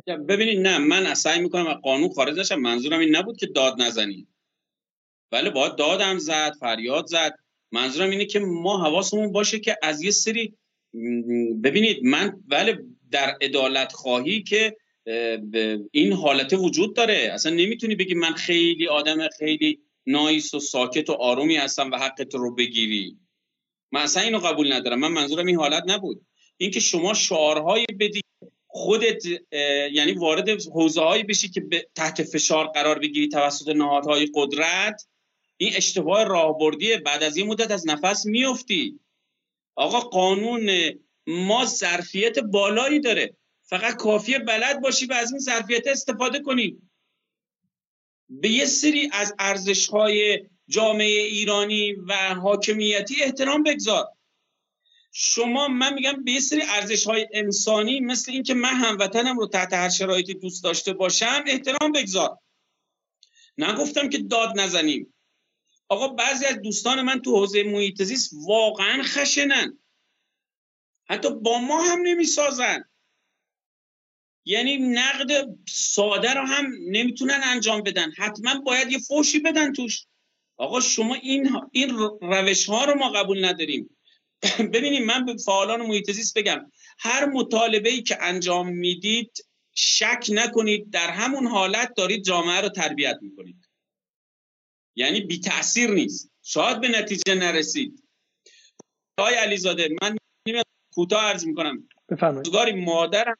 ببینید 0.08 0.68
نه 0.68 0.78
من 0.78 1.14
سعی 1.14 1.42
می‌کنم 1.42 1.68
از 1.68 1.78
قانون 1.84 2.10
خارج 2.10 2.40
نشم. 2.40 2.60
منظورم 2.60 3.00
این 3.00 3.16
نبود 3.16 3.38
که 3.38 3.48
داد 3.48 3.82
نزنید 3.82 4.28
ولی 5.32 5.50
باید 5.50 5.76
دادم 5.76 6.18
زد 6.18 6.52
فریاد 6.60 7.06
زد. 7.06 7.49
منظورم 7.72 8.10
اینه 8.10 8.26
که 8.26 8.40
ما 8.40 8.84
حواسمون 8.84 9.32
باشه 9.32 9.60
که 9.60 9.78
از 9.84 10.02
یه 10.02 10.12
سری 10.12 10.54
ببینید 11.64 12.04
من 12.04 12.44
ولی 12.48 12.76
در 13.12 13.38
عدالت 13.42 13.94
خواهی 13.94 14.44
که 14.44 14.78
این 15.92 16.14
حالت 16.14 16.54
وجود 16.54 16.96
داره. 16.96 17.30
اصلا 17.34 17.52
نمی‌تونی 17.52 17.96
بگی 17.96 18.14
من 18.14 18.34
خیلی 18.34 18.88
آدم 18.88 19.28
خیلی 19.38 19.80
نایس 20.08 20.54
و 20.54 20.60
ساکت 20.60 21.10
و 21.10 21.14
آرومی 21.14 21.56
هستم 21.56 21.92
و 21.92 21.96
حقت 21.96 22.36
رو 22.36 22.56
بگیری. 22.56 23.18
من 23.92 24.02
اصلا 24.02 24.24
اینو 24.24 24.40
قبول 24.40 24.74
ندارم. 24.74 25.00
من 25.00 25.12
منظورم 25.12 25.46
این 25.46 25.56
حالت 25.56 25.84
نبود. 25.88 26.22
اینکه 26.58 26.80
شما 26.80 27.14
شعارهایی 27.14 27.86
بدی 28.00 28.22
خودت 28.68 29.24
یعنی 29.92 30.12
وارد 30.12 30.50
حوزه 30.50 31.02
هایی 31.02 31.24
بشی 31.24 31.50
که 31.50 31.62
تحت 31.96 32.24
فشار 32.24 32.68
قرار 32.68 33.00
بگیری 33.00 33.28
توسط 33.28 33.68
نهادهای 33.68 34.28
قدرت 34.34 35.08
این 35.62 35.76
اشتباه 35.76 36.24
راهبردیه. 36.24 36.98
بعد 36.98 37.24
از 37.24 37.38
این 37.38 37.48
مدت 37.48 37.72
از 37.72 37.88
نفس 37.88 38.26
میفتی 38.26 39.00
آقا 39.76 40.00
قانون 40.00 40.70
ما 41.28 41.66
ظرفیت 41.66 42.40
بالایی 42.40 43.00
داره. 43.00 43.36
فقط 43.64 43.96
کافیه 43.96 44.40
بلد 44.40 44.82
باشی 44.82 45.06
و 45.06 45.14
از 45.14 45.32
این 45.32 45.40
ظرفیت 45.40 45.88
استفاده 45.88 46.40
کنی. 46.40 46.82
به 48.30 48.50
یه 48.50 48.66
سری 48.66 49.10
از 49.12 49.36
ارزش 49.40 49.88
های 49.88 50.50
جامعه 50.68 51.22
ایرانی 51.22 51.94
و 51.94 52.14
حاکمیتی 52.14 53.24
احترام 53.24 53.64
بگذار. 53.64 54.08
شما 55.12 55.68
من 55.68 55.94
میگم 55.94 56.24
به 56.24 56.32
یه 56.32 56.40
سری 56.40 56.62
ارزش 56.62 57.08
های 57.08 57.28
انسانی 57.34 58.00
مثل 58.00 58.32
اینکه 58.32 58.54
من 58.54 58.74
هموطنم 58.74 59.40
رو 59.40 59.48
تحت 59.48 59.74
هر 59.74 59.90
شرایطی 59.90 60.34
دوست 60.34 60.64
داشته 60.64 60.94
باشم 60.94 61.44
احترام 61.48 61.92
بگذار. 61.92 62.38
نگفتم 63.58 64.10
که 64.10 64.18
داد 64.18 64.60
نزنیم. 64.60 65.14
آقا 65.90 66.08
بعضی 66.08 66.46
از 66.46 66.62
دوستان 66.62 67.02
من 67.02 67.22
تو 67.22 67.36
حوزه 67.36 67.64
محیط 67.64 68.04
زیست 68.04 68.32
واقعا 68.48 69.04
خشنن. 69.04 69.80
حتی 71.10 71.30
با 71.30 71.60
ما 71.60 71.82
هم 71.82 72.00
نمی‌سازن. 72.02 72.84
یعنی 74.46 74.78
نقد 74.78 75.50
ساده 75.68 76.34
رو 76.34 76.42
هم 76.42 76.72
نمی‌تونن 76.88 77.42
انجام 77.44 77.82
بدن. 77.82 78.12
حتما 78.12 78.60
باید 78.60 78.92
یه 78.92 79.00
فوشی 79.00 79.40
بدن 79.40 79.74
توش. 79.74 80.06
آقا 80.58 80.82
شما 80.82 81.16
این 81.16 81.62
این 81.72 81.90
روش 82.22 82.70
ها 82.70 82.86
رو 82.86 82.96
ما 82.96 83.10
قبول 83.10 83.46
نداریم. 83.46 83.98
ببینید 84.74 85.04
من 85.04 85.26
به 85.26 85.38
فعالان 85.38 85.82
محیط 85.82 86.12
زیست 86.12 86.38
بگم. 86.38 86.72
هر 87.00 87.26
مطالبه 87.26 87.90
ای 87.90 88.02
که 88.02 88.18
انجام 88.24 88.70
می‌دید 88.70 89.46
شک 89.74 90.26
نکنید 90.30 90.90
در 90.90 91.10
همون 91.10 91.48
حالت 91.48 91.94
دارید 91.98 92.24
جامعه 92.24 92.62
رو 92.62 92.70
تربیت 92.70 93.18
می‌کنید. 93.22 93.69
یعنی 95.00 95.22
بی 95.22 95.40
تاثیر 95.40 95.92
نیست. 95.92 96.32
شاید 96.42 96.82
به 96.82 96.88
نتیجه 96.88 97.36
نرسید. 97.36 98.04
آقای 99.20 99.36
علیزاده 99.36 99.90
من 100.02 100.18
کوتاه 100.94 101.24
عرض 101.24 101.46
می‌کنم. 101.46 101.90
بفرمایید. 102.10 102.46
مادرم 102.76 103.36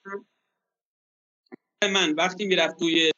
من 1.84 2.14
وقتی 2.14 2.46
می‌رفت 2.46 2.80
توی 2.80 3.12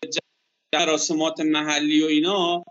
مراسمات 0.76 1.40
محلی 1.40 2.04
و 2.04 2.06
اینا 2.06 2.64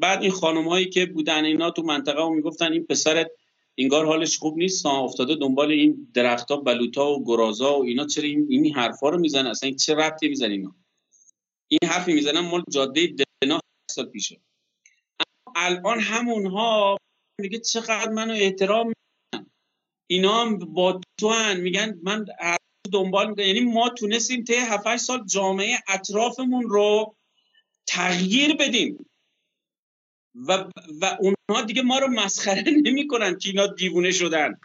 بعد 0.00 0.22
این 0.22 0.30
خانم 0.30 0.68
هایی 0.68 0.88
که 0.88 1.06
بودن 1.06 1.44
اینا 1.44 1.70
تو 1.70 1.82
منطقه 1.82 2.22
و 2.22 2.30
می‌گفتن 2.30 2.72
این 2.72 2.84
پسرت 2.84 3.30
انگار 3.78 4.06
حالش 4.06 4.38
خوب 4.38 4.58
نیست 4.58 4.86
افتاده 4.86 5.34
دنبال 5.34 5.70
این 5.70 6.10
درختها 6.14 6.56
بلوتا 6.56 7.10
و 7.10 7.24
گرازا 7.24 7.78
و 7.78 7.84
اینا. 7.84 8.06
چرا 8.06 8.24
این, 8.24 8.46
این 8.50 8.74
حرفا 8.74 9.08
رو 9.08 9.18
می‌زنن 9.18 9.46
اصلا 9.46 9.70
چه 9.70 9.94
ربطی 9.94 10.28
می‌زنن 10.28 10.50
اینا؟ 10.50 10.76
این 11.68 11.90
حرفی 11.90 12.12
می‌زنن 12.12 12.40
مال 12.40 12.62
جاده 12.70 13.14
دنا 13.42 13.60
سال 13.90 14.06
پیشه. 14.06 14.40
الان 15.58 16.00
همونها 16.00 16.96
میگه 17.40 17.58
چقدر 17.58 18.08
منو 18.08 18.32
احترام 18.32 18.92
اینا 20.10 20.40
هم 20.44 20.58
با 20.58 21.00
تو 21.20 21.28
هن. 21.28 21.60
میگن 21.60 22.00
من 22.02 22.26
دنبال 22.92 23.28
می‌کنم. 23.28 23.46
یعنی 23.46 23.60
ما 23.60 23.88
تونستیم 23.88 24.44
طی 24.44 24.54
7 24.54 24.96
سال 24.96 25.24
جامعه 25.26 25.78
اطرافمون 25.88 26.62
رو 26.62 27.16
تغییر 27.86 28.56
بدیم. 28.56 29.06
و, 30.34 30.64
و 31.00 31.16
اونها 31.20 31.64
دیگه 31.66 31.82
ما 31.82 31.98
رو 31.98 32.06
مسخره 32.08 32.64
نمی‌کنن 32.86 33.38
که 33.38 33.48
اینا 33.48 33.66
دیوونه 33.66 34.10
شدن. 34.10 34.60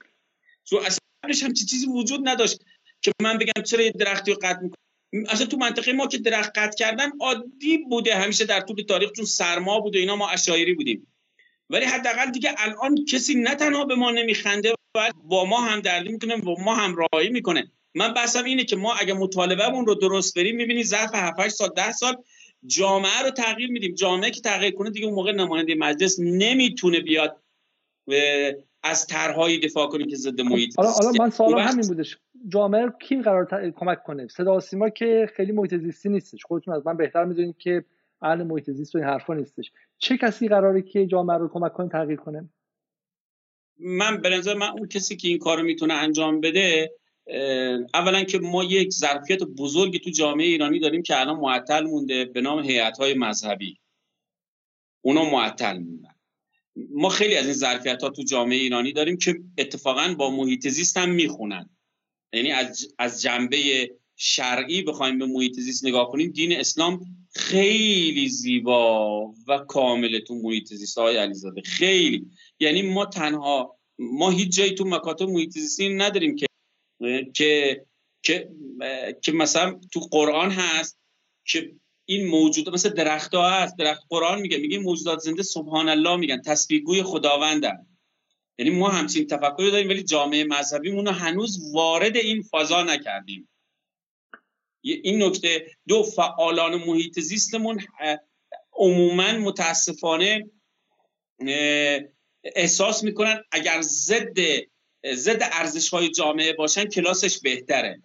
تو 0.66 0.78
اصلا 0.78 1.00
هم 1.48 1.54
چیزی 1.54 1.88
وجود 1.88 2.28
نداشت 2.28 2.66
که 3.02 3.12
من 3.22 3.38
بگم 3.38 3.64
چرا 3.66 3.82
یه 3.82 3.92
درختی 3.92 4.32
رو 4.32 4.38
قطع 4.42 4.62
می‌کنم 4.62 4.83
اصلا 5.30 5.48
تو 5.48 5.58
منطقه 5.58 5.94
ما 5.94 6.08
که 6.08 6.18
درخت 6.18 6.58
قطع 6.58 6.78
کردن 6.78 7.12
عادی 7.20 7.78
بوده 7.78 8.16
همیشه 8.16 8.46
در 8.46 8.62
طول 8.62 8.82
تاریخ 8.82 9.12
چون 9.12 9.26
سرما 9.26 9.80
بوده 9.80 10.00
اینا 10.00 10.16
ما 10.16 10.30
اشایری 10.30 10.74
بودیم. 10.74 11.08
ولی 11.70 11.86
حداقل 11.86 12.32
دیگه 12.32 12.56
الان 12.58 13.06
کسی 13.06 13.36
نه 13.36 13.56
تنها 13.56 13.86
به 13.86 13.96
ما 13.96 14.12
نمیخنده 14.12 14.74
و 14.98 15.10
با 15.24 15.46
ما 15.46 15.62
هم 15.62 15.80
دردی 15.80 16.10
می‌کنه 16.10 16.36
و 16.36 16.62
ما 16.62 16.76
هم 16.76 16.96
راهی 16.96 17.30
می‌کنه. 17.30 17.72
من 17.96 18.14
بحثم 18.14 18.44
اینه 18.44 18.64
که 18.64 18.76
ما 18.76 18.94
اگه 18.94 19.14
مطالبهمون 19.14 19.86
رو 19.86 19.96
درست 19.96 20.36
بریم 20.36 20.56
می‌بینی 20.56 20.84
ظرف 20.84 21.12
7 21.14 21.50
سال 21.50 21.70
10 21.76 21.92
سال 21.92 22.16
جامعه 22.66 23.22
رو 23.24 23.30
تغییر 23.30 23.72
میدیم. 23.72 23.96
جامعه 23.96 24.32
که 24.32 24.42
تغییر 24.42 24.74
کنه 24.74 24.90
دیگه 24.90 25.06
اون 25.06 25.16
موقع 25.16 25.32
نماینده 25.32 25.76
مجلس 25.76 26.20
نمی‌تونه 26.20 27.00
بیاد 27.00 27.44
از 28.84 29.08
طرحهایی 29.08 29.60
دفاع 29.60 29.88
کنه 29.88 30.06
که 30.06 30.16
ضد 30.16 30.42
محیط 30.42 30.80
حالا 30.80 31.12
من 31.20 31.30
سوالم 31.30 31.58
همین 31.58 31.88
بودش. 31.88 32.18
جامعه 32.48 32.90
کی 33.02 33.22
قرار 33.22 33.72
کمک 33.72 34.04
کنه؟ 34.04 34.28
صدا 34.28 34.60
سیما 34.60 34.90
که 34.90 35.30
خیلی 35.36 35.52
محیط 35.52 35.76
زیستی 35.76 36.10
نیستش. 36.10 36.46
خودتون 36.46 36.74
از 36.74 36.88
من 36.88 36.98
بهتر 36.98 37.26
می‌دونید 37.26 37.58
که 37.58 37.86
اهل 38.22 38.44
محیط 38.44 38.72
زیست 38.72 38.96
و 38.96 38.98
این 38.98 39.08
حرفا 39.08 39.34
نیستش. 39.34 39.72
چه 39.98 40.18
کسی 40.18 40.48
قراره 40.48 40.82
که 40.82 41.06
جامعه 41.06 41.38
رو 41.38 41.48
کمک 41.48 41.74
کنه 41.74 41.90
تغییر 41.90 42.20
کنه؟ 42.20 42.50
من 43.80 44.22
به 44.22 44.30
نظر 44.30 44.54
من 44.54 44.70
اون 44.70 44.88
کسی 44.88 45.16
که 45.16 45.28
این 45.28 45.38
کارو 45.38 45.64
می‌تونه 45.64 45.94
انجام 45.94 46.42
بده 46.42 46.92
اولا 47.94 48.24
که 48.24 48.40
ما 48.40 48.64
یک 48.64 48.94
ظرفیت 48.94 49.44
بزرگی 49.44 50.00
تو 50.00 50.10
جامعه 50.10 50.46
ایرانی 50.46 50.80
داریم 50.80 51.02
که 51.02 51.20
الان 51.20 51.40
معطل 51.40 51.84
مونده 51.84 52.26
به 52.26 52.42
نام 52.42 52.60
هیئت 52.60 52.98
های 52.98 53.14
مذهبی. 53.14 53.80
اونا 55.02 55.30
معطل 55.30 55.78
موندن. 55.78 56.16
ما 56.90 57.10
خیلی 57.10 57.36
از 57.36 57.46
این 57.46 57.54
ظرفیت 57.54 58.04
ها 58.04 58.10
تو 58.10 58.24
جامعه 58.24 58.58
ایرانی 58.58 58.94
داریم 58.94 59.18
که 59.18 59.36
اتفاقا 59.58 60.16
با 60.18 60.30
محیط 60.30 60.68
زیست 60.68 60.98
هم 60.98 61.10
می‌خونن. 61.10 61.70
یعنی 62.34 62.52
از, 62.52 62.94
از 63.00 63.22
جنبه 63.22 63.90
شرعی 64.16 64.82
بخوایم 64.82 65.20
به 65.20 65.26
محیط 65.26 65.60
زیست 65.60 65.86
نگاه 65.86 66.12
کنیم 66.12 66.32
دین 66.32 66.60
اسلام 66.60 67.06
خیلی 67.36 68.30
زیبا 68.30 69.34
و 69.48 69.58
کامل 69.58 70.20
تو 70.20 70.36
محیط 70.36 70.74
زیست 70.74 70.98
های 70.98 71.18
علیزاده. 71.18 71.62
خیلی. 71.62 72.26
یعنی 72.60 72.82
ما 72.82 73.06
تنها 73.06 73.80
ما 74.00 74.30
هیچ 74.30 74.56
جایی 74.56 74.72
تو 74.72 74.86
مکاتب 74.86 75.30
محیط 75.30 75.52
زیستی 75.52 75.90
نداریم 75.90 76.36
که 76.36 76.48
که 77.34 77.86
که 78.24 78.50
که 79.22 79.32
مثلا 79.32 79.80
تو 79.92 80.00
قرآن 80.00 80.52
هست 80.52 81.00
که 81.46 81.76
این 82.06 82.28
موجود 82.28 82.70
مثل 82.70 82.90
درخت 82.90 83.36
ها 83.36 83.50
هست 83.50 83.78
درخت 83.78 84.04
قرآن 84.10 84.42
میگه 84.42 84.58
میگه 84.58 84.80
موجودات 84.80 85.20
زنده 85.20 85.44
سبحان 85.44 85.90
الله 85.90 86.16
میگن 86.16 86.42
تسبیحگوی 86.42 87.04
خداوندن 87.04 87.88
یعنی 88.64 88.76
ما 88.80 88.90
همچین 88.90 89.28
تفکری 89.28 89.72
داریم 89.72 89.90
ولی 89.90 90.04
جامعه 90.04 90.44
مذهبی 90.44 90.92
رو 90.92 91.12
هنوز 91.12 91.74
وارد 91.74 92.18
این 92.18 92.42
فضا 92.42 92.84
نکردیم. 92.84 93.50
این 94.82 95.24
نکته 95.24 95.68
دو 95.88 96.04
فعالان 96.04 96.76
محیط 96.76 97.20
زیستمون 97.20 97.82
عموما 98.74 99.32
متاسفانه 99.32 100.50
احساس 102.44 103.04
می‌کنن 103.04 103.44
اگر 103.52 103.82
ضد 103.82 104.38
ضد 105.14 105.40
ارزش 105.42 105.90
های 105.90 106.10
جامعه 106.10 106.54
باشن 106.54 106.86
کلاسش 106.86 107.40
بهتره. 107.40 108.02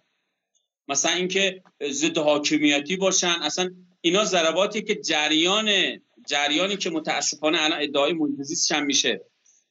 مثلا 0.87 1.11
اینکه 1.11 1.63
ضد 1.89 2.17
حاکمیتی 2.17 2.97
باشن 2.97 3.27
اصلا 3.27 3.69
اینا 4.01 4.25
ضرباتی 4.25 4.81
که 4.81 4.95
جریان 4.95 5.99
جریانی 6.27 6.77
که 6.77 6.89
متاسفانه 6.89 7.61
الان 7.61 7.81
ادعای 7.81 8.13
محیط 8.13 8.41
زیست 8.41 8.73
میشه. 8.73 9.21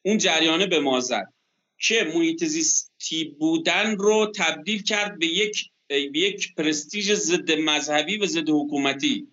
اون 0.02 0.18
جریانه 0.18 0.66
به 0.66 0.80
ما 0.80 1.00
زد 1.00 1.32
که 1.80 2.12
محیط 2.14 2.44
زیستی 2.44 3.24
بودن 3.24 3.96
رو 3.96 4.32
تبدیل 4.36 4.82
کرد 4.82 5.18
به 5.18 5.26
یک 5.26 5.70
به 5.88 6.18
یک 6.18 6.54
پرستیژ 6.54 7.12
ضد 7.12 7.52
مذهبی 7.52 8.16
و 8.16 8.26
ضد 8.26 8.48
حکومتی. 8.48 9.28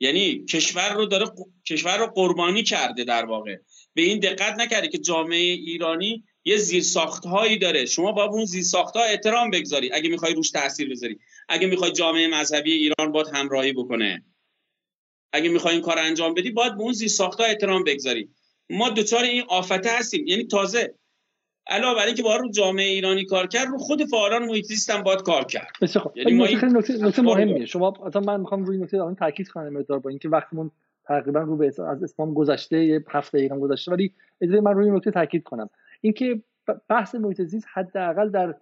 یعنی 0.00 0.44
کشور 0.44 0.94
رو 0.94 1.06
داره 1.06 1.26
کشور 1.66 1.98
رو 1.98 2.06
قربانی 2.06 2.62
کرده 2.62 3.04
در 3.04 3.24
واقع. 3.24 3.56
به 3.94 4.02
این 4.02 4.18
دقت 4.18 4.58
نکرده 4.58 4.88
که 4.88 4.98
جامعه 4.98 5.38
ایرانی 5.38 6.24
یه 6.44 6.56
زیرساخت 6.56 7.26
هایی 7.26 7.58
داره. 7.58 7.86
شما 7.86 8.12
با 8.12 8.24
اون 8.24 8.44
زیرساخت 8.44 8.96
ها 8.96 9.02
احترام 9.02 9.50
بگذاری. 9.50 9.92
اگه 9.92 10.08
می‌خوای 10.08 10.34
روش 10.34 10.50
تاثیر 10.50 10.90
بذاری. 10.90 11.18
اگه 11.48 11.66
می‌خوای 11.66 11.92
جامعه 11.92 12.28
مذهبی 12.28 12.72
ایران 12.72 13.12
باید 13.12 13.26
همراهی 13.34 13.72
بکنه. 13.72 14.24
اگه 15.32 15.48
می‌خوای 15.48 15.74
این 15.74 15.82
کار 15.82 15.98
انجام 15.98 16.34
بدی 16.34 16.50
باید 16.50 16.76
به 16.76 16.82
اون 16.82 16.92
زیرساخت 16.92 17.40
ها 17.40 17.46
احترام 17.46 17.84
بگذاری. 17.84 18.28
ما 18.70 18.90
دوچار 18.90 19.22
این 19.22 19.42
آفته 19.48 19.90
هستیم. 19.98 20.26
یعنی 20.26 20.44
تازه 20.44 20.94
علاوه 21.66 21.94
بر 21.96 22.06
اینکه 22.06 22.22
با 22.22 22.36
رو 22.36 22.50
جامعه 22.50 22.86
ایرانی 22.86 23.24
کار 23.24 23.46
کرد 23.46 23.68
رو 23.68 23.78
خود 23.78 24.04
فعالان 24.04 24.44
محیط 24.44 24.64
زیست 24.64 24.90
هم 24.90 25.02
باید 25.02 25.22
کار 25.22 25.44
کرد. 25.44 25.68
بسیار 25.82 26.12
یعنی 26.14 26.32
ما 26.32 26.44
این... 26.44 26.58
نکته 26.76 27.22
مهمیه. 27.22 27.66
شما 27.66 27.92
اصلا 28.06 28.22
من 28.22 28.40
می‌خوام 28.40 28.64
روی 28.64 28.78
نکته 28.78 28.96
اون 28.96 29.14
تاکید 29.14 29.48
کنم 29.48 29.68
مقدار 29.68 29.98
با 29.98 30.10
اینکه 30.10 30.28
وقتمون 30.28 30.70
تقریبا 31.04 31.40
رو 31.40 31.56
به 31.56 31.66
از 31.66 32.02
اسمام 32.02 32.34
گذشته 32.34 32.84
یه 32.84 33.04
هفته 33.08 33.38
دقیقه 33.38 33.58
گذشته 33.58 33.92
ولی 33.92 34.12
اجازه 34.40 34.60
من 34.60 34.74
روی 34.74 34.90
نکته 34.90 35.10
تاکید 35.10 35.42
کنم. 35.42 35.70
اینکه 36.00 36.42
بحث 36.88 37.14
محیط 37.14 37.42
زیست 37.42 37.66
حداقل 37.72 38.30
در 38.30 38.54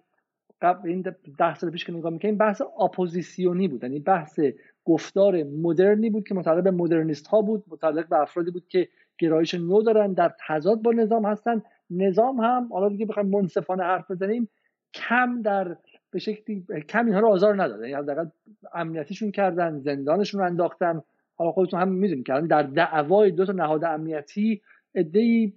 قبل 0.61 0.89
این 0.89 1.01
ده 1.37 1.55
سال 1.55 1.69
پیش 1.69 1.85
که 1.85 1.91
نگاه 1.91 2.11
می‌کنیم 2.11 2.37
بحث 2.37 2.61
اپوزیسیونی 2.79 3.67
بود. 3.67 3.83
یعنی 3.83 3.99
بحث 3.99 4.39
گفتار 4.85 5.43
مدرنی 5.43 6.09
بود 6.09 6.27
که 6.27 6.35
متعلق 6.35 6.63
به 6.63 6.71
مدرنیست 6.71 7.27
ها 7.27 7.41
بود 7.41 7.63
متعلق 7.67 8.07
به 8.07 8.21
افرادی 8.21 8.51
بود 8.51 8.67
که 8.67 8.89
گرایش 9.19 9.53
نو 9.53 9.81
دارن 9.81 10.13
در 10.13 10.33
تضاد 10.47 10.81
با 10.81 10.91
نظام 10.91 11.25
هستن. 11.25 11.61
نظام 11.89 12.37
هم 12.39 12.69
حالا 12.71 12.89
دیگه 12.89 13.05
بخوایم 13.05 13.29
منصفانه 13.29 13.83
حرف 13.83 14.11
بزنیم 14.11 14.49
کم 14.93 15.41
در 15.41 15.77
به 16.11 16.19
شکلی 16.19 16.65
کم 16.89 17.05
اینها 17.05 17.19
رو 17.19 17.27
آزار 17.27 17.63
نداده 17.63 17.89
یعنی 17.89 18.03
حداقل 18.03 18.25
امنیتیشون 18.73 19.31
کردن 19.31 19.79
زندانشون 19.79 20.41
رو 20.41 20.45
انداختن. 20.47 21.01
حالا 21.35 21.51
خودتون 21.51 21.79
هم 21.79 21.89
می‌دونید 21.89 22.25
که 22.25 22.33
در 22.49 22.63
دعوای 22.63 23.31
دو 23.31 23.45
تا 23.45 23.53
نهاد 23.53 23.83
امنیتی 23.83 24.61
ادهی 24.95 25.53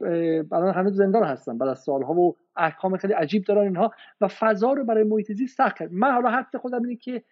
الان 0.52 0.74
هنوز 0.74 0.96
زندان 0.96 1.24
هستن. 1.24 1.58
بعد 1.58 1.68
از 1.68 1.78
سالها 1.78 2.12
و 2.12 2.36
احکام 2.56 2.96
خیلی 2.96 3.12
عجیب 3.12 3.44
دارن 3.44 3.62
اینها. 3.62 3.90
و 4.20 4.28
فضا 4.28 4.72
رو 4.72 4.84
برای 4.84 5.04
محیط 5.04 5.32
زیست 5.32 5.56
سخت 5.56 5.78
کرد. 5.78 5.92
من 5.92 6.12
حالا 6.12 6.30
حدس 6.30 6.56
خودم 6.56 6.82
اینه 6.82 6.96
که 6.96 7.22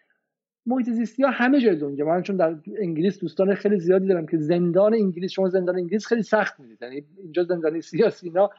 محیط 0.67 0.91
زیستی 0.91 1.23
ها 1.23 1.31
همه 1.31 1.61
جای 1.61 1.77
دنیا. 1.77 2.07
من 2.07 2.23
چون 2.23 2.37
در 2.37 2.57
انگلیس 2.79 3.21
دوستان 3.21 3.55
خیلی 3.55 3.79
زیادی 3.79 4.07
دارم 4.07 4.27
که 4.27 4.39
زندان 4.39 4.95
انگلیس 4.95 5.31
شما 5.31 5.49
زندان 5.49 5.77
انگلیس 5.77 6.07
خیلی 6.07 6.23
سخت 6.23 6.61
می‌دید. 6.61 6.83
یعنی 6.83 7.05
اینجا 7.23 7.45
زندانی 7.45 7.81
سیاسی 7.81 8.27
اینا 8.27 8.51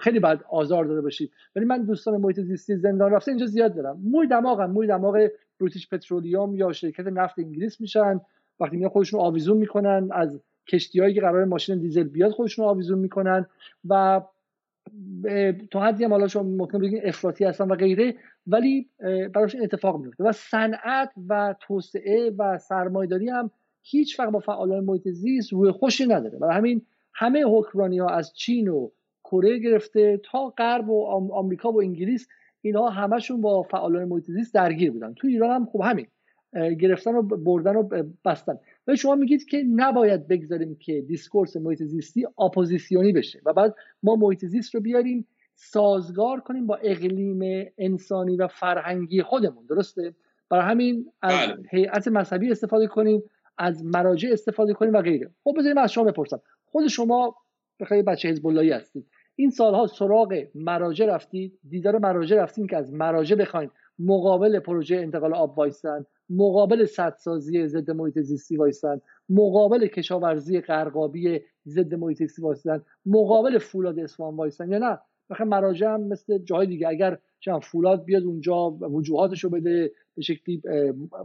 خیلی 0.00 0.20
بعد 0.20 0.44
آزار 0.50 0.84
داده 0.84 1.00
باشید. 1.00 1.30
ولی 1.56 1.64
من 1.64 1.84
دوستان 1.84 2.20
محیط 2.20 2.40
زیستی 2.40 2.76
زندان 2.76 3.12
رفته 3.12 3.30
اینجا 3.30 3.46
زیاد 3.46 3.74
دارم. 3.74 4.00
موی 4.04 4.26
دماغم 4.26 4.70
موی 4.70 4.86
دماغ 4.86 5.28
بریتیش 5.60 5.88
پترولیوم 5.88 6.54
یا 6.54 6.72
شرکت 6.72 7.06
نفت 7.06 7.38
انگلیس 7.38 7.80
میشن. 7.80 8.20
وقتی 8.60 8.76
میان 8.76 8.90
خودشون 8.90 9.20
آویزون 9.20 9.56
می‌کنن 9.56 10.08
از 10.12 10.40
کشتیهایی 10.68 11.14
که 11.14 11.20
قرار 11.20 11.44
ماشین 11.44 11.78
دیزل 11.78 12.02
بیاد 12.02 12.30
خودشون 12.30 12.64
آویزون 12.64 12.98
می‌کنن 12.98 13.46
و 13.88 14.20
تا 15.70 15.80
حدی 15.80 16.04
هم 16.04 16.10
حالا 16.10 16.28
شما 16.28 16.42
ممکن 16.42 16.78
بگین 16.78 17.00
افراطی 17.04 17.44
هستن 17.44 17.68
و 17.68 17.74
غیره 17.74 18.14
ولی 18.46 18.88
براش 19.34 19.56
اتفاق 19.62 20.00
میفته 20.00 20.24
و 20.24 20.32
صنعت 20.32 21.12
و 21.28 21.54
توسعه 21.60 22.30
و 22.38 22.58
سرمایه‌داری 22.58 23.28
هم 23.28 23.50
هیچ 23.82 24.20
وقت 24.20 24.30
با 24.30 24.38
فعالان 24.38 24.84
محیط 24.84 25.08
زیست 25.08 25.52
روی 25.52 25.70
خوشی 25.70 26.06
نداره. 26.06 26.38
برای 26.38 26.56
همین 26.56 26.82
همه 27.14 27.44
حکمرانی 27.44 27.98
ها 27.98 28.08
از 28.08 28.32
چین 28.34 28.68
و 28.68 28.90
کره 29.24 29.58
گرفته 29.58 30.20
تا 30.24 30.48
غرب 30.48 30.90
و 30.90 31.06
آمریکا 31.32 31.72
و 31.72 31.80
انگلیس 31.80 32.28
اینها 32.60 32.90
همشون 32.90 33.40
با 33.40 33.62
فعالان 33.62 34.04
محیط 34.04 34.24
زیست 34.24 34.54
درگیر 34.54 34.90
بودن. 34.90 35.14
تو 35.14 35.26
ایران 35.26 35.50
هم 35.50 35.66
خب 35.66 35.80
همین 35.84 36.06
گرفتن 36.80 37.14
و 37.14 37.22
بردن 37.22 37.76
و 37.76 37.88
بستن. 38.24 38.58
و 38.86 38.96
شما 38.96 39.14
میگید 39.14 39.44
که 39.44 39.64
نباید 39.76 40.28
بگذاریم 40.28 40.76
که 40.80 41.00
discourse 41.00 41.56
محیط 41.56 41.82
زیستی 41.82 42.26
اپوزیسیونی 42.38 43.12
بشه 43.12 43.40
و 43.46 43.52
بعد 43.52 43.74
ما 44.02 44.16
محیط 44.16 44.44
زیست 44.44 44.74
رو 44.74 44.80
بیاریم 44.80 45.26
سازگار 45.54 46.40
کنیم 46.40 46.66
با 46.66 46.76
اقلیم 46.76 47.70
انسانی 47.78 48.36
و 48.36 48.48
فرهنگی 48.48 49.22
خودمون 49.22 49.66
درسته؟ 49.66 50.14
برای 50.50 50.64
همین 50.64 51.12
از 51.22 51.48
بله. 51.48 51.62
هیئت 51.70 52.08
مذهبی 52.08 52.50
استفاده 52.50 52.86
کنیم 52.86 53.22
از 53.58 53.84
مراجع 53.84 54.28
استفاده 54.32 54.72
کنیم 54.72 54.92
و 54.92 55.02
غیره. 55.02 55.30
خب 55.44 55.54
بذاریم 55.58 55.78
از 55.78 55.92
شما 55.92 56.04
بپرسم. 56.04 56.40
خود 56.64 56.86
شما 56.86 57.36
بالاخره 57.80 58.02
بچه 58.02 58.28
حزب 58.28 58.46
اللهی 58.46 58.70
هستید. 58.70 59.06
این 59.36 59.50
سالها 59.50 59.86
سراغ 59.86 60.46
مراجع 60.54 61.06
رفتید؟ 61.06 61.58
دیدار 61.68 61.98
مراجع 61.98 62.36
رفتید 62.36 62.70
که 62.70 62.76
از 62.76 62.92
مراجع 62.92 63.36
بخواین 63.36 63.70
مقابل 63.98 64.58
پروژه 64.58 64.96
انتقال 64.96 65.34
آب 65.34 65.58
وایسن؟ 65.58 66.06
مقابل 66.30 66.84
سدسازی 66.84 67.68
ضد 67.68 67.90
محیط 67.90 68.18
زیستی 68.18 68.56
وایسن 68.56 69.00
مقابل 69.28 69.86
کشاورزی 69.86 70.60
غرقابی 70.60 71.40
ضد 71.66 71.94
محیط 71.94 72.18
زیستی 72.18 72.42
وایسن 72.42 72.82
مقابل 73.06 73.58
فولاد 73.58 73.98
اصفهان 73.98 74.36
وایسن 74.36 74.70
یا 74.70 74.78
نه؟ 74.78 74.98
بالاخره 75.30 75.44
مراجع 75.44 75.86
هم 75.86 76.02
مثل 76.02 76.38
جای 76.38 76.66
دیگه 76.66 76.88
اگر 76.88 77.18
فولاد 77.62 78.04
بیاد 78.04 78.22
اونجا 78.22 78.70
وجوهاتش 78.70 79.44
رو 79.44 79.50
بده 79.50 79.92
به 80.14 80.22
شکلی 80.22 80.62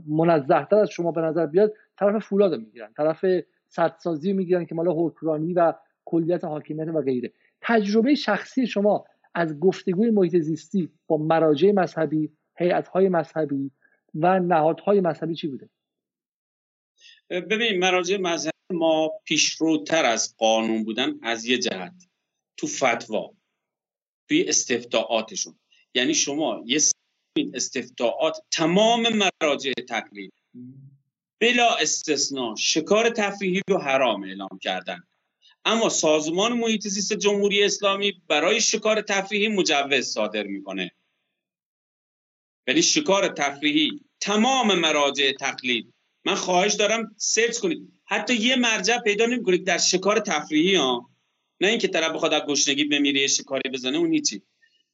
منزهتر 0.08 0.76
از 0.76 0.90
شما 0.90 1.12
به 1.12 1.22
نظر 1.22 1.46
بیاد 1.46 1.74
طرف 2.00 2.26
فولاد 2.26 2.54
رو 2.54 2.60
می‌گیرن 2.60 2.94
طرف 2.98 3.26
سدسازی 3.68 4.34
می‌گیرن 4.34 4.66
که 4.66 4.76
مالا 4.76 4.94
حکمرانی 4.94 5.54
و 5.54 5.74
کلیت 6.06 6.44
حاکمیت 6.44 6.88
و 6.88 7.02
غیره. 7.02 7.32
تجربه 7.62 8.16
شخصی 8.16 8.68
شما 8.68 9.06
از 9.36 9.60
گفتگوی 9.60 10.12
محیط 10.12 10.38
زیستی 10.38 10.90
با 11.08 11.18
مراجع 11.18 11.72
مذهبی 11.72 12.32
هیئت‌های 12.58 13.10
مذهبی 13.10 13.72
و 14.14 14.40
نهادهای 14.40 15.02
مذهبی 15.02 15.36
چی 15.36 15.48
بوده؟ 15.48 15.70
ببین 17.30 17.80
مراجع 17.80 18.18
مذهبی 18.18 18.52
ما 18.72 19.12
پیشروتر 19.24 20.06
از 20.06 20.36
قانون 20.38 20.84
بودن 20.84 21.20
از 21.22 21.46
یه 21.46 21.58
جهت 21.58 22.08
تو 22.58 22.68
فتوا 22.68 23.34
توی 24.30 24.46
استفتاعاتشون. 24.50 25.60
یعنی 25.94 26.14
شما 26.14 26.64
یه 26.66 26.80
استفتاعات 27.54 28.38
تمام 28.52 29.08
مراجع 29.42 29.72
تقلید 29.90 30.34
بلا 31.40 31.76
استثنا 31.76 32.56
شکار 32.56 33.10
تفریحی 33.10 33.62
رو 33.70 33.78
حرام 33.78 34.24
اعلام 34.24 34.60
کردن. 34.62 35.04
اما 35.66 35.90
سازمان 35.90 36.54
محیط 36.54 36.88
زیست 36.88 37.14
جمهوری 37.14 37.64
اسلامی 37.64 38.22
برای 38.28 38.62
شکار 38.62 39.02
تفریحی 39.02 39.48
مجوز 39.48 40.06
صادر 40.06 40.44
می‌کنه. 40.44 40.92
یعنی 42.70 42.82
شکار 42.82 43.28
تفریحی. 43.28 43.92
تمام 44.20 44.80
مراجع 44.80 45.32
تقلید. 45.32 45.94
من 46.26 46.36
خواهش 46.36 46.74
دارم 46.74 47.16
سرچ 47.18 47.58
کنید. 47.58 47.94
حتی 48.06 48.36
یه 48.36 48.56
مرجع 48.56 48.98
پیدا 48.98 49.26
نمی‌کنید. 49.26 49.66
در 49.66 49.78
شکار 49.78 50.20
تفریحی 50.20 50.76
ها 50.76 51.10
نه 51.62 51.68
اینکه 51.68 51.88
طرف 51.88 52.12
بخواد 52.12 52.34
از 52.34 52.42
گشنگی 52.42 52.84
بمیره 52.84 53.28
شکاری 53.28 53.70
بزنه 53.70 53.98
اون 53.98 54.14
هیچی. 54.14 54.42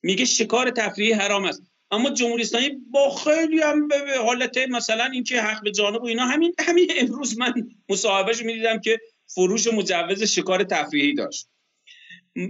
میگه 0.02 0.26
شکار 0.26 0.72
تفریحی 0.72 1.14
حرام 1.14 1.46
است. 1.46 1.64
اما 1.92 2.10
جمهوری 2.10 2.42
اسلامی 2.42 2.70
با 2.92 3.16
خیلی 3.16 3.62
هم 3.62 3.88
به 3.88 3.96
حالت 4.26 4.58
مثلا 4.58 5.06
اینکه 5.06 5.42
حق 5.42 5.64
به 5.64 5.72
جانب 5.72 6.02
و 6.02 6.06
اینا 6.06 6.26
همین 6.26 6.54
همین 6.60 6.92
امروز 6.98 7.38
من 7.38 7.54
مصاحبهش 7.90 8.42
می‌دیدم 8.42 8.80
که 8.80 9.00
فروش 9.28 9.68
مجوز 9.68 10.24
شکار 10.24 10.64
تفریحی 10.64 11.14
داشت. 11.14 11.48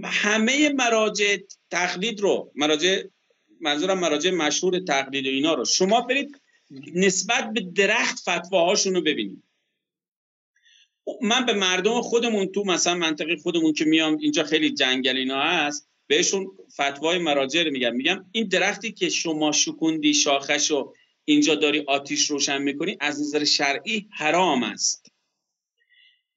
همه 0.04 0.68
مراجع 0.68 1.36
تقلید 1.70 2.20
رو 2.20 2.52
مراجع 2.54 3.02
منظورم 3.66 3.98
مراجع 3.98 4.30
مشهور 4.30 4.78
تقلید 4.78 5.26
و 5.26 5.28
اینا 5.28 5.54
رو. 5.54 5.64
شما 5.64 6.00
برید 6.00 6.40
نسبت 6.94 7.52
به 7.52 7.60
درخت 7.60 8.18
فتواهاشون 8.18 8.94
رو 8.94 9.00
ببینید. 9.00 9.42
من 11.22 11.46
به 11.46 11.52
مردم 11.52 12.00
خودمون 12.02 12.46
تو 12.46 12.64
مثلا 12.64 12.94
منطقه 12.94 13.36
خودمون 13.36 13.72
که 13.72 13.84
میام 13.84 14.16
اینجا 14.16 14.44
خیلی 14.44 14.70
جنگل 14.70 15.16
اینا 15.16 15.42
هست 15.42 15.88
بهشون 16.06 16.46
فتوای 16.72 17.18
مراجع 17.18 17.62
رو 17.62 17.70
میگم. 17.70 17.94
میگم 17.94 18.24
این 18.32 18.48
درختی 18.48 18.92
که 18.92 19.08
شما 19.08 19.52
شکوندی 19.52 20.14
شاخش 20.14 20.70
رو 20.70 20.94
اینجا 21.24 21.54
داری 21.54 21.80
آتیش 21.80 22.30
روشن 22.30 22.62
می‌کنی 22.62 22.96
از 23.00 23.20
نظر 23.20 23.44
شرعی 23.44 24.08
حرام 24.10 24.62
است. 24.62 25.12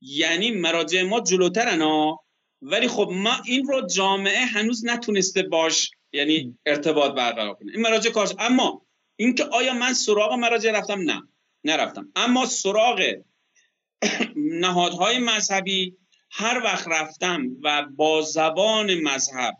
یعنی 0.02 0.52
مراجع 0.52 1.04
ما 1.04 1.20
جلوترن 1.20 1.82
ها 1.82 2.24
ولی 2.62 2.88
خب 2.88 3.10
ما 3.14 3.38
این 3.46 3.66
رو 3.66 3.88
جامعه 3.88 4.46
هنوز 4.46 4.86
نتونسته 4.86 5.44
باش 5.44 5.92
یعنی 6.14 6.57
ارتباط 6.65 7.14
برقرار 7.14 7.53
کنه. 7.53 7.72
این 7.72 7.81
مراجع 7.81 8.11
کارش 8.11 8.34
اما 8.40 8.86
اینکه 9.15 9.44
آیا 9.44 9.73
من 9.73 9.94
سراغ 9.94 10.34
مراجع 10.34 10.72
رفتم؟ 10.72 11.02
نه. 11.02 11.27
نرفتم. 11.64 12.11
اما 12.15 12.45
سراغ 12.45 13.14
نهادهای 14.36 15.18
مذهبی 15.19 15.98
هر 16.31 16.61
وقت 16.64 16.88
رفتم 16.88 17.48
و 17.64 17.86
با 17.95 18.22
زبان 18.22 19.02
مذهب 19.02 19.57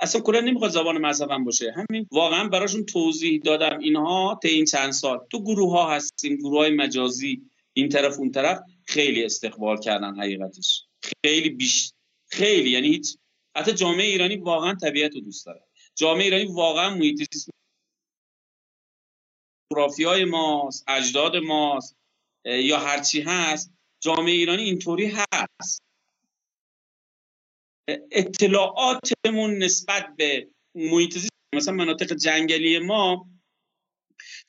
اصلا 0.00 0.20
کلا 0.20 0.40
نمی‌خواد 0.40 0.70
زبان 0.70 0.98
مذهبم 0.98 1.44
باشه. 1.44 1.72
همین 1.72 2.06
واقعا 2.12 2.48
براشون 2.48 2.84
توضیح 2.84 3.40
دادم. 3.44 3.78
اینها 3.78 4.40
تا 4.42 4.48
این 4.48 4.64
چند 4.64 4.90
سال 4.92 5.18
تو 5.30 5.42
گروه 5.42 5.72
ها 5.72 5.94
هستیم 5.94 6.36
گروه 6.36 6.58
های 6.58 6.70
مجازی 6.70 7.42
این 7.72 7.88
طرف 7.88 8.18
اون 8.18 8.30
طرف 8.30 8.60
خیلی 8.84 9.24
استقبال 9.24 9.80
کردن 9.80 10.14
حقیقتش. 10.20 10.84
خیلی 11.24 11.50
بیش 11.50 11.92
خیلی 12.30 12.70
یعنی 12.70 12.88
هیچ 12.88 13.16
حتی 13.56 13.72
جامعه 13.72 14.06
ایرانی 14.06 14.36
واقعا 14.36 14.74
طبیعت 14.74 15.14
رو 15.14 15.20
دوست 15.20 15.46
داره. 15.46 15.64
جامعه 15.94 16.24
ایرانی 16.24 16.44
واقعا 16.44 16.94
محیط 16.94 17.22
جغرافی 19.72 20.04
های 20.04 20.24
ماست 20.24 20.84
اجداد 20.88 21.36
ماست 21.36 21.96
یا 22.44 22.78
هرچی 22.78 23.20
هست 23.20 23.72
جامعه 24.00 24.32
ایرانی 24.32 24.62
اینطوری 24.62 25.12
هست. 25.32 25.82
اطلاعاتمون 28.10 29.58
نسبت 29.58 30.14
به 30.16 30.48
محیط 30.74 31.18
زیست 31.18 31.30
مثلا 31.54 31.74
مناطق 31.74 32.12
جنگلی 32.12 32.78
ما 32.78 33.30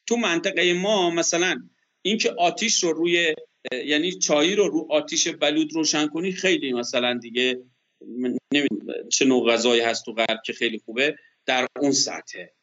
تو 0.07 0.17
منطقه 0.17 0.73
ما 0.73 1.09
مثلا 1.09 1.69
اینکه 2.01 2.31
آتیش 2.31 2.83
رو 2.83 2.93
روی 2.93 3.35
یعنی 3.85 4.11
چایی 4.11 4.55
رو 4.55 4.67
رو 4.67 4.87
آتیش 4.91 5.27
بلود 5.27 5.73
روشن 5.73 6.07
کنی 6.07 6.31
خیلی 6.31 6.73
مثلا 6.73 7.17
دیگه 7.21 7.63
چه 9.11 9.25
نوع 9.25 9.51
غذایی 9.51 9.81
هست 9.81 10.05
تو 10.05 10.13
غرب 10.13 10.41
که 10.45 10.53
خیلی 10.53 10.79
خوبه 10.79 11.15
در 11.45 11.67
اون 11.79 11.91
سطحه 11.91 12.53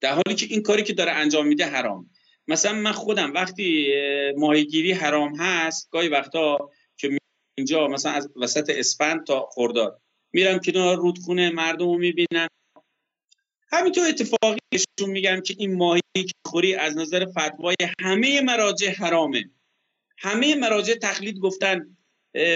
در 0.00 0.12
حالی 0.12 0.34
که 0.34 0.46
این 0.50 0.62
کاری 0.62 0.82
که 0.82 0.92
داره 0.92 1.12
انجام 1.12 1.46
میده 1.46 1.66
حرام. 1.66 2.10
مثلا 2.48 2.72
من 2.72 2.92
خودم 2.92 3.32
وقتی 3.32 3.94
ماهیگیری 4.36 4.92
حرام 4.92 5.36
هست 5.36 5.90
گاهی 5.90 6.08
وقتا 6.08 6.70
که 6.96 7.18
اینجا 7.58 7.88
مثلا 7.88 8.12
از 8.12 8.30
وسط 8.36 8.70
اسفند 8.70 9.26
تا 9.26 9.48
خرداد. 9.52 10.00
میرم 10.32 10.58
کنار 10.58 10.96
رودخونه 10.96 11.50
مردم 11.50 11.86
رو 11.86 11.98
می‌بینم. 11.98 12.48
همینطور 13.72 14.08
اتفاقی 14.08 14.58
بهشون 14.70 15.12
میگم 15.12 15.40
که 15.40 15.54
این 15.58 15.74
ماهی 15.74 16.02
که 16.14 16.32
خوری 16.46 16.74
از 16.74 16.96
نظر 16.96 17.26
فتوای 17.26 17.76
همه 18.00 18.40
مراجع 18.40 18.90
حرامه. 18.90 19.50
همه 20.18 20.54
مراجع 20.54 20.94
تقلید 20.94 21.38
گفتن 21.38 21.96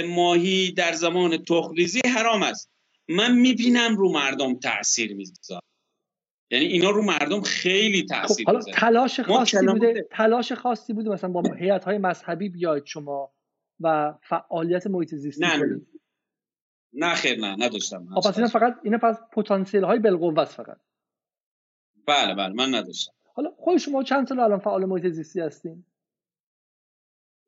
ماهی 0.08 0.72
در 0.72 0.92
زمان 0.92 1.44
تخریزی 1.44 2.00
حرام 2.14 2.42
است. 2.42 2.70
من 3.08 3.36
می‌بینم 3.36 3.96
رو 3.96 4.12
مردم 4.12 4.58
تاثیر 4.58 5.14
می‌ذاره. 5.14 5.60
یعنی 6.50 6.64
اینا 6.64 6.90
رو 6.90 7.02
مردم 7.02 7.40
خیلی 7.40 8.06
تاثیر 8.06 8.46
خب 8.46 8.52
حالا 8.52 8.60
تلاش 8.74 9.20
خاصی 9.20 9.66
بوده 9.66 10.08
تلاش 10.10 10.52
خاصی 10.52 10.92
بوده 10.92 11.10
مثلا 11.10 11.30
با 11.30 11.54
هیئت 11.54 11.84
های 11.84 11.98
مذهبی 11.98 12.48
بیاید 12.48 12.86
شما 12.86 13.32
و 13.80 14.14
فعالیت 14.22 14.86
محیط 14.86 15.14
زیستی 15.14 15.40
نه 15.40 15.80
نه. 16.92 17.14
خیر 17.14 17.40
نه 17.40 17.56
نداشتم 17.66 18.06
خب 18.14 18.28
پس 18.28 18.36
اینا 18.36 18.48
فقط 18.48 18.76
اینا 18.82 18.98
پس 18.98 19.16
پتانسیل 19.32 19.84
های 19.84 19.98
بالقوه 19.98 20.38
است 20.40 20.54
فقط. 20.54 20.78
بله 22.06 22.34
بله 22.34 22.52
من 22.52 22.74
نداشتم. 22.74 23.12
حالا 23.34 23.50
خود 23.58 23.78
شما 23.78 24.02
چند 24.02 24.26
سال 24.26 24.40
الان 24.40 24.58
فعال 24.58 24.84
محیط 24.84 25.06
زیستی 25.06 25.40
هستین؟ 25.40 25.84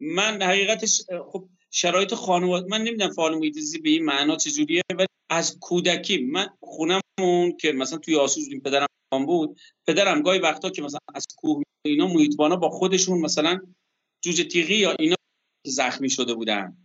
من 0.00 0.42
حقیقتش 0.42 1.02
خب 1.32 1.48
شرایط 1.70 2.14
خانواده 2.14 2.66
من 2.70 2.82
نمی‌دونم 2.82 3.10
فعال 3.10 3.38
محیط 3.38 3.56
به 3.82 3.90
این 3.90 4.04
معنا 4.04 4.36
چجوریه 4.36 4.82
ولی 4.98 5.06
از 5.30 5.58
کودکی 5.60 6.18
من 6.18 6.48
خونمون 6.60 7.56
که 7.60 7.72
مثلا 7.72 7.98
توی 7.98 8.16
آسوز 8.16 8.44
بودیم 8.44 8.60
پدرم 8.60 8.86
بود 9.26 9.60
پدرم 9.86 10.22
گاهی 10.22 10.38
وقتا 10.38 10.70
که 10.70 10.82
مثلا 10.82 11.00
از 11.14 11.26
کوه 11.36 11.62
اینا 11.84 12.06
محیطبانا 12.06 12.56
با 12.56 12.70
خودشون 12.70 13.20
مثلا 13.20 13.60
جوجه 14.24 14.44
تیغی 14.44 14.74
یا 14.74 14.96
اینا 14.98 15.16
زخمی 15.66 16.10
شده 16.10 16.34
بودن. 16.34 16.76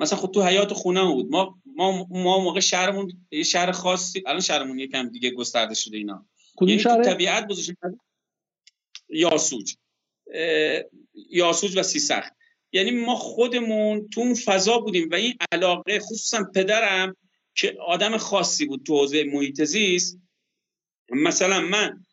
مثلا 0.00 0.18
خب 0.18 0.30
تو 0.30 0.42
حیات 0.42 0.72
خونه 0.72 1.04
بود. 1.04 1.30
ما 1.30 1.58
ما 1.66 2.06
ما 2.10 2.38
موقع 2.38 2.60
شهرمون 2.60 3.26
یه 3.30 3.42
شهر 3.42 3.72
خاصی 3.72 4.22
الان 4.26 4.40
شهرمون 4.40 4.78
یکم 4.78 5.08
دیگه 5.08 5.30
گسترده 5.30 5.74
شده 5.74 5.96
اینا. 5.96 6.26
یعنی؟ 6.60 6.82
تو 6.82 7.02
طبیعت 7.02 7.48
گذاشتن 7.48 7.98
یاسوج. 9.08 9.74
یاسوج 11.14 11.76
و 11.76 11.82
سیسخ 11.82 12.24
یعنی 12.72 12.90
ما 12.90 13.14
خودمون 13.14 14.08
تو 14.08 14.20
اون 14.20 14.34
فضا 14.34 14.78
بودیم 14.78 15.08
و 15.10 15.14
این 15.14 15.34
علاقه 15.52 16.00
خصوصا 16.00 16.50
پدرم 16.54 17.16
که 17.54 17.76
آدم 17.86 18.16
خاصی 18.16 18.66
بود 18.66 18.82
تو 18.86 18.98
حوزه 18.98 19.24
محیط 19.24 19.64
زیست. 19.64 20.18
مثلا 21.10 21.60
من 21.60 22.04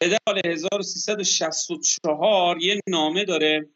پدر 0.00 0.18
سال 0.28 0.40
1364 0.44 2.62
یه 2.62 2.80
نامه 2.88 3.24
داره 3.24 3.68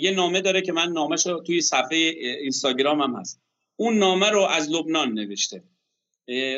یه 0.00 0.10
نامه 0.10 0.40
داره 0.40 0.62
که 0.62 0.72
من 0.72 0.92
نامش 0.92 1.26
رو 1.26 1.40
توی 1.40 1.60
صفحه 1.60 1.98
اینستاگرام 2.40 3.00
هم 3.00 3.16
هست. 3.16 3.40
اون 3.76 3.98
نامه 3.98 4.30
رو 4.30 4.42
از 4.42 4.70
لبنان 4.70 5.12
نوشته. 5.12 5.62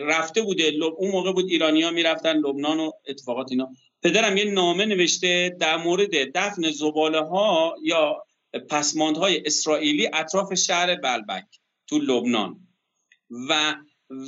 رفته 0.02 0.42
بوده 0.42 0.72
اون 0.96 1.10
موقع 1.10 1.32
بود 1.32 1.48
ایرانی 1.48 1.82
ها 1.82 1.90
می‌رفتن 1.90 2.36
لبنان 2.36 2.80
و 2.80 2.90
اتفاقات 3.06 3.46
اینا. 3.50 3.72
پدرم 4.02 4.36
یه 4.36 4.44
نامه 4.44 4.86
نوشته 4.86 5.56
در 5.60 5.76
مورد 5.76 6.10
دفن 6.34 6.70
زباله 6.70 7.20
ها 7.20 7.76
یا 7.82 8.24
پسماندهای 8.58 9.42
اسرائیلی 9.46 10.10
اطراف 10.12 10.54
شهر 10.54 10.94
بلبک 10.94 11.46
تو 11.86 11.98
لبنان. 11.98 12.68
و 13.48 13.76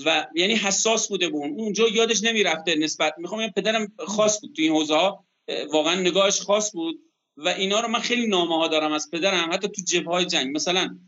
و 0.07 0.27
یعنی 0.35 0.55
حساس 0.55 1.09
بوده 1.09 1.29
بود 1.29 1.51
اونجا 1.57 1.89
یادش 1.89 2.23
نمی‌رفته 2.23 2.75
نسبت 2.75 3.15
می‌خوام 3.19 3.51
پدرم 3.51 3.93
خاص 3.99 4.41
بود 4.41 4.53
تو 4.57 4.63
این 4.63 4.73
حوزه 4.73 4.95
ها 4.95 5.27
واقعا 5.73 6.01
نگاهش 6.01 6.41
خاص 6.41 6.73
بود. 6.73 7.01
و 7.37 7.49
اینا 7.49 7.81
رو 7.81 7.89
من 7.89 7.99
خیلی 7.99 8.27
نامه 8.27 8.57
ها 8.57 8.69
دارم 8.69 8.93
از 8.93 9.11
پدرم 9.13 9.53
حتی 9.53 9.69
تو 9.69 9.83
جبه 9.83 10.11
های 10.11 10.25
جنگ. 10.25 10.57
مثلا 10.57 10.99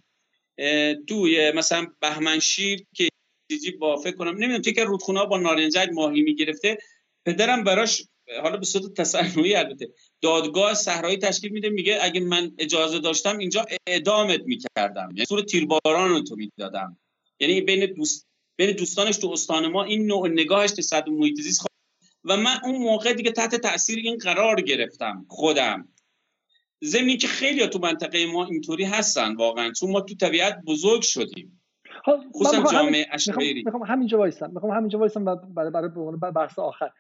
توی 1.06 1.52
مثلا 1.52 1.86
بهمنشیر 2.00 2.86
که 2.94 3.08
چیزی 3.50 3.70
با 3.70 3.96
فکر 3.96 4.16
کنم 4.16 4.36
نمی‌دونم 4.36 4.62
که 4.62 4.84
رودخونه 4.84 5.26
با 5.26 5.38
نارنجک 5.38 5.88
ماهی 5.92 6.22
می‌گرفته. 6.22 6.78
پدرم 7.26 7.64
براش 7.64 8.02
حالا 8.42 8.56
به 8.56 8.66
صورت 8.66 8.94
تصنعی 8.94 9.54
البته 9.54 9.88
دادگاه 10.24 10.74
صحرایی 10.74 11.16
تشکیل 11.16 11.52
میده 11.52 11.68
میگه 11.68 11.98
اگه 12.02 12.20
من 12.20 12.52
اجازه 12.58 12.98
داشتم 12.98 13.38
اینجا 13.38 13.66
اعدامت 13.86 14.40
می‌کردم. 14.46 15.08
یعنی 15.14 15.24
صورت 15.24 15.44
تیرباران 15.44 16.10
رو 16.10 16.20
تو 16.20 16.36
می‌دادم. 16.36 16.96
یعنی 17.40 17.60
بین 17.60 17.94
دوست 17.94 18.26
بین 18.56 18.76
دوستانش 18.76 19.16
تو 19.16 19.30
استان 19.30 19.66
ما 19.66 19.84
این 19.84 20.06
نوع 20.06 20.28
نگاهش 20.28 20.70
نسبت 20.78 21.04
به 21.04 21.10
محیط 21.10 21.40
زیست 21.40 21.66
و 22.24 22.36
من 22.36 22.60
اون 22.64 22.76
موقع 22.76 23.12
دیگه 23.12 23.30
تحت 23.30 23.54
تاثیر 23.54 23.98
این 23.98 24.18
قرار 24.18 24.60
گرفتم 24.60 25.26
خودم. 25.28 25.88
زمینی 26.80 27.16
که 27.16 27.28
خیلی 27.28 27.66
تو 27.66 27.78
منطقه 27.78 28.26
ما 28.26 28.46
اینطوری 28.46 28.84
هستن 28.84 29.34
واقعا 29.34 29.72
چون 29.72 29.90
ما 29.90 30.00
تو 30.00 30.14
طبیعت 30.14 30.60
بزرگ 30.66 31.02
شدیم. 31.02 31.60
خب، 32.04 32.20
خصوصا 32.34 32.72
جامعه 32.72 33.06
اشعری 33.12 33.62
می‌خوام 33.62 33.82
همینجا 33.82 34.18
وایسم. 34.18 34.50
می‌خوام 34.50 34.72
همینجا 34.72 34.98
وایسم 34.98 35.24
برای 35.24 35.70
برای 35.70 35.90
بحث 36.34 36.58
آخر. 36.58 36.90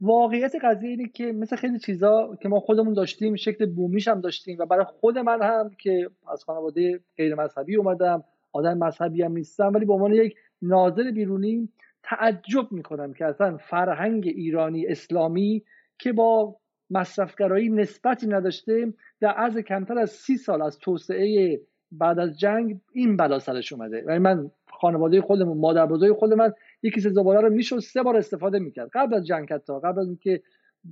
واقعیت 0.00 0.52
قضیه 0.62 0.90
اینه 0.90 1.08
که 1.08 1.32
مثل 1.32 1.56
خیلی 1.56 1.78
چیزا 1.78 2.38
که 2.42 2.48
ما 2.48 2.60
خودمون 2.60 2.94
داشتیم 2.94 3.36
شکل 3.36 3.66
بومیش 3.66 4.08
هم 4.08 4.20
داشتیم 4.20 4.56
و 4.58 4.66
برای 4.66 4.84
خود 4.84 5.18
من 5.18 5.42
هم 5.42 5.70
که 5.78 6.10
از 6.32 6.44
خانواده 6.44 7.00
غیر 7.16 7.34
مذهبی 7.34 7.76
اومدم 7.76 8.24
آدم 8.52 8.78
مذهبی 8.78 9.22
هم 9.22 9.32
نیستم 9.32 9.72
ولی 9.74 9.84
به 9.84 9.92
عنوان 9.92 10.12
یک 10.12 10.34
ناظر 10.62 11.10
بیرونی 11.10 11.68
تعجب 12.02 12.72
می‌کنم 12.72 13.12
که 13.12 13.24
اصلا 13.24 13.56
فرهنگ 13.56 14.26
ایرانی 14.26 14.86
اسلامی 14.86 15.62
که 15.98 16.12
با 16.12 16.56
مصرفگرایی 16.90 17.70
نسبتی 17.70 18.26
نداشته 18.26 18.92
در 19.20 19.28
عرض 19.28 19.58
کمتر 19.58 19.98
از 19.98 20.10
سی 20.10 20.36
سال 20.36 20.62
از 20.62 20.78
توسعه 20.78 21.60
بعد 21.92 22.18
از 22.18 22.38
جنگ 22.38 22.80
این 22.92 23.16
بلا 23.16 23.38
سرش 23.38 23.72
اومده. 23.72 24.04
و 24.06 24.20
من 24.20 24.50
خانواده 24.70 25.20
خودمون 25.20 25.58
مادر 25.58 25.86
بزرگ 25.86 26.16
خود 26.16 26.32
من 26.32 26.52
یکی 26.84 27.00
سه 27.00 27.10
زباله 27.10 27.40
رو 27.40 27.50
می‌شد 27.50 27.78
سه 27.78 28.02
بار 28.02 28.16
استفاده 28.16 28.58
می‌کرد. 28.58 28.90
قبل 28.92 29.14
از 29.14 29.26
جنگ 29.26 29.52
حتی 29.52 29.72
قبل 29.84 30.00
از 30.00 30.06
اینکه 30.06 30.42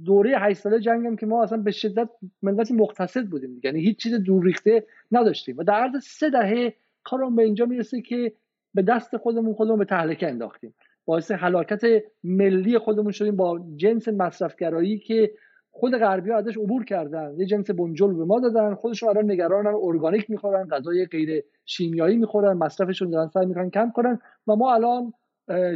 دوره 0.05 0.39
8 0.39 0.61
ساله 0.61 0.81
جنگم 0.81 1.17
که 1.17 1.27
ما 1.27 1.43
اصلا 1.43 1.59
به 1.59 1.71
شدت 1.71 2.09
ملت 2.43 2.73
مقتصد 2.73 3.27
بودیم 3.27 3.61
یعنی 3.65 3.81
هیچ 3.81 4.03
چیز 4.03 4.15
دور 4.15 4.45
ریخته 4.45 4.87
نداشتیم. 5.13 5.57
و 5.59 5.65
در 5.65 5.75
عرض 5.75 6.05
سه 6.05 6.31
دهه 6.31 6.75
کارم 7.05 7.37
به 7.37 7.43
اینجا 7.43 7.67
می‌رسه 7.67 8.01
که 8.01 8.33
به 8.75 8.83
دست 8.83 9.17
خودمون 9.17 9.55
خودمون 9.55 9.79
به 9.79 9.85
تهلکه 9.85 10.29
انداختیم. 10.29 10.75
باعث 11.05 11.31
هلاکت 11.31 12.03
ملی 12.25 12.79
خودمون 12.79 13.13
شدیم 13.13 13.37
با 13.37 13.61
جنس 13.77 14.09
مصرفگرایی 14.09 14.99
که 14.99 15.31
خود 15.71 15.93
غربی 15.93 16.31
ها 16.31 16.37
ازش 16.39 16.57
عبور 16.57 16.85
کردن. 16.85 17.35
یه 17.37 17.47
جنس 17.47 17.71
بنجل 17.71 18.13
به 18.15 18.25
ما 18.25 18.41
دادن 18.41 18.75
خودشون 18.75 19.09
الان 19.09 19.31
نگرانن 19.31 19.75
ارگانیک 19.83 20.31
می‌خورن 20.31 20.69
غذای 20.69 21.07
غیر 21.07 21.45
شیمیایی 21.65 22.17
می‌خورن 22.17 22.53
مصرفشون 22.53 23.11
دارن 23.11 23.29
سعی 23.29 23.47
می‌کنن 23.47 23.71
کم 23.71 23.91
کنن 23.91 24.19
و 24.47 24.57
ما 24.57 24.75
الان 24.75 25.13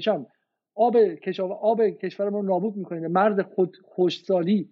چم 0.02 0.26
آب 0.74 0.96
آب 1.60 1.88
کشورمون 1.88 2.42
رو 2.42 2.48
نابود 2.48 2.76
می‌کنیم. 2.76 3.06
مرد 3.06 3.42
خود 3.42 3.76
خوشسالی 3.84 4.68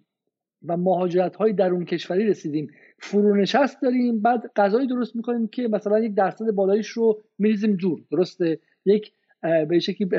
و 0.67 0.77
مهاجرت 0.77 1.35
های 1.35 1.53
درون 1.53 1.85
کشوری 1.85 2.25
رسیدیم. 2.25 2.67
فرونشست 2.99 3.81
داریم 3.81 4.21
بعد 4.21 4.51
غذایی 4.55 4.87
درست 4.87 5.15
می‌کنیم 5.15 5.47
که 5.47 5.67
مثلا 5.67 5.99
یک 5.99 6.13
درصد 6.13 6.51
بالایش 6.51 6.87
رو 6.87 7.21
میریزیم 7.39 7.75
دور 7.75 8.01
درسته؟ 8.11 8.59
یک 8.85 9.11
به 9.41 9.79
شکلی 9.79 10.09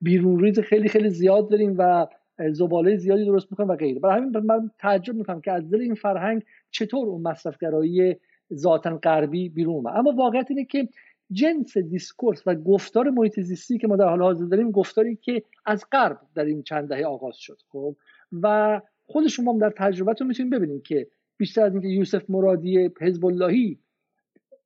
بیرون 0.00 0.40
ریز 0.40 0.60
خیلی 0.60 0.88
خیلی 0.88 1.10
زیاد 1.10 1.50
داریم 1.50 1.74
و 1.78 2.06
زباله 2.50 2.96
زیادی 2.96 3.24
درست 3.24 3.46
می‌کنیم 3.50 3.68
و 3.68 3.76
غیره. 3.76 4.00
برای 4.00 4.16
همین 4.16 4.38
من 4.38 4.70
تعجب 4.78 5.14
می‌کنم 5.14 5.40
که 5.40 5.52
از 5.52 5.70
دل 5.70 5.80
این 5.80 5.94
فرهنگ 5.94 6.42
چطور 6.70 7.08
اون 7.08 7.22
مصرفگرایی 7.22 8.16
ذاتا 8.54 8.96
غربی 8.96 9.48
بیرون 9.48 9.74
اومد. 9.74 9.92
اما 9.96 10.12
واقعیت 10.12 10.46
اینه 10.50 10.64
که 10.64 10.88
جنس 11.32 11.78
discourse 11.78 12.42
و 12.46 12.54
گفتار 12.54 13.10
محیط 13.10 13.40
زیستی 13.40 13.78
که 13.78 13.88
ما 13.88 13.96
در 13.96 14.08
حال 14.08 14.22
حاضر 14.22 14.44
داریم 14.44 14.70
گفتاری 14.70 15.16
که 15.16 15.42
از 15.66 15.84
غرب 15.92 16.20
در 16.34 16.44
این 16.44 16.62
چند 16.62 16.88
دهه 16.88 17.04
آغاز 17.04 17.36
شد 17.36 17.58
خب؟ 17.68 17.96
و 18.42 18.80
خود 19.06 19.26
شما 19.26 19.52
هم 19.52 19.58
در 19.58 19.70
تجربتون 19.70 20.26
می‌تونید 20.26 20.52
ببینید 20.52 20.82
که 20.82 21.06
بیشتر 21.36 21.62
از 21.62 21.72
اینکه 21.72 21.88
یوسف 21.88 22.30
مرادی 22.30 22.90
حزب 23.00 23.26
اللهی 23.26 23.78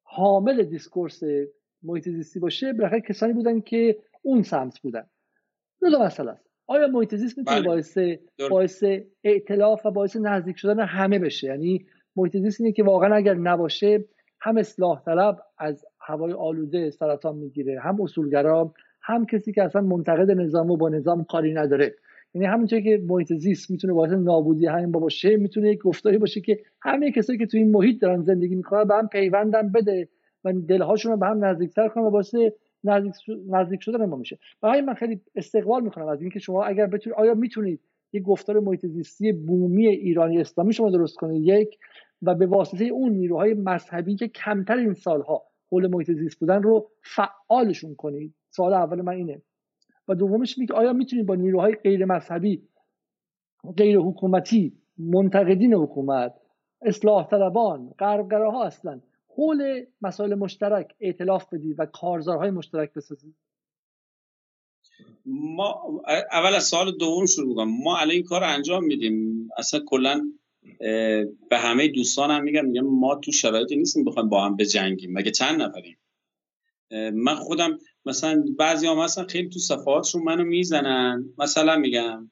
حامل 0.03 0.63
discourse 0.63 1.23
محیط 1.83 2.09
زیستی 2.09 2.41
باشه 2.41 2.73
بالاخره 2.73 3.01
کسانی 3.01 3.33
بودن 3.33 3.61
که 3.61 3.99
اون 4.23 4.43
سمت 4.43 4.81
بودن. 4.81 5.07
دو 5.81 5.99
مسئله 5.99 6.31
است. 6.31 6.51
آیا 6.67 6.89
محیط 6.89 7.15
زیست 7.15 7.39
می‌تونه 7.39 7.61
بله. 7.61 7.69
باعث 7.69 7.99
باعث 8.51 8.85
ائتلاف 9.25 9.87
و 9.87 9.91
باعث 9.91 10.17
نزدیک 10.17 10.57
شدن 10.57 10.81
همه 10.81 11.19
بشه؟ 11.19 11.47
یعنی 11.47 11.87
محیط 12.17 12.37
زیست 12.37 12.61
اینه 12.61 12.73
که 12.73 12.83
واقعا 12.83 13.15
اگر 13.15 13.35
نباشه 13.35 14.05
هم 14.41 14.57
اصلاح 14.57 15.03
طلب 15.05 15.43
از 15.59 15.85
هوای 16.11 16.33
آلوده 16.33 16.91
سرطان 16.91 17.37
می‌گیره 17.37 17.81
هم 17.81 18.01
اصولگرا 18.01 18.75
هم 19.03 19.27
کسی 19.27 19.53
که 19.53 19.63
اصلا 19.63 19.83
منتقد 19.83 20.31
نظام 20.31 20.71
و 20.71 20.77
با 20.77 20.89
نظام 20.89 21.25
کاری 21.25 21.55
نداره. 21.55 21.95
یعنی 22.35 22.47
همونطوری 22.47 22.83
که 22.83 23.03
محیط 23.07 23.33
زیست 23.33 23.71
می‌تونه 23.71 23.93
باعث 23.93 24.13
نابودی 24.13 24.67
همین 24.67 24.91
باشه 24.93 25.37
می‌تونه 25.37 25.71
یک 25.71 25.79
گفتاری 25.79 26.19
باشه 26.19 26.41
که 26.41 26.59
همه 26.83 27.13
کسایی 27.13 27.39
که 27.39 27.47
تو 27.47 27.57
این 27.57 27.71
محیط 27.71 28.01
دارن 28.01 28.23
زندگی 28.23 28.55
می‌کنن 28.55 28.85
به 28.85 28.95
هم 28.95 29.09
پیوندم 29.09 29.73
بده 29.73 30.09
و 30.45 30.53
دلهاشون 30.53 31.13
رو 31.13 31.19
به 31.19 31.27
هم 31.27 31.45
نزدیکتر 31.45 31.89
کنه 31.89 32.05
و 32.05 32.11
باعث 32.11 32.35
نزدیک, 32.85 33.15
نزدیک 33.49 33.83
شدن 33.83 34.07
ما 34.07 34.17
میشه. 34.17 34.39
برای 34.63 34.81
من 34.81 34.95
خیلی 34.95 35.21
استقبال 35.37 35.83
می‌کنم 35.83 36.07
از 36.07 36.21
اینکه 36.21 36.39
شما 36.39 36.65
اگر 36.65 36.87
بتونید 36.87 37.19
آیا 37.19 37.35
می‌تونید 37.35 37.81
یک 38.13 38.23
گفتار 38.23 38.61
محیط 38.61 38.87
زیستی 38.87 39.33
بومی 39.33 39.87
ایرانی 39.87 40.41
اسلامی 40.41 40.73
شما 40.73 40.91
درست 40.91 41.17
کنید؟ 41.17 41.43
یک 41.45 41.79
و 42.23 42.35
به 42.35 42.47
واسطه 42.47 42.85
اون 42.85 43.13
نیروهای 43.13 43.55
مذهبی 43.55 44.15
که 44.17 44.29
کمتر 44.29 44.77
این 44.77 44.93
سالها 44.93 45.43
حول 45.73 45.87
محیط 45.87 46.11
زیست 46.11 46.39
بودن 46.39 46.63
رو 46.63 46.91
فعالشون 47.03 47.95
کنید. 47.95 48.35
سوال 48.51 48.73
اول 48.73 49.03
من 49.03 49.13
اینه. 49.13 49.43
و 50.09 50.15
دومش 50.15 50.55
که 50.55 50.75
آیا 50.75 50.93
می‌تونید 50.93 51.27
با 51.27 51.35
نیروهای 51.35 51.75
غیر 51.75 52.05
مذهبی 52.05 52.69
غیر 53.77 53.99
حکومتی 53.99 54.73
منتقدین 54.99 55.75
حکومت 55.75 56.35
اصلاح 56.83 57.29
طلبان 57.29 57.95
غربگراها 57.99 58.65
اصلا 58.65 59.01
حول 59.29 59.85
مسائل 60.03 60.35
مشترک 60.35 60.95
اعتلاف 61.01 61.55
بدید 61.55 61.77
و 61.79 61.87
کارزارهای 61.87 62.51
مشترک 62.51 62.93
بسازید؟ 62.93 63.35
ما 65.27 66.03
اول 66.33 66.55
از 66.55 66.65
سال 66.65 66.97
دوم 66.97 67.27
شروع 67.27 67.57
کنم 67.57 67.83
ما 67.83 67.97
الان 67.99 68.11
این 68.11 68.23
کار 68.23 68.45
انجام 68.45 68.85
میدیم. 68.85 69.49
اصلا 69.59 69.81
کلا 69.87 70.33
به 71.51 71.59
همه 71.59 71.89
دوستان 71.89 72.31
هم 72.31 72.43
میگم 72.43 72.65
میگم 72.65 72.87
ما 72.87 73.15
تو 73.15 73.33
شرایطی 73.33 73.77
نیستیم 73.77 74.05
بخوایم 74.05 74.29
با 74.29 74.45
هم 74.45 74.57
بجنگیم 74.57 75.13
مگه 75.13 75.31
چند 75.31 75.63
نفریم؟ 75.63 75.99
من 77.13 77.35
خودم 77.35 77.79
مثلا 78.07 78.45
بعضی 78.59 78.87
هم 78.87 78.99
مثلا 78.99 79.27
خیلی 79.27 79.49
تو 79.49 79.59
صفحاتشون 79.59 80.23
منو 80.23 80.45
می‌زنن 80.45 81.25
مثلا 81.39 81.77
میگم 81.77 82.31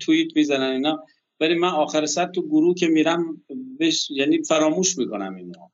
توییت 0.00 0.36
می‌زنن 0.36 0.72
اینا 0.72 1.04
ولی 1.40 1.54
من 1.54 1.68
آخر 1.68 2.06
سر 2.06 2.26
تو 2.26 2.42
گروه 2.42 2.74
که 2.74 2.86
میرم 2.86 3.44
بش 3.80 4.10
یعنی 4.10 4.42
فراموش 4.42 4.98
می‌کنم 4.98 5.34
اینا 5.34 5.70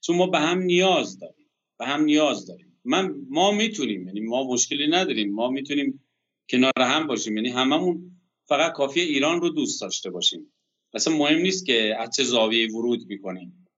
چون 0.00 0.16
ما 0.16 0.26
به 0.26 0.38
هم 0.38 0.58
نیاز 0.58 1.18
داریم 1.18 1.50
به 1.78 1.86
هم 1.86 2.04
نیاز 2.04 2.46
داریم. 2.46 2.80
من 2.84 3.14
ما 3.28 3.50
می‌تونیم 3.50 4.06
یعنی 4.06 4.20
ما 4.20 4.52
مشکلی 4.52 4.86
نداریم 4.86 5.34
ما 5.34 5.50
می‌تونیم 5.50 6.06
کنار 6.50 6.72
هم 6.78 7.06
باشیم 7.06 7.36
یعنی 7.36 7.48
هممون 7.48 8.10
فقط 8.44 8.72
کافی 8.72 9.00
ایران 9.00 9.40
رو 9.40 9.48
دوست 9.48 9.80
داشته 9.80 10.10
باشیم. 10.10 10.52
اصلا 10.96 11.16
مهم 11.16 11.38
نیست 11.38 11.66
که 11.66 11.96
از 11.98 12.10
چه 12.16 12.24
زاویه 12.24 12.70
ورود 12.70 13.06
می‌کنیم. 13.06 13.68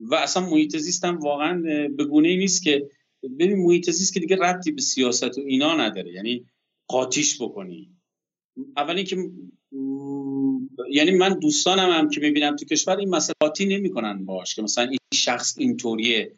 و 0.00 0.14
اصلا 0.14 0.50
محیط 0.50 1.04
هم 1.04 1.18
واقعا 1.18 1.62
به 1.88 2.04
گونه 2.04 2.36
نیست 2.36 2.62
که 2.62 2.90
ببین 3.22 3.66
محیط 3.66 3.90
زیست 3.90 4.14
که 4.14 4.20
دیگه 4.20 4.36
ربطی 4.36 4.72
به 4.72 4.80
سیاست 4.80 5.38
و 5.38 5.40
اینا 5.40 5.76
نداره. 5.76 6.12
یعنی 6.12 6.46
قاطیش 6.88 7.42
بکنی. 7.42 7.92
اولی 8.76 9.04
که 9.04 9.16
یعنی 10.90 11.10
من 11.10 11.38
دوستانم 11.38 11.90
هم 11.90 12.10
که 12.10 12.20
می‌بینم 12.20 12.56
تو 12.56 12.64
کشور 12.64 12.96
این 12.96 13.08
مسئله 13.08 13.34
قاطی 13.40 13.66
نمی‌کنن 13.66 14.24
باش 14.24 14.54
که 14.54 14.62
مثلا 14.62 14.84
این 14.84 14.98
شخص 15.14 15.58
اینطوریه 15.58 16.36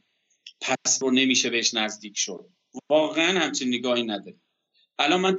پس 0.60 1.02
رو 1.02 1.10
نمیشه 1.10 1.50
بهش 1.50 1.74
نزدیک 1.74 2.18
شد. 2.18 2.48
واقعا 2.90 3.38
همچین 3.40 3.68
نگاهی 3.68 4.02
نداره. 4.02 4.36
الان 4.98 5.20
من 5.20 5.38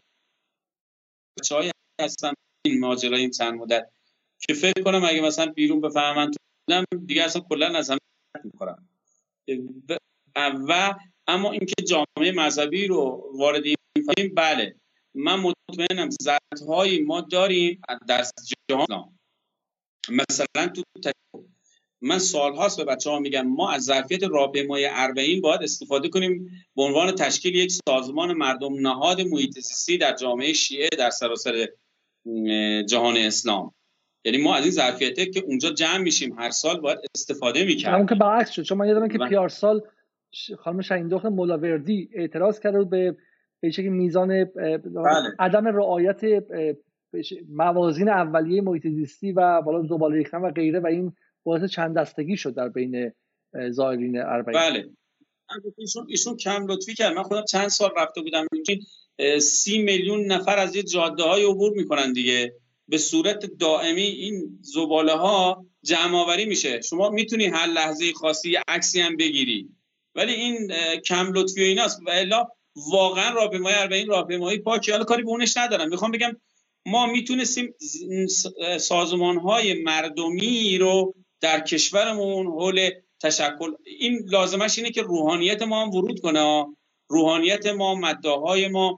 های 1.52 1.72
هستم 2.02 2.34
این 2.66 2.80
ماجرای 2.80 3.22
این 3.22 3.32
چند 3.32 3.54
مدت 3.54 3.92
که 4.40 4.54
فکر 4.54 4.84
کنم 4.84 5.04
اگه 5.04 5.22
مثلا 5.22 5.46
بیرون 5.46 5.82
بفهمن 5.82 6.32
تو 6.32 6.84
دیگه 7.06 7.24
اصلا 7.24 7.42
کلا 7.42 7.68
از 7.78 7.90
هم 7.90 7.98
می‌کنم 8.44 8.86
و 10.70 10.96
اما 11.28 11.52
اینکه 11.52 11.84
جامعه 11.90 12.32
مذهبی 12.32 12.88
رو 12.88 13.32
وارد 13.34 13.64
این 13.66 14.36
بله. 14.36 14.76
من 15.14 15.36
مطمئنم 15.36 16.10
های 16.68 17.00
ما 17.00 17.22
داریم 17.22 17.82
در 18.08 18.26
جهان. 18.70 19.18
مثلا 20.10 20.68
تو 20.68 20.84
من 22.02 22.20
سالهاست 22.20 22.78
به 22.78 22.84
بچه 22.86 23.10
ها 23.10 23.20
میگم 23.20 23.48
ما 23.48 23.72
از 23.72 23.84
ظرفیت 23.84 24.24
راهپیمایی 24.24 24.86
اربعین 24.86 25.42
باید 25.42 25.64
استفاده 25.64 26.10
کنیم 26.10 26.52
به 26.76 26.84
عنوان 26.84 27.12
تشکیل 27.12 27.56
یک 27.56 27.72
سازمان 27.88 28.34
مردم 28.34 28.88
نهاد 28.88 29.22
محیط 29.22 29.58
در 30.02 30.16
جامعه 30.16 30.54
شیعه 30.54 30.90
در 30.90 31.10
سراسر 31.10 31.68
جهان 32.88 33.18
اسلام. 33.18 33.74
یعنی 34.26 34.38
ما 34.38 34.56
از 34.56 34.64
این 34.64 34.72
ظرفیته 34.72 35.26
که 35.26 35.40
اونجا 35.40 35.70
جمع 35.70 35.98
میشیم 35.98 36.40
هر 36.40 36.50
سال 36.50 36.80
باید 36.80 37.00
استفاده 37.16 37.66
می‌کنیم 37.66 37.96
اون 37.96 38.06
که 38.06 38.16
برعکس 38.16 38.52
شد 38.52 38.62
چون 38.62 38.78
من 38.78 38.88
یادم 38.88 39.08
که 39.08 39.18
پیار 39.18 39.50
سال 39.50 39.82
خانم 40.58 40.82
شهیندخت 40.82 41.26
ملاوردی 41.26 42.10
اعتراض 42.14 42.60
کرده 42.60 42.84
به 42.84 43.16
به 43.62 43.72
که 43.72 43.82
میزان 43.82 44.28
بله. 44.28 45.36
عدم 45.40 45.68
رعایت 45.68 46.22
موازین 47.50 48.10
اولیه 48.10 48.62
محیط 48.62 48.88
زیستی 48.88 49.32
و 49.32 49.62
بالا 49.62 49.88
زباله 49.88 50.18
ریختن 50.18 50.38
و 50.38 50.52
غیره 50.52 50.80
و 50.80 50.88
این 50.88 51.14
باعث 51.44 51.64
چند 51.64 51.98
دستگی 51.98 52.38
شد 52.38 52.56
در 52.56 52.70
بین 52.70 53.12
زائرین 53.70 54.22
اربعین. 54.22 54.60
بله. 54.60 54.90
ایشون, 55.78 56.06
ایشون 56.10 56.38
کم 56.38 56.66
لطفی 56.68 56.94
کرد. 56.94 57.14
من 57.14 57.24
خودم 57.24 57.46
چند 57.46 57.68
سال 57.68 57.90
رفته 57.98 58.22
بودم 58.22 58.46
سی 59.40 59.84
میلیون 59.84 60.26
نفر 60.26 60.58
از 60.58 60.76
یه 60.76 60.84
جاده 60.84 61.24
های 61.24 61.44
عبور 61.44 61.72
می‌کنن 61.76 62.14
دیگه. 62.14 62.54
به 62.90 62.98
صورت 62.98 63.46
دائمی 63.46 64.02
این 64.02 64.60
زباله 64.62 65.14
ها 65.14 65.66
جمع 65.84 66.18
آوری 66.18 66.46
میشه. 66.46 66.82
شما 66.82 67.10
می‌تونی 67.10 67.46
هر 67.46 67.68
لحظه 67.68 68.14
خاصی 68.14 68.56
عکسی 68.68 69.02
هم 69.02 69.18
بگیری. 69.18 69.70
ولی 70.16 70.34
این 70.34 70.72
کم 71.06 71.32
لطفی 71.34 71.62
و 71.62 71.66
ایناست. 71.66 72.00
و 72.08 72.10
الا 72.10 72.48
واقعا 72.92 73.34
راهپیمایی 73.34 73.76
اربعین 73.76 74.08
راهپیمایی 74.08 74.60
پاکی. 74.60 74.92
حالا 74.92 75.04
کاری 75.04 75.24
به 75.24 75.30
اونش 75.30 75.58
ندارم. 75.58 75.90
می‌خوام 75.90 76.12
بگم 76.12 76.36
ما 76.86 77.06
می‌تونستیم 77.06 77.74
سازمان 78.80 79.38
های 79.38 79.84
مردمی 79.84 80.78
رو 80.78 81.16
در 81.42 81.60
کشورمون 81.60 82.46
حول 82.46 82.90
تشکل 83.22 83.72
این 83.86 84.22
لازمش 84.26 84.78
اینه 84.78 84.92
که 84.92 85.02
روحانیت 85.02 85.62
ما 85.62 85.82
هم 85.82 85.90
ورود 85.90 86.20
کنه. 86.20 86.66
روحانیت 87.10 87.68
ما 87.68 87.96
مداهای 87.96 88.68
ما 88.68 88.98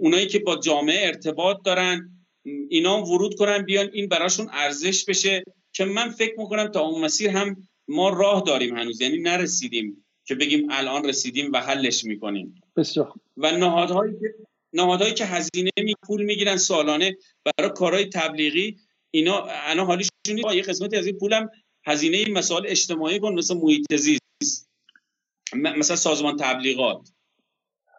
اونایی 0.00 0.26
که 0.26 0.38
با 0.38 0.56
جامعه 0.56 1.06
ارتباط 1.06 1.56
دارن. 1.64 2.21
اینا 2.44 3.04
ورود 3.04 3.34
کنن 3.34 3.62
بیان 3.62 3.90
این 3.92 4.08
براشون 4.08 4.48
ارزش 4.52 5.04
بشه 5.04 5.44
که 5.72 5.84
من 5.84 6.10
فکر 6.10 6.34
می‌کنم 6.38 6.68
تا 6.68 6.80
اون 6.80 7.04
مسیر 7.04 7.30
هم 7.30 7.68
ما 7.88 8.08
راه 8.08 8.42
داریم 8.46 8.76
هنوز 8.76 9.00
یعنی 9.00 9.18
نرسیدیم 9.18 10.04
که 10.24 10.34
بگیم 10.34 10.66
الان 10.70 11.04
رسیدیم 11.04 11.52
و 11.52 11.60
حلش 11.60 12.04
می‌کنیم. 12.04 12.62
بسیار 12.76 13.12
و 13.36 13.50
نهادهایی 13.50 14.12
که 14.20 14.34
نهادهایی 14.72 15.14
که 15.14 15.24
هزینه 15.24 15.70
می 15.76 15.94
پول 16.06 16.22
می‌گیرن 16.22 16.56
سالانه 16.56 17.16
برای 17.44 17.70
کارهای 17.70 18.04
تبلیغی 18.04 18.76
اینا 19.10 19.46
الان 19.48 19.86
حالیشون 19.86 20.54
یه 20.54 20.62
قسمتی 20.62 20.96
از 20.96 21.06
این 21.06 21.18
پولم 21.18 21.50
هزینه 21.84 22.30
مسائل 22.30 22.66
اجتماعی 22.66 23.20
کن 23.20 23.34
مثل 23.34 23.56
محیط 23.56 23.96
زیست 23.96 24.68
مثلا 25.54 25.96
سازمان 25.96 26.36
تبلیغات. 26.36 27.08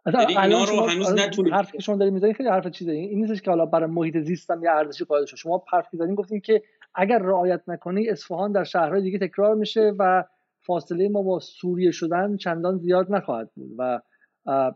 یعنی 0.05 0.37
اینا 0.37 0.63
رو 0.63 0.87
هنوز 0.87 1.13
نتونید 1.13 1.53
حرف 1.53 1.71
که 1.71 1.79
شما 1.79 1.95
دارید 1.95 2.13
می‌زنید 2.13 2.35
خیلی 2.35 2.49
حرف 2.49 2.67
چیزه. 2.67 2.91
این 2.91 3.19
نیستش 3.19 3.41
که 3.41 3.51
حالا 3.51 3.65
برای 3.65 3.89
محیط 3.89 4.17
زیستم 4.17 4.63
یه 4.63 4.71
ارزشی 4.71 5.05
قائل 5.05 5.25
شد. 5.25 5.35
شما 5.35 5.63
حرف 5.71 5.87
زدین 5.93 6.15
گفتین 6.15 6.39
که 6.41 6.61
اگر 6.95 7.17
رعایت 7.17 7.61
نکنی 7.67 8.09
اصفهان 8.09 8.51
در 8.51 8.63
شهرهای 8.63 9.01
دیگه 9.01 9.19
تکرار 9.19 9.55
میشه 9.55 9.93
و 9.99 10.23
فاصله 10.65 11.09
ما 11.09 11.21
با 11.21 11.39
سوریه 11.39 11.91
شدن 11.91 12.37
چندان 12.37 12.77
زیاد 12.77 13.11
نخواهد 13.11 13.49
بود 13.55 13.71
و 13.77 14.01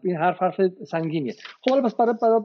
این 0.03 0.15
حرف 0.15 0.41
حرف 0.41 0.61
سنگینیه. 0.87 1.33
خب 1.61 1.69
حالا 1.69 1.81
پس 1.81 1.95
برای, 1.95 2.13
برای 2.21 2.41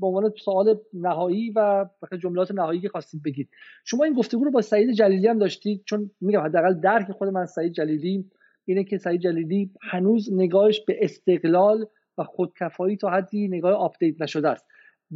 به 0.00 0.06
عنوان 0.06 0.32
سوال 0.44 0.78
نهایی 0.92 1.52
و 1.56 1.86
جملات 2.22 2.50
نهایی 2.50 2.80
که 2.80 2.88
خواستید 2.88 3.22
بگید. 3.22 3.48
شما 3.84 4.04
این 4.04 4.14
گفتگو 4.14 4.44
رو 4.44 4.50
با 4.50 4.60
سعید 4.60 4.92
جلیلی 4.92 5.28
هم 5.28 5.38
داشتید. 5.38 5.82
چون 5.84 6.10
میگم 6.20 6.40
حداقل 6.40 6.74
درک 6.80 7.12
خود 7.12 7.28
من 7.28 7.46
سعید 7.46 7.72
جلیلی 7.72 8.30
اینه 8.64 8.84
که 8.84 8.98
سعید 8.98 9.20
جلیلی 9.20 9.70
هنوز 9.82 10.32
نگاهش 10.32 10.80
به 10.80 10.96
استقلال 11.00 11.86
و 12.18 12.24
خودکفایی 12.24 12.96
تا 12.96 13.10
حدی 13.10 13.48
نگاه 13.48 13.72
update 13.72 14.20
نشده 14.20 14.48
است. 14.48 14.66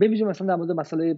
ببینیم 0.00 0.26
مثلا 0.26 0.46
در 0.46 0.56
مورد 0.56 0.70
مسئله 0.70 1.14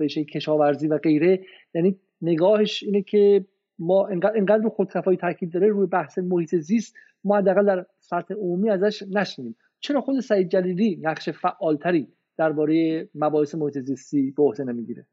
بشه 0.00 0.24
کشاورزی 0.24 0.88
و 0.88 0.98
غیره 0.98 1.44
یعنی 1.74 2.00
نگاهش 2.22 2.82
اینه 2.82 3.02
که 3.02 3.46
ما 3.78 4.06
انقدر 4.06 4.62
رو 4.62 4.70
خودکفایی 4.70 5.16
تاکید 5.16 5.52
داره 5.52 5.68
روی 5.68 5.86
بحث 5.86 6.18
محیط 6.18 6.54
زیست 6.54 6.94
ما 7.24 7.38
حداقل 7.38 7.66
در 7.66 7.86
سطح 8.00 8.34
عمومی 8.34 8.70
ازش 8.70 9.02
نشنیم 9.02 9.56
چرا 9.80 10.00
خود 10.00 10.20
سعید 10.20 10.48
جلیلی 10.48 10.96
نقش 11.02 11.28
فعالتری 11.28 12.08
درباره 12.36 13.08
مباحث 13.14 13.54
محیط 13.54 13.78
زیستی 13.78 14.30
به 14.30 14.42
عهده 14.42 14.64
نمی‌گیره؟ 14.64 15.06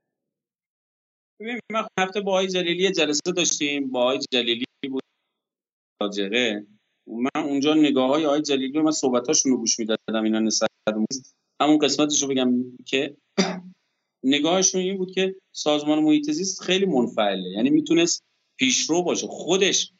ببین 1.40 1.60
ما 1.72 1.88
هفته 2.00 2.22
با 2.22 2.32
آقای 2.32 2.48
جلیلی 2.48 2.92
جلسه 2.92 3.32
داشتیم 3.38 3.92
با 3.92 4.02
آقای 4.02 4.20
جلیلی 4.32 4.66
بود 4.90 5.04
من 7.10 7.44
اونجا 7.44 7.74
نگاه 7.74 8.10
های 8.10 8.26
آقای 8.26 8.42
جلیلی 8.42 8.80
من 8.80 8.92
صحبتاشون 8.92 9.52
رو 9.52 9.58
گوش 9.58 9.80
می‌دادم 9.80 10.24
اینا 10.24 10.40
نسبت 10.40 10.70
همون 11.62 11.78
قسمتش 11.78 12.22
رو 12.22 12.28
بگم 12.28 12.54
که 12.86 13.18
نگاهشون 14.24 14.82
این 14.82 14.98
بود 14.98 15.12
که 15.12 15.36
سازمان 15.52 16.00
محیط 16.00 16.32
زیست 16.32 16.62
خیلی 16.62 16.86
منفعله. 16.86 17.50
یعنی 17.50 17.70
می‌تونست 17.70 18.24
پیشرو 18.58 19.04
باشه. 19.04 19.28
خودش 19.28 19.92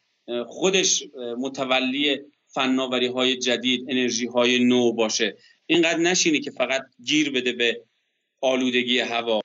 خودش 0.46 1.04
متولی 1.38 2.18
فناوری 2.46 3.06
های 3.06 3.36
جدید 3.36 3.84
انرژی 3.88 4.26
های 4.26 4.64
نو 4.64 4.92
باشه. 4.92 5.36
اینقدر 5.66 5.98
نشینی 5.98 6.40
که 6.40 6.50
فقط 6.50 6.82
گیر 7.04 7.30
بده 7.30 7.52
به 7.52 7.84
آلودگی 8.40 8.98
هوا. 8.98 9.40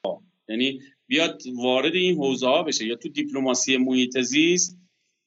یعنی 0.50 0.82
بیاد 1.08 1.42
وارد 1.56 1.96
این 1.96 2.16
حوزه 2.16 2.48
ها 2.48 2.64
بشه 2.64 2.86
یا 2.86 2.96
تو 2.96 3.10
دیپلماسی 3.10 3.78
محیط 3.78 4.20
زیست 4.20 4.78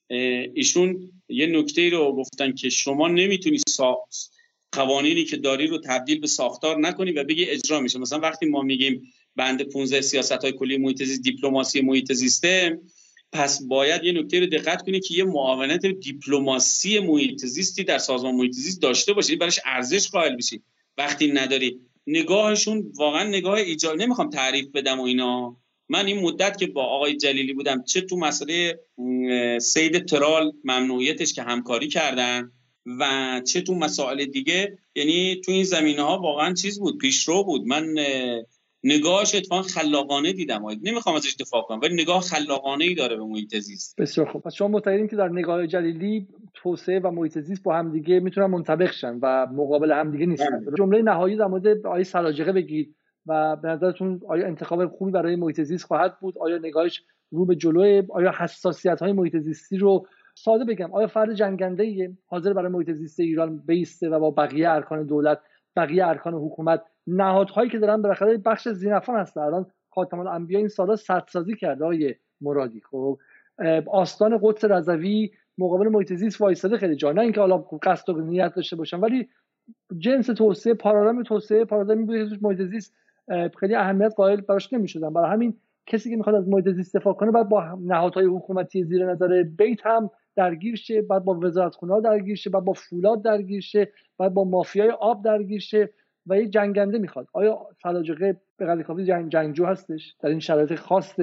ایشون 0.09 1.13
یه 1.29 1.47
نکته 1.47 1.91
رو 1.91 2.17
گفتن 2.17 2.53
که 2.53 2.69
شما 2.69 3.09
نمی‌تونی 3.09 3.59
قوانینی 4.73 5.25
که 5.25 5.37
داری 5.37 5.67
رو 5.67 5.79
تبدیل 5.79 6.21
به 6.21 6.27
ساختار 6.27 6.79
نکنی 6.79 7.13
و 7.13 7.25
بگی 7.25 7.45
اجرا 7.45 7.81
میشه. 7.81 7.99
مثلا 7.99 8.19
وقتی 8.19 8.47
ما 8.47 8.63
میگیم 8.63 9.03
بند 9.37 9.63
15 9.63 10.01
سیاست 10.01 10.33
های 10.33 10.53
کلی 10.53 10.77
محیط 10.77 11.03
زیست 11.03 11.23
دیپلماسی 11.23 11.81
محیط 11.81 12.13
زیسته 12.13 12.81
پس 13.33 13.63
باید 13.63 14.05
یه 14.05 14.13
نکته 14.13 14.41
رو 14.41 14.47
دقت 14.47 14.83
کنی 14.83 15.01
که 15.01 15.15
یه 15.15 15.25
معاونت 15.25 15.87
دیپلماسی 15.87 16.99
محیط 16.99 17.47
زیستی 17.47 17.85
در 17.85 17.99
سازمان 17.99 18.35
محیط 18.35 18.53
زیست 18.53 18.83
داشته 18.83 19.13
باشی 19.13 19.37
براش 19.37 19.61
ارزش 19.65 20.09
قائل 20.09 20.37
بشی. 20.37 20.63
وقتی 20.99 21.33
نداری 21.33 21.81
نگاهشون 22.07 22.93
واقعا 22.97 23.25
نگاه 23.25 23.55
ایجاد 23.55 24.03
نمی‌خوام 24.03 24.31
تعریف 24.31 24.67
بدم 24.75 25.01
و 25.01 25.03
اینا. 25.03 25.57
من 25.89 26.07
این 26.07 26.23
مدت 26.25 26.57
که 26.57 26.67
با 26.67 26.85
آقای 26.85 27.17
جلیلی 27.17 27.53
بودم 27.53 27.83
چه 27.83 28.01
تو 28.01 28.17
مسئله 28.17 28.81
سید 29.61 30.05
ترال 30.05 30.53
ممنوعیتش 30.65 31.33
که 31.33 31.43
همکاری 31.43 31.89
کردن 31.89 32.53
و 33.01 33.41
چه 33.53 33.61
تو 33.61 33.75
مسائل 33.75 34.25
دیگه 34.25 34.79
یعنی 34.95 35.41
تو 35.45 35.53
این 35.53 35.65
زمینه 35.65 36.03
ها 36.03 36.19
واقعا 36.19 36.55
چیز 36.55 36.81
بود 36.81 36.99
پیشرو 36.99 37.45
بود. 37.45 37.67
من 37.67 37.95
نگاهش 38.85 39.35
اتفاقا 39.35 39.63
خلاقانه 39.63 40.33
دیدم. 40.33 40.63
نمی‌خوام 40.83 41.17
ازش 41.17 41.37
دفاع 41.41 41.63
کنم 41.63 41.81
ولی 41.83 41.95
نگاه 41.95 42.21
خلاقانه 42.21 42.85
ای 42.85 42.95
داره 42.95 43.17
به 43.17 43.25
محیط 43.25 43.57
زیست. 43.57 44.01
بسیار 44.01 44.27
خوب. 44.33 44.43
پس 44.43 44.55
شما 44.55 44.69
معتقدین 44.69 45.09
که 45.09 45.17
در 45.17 45.29
نگاه 45.29 45.67
جلیلی 45.67 46.27
توسعه 46.55 47.01
و 47.01 47.11
محیط 47.11 47.39
زیست 47.39 47.63
با 47.63 47.77
همدیگه 47.77 48.21
می‌تونن 48.21 48.47
منطبق 48.47 48.93
شن 48.93 49.19
و 49.23 49.47
مقابل 49.47 49.93
همدیگه 49.93 50.27
نیستن. 50.27 50.65
بله. 50.65 50.77
جمله 50.79 51.03
نهایی 51.03 51.37
در 51.37 51.47
مورد 51.47 51.87
آیه 51.87 52.05
سلاجقه 52.05 52.53
بگید. 52.53 52.95
و 53.29 53.57
به 53.57 53.69
نظرتون 53.69 54.21
آیا 54.29 54.47
انتخاب 54.47 54.87
خوبی 54.87 55.13
برای 55.13 55.37
محیط 55.37 55.61
زیست 55.61 55.85
خواهد 55.85 56.19
بود؟ 56.21 56.39
آیا 56.39 56.59
نگاهش 56.59 57.03
رو 57.31 57.45
به 57.47 57.57
جلو 57.57 58.03
آیا 58.11 58.33
حساسیت 58.39 59.01
های 59.03 59.13
محیط 59.13 59.37
زیستی 59.37 59.79
رو 59.79 60.07
ساده 60.35 60.65
بگم؟ 60.65 60.93
آیا 60.93 61.07
فرد 61.07 61.35
جنگنده 61.35 62.17
حاضر 62.27 62.53
برای 62.53 62.73
محیط 62.73 62.91
زیست 62.91 63.21
ایران 63.21 63.59
بیسته 63.59 64.09
و 64.09 64.19
با 64.21 64.31
بقیه 64.31 64.71
ارکان 64.71 65.07
دولت 65.07 65.41
بقیه 65.77 66.07
ارکان 66.07 66.35
حکومت؟ 66.35 66.83
نهادهایی 67.07 67.71
که 67.71 67.79
دارن 67.79 68.03
بالاخره 68.03 68.37
بخش 68.37 68.69
زینفان 68.69 69.21
هستن. 69.21 69.41
الان 69.41 69.67
خاتم 69.91 70.19
الانبیا 70.19 70.59
این 70.59 70.69
سالا 70.69 70.97
سدسازی 70.97 71.57
کرده 71.57 71.85
های 71.85 72.15
مرادی. 72.41 72.81
خب 72.91 73.19
آستان 73.87 74.39
قدس 74.43 74.65
رضوی 74.65 75.31
مقابل 75.59 75.89
محیط 75.89 76.13
زیست 76.13 76.41
وایساده 76.41 76.77
خیلی 76.77 76.97
جا. 76.97 77.13
نه 77.13 77.21
اینکه 77.21 77.41
حالا 77.41 77.59
قصد 77.59 78.09
و 78.09 78.21
نیت 78.21 78.55
داشته 78.55 78.77
باشن 78.77 79.01
ولی 79.01 79.29
جنس 79.99 80.27
توسعه 80.27 80.75
پارادایم 80.75 81.23
توسعه 81.23 81.65
پارادایمی 81.65 82.05
بوده 82.05 82.29
که 82.29 82.39
محیط 82.43 82.63
زیست 82.63 82.95
خیلی 83.61 83.75
اهمیت 83.75 84.13
قائل 84.17 84.41
براش 84.41 84.73
نمی‌شدن 84.73 85.13
برای 85.13 85.31
همین 85.31 85.55
کسی 85.87 86.11
که 86.11 86.17
می‌خواد 86.17 86.37
از 86.37 86.49
محیط 86.49 86.69
زیست 86.69 86.97
دفاع 86.97 87.15
کنه 87.15 87.31
بعد 87.31 87.49
با 87.49 87.79
نهادهای 87.85 88.27
حکومتی 88.27 88.85
زیر 88.85 89.07
نظر 89.07 89.43
بیت 89.43 89.87
هم 89.87 90.11
درگیر 90.37 90.77
شه 90.77 91.03
بعد 91.03 91.25
با 91.25 91.35
وزارت 91.43 91.75
خونه 91.75 92.01
درگیر 92.01 92.37
شه 92.37 92.51
بعد 92.51 92.65
با 92.65 92.73
فولاد 92.73 93.23
درگیر 93.23 93.61
شه 93.61 93.93
بعد 94.19 94.35
با 94.35 94.45
مافیای 94.45 94.91
آب 94.91 95.25
درگیر 95.25 95.61
شه 95.61 95.91
و 96.27 96.41
یک 96.41 96.51
جنگنده 96.51 96.99
می‌خواد. 96.99 97.27
آیا 97.33 97.59
سلاجقه 97.83 98.41
به 98.57 98.67
قدر 98.67 98.83
کافی 98.83 99.05
جنگ 99.05 99.33
جنگجو 99.33 99.67
هستش؟ 99.67 100.15
در 100.23 100.29
این 100.29 100.41
شرایط 100.41 100.75
خاص 100.75 101.15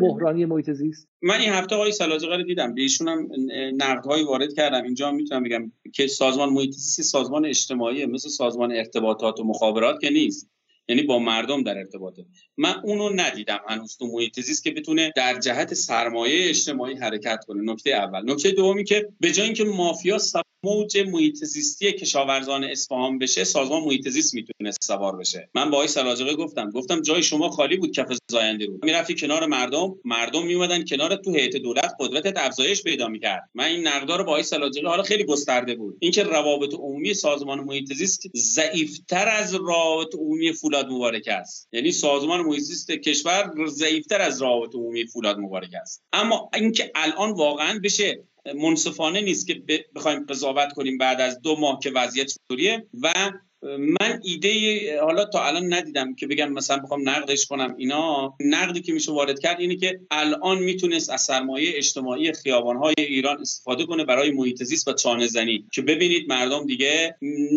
بحرانی 0.00 0.44
محیط 0.44 0.70
زیست. 0.70 1.08
من 1.22 1.40
این 1.40 1.50
هفته 1.50 1.74
آقای 1.74 1.92
سلاجقه 1.92 2.36
رو 2.36 2.42
دیدم. 2.42 2.74
به 2.74 2.80
ایشون 2.80 3.08
هم 3.08 3.28
نقدهایی 3.76 4.24
وارد 4.24 4.52
کردم. 4.52 4.84
اینجا 4.84 5.10
می‌تونم 5.10 5.42
بگم 5.42 5.72
که 5.94 6.06
سازمان 6.06 6.48
محیط 6.48 6.70
زیست 6.70 7.02
سازمان 7.02 7.46
اجتماعی 7.46 8.06
مثل 8.06 8.28
سازمان 8.28 8.72
ارتباطات 8.72 9.40
و 9.40 9.44
مخابرات 9.44 10.00
که 10.00 10.10
نیست. 10.10 10.50
یعنی 10.90 11.02
با 11.02 11.18
مردم 11.18 11.62
در 11.62 11.78
ارتباطه. 11.78 12.24
من 12.56 12.74
اونو 12.84 13.10
ندیدم 13.14 13.60
هنوز 13.68 13.96
تو 13.96 14.06
محیط 14.06 14.40
زیست 14.40 14.64
که 14.64 14.70
بتونه 14.70 15.12
در 15.16 15.40
جهت 15.40 15.74
سرمایه 15.74 16.48
اجتماعی 16.48 16.94
حرکت 16.94 17.44
کنه. 17.46 17.72
نکته 17.72 17.90
اول. 17.90 18.32
نکته 18.32 18.50
دومی 18.50 18.84
که 18.84 19.08
به 19.20 19.32
جای 19.32 19.46
اینکه 19.46 19.64
مافیا 19.64 20.18
موج 20.64 20.98
محیط 20.98 21.44
زیستی 21.44 21.92
کشاورزان 21.92 22.64
اصفهان 22.64 23.18
بشه 23.18 23.44
سازمان 23.44 23.82
محیط 23.82 24.08
زیست 24.08 24.34
می‌تونه 24.34 24.72
سوار 24.82 25.16
بشه. 25.16 25.48
من 25.54 25.70
با 25.70 25.76
آقای 25.76 25.88
سلاجقه 25.88 26.34
گفتم 26.34 26.70
گفتم 26.70 27.02
جای 27.02 27.22
شما 27.22 27.50
خالی 27.50 27.76
بود 27.76 27.92
کف 27.92 28.18
زاینده 28.30 28.66
بود 28.66 28.84
می‌رفتی 28.84 29.14
کنار 29.14 29.46
مردم 29.46 29.94
مردم 30.04 30.46
میومدن 30.46 30.84
کنار 30.84 31.16
تو 31.16 31.34
هیئت 31.34 31.56
دولت 31.56 31.94
قدرتت 32.00 32.38
افزایش 32.38 32.82
پیدا 32.82 33.08
می‌کرد. 33.08 33.50
من 33.54 33.64
این 33.64 33.88
نقدار 33.88 34.18
رو 34.18 34.24
با 34.24 34.30
آقای 34.30 34.42
سلاجقه 34.42 34.88
حالا 34.88 35.02
خیلی 35.02 35.24
گسترده 35.24 35.74
بود. 35.74 35.96
اینکه 36.00 36.22
روابط 36.22 36.74
عمومی 36.74 37.14
سازمان 37.14 37.60
محیط 37.60 37.92
زیست 37.92 38.22
ضعیفتر 38.36 39.28
از 39.28 39.54
روابط 39.54 40.14
عمومی 40.14 40.52
فولاد 40.52 40.88
مبارک 40.88 41.28
است. 41.28 41.68
یعنی 41.72 41.92
سازمان 41.92 42.40
محیط 42.40 42.62
زیست 42.62 42.90
کشور 42.90 43.52
ضعیفتر 43.66 44.20
از 44.20 44.42
روابط 44.42 44.74
عمومی 44.74 45.06
فولاد 45.06 45.38
مبارک 45.38 45.70
است. 45.82 46.02
اما 46.12 46.50
اینکه 46.54 46.90
الان 46.94 47.30
واقعا 47.30 47.80
بشه 47.84 48.24
منصفانه 48.54 49.20
نیست 49.20 49.46
که 49.46 49.62
بخوایم 49.94 50.26
قضاوت 50.26 50.72
کنیم 50.72 50.98
بعد 50.98 51.20
از 51.20 51.42
دو 51.42 51.56
ماه 51.56 51.78
که 51.82 51.90
وضعیت 51.90 52.26
چطوریه. 52.26 52.86
و 53.02 53.12
من 53.62 54.20
ایده 54.24 55.00
حالا 55.00 55.24
تا 55.24 55.44
الان 55.46 55.72
ندیدم 55.72 56.14
که 56.14 56.26
بگم 56.26 56.52
مثلا 56.52 56.76
بخوام 56.76 57.08
نقدش 57.08 57.46
کنم 57.46 57.74
اینا. 57.78 58.34
نقدی 58.40 58.80
که 58.80 58.92
میشه 58.92 59.12
وارد 59.12 59.40
کرد 59.40 59.60
اینه 59.60 59.76
که 59.76 60.00
الان 60.10 60.58
می‌تونست 60.58 61.10
از 61.10 61.22
سرمایه 61.22 61.72
اجتماعی 61.74 62.32
خیابانهای 62.32 62.94
ایران 62.98 63.40
استفاده 63.40 63.86
کنه 63.86 64.04
برای 64.04 64.30
محیط 64.30 64.62
زیست 64.62 64.88
و 64.88 64.92
چانه 64.92 65.26
زنی 65.26 65.64
که 65.72 65.82
ببینید 65.82 66.28
مردم 66.28 66.66
دیگه 66.66 67.16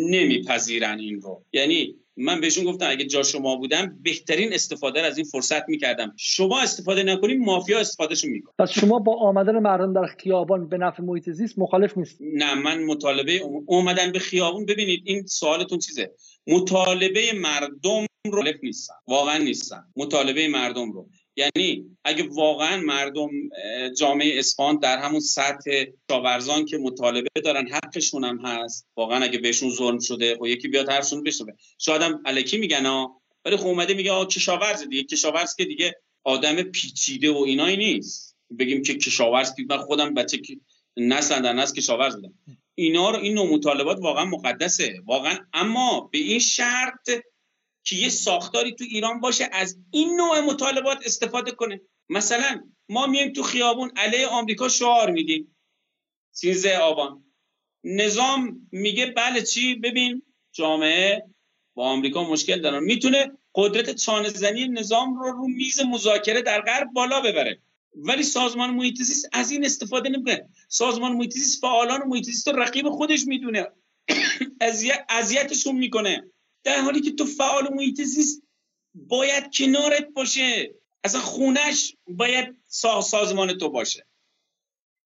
نمیپذیرن 0.09 0.99
این 0.99 1.21
رو. 1.21 1.43
یعنی 1.53 1.95
من 2.17 2.41
بهشون 2.41 2.63
گفتم 2.63 2.89
اگه 2.89 3.05
جا 3.05 3.23
شما 3.23 3.55
بودم 3.55 3.99
بهترین 4.03 4.53
استفاده 4.53 5.01
از 5.01 5.17
این 5.17 5.25
فرصت 5.25 5.69
می‌کردم. 5.69 6.13
شما 6.17 6.61
استفاده 6.61 7.03
نکنیم 7.03 7.43
مافیا 7.43 7.79
استفادهشون 7.79 8.31
می‌کنه. 8.31 8.53
پس 8.59 8.71
شما 8.71 8.99
با 8.99 9.15
آمدن 9.15 9.59
مردم 9.59 9.93
در 9.93 10.05
خیابان 10.05 10.69
به 10.69 10.77
نفع 10.77 11.03
محیط 11.03 11.29
زیست 11.29 11.59
مخالف 11.59 11.97
نیست 11.97 12.17
نه 12.21 12.53
من 12.53 12.83
مطالبه 12.83 13.41
اومدن 13.65 14.11
به 14.11 14.19
خیابان 14.19 14.65
ببینید 14.65 15.01
این 15.05 15.25
سوالتون 15.25 15.79
چیزه. 15.79 16.11
مطالبه 16.47 17.33
مردم 17.33 18.05
رو 18.25 18.43
نیستم 18.63 18.95
واقعا 19.07 19.37
نیستم 19.37 19.87
مطالبه 19.95 20.47
مردم 20.47 20.91
رو. 20.91 21.09
یعنی 21.35 21.97
اگه 22.03 22.27
واقعا 22.31 22.81
مردم 22.81 23.29
جامعه 23.97 24.39
اسپان 24.39 24.79
در 24.79 24.97
همون 24.97 25.19
سطح 25.19 25.85
شاورزان 26.11 26.65
که 26.65 26.77
مطالبه 26.77 27.41
دارن 27.43 27.67
حقشون 27.67 28.23
هم 28.23 28.39
هست. 28.45 28.87
واقعا 28.97 29.23
اگه 29.23 29.37
بهشون 29.37 29.69
ظلم 29.69 29.99
شده 29.99 30.37
و 30.41 30.47
یکی 30.47 30.67
بیاد 30.67 30.89
حرفشون 30.89 31.23
بشنوه. 31.23 31.53
شاید 31.77 32.01
هم 32.01 32.21
الکی 32.25 32.57
میگن 32.57 32.85
ها 32.85 33.21
ولی 33.45 33.57
خب 33.57 33.67
اومده 33.67 33.93
میگه 33.93 34.11
آ 34.11 34.25
کشاورز 34.25 34.87
دیگه. 34.87 35.03
کشاورز 35.03 35.55
که 35.55 35.65
دیگه 35.65 35.95
آدم 36.23 36.63
پیچیده 36.63 37.31
و 37.31 37.37
اینایی 37.37 37.77
نیست. 37.77 38.35
بگیم 38.59 38.83
که 38.83 38.97
کشاورز 38.97 39.53
من 39.69 39.77
خودم 39.77 40.13
بچه 40.13 40.39
نسل 40.97 41.41
در 41.41 41.53
نسل 41.53 41.75
کشاورز 41.75 42.15
بودم. 42.15 42.33
اینا 42.75 43.09
رو 43.09 43.19
این 43.19 43.33
نوع 43.33 43.53
مطالبات 43.53 43.99
واقعا 44.01 44.25
مقدسه. 44.25 45.01
واقعا 45.05 45.37
اما 45.53 46.09
به 46.11 46.17
این 46.17 46.39
شرط 46.39 47.09
که 47.83 47.95
یه 47.95 48.09
ساختاری 48.09 48.75
تو 48.75 48.83
ایران 48.83 49.19
باشه 49.19 49.49
از 49.51 49.77
این 49.91 50.15
نوع 50.15 50.39
مطالبات 50.39 50.97
استفاده 51.05 51.51
کنه. 51.51 51.81
مثلا 52.09 52.63
ما 52.89 53.07
میایم 53.07 53.33
تو 53.33 53.43
خیابون 53.43 53.91
علیه 53.95 54.27
آمریکا 54.27 54.69
شعار 54.69 55.11
میدیم. 55.11 55.55
13 56.31 56.77
آبان. 56.77 57.23
نظام 57.83 58.67
میگه 58.71 59.05
بله 59.05 59.41
چی؟ 59.41 59.75
ببین 59.75 60.21
جامعه 60.51 61.23
با 61.75 61.85
آمریکا 61.85 62.23
مشکل 62.23 62.61
دارن. 62.61 62.83
می‌تونه 62.83 63.31
قدرت 63.55 63.95
چانه 63.95 64.29
نظام 64.67 65.19
رو 65.19 65.31
رو 65.31 65.47
میز 65.47 65.81
مذاکره 65.81 66.41
در 66.41 66.61
غرب 66.61 66.87
بالا 66.93 67.21
ببره. 67.21 67.59
ولی 67.95 68.23
سازمان 68.23 68.69
محیط 68.69 69.01
از 69.31 69.51
این 69.51 69.65
استفاده 69.65 70.09
نمی‌کنه. 70.09 70.49
سازمان 70.67 71.11
محیط 71.13 71.33
فعالان 71.61 72.07
محیط 72.07 72.47
رو 72.47 72.59
رقیب 72.59 72.89
خودش 72.89 73.27
می‌دونه. 73.27 73.67
اذیتشون 75.09 75.75
می‌کنه. 75.75 76.32
در 76.63 76.81
حالی 76.81 77.01
که 77.01 77.11
تو 77.11 77.25
فعال 77.25 77.73
محیط 77.73 78.01
زیست 78.01 78.43
باید 78.93 79.53
کنارت 79.53 80.07
باشه. 80.07 80.75
اصلا 81.03 81.21
خونش 81.21 81.95
باید 82.07 82.57
سازمان 82.67 83.57
تو 83.57 83.69
باشه. 83.69 84.07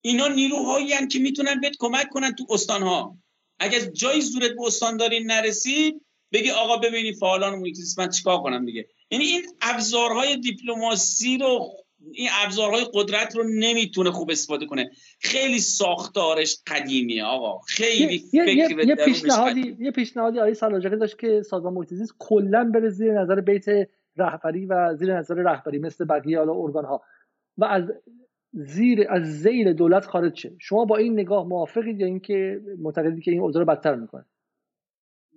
اینا 0.01 0.27
نیروهایی 0.27 0.93
هم 0.93 1.07
که 1.07 1.19
می‌تونن 1.19 1.61
بهت 1.61 1.75
کمک 1.79 2.09
کنن 2.09 2.35
تو 2.35 2.45
استانها. 2.49 3.17
اگر 3.59 3.79
جایی 3.79 4.21
زورت 4.21 4.51
به 4.51 4.61
استانداری 4.65 5.23
نرسید 5.23 6.05
بگی 6.31 6.51
آقا 6.51 6.77
ببینی 6.77 7.13
فعالان 7.13 7.59
محیط 7.59 7.75
زیست 7.75 7.99
من 7.99 8.09
چیکار 8.09 8.41
کنم 8.41 8.65
دیگه. 8.65 8.87
یعنی 9.11 9.25
این 9.25 9.47
ابزارهای 9.61 10.37
دیپلماسی 10.37 11.37
رو 11.37 11.77
این 12.11 12.29
ابزارهای 12.31 12.85
قدرت 12.93 13.35
رو 13.35 13.43
نمی‌تونه 13.43 14.11
خوب 14.11 14.31
استفاده 14.31 14.65
کنه. 14.65 14.91
خیلی 15.19 15.59
ساختارش 15.59 16.57
قدیمیه 16.67 17.23
آقا. 17.23 17.59
خیلی 17.59 18.23
یه 18.33 18.45
فکر 18.45 18.87
یه, 18.87 18.95
پیشنهادی 18.95 19.77
یه 19.79 19.91
پیشنهادی 19.91 20.39
آقای 20.39 20.53
سلاجقی 20.53 20.97
داشت 20.97 21.19
که 21.19 21.41
سازمان 21.41 21.73
محیط 21.73 21.93
زیست 21.93 22.13
کلا 22.19 22.71
بره 22.73 22.89
زیر 22.89 23.21
نظر 23.21 23.41
بیت 23.41 23.65
رهبری 24.17 24.65
و 24.65 24.95
زیر 24.95 25.17
نظر 25.17 25.35
رهبری 25.35 25.79
مثل 25.79 26.05
بقیه 26.05 26.37
حالا 26.37 26.53
ارگان 26.53 26.85
ها 26.85 27.01
و 27.57 27.65
از 27.65 27.83
زیر 28.53 29.05
از 29.09 29.41
زیر 29.41 29.73
دولت 29.73 30.05
خارج 30.05 30.37
شه. 30.37 30.55
شما 30.59 30.85
با 30.85 30.97
این 30.97 31.13
نگاه 31.13 31.47
موافقید 31.47 31.99
یا 31.99 32.05
اینکه 32.07 32.61
معتقدید 32.79 33.23
که 33.23 33.31
این 33.31 33.39
اوضاع 33.39 33.63
رو 33.63 33.65
بدتر 33.65 33.95
می‌کنه؟ 33.95 34.25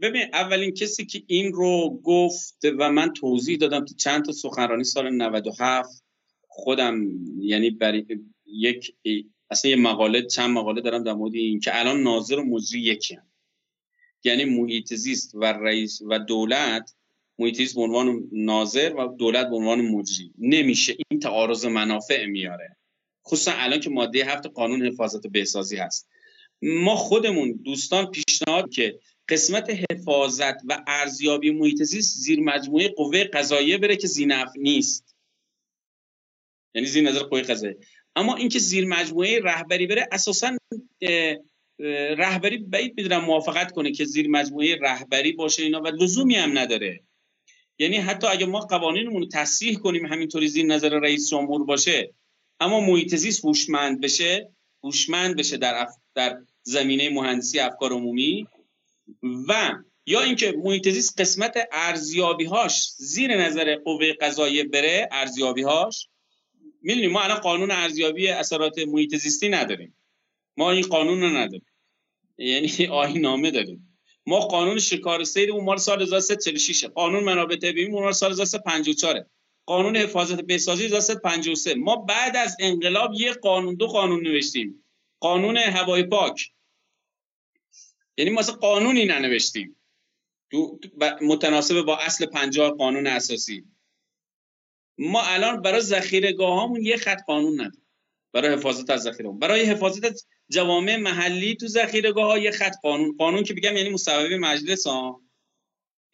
ببین 0.02 0.22
اولین 0.32 0.70
کسی 0.70 1.06
که 1.06 1.22
این 1.26 1.52
رو 1.52 2.00
گفت 2.04 2.64
و 2.78 2.90
من 2.90 3.12
توضیح 3.12 3.58
دادم 3.58 3.84
تو 3.84 3.94
چند 3.94 4.24
تا 4.24 4.32
سخنرانی 4.32 4.84
سال 4.84 5.10
97 5.10 6.04
خودم 6.52 7.00
یعنی 7.38 7.70
برای 7.70 8.06
یک 8.46 8.94
اصلا 9.50 9.70
یه 9.70 9.76
مقاله 9.76 10.22
چند 10.22 10.50
مقاله 10.50 10.80
دارم 10.80 11.04
در 11.04 11.12
مورد 11.12 11.34
این 11.34 11.60
که 11.60 11.80
الان 11.80 12.02
ناظر 12.02 12.38
و 12.38 12.44
مجری 12.44 12.80
یکی 12.80 13.14
هم. 13.14 13.26
یعنی 14.24 14.44
محیط 14.44 14.94
زیست 14.94 15.34
و 15.34 15.44
رئیس 15.44 16.02
و 16.02 16.18
دولت 16.18 16.94
محیط 17.38 17.56
زیست 17.56 17.74
به 17.74 17.80
عنوان 17.80 18.28
ناظر 18.32 18.94
و 18.98 19.16
دولت 19.16 19.48
به 19.48 19.56
عنوان 19.56 19.80
مجری. 19.80 20.32
نمیشه 20.38 20.96
این 21.10 21.20
تعارض 21.20 21.64
منافع 21.64 22.26
میاره. 22.26 22.76
خصوصا 23.26 23.52
الان 23.54 23.80
که 23.80 23.90
ماده 23.90 24.24
هفت 24.24 24.46
قانون 24.46 24.86
حفاظت 24.86 25.26
بهسازی 25.26 25.76
هست. 25.76 26.08
ما 26.62 26.96
خودمون 26.96 27.60
دوستان 27.64 28.10
پیشنهاد 28.10 28.70
که 28.70 28.98
قسمت 29.28 29.70
حفاظت 29.90 30.56
و 30.64 30.84
ارزیابی 30.86 31.50
محیط 31.50 31.82
زیست 31.82 32.16
زیر 32.16 32.40
مجموعه 32.40 32.88
قوه 32.88 33.24
قضاییه 33.24 33.78
بره 33.78 33.96
که 33.96 34.06
زینف 34.06 34.48
نیست. 34.56 35.09
یعنی 36.74 36.86
زیر 36.86 37.08
نظر 37.08 37.22
قوی 37.22 37.42
قضایی 37.42 37.74
اما 38.16 38.36
اینکه 38.36 38.58
زیر 38.58 38.86
مجموعه 38.86 39.40
رهبری 39.40 39.86
بره 39.86 40.08
اساسا 40.12 40.56
رهبری 42.18 42.58
بعید 42.58 42.94
می‌دونم 42.96 43.24
موافقت 43.24 43.72
کنه 43.72 43.92
که 43.92 44.04
زیر 44.04 44.28
مجموعه 44.28 44.76
رهبری 44.80 45.32
باشه 45.32 45.62
اینا 45.62 45.80
و 45.80 45.86
لزومی 45.86 46.36
هم 46.36 46.58
نداره. 46.58 47.00
یعنی 47.78 47.96
حتی 47.96 48.26
اگه 48.26 48.46
ما 48.46 48.60
قوانینمون 48.60 49.22
رو 49.22 49.28
تصحیح 49.28 49.78
کنیم 49.78 50.06
همینطوری 50.06 50.48
زیر 50.48 50.66
نظر 50.66 50.98
رئیس 50.98 51.30
جمهور 51.30 51.64
باشه 51.64 52.14
اما 52.60 52.80
محیط 52.80 53.14
زیست 53.14 53.44
هوشمند 53.44 54.00
بشه 54.00 54.48
هوشمند 54.84 55.36
بشه 55.36 55.56
در 55.56 55.86
در 56.14 56.38
زمینه 56.62 57.10
مهندسی 57.10 57.58
افکار 57.58 57.92
عمومی 57.92 58.46
و 59.22 59.72
یا 60.06 60.20
اینکه 60.20 60.54
محیط 60.64 60.88
زیست 60.88 61.20
قسمت 61.20 61.68
ارزیابی 61.72 62.44
هاش 62.44 62.90
زیر 62.96 63.36
نظر 63.36 63.76
قوه 63.76 64.12
قضاییه 64.12 64.64
بره 64.64 65.08
ارزیابی 65.12 65.62
هاش 66.80 66.86
می‌دونیم 66.86 67.10
ما 67.10 67.20
الان 67.20 67.40
قانون 67.40 67.70
ارزیابی 67.70 68.28
اثرات 68.28 68.78
محیط 68.78 69.16
زیستی 69.16 69.48
نداریم. 69.48 69.96
ما 70.56 70.70
این 70.70 70.82
قانون 70.82 71.20
رو 71.20 71.28
نداریم. 71.28 71.66
یعنی 72.38 72.86
آهی 73.02 73.18
نامه 73.18 73.50
داریم. 73.50 73.98
ما 74.26 74.40
قانون 74.40 74.78
شکار 74.78 75.24
سیر 75.24 75.52
مال 75.52 75.76
سال 75.76 76.02
1346 76.02 76.84
قانون 76.84 77.24
منابع 77.24 77.56
طبیعی 77.56 77.88
مال 77.88 78.12
سال 78.12 78.32
1354 78.32 79.26
قانون 79.66 79.96
حفاظت 79.96 80.40
بهسازی 80.40 80.84
1353 80.84 81.74
ما 81.74 81.96
بعد 81.96 82.36
از 82.36 82.56
انقلاب 82.60 83.14
یه 83.14 83.32
قانون 83.32 83.74
دو 83.74 83.86
قانون 83.86 84.22
نوشتیم. 84.22 84.84
قانون 85.20 85.56
هوای 85.56 86.02
پاک. 86.02 86.50
یعنی 88.16 88.30
ما 88.30 88.42
قانونی 88.42 89.04
ننوشتیم. 89.04 89.76
متناسب 91.22 91.80
با 91.80 91.96
اصل 91.96 92.26
50 92.26 92.70
قانون 92.70 93.06
اساسی. 93.06 93.64
ما 95.00 95.22
الان 95.22 95.62
برای 95.62 95.80
ذخیره‌گاه 95.80 96.54
هامون 96.54 96.82
یه 96.82 96.96
خط 96.96 97.18
قانون 97.26 97.54
نداریم. 97.54 97.86
برای 98.32 98.52
حفاظت 98.52 98.90
از 98.90 99.02
ذخیره 99.02 99.30
برای 99.30 99.64
حفاظت 99.64 100.04
از 100.04 100.26
جوامع 100.48 100.96
محلی 100.96 101.56
تو 101.56 101.66
ذخیره‌گاه 101.66 102.24
ها 102.24 102.38
یه 102.38 102.50
خط 102.50 102.74
قانون. 102.82 103.16
قانون 103.16 103.44
که 103.44 103.54
بگم 103.54 103.76
یعنی 103.76 103.88
مصوبه 103.88 104.38
مجلس 104.38 104.86
ها. 104.86 105.22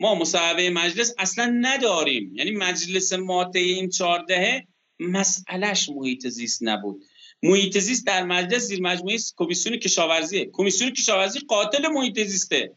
ما 0.00 0.14
مصوبه 0.14 0.70
مجلس 0.70 1.14
اصلا 1.18 1.58
نداریم. 1.60 2.34
یعنی 2.34 2.50
مجلس 2.50 3.12
ماده 3.12 3.58
این 3.58 3.88
چهاردهه 3.88 4.66
مسئلهش 5.00 5.88
محیط 5.88 6.28
زیست 6.28 6.62
نبود. 6.62 7.04
محیط 7.42 7.78
زیست 7.78 8.06
در 8.06 8.24
مجلس 8.24 8.62
زیر 8.62 8.82
مجموعه 8.82 9.18
کمیسیون 9.36 9.76
کشاورزیه. 9.76 10.50
کمیسیون 10.52 10.90
کشاورزی 10.90 11.40
قاتل 11.40 11.88
محیط 11.88 12.20
زیسته. 12.20 12.76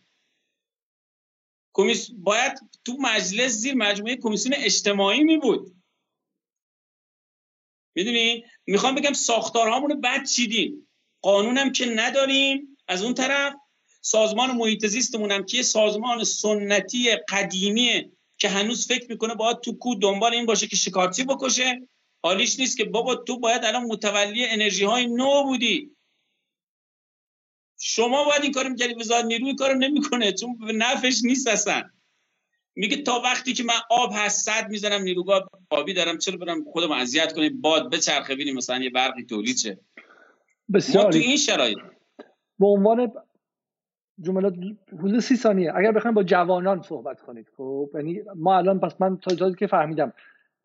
باید 2.17 2.59
تو 2.85 2.97
مجلس 2.99 3.51
زیر 3.51 3.73
مجموعه 3.73 4.15
کمیسیون 4.15 4.55
اجتماعی 4.57 5.23
می 5.23 5.37
بود. 5.37 5.78
می‌دونی؟ 7.99 8.43
می‌خوام 8.67 8.95
بگم 8.95 9.13
ساختارهامون 9.13 9.89
رو 9.89 9.95
بد 9.95 10.25
چیدیم. 10.25 10.87
قانونم 11.21 11.71
که 11.71 11.85
نداریم. 11.85 12.77
از 12.87 13.03
اون 13.03 13.13
طرف 13.13 13.53
سازمان 14.01 14.51
محیط 14.51 14.85
زیستمون 14.85 15.31
هم 15.31 15.45
که 15.45 15.63
سازمان 15.63 16.23
سنتی 16.23 17.15
قدیمیه 17.15 18.11
که 18.37 18.49
هنوز 18.49 18.87
فکر 18.87 19.05
می‌کنه 19.09 19.35
باید 19.35 19.59
تو 19.59 19.77
کو 19.77 19.95
دنبال 19.95 20.33
این 20.33 20.45
باشه 20.45 20.67
که 20.67 20.75
شکارچی 20.75 21.23
بکشه 21.23 21.87
حالیش 22.23 22.59
نیست 22.59 22.77
که 22.77 22.85
بابا 22.85 23.15
تو 23.15 23.39
باید 23.39 23.65
الان 23.65 23.83
متولی 23.83 24.45
انرژی 24.45 24.85
های 24.85 25.07
نو 25.07 25.43
بودی. 25.43 25.91
شما 27.81 28.23
باید 28.23 28.43
این 28.43 28.51
کارو 28.51 28.69
می‌کردی. 28.69 28.93
وزارت 28.93 29.25
نیرو 29.25 29.45
این 29.45 29.55
کارو 29.55 29.75
نمی‌کنه. 29.75 30.31
چون 30.31 30.57
نفش 30.61 31.19
نیست 31.23 31.47
اصلا. 31.47 31.89
میگه 32.79 32.97
تا 32.97 33.21
وقتی 33.23 33.53
که 33.53 33.63
من 33.63 33.73
آب 33.89 34.11
هست 34.13 34.45
صد 34.45 34.69
می‌زنم 34.69 35.01
نیروگاه 35.01 35.49
آبی 35.69 35.93
دارم 35.93 36.17
چرا 36.17 36.37
برم 36.37 36.63
خودم 36.63 36.91
اذیت 36.91 37.33
کنیم 37.33 37.61
باد 37.61 37.93
بچرخه 37.93 38.35
ببینیم 38.35 38.55
مثلا 38.55 38.83
یه 38.83 38.89
برقی 38.89 39.23
تولید 39.23 39.57
شه. 39.57 39.79
بسیار 40.73 41.03
ما 41.03 41.09
تو 41.09 41.17
این 41.17 41.37
شرایط. 41.37 41.77
به 42.59 42.67
عنوان 42.67 43.11
جملات 44.21 44.53
حدود 44.93 45.19
سی 45.19 45.35
ثانیه. 45.35 45.71
اگر 45.75 45.91
بخوایم 45.91 46.15
با 46.15 46.23
جوانان 46.23 46.81
صحبت 46.81 47.21
کنید 47.21 47.47
خب؟ 47.57 47.89
یعنی 47.93 48.21
ما 48.35 48.57
الان 48.57 48.79
پس 48.79 48.95
من 48.99 49.17
تا 49.17 49.51
که 49.51 49.67
فهمیدم 49.67 50.13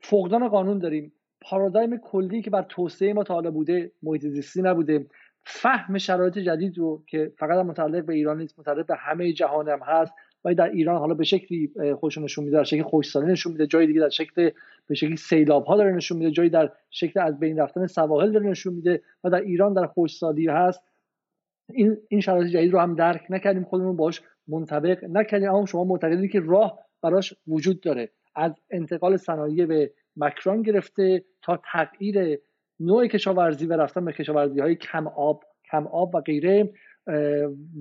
فقدان 0.00 0.48
قانون 0.48 0.78
داریم. 0.78 1.12
پارادایم 1.40 1.96
کلی 1.96 2.42
که 2.42 2.50
بر 2.50 2.62
توسعه 2.62 3.12
ما 3.12 3.24
تا 3.24 3.34
حالا 3.34 3.50
بوده 3.50 3.92
محیط 4.02 4.26
زیستی 4.26 4.62
نبوده. 4.62 5.06
فهم 5.44 5.98
شرایط 5.98 6.38
جدید 6.38 6.78
رو 6.78 7.04
که 7.06 7.32
فقط 7.38 7.66
متعلق 7.66 8.04
به 8.04 8.14
ایران 8.14 8.38
نیست 8.38 8.58
متعلق 8.58 8.86
به 8.86 8.96
همه 8.96 9.32
جهان 9.32 9.68
هم 9.68 9.80
هست. 9.82 10.12
و 10.44 10.54
در 10.54 10.70
ایران 10.70 10.98
حالا 10.98 11.14
به 11.14 11.24
شکلی 11.24 11.70
خوش 12.00 12.18
نشون 12.18 12.44
میده 12.44 12.56
در 12.56 12.64
شکل 12.64 12.82
خوشسالی 12.82 13.32
نشون 13.32 13.52
میده 13.52 13.66
جای 13.66 13.86
دیگه 13.86 14.00
در 14.00 14.08
شکل 14.08 14.50
به 14.86 14.94
شکلی 14.94 15.16
سیلاب 15.16 15.64
ها 15.64 15.76
داره 15.76 15.92
نشون 15.92 16.18
میده 16.18 16.30
جایی 16.30 16.50
در 16.50 16.72
شکل 16.90 17.20
از 17.20 17.38
بین 17.38 17.58
رفتن 17.58 17.86
سواحل 17.86 18.32
داره 18.32 18.46
نشون 18.46 18.74
میده 18.74 19.02
و 19.24 19.30
در 19.30 19.40
ایران 19.40 19.72
در 19.74 19.86
خوشسالی 19.86 20.46
هست. 20.48 20.80
این 21.72 21.96
این 22.08 22.20
شرایط 22.20 22.52
جدید 22.52 22.72
رو 22.72 22.78
هم 22.78 22.94
درک 22.94 23.26
نکردیم 23.30 23.64
خودمون 23.64 23.96
باش 23.96 24.22
منطبق 24.48 25.04
نکردیم 25.04 25.48
اما 25.48 25.66
شما 25.66 25.84
معتقدید 25.84 26.30
که 26.30 26.40
راه 26.40 26.78
براش 27.02 27.34
وجود 27.46 27.80
داره. 27.80 28.10
از 28.36 28.52
انتقال 28.70 29.16
صنایع 29.16 29.66
به 29.66 29.92
مکران 30.16 30.62
گرفته 30.62 31.24
تا 31.42 31.62
تغییر 31.72 32.38
نوع 32.80 33.06
کشاورزی 33.06 33.66
و 33.66 33.72
رفتن 33.72 34.04
به 34.04 34.12
کشاورزی 34.12 34.60
های 34.60 34.74
کم 34.74 35.06
آب 35.06 35.44
کم 35.70 35.86
آب 35.86 36.14
و 36.14 36.20
غیره 36.20 36.72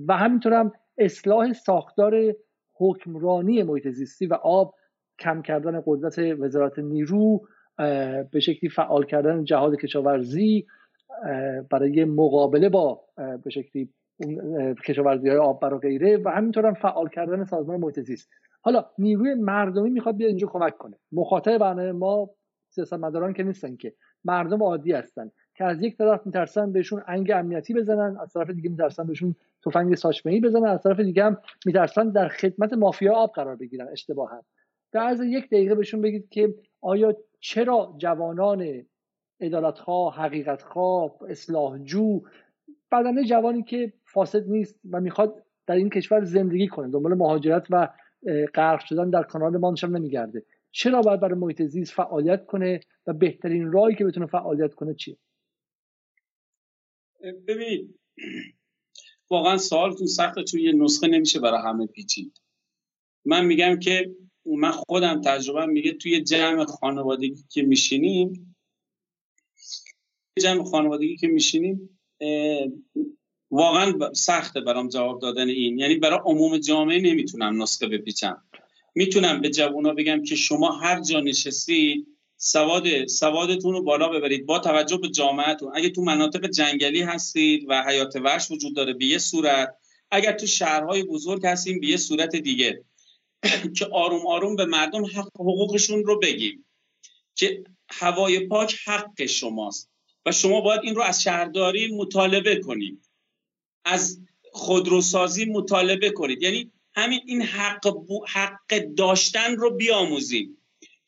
و 0.08 0.16
همینطور 0.16 0.52
هم 0.52 0.72
اصلاح 0.98 1.52
ساختار 1.52 2.34
حکمرانی 2.74 3.62
محیط 3.62 3.88
زیستی 3.88 4.26
و 4.26 4.34
آب 4.34 4.74
کم 5.18 5.42
کردن 5.42 5.82
قدرت 5.86 6.18
وزارت 6.18 6.78
نیرو 6.78 7.46
به 8.30 8.40
شکلی 8.40 8.70
فعال 8.70 9.04
کردن 9.04 9.44
جهاد 9.44 9.76
کشاورزی 9.76 10.66
برای 11.70 12.04
مقابله 12.04 12.68
با 12.68 13.00
به 13.44 13.50
شکلی 13.50 13.88
کشاورزی 14.86 15.28
های 15.28 15.38
آب 15.38 15.58
و 15.62 15.78
غیره 15.78 16.16
و 16.16 16.28
همینطور 16.28 16.66
هم 16.66 16.74
فعال 16.74 17.08
کردن 17.08 17.44
سازمان 17.44 17.80
محیط 17.80 18.00
زیست. 18.00 18.30
حالا 18.60 18.86
نیروی 18.98 19.34
مردمی 19.34 19.90
می‌خواد 19.90 20.16
بیا 20.16 20.28
اینجا 20.28 20.46
کمک 20.46 20.78
کنه. 20.78 20.96
مخاطب 21.12 21.58
برنامه 21.58 21.92
ما 21.92 22.30
سیاستمداران 22.68 23.32
که 23.32 23.42
نیستن 23.42 23.76
که 23.76 23.94
مردم 24.24 24.62
عادی 24.62 24.92
هستن 24.92 25.30
که 25.54 25.64
از 25.64 25.82
یک 25.82 25.96
طرف 25.96 26.26
میترسن 26.26 26.72
بهشون 26.72 27.02
انگ 27.06 27.30
امنیتی 27.30 27.74
بزنن 27.74 28.16
از 28.20 28.32
طرف 28.32 28.50
دیگه 28.50 28.70
میترسن 28.70 29.06
بهشون 29.06 29.34
تفنگ 29.64 29.94
ساچمه 29.94 30.40
بزنن 30.40 30.64
از 30.64 30.82
طرف 30.82 31.00
دیگه 31.00 31.24
هم 31.24 31.40
میترسن 31.66 32.10
در 32.10 32.28
خدمت 32.28 32.72
مافیا 32.72 33.14
آب 33.14 33.32
قرار 33.32 33.56
بگیرن 33.56 33.88
اشتباها. 33.88 34.44
در 34.92 35.06
از 35.06 35.20
یک 35.20 35.46
دقیقه 35.46 35.74
بهشون 35.74 36.00
بگید 36.00 36.28
که 36.28 36.54
آیا 36.80 37.16
چرا 37.40 37.94
جوانان 37.98 38.86
عدالتخواه 39.40 40.16
حقیقتخواه 40.16 41.16
اصلاحجو 41.28 42.20
بدنه 42.92 43.24
جوانی 43.24 43.62
که 43.62 43.92
فاسد 44.04 44.48
نیست 44.48 44.80
و 44.90 45.00
می‌خواد 45.00 45.44
در 45.66 45.74
این 45.74 45.90
کشور 45.90 46.24
زندگی 46.24 46.68
کنه 46.68 46.90
دنبال 46.90 47.14
مهاجرت 47.14 47.66
و 47.70 47.88
غرق 48.54 48.80
شدن 48.80 49.10
در 49.10 49.22
کانال 49.22 49.56
مانشم 49.56 49.96
نمیگرده؟ 49.96 50.42
چرا 50.70 51.00
باید 51.00 51.20
برای 51.20 51.38
محیط 51.38 51.62
زیست 51.62 51.92
فعالیت 51.92 52.46
کنه 52.46 52.80
و 53.06 53.12
بهترین 53.12 53.72
راهی 53.72 53.94
که 53.94 54.04
بتونه 54.04 54.26
فعالیت 54.26 54.74
کنه 54.74 54.94
چیه؟ 54.94 55.16
ببینید 57.48 57.98
واقعا 59.30 59.58
سوالتون 59.58 60.06
سخته 60.06 60.44
چون 60.44 60.60
یه 60.60 60.72
نسخه 60.72 61.06
نمیشه 61.06 61.40
برای 61.40 61.62
همه 61.62 61.86
پیچید. 61.86 62.40
من 63.24 63.44
میگم 63.44 63.78
که 63.78 64.14
من 64.46 64.70
خودم 64.70 65.20
تجربه 65.20 65.66
میگه 65.66 65.92
توی 65.92 66.20
جمع 66.20 66.64
خانوادگی 66.64 67.44
که 67.50 67.62
میشینیم 67.62 68.56
جمع 70.42 70.64
خانوادگی 70.64 71.16
که 71.16 71.26
میشینیم 71.26 71.98
واقعا 73.50 74.12
سخته 74.12 74.60
برام 74.60 74.88
جواب 74.88 75.20
دادن 75.20 75.48
این. 75.48 75.78
یعنی 75.78 75.94
برای 75.96 76.18
عموم 76.24 76.58
جامعه 76.58 77.00
نمی‌تونم 77.00 77.62
نسخه 77.62 77.86
بپیچم. 77.86 78.42
می‌تونم 78.94 79.40
به 79.40 79.50
جوونا 79.50 79.92
بگم 79.94 80.22
که 80.22 80.36
شما 80.36 80.72
هر 80.72 81.00
جا 81.00 81.20
نشستید 81.20 82.13
سواد 82.36 83.06
سوادتون 83.06 83.72
رو 83.72 83.82
بالا 83.82 84.08
ببرید. 84.08 84.46
با 84.46 84.58
توجه 84.58 84.96
به 84.96 85.08
جامعهتون 85.08 85.72
اگه 85.74 85.90
تو 85.90 86.02
مناطق 86.02 86.46
جنگلی 86.46 87.02
هستید 87.02 87.66
و 87.68 87.82
حیات 87.82 88.16
وحش 88.16 88.50
وجود 88.50 88.76
داره 88.76 88.92
به 88.92 89.04
یه 89.04 89.18
صورت. 89.18 89.76
اگر 90.10 90.32
تو 90.32 90.46
شهرهای 90.46 91.02
بزرگ 91.02 91.46
هستیم 91.46 91.80
به 91.80 91.86
یه 91.86 91.96
صورت 91.96 92.36
دیگه. 92.36 92.84
که 93.76 93.86
آروم 93.86 94.26
آروم 94.26 94.56
به 94.56 94.64
مردم 94.64 95.04
حق 95.04 95.28
حقوقشون 95.34 96.04
رو 96.04 96.18
بگیم. 96.18 96.64
که 97.34 97.64
هوای 97.88 98.40
پاک 98.46 98.76
حق 98.84 99.26
شماست. 99.26 99.90
و 100.26 100.32
شما 100.32 100.60
باید 100.60 100.80
این 100.84 100.94
رو 100.94 101.02
از 101.02 101.22
شهرداری 101.22 101.96
مطالبه 101.96 102.56
کنید. 102.56 103.08
از 103.84 104.20
خودروسازی 104.52 105.44
مطالبه 105.44 106.10
کنید. 106.10 106.42
یعنی 106.42 106.72
همین 106.94 107.20
این 107.26 107.42
حق, 107.42 107.96
حق 108.28 108.78
داشتن 108.96 109.56
رو 109.56 109.70
بیاموزیم 109.70 110.58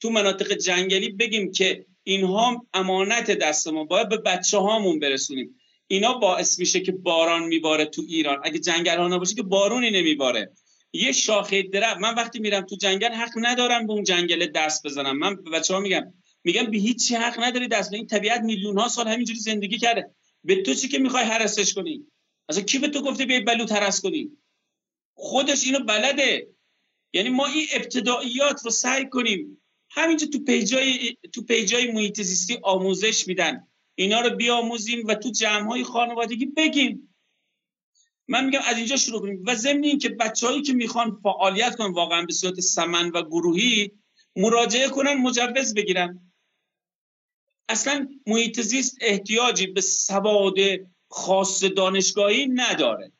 تو 0.00 0.10
مناطق 0.10 0.52
جنگلی 0.52 1.08
بگیم 1.08 1.52
که 1.52 1.86
اینها 2.02 2.66
امانت 2.74 3.30
دست 3.30 3.68
ما 3.68 3.84
باید 3.84 4.08
به 4.08 4.16
بچه 4.16 4.58
هامون 4.58 4.98
برسونیم. 4.98 5.56
اینا 5.86 6.14
باعث 6.14 6.58
میشه 6.58 6.80
که 6.80 6.92
باران 6.92 7.44
میباره 7.44 7.84
تو 7.84 8.02
ایران. 8.08 8.40
اگه 8.44 8.58
جنگل 8.58 8.98
ها 8.98 9.08
نباشه 9.08 9.34
که 9.34 9.42
بارونی 9.42 9.90
نمیباره. 9.90 10.52
یه 10.92 11.12
شاخه 11.12 11.62
درخت 11.62 12.00
من 12.00 12.14
وقتی 12.14 12.38
میرم 12.38 12.62
تو 12.62 12.76
جنگل 12.76 13.12
حق 13.12 13.32
ندارم 13.36 13.86
به 13.86 13.92
اون 13.92 14.04
جنگل 14.04 14.46
دست 14.46 14.86
بزنم. 14.86 15.18
من 15.18 15.34
به 15.34 15.50
بچه 15.50 15.74
ها 15.74 15.80
میگم 15.80 16.14
میگم 16.44 16.70
به 16.70 16.78
هیچ 16.78 17.12
حق 17.12 17.42
نداری 17.42 17.68
دست 17.68 17.90
به 17.90 17.96
این 17.96 18.06
طبیعت 18.06 18.40
میلیون 18.40 18.78
ها 18.78 18.88
سال 18.88 19.08
همینجوری 19.08 19.38
زندگی 19.38 19.78
کرده. 19.78 20.10
به 20.44 20.62
تو 20.62 20.74
چی 20.74 20.88
که 20.88 20.98
می‌خوای 20.98 21.24
هرسش 21.24 21.74
کنی؟ 21.74 22.06
اصلا 22.48 22.62
کی 22.62 22.78
به 22.78 22.88
تو 22.88 23.02
گفته 23.02 23.24
بیای 23.24 23.40
بلوط 23.40 23.72
هرس 23.72 24.00
کنی؟ 24.00 24.30
خودش 25.14 25.64
اینو 25.64 25.78
بلده. 25.84 26.48
یعنی 27.12 27.28
ما 27.28 27.46
این 27.46 27.66
ابتداییات 27.72 28.64
رو 28.64 28.70
سعی 28.70 29.08
کنیم 29.08 29.62
همینجا 29.96 30.26
تو 30.26 30.44
پیجای 30.44 31.16
تو 31.32 31.42
پیجای 31.42 31.92
محیط 31.92 32.22
زیستی 32.22 32.58
آموزش 32.62 33.26
میدن. 33.26 33.68
اینا 33.94 34.20
رو 34.20 34.36
بیاموزیم 34.36 35.06
و 35.06 35.14
تو 35.14 35.30
جمع 35.30 35.68
های 35.68 35.84
خانوادگی 35.84 36.46
بگیم. 36.46 37.14
من 38.28 38.44
میگم 38.44 38.60
از 38.64 38.76
اینجا 38.76 38.96
شروع 38.96 39.20
کنیم. 39.20 39.42
و 39.46 39.54
ضمن 39.54 39.84
این 39.84 39.98
که 39.98 40.08
بچههایی 40.08 40.62
که 40.62 40.72
می‌خوان 40.72 41.20
فعالیت 41.22 41.76
کنن 41.76 41.92
واقعا 41.92 42.22
به 42.22 42.32
صورت 42.32 42.60
سمن 42.60 43.10
و 43.10 43.22
گروهی 43.22 43.90
مراجعه 44.36 44.88
کنن 44.88 45.14
مجوز 45.14 45.74
بگیرن. 45.74 46.32
اصلا 47.68 48.08
محیط 48.26 48.60
زیست 48.60 48.98
احتیاجی 49.00 49.66
به 49.66 49.80
سواد 49.80 50.54
خاص 51.08 51.64
دانشگاهی 51.64 52.46
نداره. 52.46 53.12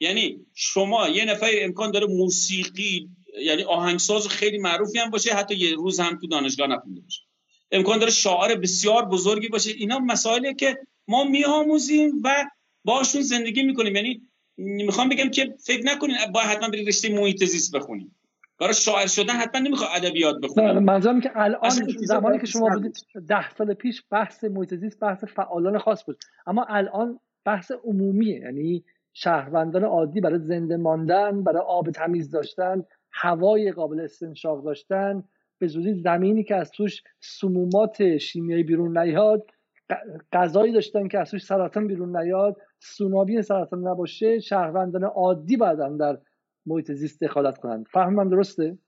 یعنی 0.00 0.46
شما 0.54 1.08
یه 1.08 1.24
نفر 1.24 1.50
امکان 1.52 1.90
داره 1.90 2.06
موسیقی 2.06 3.10
یعنی 3.42 3.62
آهنگساز 3.62 4.28
خیلی 4.28 4.58
معروفی 4.58 4.98
هم 4.98 5.10
باشه 5.10 5.34
حتی 5.34 5.54
یه 5.54 5.74
روز 5.74 6.00
هم 6.00 6.18
تو 6.20 6.26
دانشگاه 6.26 6.66
نخونده 6.66 7.00
باشه. 7.00 7.22
امکان 7.70 7.98
داره 7.98 8.10
شاعر 8.10 8.54
بسیار 8.54 9.04
بزرگی 9.04 9.48
باشه. 9.48 9.70
اینا 9.70 9.98
مسائلی 9.98 10.54
که 10.54 10.78
ما 11.08 11.24
میآموزیم 11.24 12.12
و 12.24 12.44
باشون 12.84 13.22
زندگی 13.22 13.62
می‌کنیم. 13.62 13.96
یعنی 13.96 14.22
می‌خوام 14.56 15.08
بگم 15.08 15.30
که 15.30 15.54
فکر 15.64 15.86
نکنین 15.86 16.16
باید 16.34 16.46
حتما 16.46 16.68
برید 16.68 16.88
رشته 16.88 17.14
محیط 17.14 17.44
زیست 17.44 17.76
بخونیم 17.76 18.14
برای 18.60 18.74
شاعر 18.74 19.06
شدن 19.06 19.34
حتما 19.34 19.60
نمی‌خواد 19.60 19.90
ادبیات 19.94 20.40
بخونیم 20.42 20.78
منظورم 20.78 21.20
که 21.20 21.30
الان 21.34 21.70
زمانی 21.98 22.38
که 22.38 22.46
شما 22.46 22.68
بودید 22.68 22.96
ده 23.28 23.50
سال 23.50 23.74
پیش 23.74 24.02
بحث 24.10 24.44
محیط 24.44 24.74
زیست 24.74 25.00
بحث 25.00 25.24
فعالان 25.24 25.78
خاص 25.78 26.04
بود. 26.04 26.18
اما 26.46 26.64
الان 26.68 27.20
بحث 27.44 27.72
عمومیه. 27.84 28.38
یعنی 28.38 28.84
شهروندان 29.12 29.84
عادی 29.84 30.20
برای 30.20 30.38
زنده 30.38 30.76
ماندن 30.76 31.44
برای 31.44 31.62
آب 31.66 31.90
تمیز 31.90 32.30
داشتن 32.30 32.84
هوای 33.20 33.72
قابل 33.72 34.00
استنشاق 34.00 34.64
داشتن 34.64 35.24
به 35.58 35.66
زودی 35.66 35.94
زمینی 35.94 36.44
که 36.44 36.54
از 36.54 36.70
توش 36.70 37.02
سمومات 37.20 38.16
شیمیایی 38.16 38.62
بیرون 38.62 38.98
نیاد 38.98 39.50
غذایی 40.32 40.72
داشتن 40.72 41.08
که 41.08 41.18
از 41.18 41.30
توش 41.30 41.44
سرطان 41.44 41.86
بیرون 41.86 42.16
نیاد 42.16 42.56
سونابی 42.78 43.42
سرطان 43.42 43.88
نباشه 43.88 44.40
شهروندان 44.40 45.04
عادی 45.04 45.56
بعدن 45.56 45.96
در 45.96 46.18
محیط 46.66 46.92
زیست 46.92 47.24
دخالت 47.24 47.58
کنند. 47.58 47.86
فهمم 47.92 48.30
درسته؟ 48.30 48.78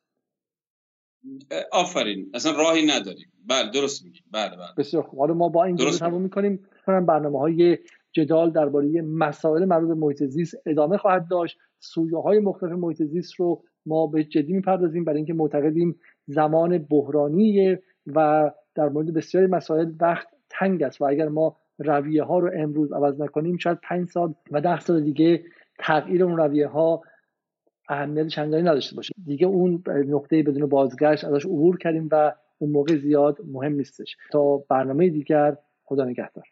آفرین. 1.73 2.31
اصلا 2.35 2.52
راهی 2.52 2.86
نداریم. 2.86 3.32
بله 3.48 3.70
درست 3.70 4.05
میگی. 4.05 4.20
بله 4.32 4.57
بله. 4.57 4.74
بسیار 4.78 5.02
خوب. 5.02 5.19
حالا 5.19 5.35
ما 5.35 5.48
با 5.48 5.65
این 5.65 5.77
درست 5.77 6.01
تموم 6.01 6.23
می‌کنیم. 6.23 6.66
کنم 6.86 7.07
برنامه 7.07 7.39
های 7.39 7.78
جدال 8.12 8.51
درباره 8.51 9.02
مسائل 9.02 9.65
مربوط 9.65 9.89
به 9.89 9.94
محیط 9.94 10.24
زیست 10.24 10.55
ادامه 10.66 10.97
خواهد 10.97 11.28
داشت. 11.31 11.59
سویه 11.78 12.19
های 12.19 12.39
مختلف 12.39 12.73
محیط 12.73 13.02
زیست 13.02 13.35
رو 13.35 13.65
ما 13.86 14.07
به 14.07 14.24
جدی 14.24 14.52
می‌پردازیم 14.52 15.05
برای 15.05 15.16
اینکه 15.16 15.35
معتقدیم 15.35 16.01
زمان 16.27 16.78
بحرانیه 16.78 17.82
و 18.07 18.51
در 18.74 18.89
مورد 18.89 19.15
بسیاری 19.15 19.47
مسائل 19.47 19.93
وقت 20.01 20.28
تنگ 20.51 20.82
است 20.82 21.01
و 21.01 21.05
اگر 21.05 21.28
ما 21.28 21.57
رویه 21.78 22.23
ها 22.23 22.39
رو 22.39 22.51
امروز 22.57 22.93
عوض 22.93 23.20
نکنیم 23.20 23.57
شاید 23.57 23.78
پنج 23.82 24.09
سال 24.09 24.35
و 24.51 24.61
ده 24.61 24.81
سال 24.81 25.05
دیگه 25.05 25.44
تغییر 25.78 26.24
اون 26.24 26.36
رویه 26.36 26.66
ها 26.66 27.02
اهمیت 27.89 28.27
چندانی 28.27 28.62
نداشته 28.62 28.97
باشه. 28.97 29.15
دیگه 29.27 29.47
اون 29.47 29.82
نقطه 29.89 30.43
بدون 30.43 30.69
بازگشت 30.69 31.24
ازش 31.24 31.47
عبور 31.47 31.78
کردیم 31.78 32.09
و 32.12 32.32
اون 32.59 32.70
موقع 32.70 32.97
زیاد 32.97 33.39
مهم 33.52 33.73
نیستش. 33.73 34.16
تا 34.32 34.57
برنامه 34.57 35.09
دیگر 35.09 35.57
خدا 35.85 36.05
نگهدار. 36.05 36.44